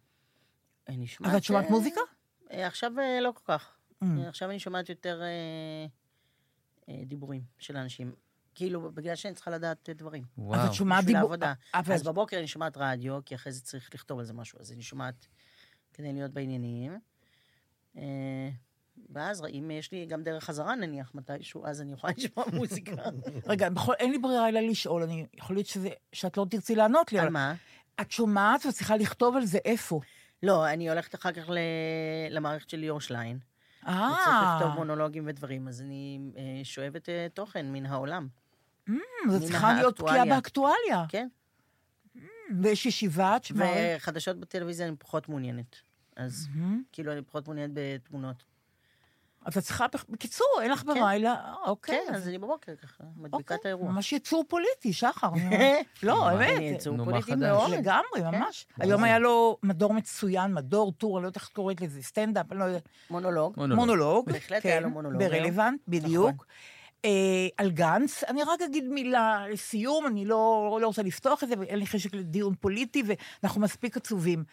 אני 0.89 0.97
נשמעת... 0.97 1.31
אז 1.31 1.37
את 1.37 1.45
שומעת 1.45 1.65
אה, 1.65 1.71
מוזיקה? 1.71 2.01
עכשיו 2.51 2.93
לא 3.23 3.33
כל 3.33 3.53
כך. 3.53 3.77
Mm. 4.05 4.07
עכשיו 4.29 4.51
אני 4.51 4.59
שומעת 4.59 4.89
יותר 4.89 5.23
דיבורים 7.07 7.43
של 7.59 7.77
אנשים. 7.77 8.13
כאילו, 8.55 8.93
בגלל 8.93 9.17
שאני 9.17 9.35
צריכה 9.35 9.51
לדעת 9.51 9.89
דברים. 9.91 10.23
אז 10.23 10.29
וואו. 10.39 10.67
את 10.67 10.73
שומעת 10.73 10.99
בשביל 10.99 11.17
דיבור... 11.17 11.31
העבודה. 11.31 11.53
אבל- 11.75 11.95
אז 11.95 12.03
בבוקר 12.03 12.39
אני 12.39 12.47
שומעת 12.47 12.77
רדיו, 12.77 13.19
כי 13.25 13.35
אחרי 13.35 13.53
זה 13.53 13.61
צריך 13.63 13.95
לכתוב 13.95 14.19
על 14.19 14.25
זה 14.25 14.33
משהו, 14.33 14.61
אז 14.61 14.73
אני 14.73 14.83
שומעת 14.83 15.27
כדי 15.93 16.13
להיות 16.13 16.31
בעניינים. 16.31 16.99
ואז 19.11 19.45
אם 19.51 19.71
יש 19.71 19.93
לי 19.93 20.07
גם 20.07 20.23
דרך 20.23 20.45
חזרה 20.45 20.75
נניח 20.75 21.11
מתישהו, 21.15 21.67
אז 21.67 21.81
אני 21.81 21.93
יכולה 21.93 22.13
לשמוע 22.19 22.45
מוזיקה. 22.59 22.93
רגע, 23.47 23.69
בכל, 23.71 23.93
אין 23.99 24.11
לי 24.11 24.19
ברירה 24.19 24.49
אלא 24.49 24.61
לשאול, 24.61 25.03
אני, 25.03 25.27
יכול 25.35 25.57
להיות 25.57 25.67
שזה, 25.67 25.89
שאת 26.13 26.37
לא 26.37 26.47
תרצי 26.51 26.75
לענות 26.75 27.13
לי, 27.13 27.19
על 27.19 27.25
אבל 27.25 27.33
מה? 27.33 27.55
את 28.01 28.11
שומעת 28.11 28.67
וצריכה 28.67 28.97
לכתוב 28.97 29.37
על 29.37 29.45
זה 29.45 29.59
איפה. 29.65 30.01
לא, 30.43 30.69
אני 30.71 30.89
הולכת 30.91 31.15
אחר 31.15 31.33
כך 31.33 31.49
ל- 31.51 31.59
למערכת 32.31 32.71
של 32.71 32.77
ליאור 32.77 33.01
שליין. 33.01 33.39
וצריך 33.83 33.93
אה, 34.29 34.57
לכתוב 34.61 34.75
מונולוגים 34.75 35.25
ודברים, 35.27 35.69
אז 35.69 35.81
אני 35.81 36.19
אה, 36.37 36.43
שואבת 36.65 37.09
אה, 37.09 37.27
תוכן 37.35 37.73
מן 37.73 37.87
העולם. 37.87 38.29
mm, 38.89 38.93
זו 39.31 39.41
צריכה 39.47 39.75
להיות 39.75 40.01
בקיאה. 40.01 40.25
באקטואליה. 40.25 41.05
כן. 41.09 41.29
ויש 42.63 42.87
ישיבה, 42.87 43.37
את 43.37 43.45
שומעת? 43.45 43.69
וחדשות 43.97 44.37
בטלוויזיה 44.41 44.87
אני 44.89 44.97
פחות 44.97 45.29
מעוניינת. 45.29 45.77
אז 46.17 46.49
כאילו 46.93 47.13
אני 47.13 47.23
פחות 47.23 47.47
מעוניינת 47.49 47.71
בתמונות. 47.75 48.45
אז 49.47 49.57
את 49.57 49.63
צריכה, 49.63 49.87
בקיצור, 50.09 50.47
אין 50.63 50.71
לך 50.71 50.85
ברירה, 50.85 51.17
אלא, 51.17 51.29
אה, 51.29 51.55
אוקיי. 51.67 51.99
כן, 52.07 52.15
אז 52.15 52.29
אני 52.29 52.39
בבוקר 52.39 52.73
ככה, 52.77 53.05
מדביקה 53.17 53.37
אוקיי, 53.37 53.57
את 53.57 53.65
האירוע. 53.65 53.91
ממש 53.91 54.13
יצור 54.13 54.45
פוליטי, 54.49 54.93
שחר. 54.93 55.31
לא, 56.03 56.29
אני 56.29 56.39
באמת. 56.39 56.61
יצור 56.61 57.05
פוליטי? 57.05 57.35
מאוד. 57.35 57.71
לגמרי, 57.71 58.05
כן. 58.15 58.25
ממש. 58.25 58.67
היום 58.79 59.05
היה 59.05 59.19
לו 59.19 59.57
מדור 59.63 59.93
מצוין, 59.93 60.55
מדור, 60.55 60.93
טור, 60.93 61.19
אני 61.19 61.23
לא 61.23 61.29
יודעת 61.29 61.37
איך 61.37 61.49
קוראת 61.49 61.81
לזה, 61.81 62.03
סטנדאפ, 62.03 62.53
אני 62.53 62.59
לא 62.59 62.65
יודעת. 62.65 62.89
מונולוג. 63.11 63.55
מונולוג. 63.57 64.33
בהחלט 64.33 64.63
כן, 64.63 64.69
היה 64.69 64.81
לו 64.81 64.91
מונולוג. 64.91 65.23
ברלוונט, 65.23 65.81
בדיוק. 65.89 66.47
אה, 67.05 67.11
על 67.57 67.71
גנץ, 67.71 68.25
אני 68.25 68.43
רק 68.43 68.63
אגיד 68.63 68.85
מילה 68.85 69.45
לסיום, 69.49 70.07
אני 70.07 70.25
לא, 70.25 70.79
לא 70.83 70.87
רוצה 70.87 71.03
לפתוח 71.03 71.43
את 71.43 71.49
זה, 71.49 71.55
ואין 71.59 71.79
לי 71.79 71.87
חשק 71.87 72.15
לדיון 72.15 72.55
פוליטי, 72.61 73.03
ואנחנו 73.43 73.61
מספיק 73.61 73.97
עצובים. 73.97 74.45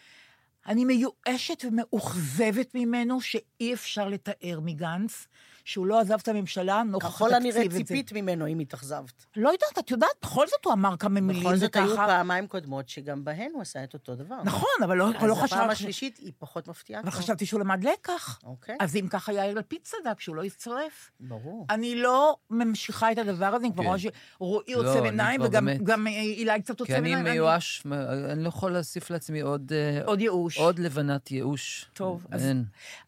אני 0.66 0.84
מיואשת 0.84 1.64
ומאוכזבת 1.64 2.74
ממנו 2.74 3.20
שאי 3.20 3.74
אפשר 3.74 4.08
לתאר 4.08 4.60
מגנץ, 4.62 5.26
שהוא 5.64 5.86
לא 5.86 6.00
עזב 6.00 6.18
את 6.22 6.28
הממשלה 6.28 6.82
נוכח 6.82 7.08
ככל 7.08 7.34
התקציב 7.34 7.56
הנראה 7.56 7.66
הזה. 7.66 7.84
ציפית 7.84 8.12
ממנו 8.12 8.46
אם 8.46 8.58
התאכזבת. 8.58 9.26
לא 9.36 9.48
יודעת, 9.48 9.78
את 9.78 9.90
יודעת, 9.90 10.10
בכל 10.22 10.46
זאת 10.46 10.64
הוא 10.64 10.72
אמר 10.72 10.96
כמה 10.96 11.20
מילים 11.20 11.42
בכל 11.42 11.56
זאת 11.56 11.76
היו 11.76 11.90
וככה. 11.90 12.06
פעמיים 12.06 12.46
קודמות 12.46 12.88
שגם 12.88 13.24
בהן 13.24 13.50
הוא 13.54 13.62
עשה 13.62 13.84
את 13.84 13.94
אותו 13.94 14.14
דבר. 14.14 14.36
נכון, 14.44 14.68
אבל 14.84 14.96
לא, 14.96 15.10
אבל 15.18 15.28
לא 15.28 15.32
אז 15.32 15.38
הפעם 15.38 15.46
חשבתי... 15.46 15.72
השלישית 15.72 16.16
היא 16.16 16.32
פחות 16.38 16.68
מפתיעה. 16.68 17.00
אבל. 17.00 17.10
חשבתי 17.10 17.46
שהוא 17.46 17.60
למד 17.60 17.84
לקח. 17.84 18.40
אוקיי, 18.44 18.76
אז 18.80 18.96
אם 18.96 19.06
ככה 19.10 19.32
יאיר 19.32 19.54
לפיד 19.54 19.80
צדק, 19.82 20.20
שהוא 20.20 20.36
לא 20.36 20.44
יצטרף. 20.44 21.10
ברור. 21.20 21.66
אני 21.70 21.96
לא 21.96 22.36
ממשיכה 22.50 23.12
את 23.12 23.18
הדבר 23.18 23.46
הזה, 23.46 23.66
אני 23.66 23.72
כבר 23.72 23.82
כן. 23.82 23.88
רואה 23.88 23.98
שרועי 23.98 24.74
לא, 24.74 24.78
עוצם 24.78 24.98
אני 24.98 25.08
עיניים, 25.08 25.40
וגם 25.42 26.06
אה, 26.06 26.12
אילי 26.12 26.62
קצת 26.62 26.80
עוצם 26.80 26.92
כי 26.92 26.98
אני 26.98 27.08
עיניים. 27.08 27.34
מיואש, 27.34 27.82
אני 28.30 28.42
לא 28.42 28.48
יכול 28.48 28.72
להוסיף 28.72 29.10
לעצמי 29.10 29.40
עוד... 29.40 29.72
אה, 29.72 30.04
עוד 30.04 30.20
ייאוש. 30.20 30.58
עוד 30.58 30.78
לבנת 30.78 31.30
ייאוש. 31.30 31.86
טוב. 31.92 32.26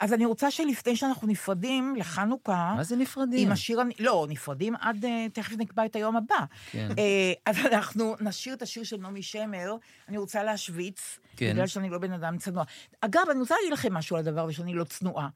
אז 0.00 0.12
אני 0.12 0.24
רוצה 0.26 0.50
שלפני 0.50 0.96
שאנחנו 0.96 1.28
נפרדים 1.28 1.96
לחנוכה, 1.96 2.45
מה 2.54 2.84
זה 2.84 2.96
נפרדים? 2.96 3.46
עם 3.46 3.52
השיר, 3.52 3.80
לא, 3.98 4.26
נפרדים 4.28 4.74
עד, 4.80 5.04
אה, 5.04 5.26
תכף 5.32 5.52
נקבע 5.58 5.84
את 5.84 5.96
היום 5.96 6.16
הבא. 6.16 6.44
כן. 6.70 6.88
אה, 6.98 7.32
אז 7.46 7.56
אנחנו 7.72 8.14
נשיר 8.20 8.54
את 8.54 8.62
השיר 8.62 8.84
של 8.84 8.96
נעמי 8.96 9.22
שמר, 9.22 9.76
אני 10.08 10.18
רוצה 10.18 10.42
להשוויץ, 10.42 11.18
כן. 11.36 11.52
בגלל 11.52 11.66
שאני 11.66 11.90
לא 11.90 11.98
בן 11.98 12.12
אדם 12.12 12.38
צנוע. 12.38 12.64
אגב, 13.00 13.22
אני 13.30 13.40
רוצה 13.40 13.54
להגיד 13.54 13.72
לכם 13.72 13.94
משהו 13.94 14.16
על 14.16 14.22
הדבר 14.28 14.44
הזה, 14.44 14.52
שאני 14.52 14.74
לא 14.74 14.84
צנועה. 14.84 15.28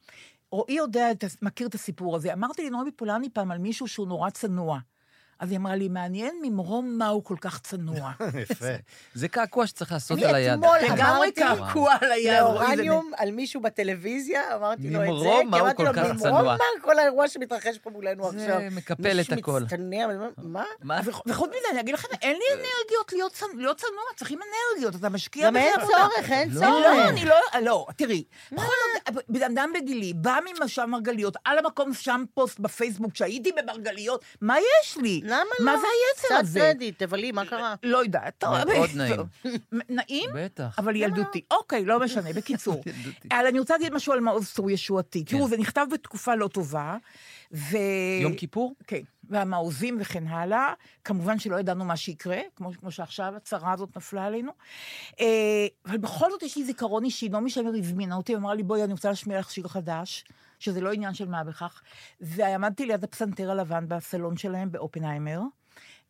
רועי 0.52 0.74
יודע, 0.74 1.06
מכיר 1.42 1.66
את 1.66 1.74
הסיפור 1.74 2.16
הזה. 2.16 2.32
אמרתי 2.32 2.66
לנעמי 2.66 2.90
פולני 2.90 3.30
פעם 3.30 3.50
על 3.50 3.58
מישהו 3.58 3.88
שהוא 3.88 4.08
נורא 4.08 4.30
צנוע. 4.30 4.78
אז 5.40 5.50
היא 5.50 5.58
אמרה 5.58 5.76
לי, 5.76 5.88
מעניין 5.88 6.34
ממרום 6.42 6.98
מה 6.98 7.08
הוא 7.08 7.24
כל 7.24 7.36
כך 7.40 7.60
צנוע. 7.60 8.10
יפה. 8.50 8.64
זה 9.14 9.28
קעקוע 9.28 9.66
שצריך 9.66 9.92
לעשות 9.92 10.18
אני 10.18 10.26
על 10.26 10.34
היד. 10.34 10.52
אתמול 10.52 10.78
לגמרי 10.78 11.02
אמרתי 11.02 11.32
קעקוע 11.32 11.94
על 12.00 12.12
היד. 12.12 12.32
לאורניום 12.40 13.10
על 13.16 13.30
מישהו 13.30 13.60
בטלוויזיה, 13.60 14.56
אמרתי 14.56 14.90
לו 14.90 15.00
את 15.00 15.06
זה, 15.06 15.12
ממרום 15.12 15.48
מה 15.50 15.56
כי 15.56 15.60
הוא 15.60 15.66
אמרתי 15.68 15.82
לו, 15.82 15.88
כל 15.88 15.94
כך 15.94 16.04
ממרום 16.04 16.18
צנוע." 16.18 16.42
מה 16.42 16.64
כל 16.82 16.98
האירוע 16.98 17.28
שמתרחש 17.28 17.78
פה 17.78 17.90
מולנו 17.90 18.30
זה 18.32 18.42
עכשיו. 18.54 18.60
מקפל 18.70 19.20
את 19.20 19.32
הכל. 19.32 19.52
מישהו 19.52 19.64
מצטנע, 19.66 20.06
מה? 20.42 20.64
מה? 20.82 21.00
וח- 21.04 21.22
וחוץ 21.26 21.48
מזה, 21.50 21.58
אני 21.72 21.80
אגיד 21.80 21.94
לכם, 21.94 22.08
אין 22.22 22.36
לי 22.36 22.44
אנרגיות 22.54 23.12
להיות 23.56 23.76
צנוע, 23.76 24.02
צריכים 24.16 24.38
אנרגיות, 24.42 24.94
אתה 25.00 25.08
משקיע 25.08 25.46
גם 25.46 25.56
אין. 25.56 25.74
צורך, 25.80 26.30
אין 26.30 26.48
לא, 26.52 26.60
צורך. 26.60 26.84
לא, 26.84 27.08
אני 27.08 27.24
לא, 27.24 27.36
לא, 27.62 27.86
תראי, 27.96 28.24
בכל 28.52 28.62
זאת, 28.64 29.24
בן 29.28 29.42
אדם 29.42 29.70
בגילי, 29.80 30.12
בא 30.14 30.38
ממשל 30.60 30.84
מרגליות, 30.84 31.36
על 31.44 31.58
המקום 31.58 31.94
שם 31.94 32.24
פוסט 32.34 32.58
בפייסבוק 32.60 33.16
שהייתי 33.16 33.50
במרגליות, 33.52 34.24
מה 34.40 34.56
יש 34.58 34.96
לי? 34.96 35.20
למה 35.30 35.50
לא? 35.60 35.66
מה 35.66 35.78
זה 35.78 35.86
היצר 35.86 36.28
קצת 36.28 36.40
הזה? 36.40 36.60
קרדיט, 36.60 37.02
תבלי, 37.02 37.32
מה 37.32 37.46
קרה? 37.46 37.74
לא 37.82 37.98
יודעת. 37.98 38.34
טוב, 38.38 38.54
מאוד 38.74 38.90
נעים. 38.94 39.20
נעים? 39.98 40.30
בטח. 40.34 40.78
אבל 40.78 40.96
ילדותי. 40.96 41.40
אוקיי, 41.50 41.84
לא 41.84 42.00
משנה, 42.00 42.32
בקיצור. 42.32 42.82
ילדותי. 42.86 43.28
אבל 43.30 43.46
אני 43.46 43.58
רוצה 43.58 43.74
להגיד 43.74 43.92
משהו 43.94 44.12
על 44.12 44.20
מעוז 44.20 44.52
צור 44.52 44.70
ישועתי. 44.70 45.24
תראו, 45.24 45.48
זה 45.48 45.56
נכתב 45.56 45.86
בתקופה 45.92 46.34
לא 46.34 46.48
טובה, 46.48 46.96
ו... 47.52 47.76
יום 48.22 48.34
כיפור? 48.34 48.74
כן, 48.86 49.00
והמעוזים 49.30 49.96
וכן 50.00 50.26
הלאה. 50.26 50.72
כמובן 51.04 51.38
שלא 51.38 51.60
ידענו 51.60 51.84
מה 51.84 51.96
שיקרה, 51.96 52.38
כמו, 52.56 52.70
כמו 52.80 52.90
שעכשיו 52.90 53.32
הצרה 53.36 53.72
הזאת 53.72 53.96
נפלה 53.96 54.24
עלינו. 54.24 54.52
אה, 55.20 55.26
אבל 55.86 55.96
בכל 55.96 56.30
זאת 56.30 56.42
יש 56.42 56.56
לי 56.56 56.64
זיכרון 56.64 57.04
אישי, 57.04 57.28
נעמי 57.28 57.50
שמר 57.50 57.72
הזמינה 57.78 58.16
אותי, 58.16 58.34
ואמרה 58.34 58.54
לי, 58.54 58.62
בואי, 58.62 58.84
אני 58.84 58.92
רוצה 58.92 59.08
להשמיע 59.08 59.38
לך 59.38 59.50
שיר 59.50 59.68
חדש, 59.68 60.24
שזה 60.60 60.80
לא 60.80 60.92
עניין 60.92 61.14
של 61.14 61.28
מה 61.28 61.44
בכך. 61.44 61.82
ועמדתי 62.20 62.86
ליד 62.86 63.04
הפסנתר 63.04 63.50
הלבן 63.50 63.88
בסלון 63.88 64.36
שלהם 64.36 64.72
באופנהיימר, 64.72 65.40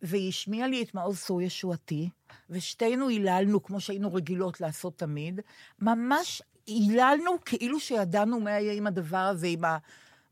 והיא 0.03 0.28
השמיעה 0.28 0.68
לי 0.68 0.82
את 0.82 0.94
מעוז 0.94 1.20
צור 1.20 1.42
ישועתי, 1.42 2.09
ושתינו 2.51 3.09
היללנו, 3.09 3.62
כמו 3.62 3.80
שהיינו 3.80 4.14
רגילות 4.14 4.61
לעשות 4.61 4.98
תמיד, 4.98 5.40
ממש 5.78 6.42
היללנו 6.66 7.30
כאילו 7.44 7.80
שידענו 7.80 8.40
מה 8.40 8.51
יהיה 8.51 8.72
עם 8.72 8.86
הדבר 8.86 9.18
הזה, 9.18 9.46
עם 9.46 9.62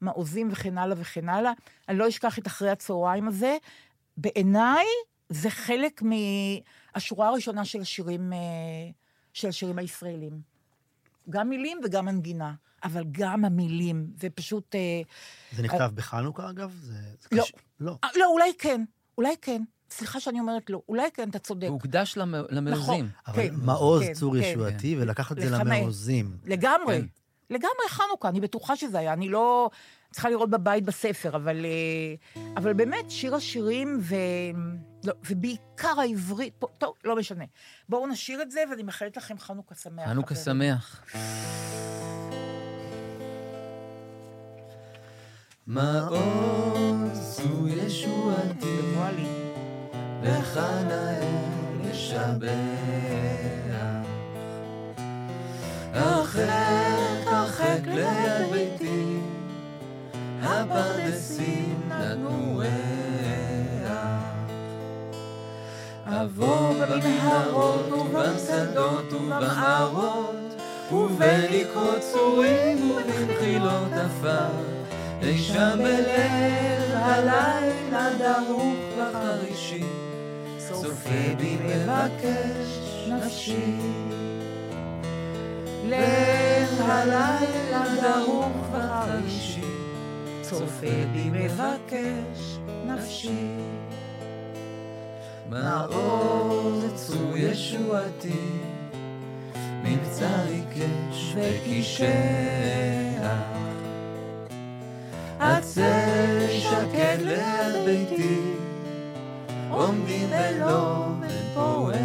המעוזים 0.03 0.49
וכן 0.53 0.79
הלאה 0.79 0.97
וכן 1.01 1.29
הלאה. 1.29 1.53
אני 1.89 1.99
לא 1.99 2.09
אשכח 2.09 2.39
את 2.39 2.47
אחרי 2.47 2.71
הצהריים 2.71 3.29
הזה. 3.29 3.57
בעיניי 4.17 4.87
זה 5.29 5.51
חלק 5.51 6.03
מהשורה 6.03 7.29
הראשונה 7.29 7.65
של 7.65 7.81
השירים, 7.81 8.33
אה, 8.33 8.39
של 9.33 9.49
השירים 9.49 9.79
הישראלים. 9.79 10.41
גם 11.31 11.49
מילים 11.49 11.81
וגם 11.85 12.05
מנגינה, 12.05 12.55
אבל 12.85 13.05
גם 13.11 13.45
המילים, 13.45 14.07
זה 14.21 14.31
פשוט... 14.31 14.75
אה, 14.75 14.81
זה 15.57 15.63
נכתב 15.63 15.91
בחנוכה, 15.95 16.51
אגב? 16.51 16.75
זה, 16.83 16.93
זה 17.21 17.29
לא. 17.33 17.43
קש... 17.43 17.53
לא. 17.81 17.97
אה, 18.05 18.09
לא, 18.17 18.27
אולי 18.27 18.53
כן, 18.59 18.85
אולי 19.19 19.35
כן. 19.43 19.63
סליחה 19.91 20.21
שאני 20.21 20.41
אומרת 20.41 20.71
לא, 20.71 20.83
אולי 20.89 21.09
כן, 21.15 21.29
אתה 21.29 21.39
צודק. 21.39 21.67
הוא 21.67 21.73
הוקדש 21.75 22.17
למ- 22.17 22.35
למעוזים. 22.51 23.09
אבל 23.27 23.37
כן, 23.37 23.55
מעוז 23.55 24.03
כן, 24.03 24.13
צור 24.15 24.35
כן. 24.35 24.43
ישועתי, 24.43 24.97
ולקחת 24.99 25.39
את 25.39 25.43
זה. 25.43 25.51
למעוזים. 25.51 26.37
לגמרי. 26.45 27.01
כן. 27.01 27.07
לגמרי 27.51 27.89
חנוכה, 27.89 28.29
אני 28.29 28.41
בטוחה 28.41 28.77
שזה 28.77 28.99
היה. 28.99 29.13
אני 29.13 29.29
לא 29.29 29.71
צריכה 30.13 30.31
לראות 30.31 30.51
בבית 30.51 30.85
בספר, 30.85 31.37
אבל, 31.37 31.65
אה, 31.65 32.43
אבל 32.57 32.73
באמת, 32.73 33.11
שיר 33.11 33.35
השירים, 33.35 33.99
ו... 34.01 34.15
לא, 35.05 35.13
ובעיקר 35.31 36.01
העברית, 36.01 36.55
פה, 36.59 36.67
טוב, 36.79 36.95
לא 37.05 37.17
משנה. 37.17 37.45
בואו 37.89 38.07
נשאיר 38.07 38.43
את 38.43 38.51
זה, 38.51 38.61
ואני 38.71 38.83
מאחלת 38.83 39.17
לכם 39.17 39.39
חנוכה 39.39 39.75
שמח. 39.75 40.09
חנוכה. 40.09 40.35
שמח. 40.35 41.05
מעוז 45.69 47.41
הוא 47.51 47.69
ישועתי. 47.69 48.69
לך 50.23 50.61
נאה 50.89 51.21
לשבח. 51.85 52.49
הרחק 55.95 57.27
הרחק 57.27 57.81
ליד 57.87 58.53
ביתי, 58.53 59.19
הפרדסים 60.43 61.81
נתנו 61.89 62.59
ריח. 62.59 63.93
אבוא 66.07 66.73
במנהרות 66.73 67.93
ובשדות 67.93 69.13
ובמערות, 69.13 70.55
ובלקרות 70.93 72.01
צורים 72.13 72.91
ובמחילות 72.91 73.93
עפר, 73.93 74.49
אי 75.23 75.39
שם 75.39 75.79
בלב 75.79 76.93
הלילה 76.95 78.09
דרוך 78.19 78.75
וחרישי, 78.99 79.85
צופה 80.59 81.35
בי 81.39 81.57
מבקש 81.65 82.79
נפשי. 83.09 83.77
לב 85.85 86.81
הלילה 86.81 87.85
דרוך 88.03 88.53
וחרישי, 88.73 89.61
צופה 90.43 91.05
בי 91.13 91.31
מבקש 91.33 92.59
נפשי. 92.87 93.57
מעוז 95.49 96.85
צור 96.95 97.37
ישועתי, 97.37 98.41
מבצע 99.83 100.43
עיקש 100.49 101.35
וקישח. 101.35 102.09
עצי 105.81 106.61
שקד 106.61 107.19
ליד 107.21 107.85
ביתי, 107.85 108.41
עומדים 109.71 110.31
בלום 110.31 111.23
ופורח. 111.53 111.99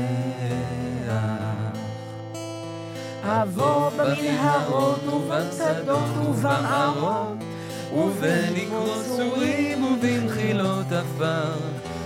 אבוא 3.23 3.89
במנהרות 3.89 5.07
ובשדות 5.07 6.17
ובמערות, 6.25 7.37
ובלקרות 7.95 9.05
צורים 9.17 9.83
ובמחילות 9.83 10.91
עפר, 10.91 11.53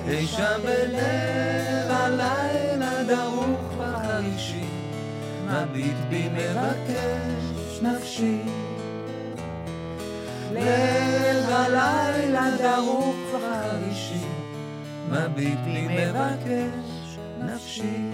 אי 0.08 0.28
שם 0.28 0.60
בלב 0.64 1.90
הלילה 1.90 3.04
דרוך 3.08 3.74
בחרישי, 3.80 4.66
מביט 5.48 5.98
בי 6.10 6.30
מבקש 6.30 7.82
נפשי. 7.82 8.67
לב 10.52 11.50
הלילה 11.50 12.50
דרוך 12.58 13.16
בחרישי, 13.36 14.26
מביט 15.10 15.60
בי 15.66 15.88
מבקש 15.90 17.18
נפשי. 17.40 18.12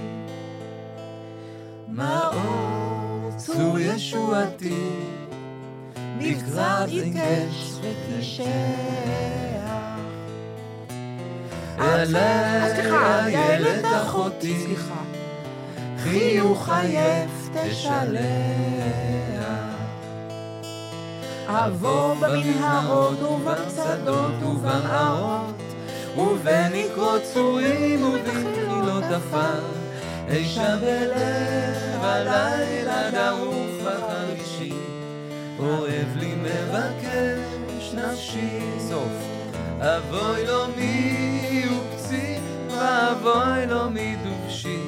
מעוז 1.87 3.35
צור 3.37 3.79
ישועתי, 3.79 4.89
בקרב 6.17 6.89
עיקש 6.89 7.79
וקישח. 7.81 8.43
אה, 11.79 12.05
סליחה, 12.75 13.25
איילת 13.25 13.85
אחותי. 13.85 14.75
חיוך 16.03 16.69
עייף 16.69 17.49
תשלח. 17.53 19.32
אבוא 21.53 22.15
במנהרות 22.15 23.21
ובשדות 23.21 24.43
ובמערות, 24.43 25.55
ובנקרות 26.17 27.21
צורים 27.33 28.03
ובמחילות 28.03 29.03
עפר, 29.03 29.59
אי 30.29 30.45
שם 30.45 30.77
בלב 30.81 32.03
הלילה 32.03 33.11
דרוך 33.11 33.85
בחרישי, 33.85 34.73
אוהב 35.59 36.17
לי 36.17 36.35
מבקש 36.35 37.93
נפשי. 37.93 38.59
סוף. 38.89 39.33
אבוי 39.79 40.45
לו 40.45 40.67
מי 40.77 41.65
וקצי, 41.69 42.37
ואבוי 42.69 43.65
לו 43.67 43.89
מי 43.89 44.15
דובשי, 44.23 44.79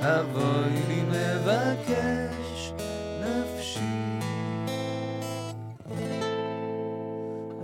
אבוי 0.00 0.82
לי 0.88 1.02
מבקש 1.02 2.72
נפשי. 3.20 4.07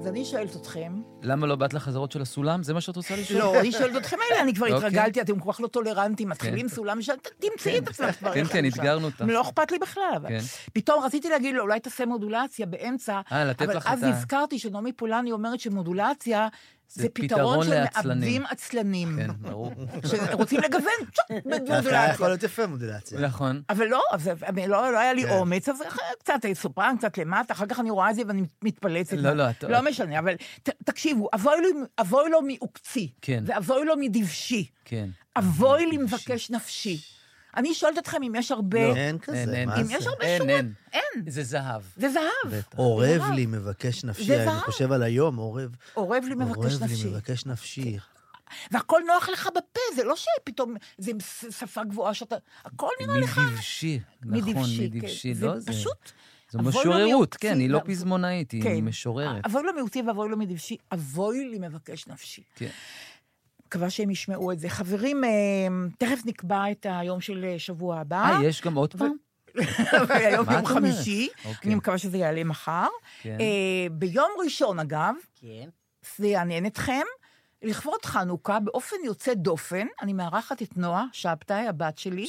אז 0.05 0.09
אני 0.09 0.25
שואלת 0.25 0.57
אתכם, 0.57 1.03
למה 1.23 1.47
לא 1.47 1.57
באת 1.57 1.75
לחזרות 1.75 2.13
של 2.13 2.23
הסולם? 2.23 2.63
זה 2.63 2.75
מה 2.75 2.81
שאת 2.81 2.97
רוצה 2.97 3.17
לשאול? 3.17 3.39
לא, 3.39 3.61
אני 3.61 3.73
שואלת 3.73 3.97
אתכם 3.97 4.17
אלה, 4.31 4.43
אני 4.43 4.55
כבר 4.55 4.67
אוקיי. 4.67 4.89
התרגלתי, 4.89 5.21
אתם 5.21 5.39
כל 5.39 5.53
כך 5.53 5.61
לא 5.61 5.67
טולרנטים, 5.67 6.29
מתחילים 6.29 6.69
סולם, 6.69 6.99
תמצאי 7.39 7.79
את 7.79 7.89
עצמך 7.89 8.17
כבר. 8.17 8.35
כן, 8.35 8.45
כן. 8.45 8.67
אתגרנו 8.67 9.07
אותך. 9.07 9.25
לא 9.27 9.41
אכפת 9.41 9.73
לי 9.73 9.79
בכלל. 9.79 10.19
כן. 10.29 10.39
פתאום 10.73 11.05
רציתי 11.05 11.29
להגיד 11.29 11.55
לו, 11.55 11.63
אולי 11.63 11.81
תעשה 11.81 12.07
מודולציה 12.07 12.67
באמצע, 12.67 13.21
אה, 13.33 13.51
אבל 13.51 13.79
אז. 13.85 14.05
נזכרתי 14.05 14.59
שנעמי 14.59 14.93
פולני 14.93 15.33
אומרת 15.33 15.61
שמודולציה 15.61 16.49
זה 16.95 17.09
פתרון 17.09 17.65
של 17.65 17.71
לעצלנים. 17.71 18.19
מעבדים 18.19 18.47
עצלנים. 18.47 19.17
כן, 19.17 19.31
ברור. 19.41 19.73
שרוצים 20.31 20.61
לגוון 20.61 20.93
במודולציה. 21.45 22.11
יכול 22.15 22.27
להיות 22.27 22.43
יפה 22.43 22.67
מודולציה. 22.67 23.21
נכון. 23.21 23.63
אבל 23.71 23.87
לא, 23.87 24.03
אז 24.13 24.31
לא, 24.67 24.93
לא 24.93 24.99
היה 24.99 25.13
לי 25.13 25.23
כן. 25.23 25.31
אומץ, 25.31 25.69
אז 25.69 25.77
קצת 26.19 26.35
סופרן, 26.55 26.95
קצת 26.99 27.19
למטה, 27.19 27.55
אחר 27.55 27.67
כך 27.67 27.81
אני 27.81 27.91
רואה 27.91 28.11
את 28.11 28.15
זה 28.15 28.23
ואני 28.29 28.43
מתפלצת. 28.65 29.17
לא, 29.17 29.33
לא, 29.33 29.45
לא 29.63 29.83
משנה, 29.83 30.19
אבל 30.19 30.35
ת, 30.63 30.69
תקשיבו, 30.69 31.29
אבוי 31.35 31.53
לו, 31.63 31.69
אבוי 32.01 32.31
לו 32.31 32.43
מעוקצי, 32.43 33.13
כן. 33.23 33.45
ואבוי 33.47 33.85
לו 33.85 33.95
מדבשי, 33.97 34.67
כן. 34.85 35.09
אבוי 35.39 35.87
לי 35.87 35.99
מבקש 35.99 36.51
נפשי. 36.51 36.99
אני 37.57 37.75
שואלת 37.75 37.99
אתכם 37.99 38.23
אם 38.23 38.33
יש 38.35 38.51
הרבה... 38.53 38.89
לא. 38.89 38.95
אין 38.97 39.19
כזה, 39.19 39.39
אין, 39.41 39.49
אין. 39.55 39.69
מה 39.69 39.77
אם 39.81 39.85
זה? 39.85 39.95
יש 39.95 40.07
הרבה 40.07 40.25
אין, 40.25 40.39
שורות, 40.39 40.51
אין. 40.51 40.73
אין. 40.93 41.25
זה 41.31 41.43
זהב. 41.43 41.83
זה 41.97 42.09
זהב. 42.09 42.61
אורב. 42.79 43.23
לי 43.35 43.47
מבקש 43.47 44.05
נפשי, 44.05 44.25
זה 44.25 44.43
אני. 44.43 44.61
חושב 44.61 44.93
על 44.93 45.03
היום, 45.03 45.39
אורב. 45.39 45.77
אורב 45.97 46.25
לי 46.29 46.35
מבקש 46.35 46.57
אורב 46.57 46.83
לי 46.83 46.93
נפשי. 46.93 47.09
מבקש 47.09 47.47
נפשי. 47.47 47.99
והכל 48.71 49.01
נוח 49.07 49.29
לך 49.29 49.47
בפה, 49.57 49.81
זה 49.97 50.05
לא 50.05 50.15
שפתאום 50.17 50.75
זה 50.99 51.13
ש- 51.21 51.45
שפה 51.61 51.85
גבוהה 51.85 52.15
שאתה... 52.15 52.37
הכל 52.65 52.89
נראה 53.01 53.19
לך... 53.19 53.39
מדבשי. 53.39 54.01
נכון, 54.23 54.43
מדבשי, 54.81 55.35
כן. 55.35 55.47
לא, 55.47 55.59
זה... 55.59 55.73
פשוט... 55.73 56.13
זו 56.51 56.59
משוררות, 56.59 57.35
כן, 57.35 57.59
היא 57.59 57.71
לא 57.71 57.81
פזמונאית, 57.85 58.53
היא 58.53 58.63
כן. 58.63 58.77
משוררת. 58.77 59.47
אבוי 59.47 59.63
לו 59.63 59.73
מעוקצי 59.73 60.03
ואבוי 60.03 60.29
לו 60.29 60.37
מדבשי, 60.37 60.77
אבוי 60.93 61.49
לי 61.51 61.59
מבקש 61.69 62.07
נפשי. 62.07 62.43
כן. 62.55 62.69
מקווה 63.75 63.91
שהם 63.91 64.11
ישמעו 64.11 64.53
את 64.53 64.59
זה. 64.59 64.69
חברים, 64.69 65.25
אה, 65.25 65.31
תכף 65.99 66.27
נקבע 66.27 66.71
את 66.71 66.87
היום 66.91 67.21
של 67.21 67.45
אה, 67.45 67.59
שבוע 67.59 67.99
הבא. 67.99 68.25
אה, 68.25 68.45
יש 68.45 68.63
גם 68.63 68.75
עוד 68.75 68.93
פעם? 68.93 69.13
היום 70.11 70.47
יום? 70.51 70.67
חמישי, 70.67 71.29
אוקיי. 71.45 71.55
אני 71.65 71.75
מקווה 71.75 71.99
שזה 71.99 72.19
יעלה 72.19 72.45
מחר. 72.45 72.87
כן. 73.23 73.37
אה, 73.41 73.87
ביום 73.91 74.31
ראשון, 74.45 74.79
אגב, 74.79 75.15
כן. 75.41 75.69
זה 76.17 76.27
יעניין 76.27 76.67
אתכם, 76.67 77.03
לכבוד 77.63 78.05
חנוכה, 78.05 78.61
באופן 78.61 78.97
יוצא 79.05 79.35
דופן, 79.35 79.87
אני 80.03 80.13
מארחת 80.13 80.63
את 80.63 80.77
נועה 80.77 81.05
שבתאי, 81.13 81.69
הבת 81.69 81.99
שלי. 81.99 82.27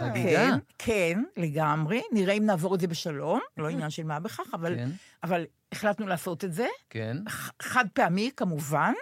חגיגה. 0.00 0.46
כן, 0.46 0.58
כן, 0.78 1.22
לגמרי. 1.36 2.02
נראה 2.12 2.34
אם 2.34 2.46
נעבור 2.46 2.74
את 2.74 2.80
זה 2.80 2.86
בשלום, 2.86 3.40
לא 3.58 3.68
עניין 3.68 3.90
של 3.90 4.04
מה 4.04 4.20
בכך, 4.20 4.54
אבל, 4.54 4.76
כן, 4.76 4.90
אבל 5.22 5.44
החלטנו 5.72 6.06
לעשות 6.06 6.44
את 6.44 6.52
זה. 6.52 6.66
כן, 6.90 7.16
חד 7.62 7.84
פעמי, 7.92 8.30
כמובן. 8.36 8.92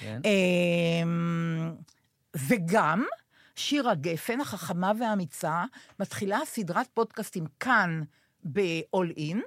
כן. 0.00 0.20
אמ, 0.24 1.72
וגם 2.36 3.04
שירה 3.56 3.94
גפן, 3.94 4.40
החכמה 4.40 4.92
והאמיצה, 5.00 5.64
מתחילה 6.00 6.38
סדרת 6.44 6.86
פודקאסטים 6.94 7.44
כאן 7.60 8.02
ב-all 8.44 9.16
in, 9.16 9.38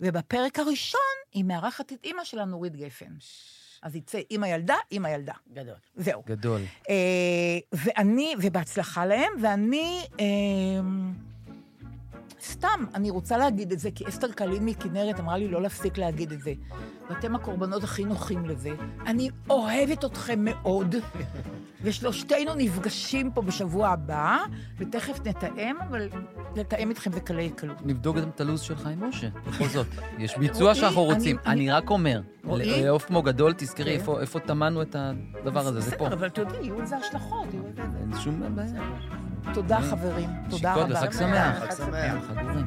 ובפרק 0.00 0.58
הראשון 0.58 1.00
היא 1.32 1.44
מארחת 1.44 1.92
את 1.92 2.04
אימא 2.04 2.24
שלה, 2.24 2.44
נורית 2.44 2.76
גפן. 2.76 3.12
אז 3.82 3.96
יצא 3.96 4.20
אימא 4.30 4.46
ילדה, 4.46 4.76
אימא 4.90 5.08
ילדה. 5.08 5.32
גדול. 5.52 5.74
זהו. 5.96 6.22
גדול. 6.26 6.60
אה, 6.88 7.58
ואני, 7.72 8.34
ובהצלחה 8.42 9.06
להם, 9.06 9.32
ואני... 9.40 10.06
אה, 10.20 10.24
סתם, 12.44 12.68
אני 12.94 13.10
רוצה 13.10 13.36
להגיד 13.36 13.72
את 13.72 13.78
זה, 13.78 13.90
כי 13.90 14.04
אסתר 14.08 14.32
קלין 14.32 14.64
מכנרת 14.64 15.20
אמרה 15.20 15.38
לי 15.38 15.48
לא 15.48 15.62
להפסיק 15.62 15.98
להגיד 15.98 16.32
את 16.32 16.40
זה. 16.42 16.52
ואתם 17.10 17.34
הקורבנות 17.34 17.84
הכי 17.84 18.04
נוחים 18.04 18.44
לזה. 18.46 18.70
אני 19.06 19.30
אוהבת 19.50 20.04
אתכם 20.04 20.38
מאוד, 20.44 20.94
ושלושתנו 21.82 22.54
נפגשים 22.56 23.30
פה 23.30 23.42
בשבוע 23.42 23.88
הבא, 23.88 24.38
ותכף 24.78 25.18
נתאם, 25.26 25.76
אבל 25.88 26.08
לתאם 26.56 26.90
איתכם 26.90 27.12
זה 27.12 27.20
קלי 27.20 27.50
קלות. 27.50 27.86
נבדוק 27.86 28.16
גם 28.16 28.28
את 28.28 28.40
הלו"ז 28.40 28.60
של 28.60 28.76
חיים 28.76 29.04
משה, 29.04 29.28
בכל 29.46 29.64
זאת. 29.68 29.86
יש 30.18 30.36
ביצוע 30.38 30.74
שאנחנו 30.74 31.02
רוצים. 31.04 31.36
אני- 31.46 31.70
רק 31.72 31.90
אומר? 31.90 32.20
לעוף 32.44 33.04
כמו 33.04 33.22
גדול, 33.22 33.52
תזכרי 33.56 33.98
כן. 33.98 34.12
איפה- 34.20 34.40
טמנו 34.40 34.82
את 34.82 34.96
הדבר 34.98 35.60
הזה, 35.66 35.80
זה 35.80 35.90
פה. 35.90 36.04
בסדר, 36.04 36.14
אבל 36.16 36.26
אתה 36.26 36.40
יודע, 36.40 36.56
יהיו 36.62 36.80
לזה 36.82 36.96
השלכות. 36.96 37.48
אין 38.00 38.20
שום 38.20 38.42
בעיה. 38.54 38.82
תודה, 39.54 39.80
חברים. 39.80 40.30
תודה 40.50 40.74
שיקות 40.74 40.90
רבה. 40.90 40.98
וחג 40.98 41.12
שמח. 41.12 41.58
חג 41.58 41.70
שמח. 41.70 42.14
חג 42.28 42.44
אורים. 42.48 42.66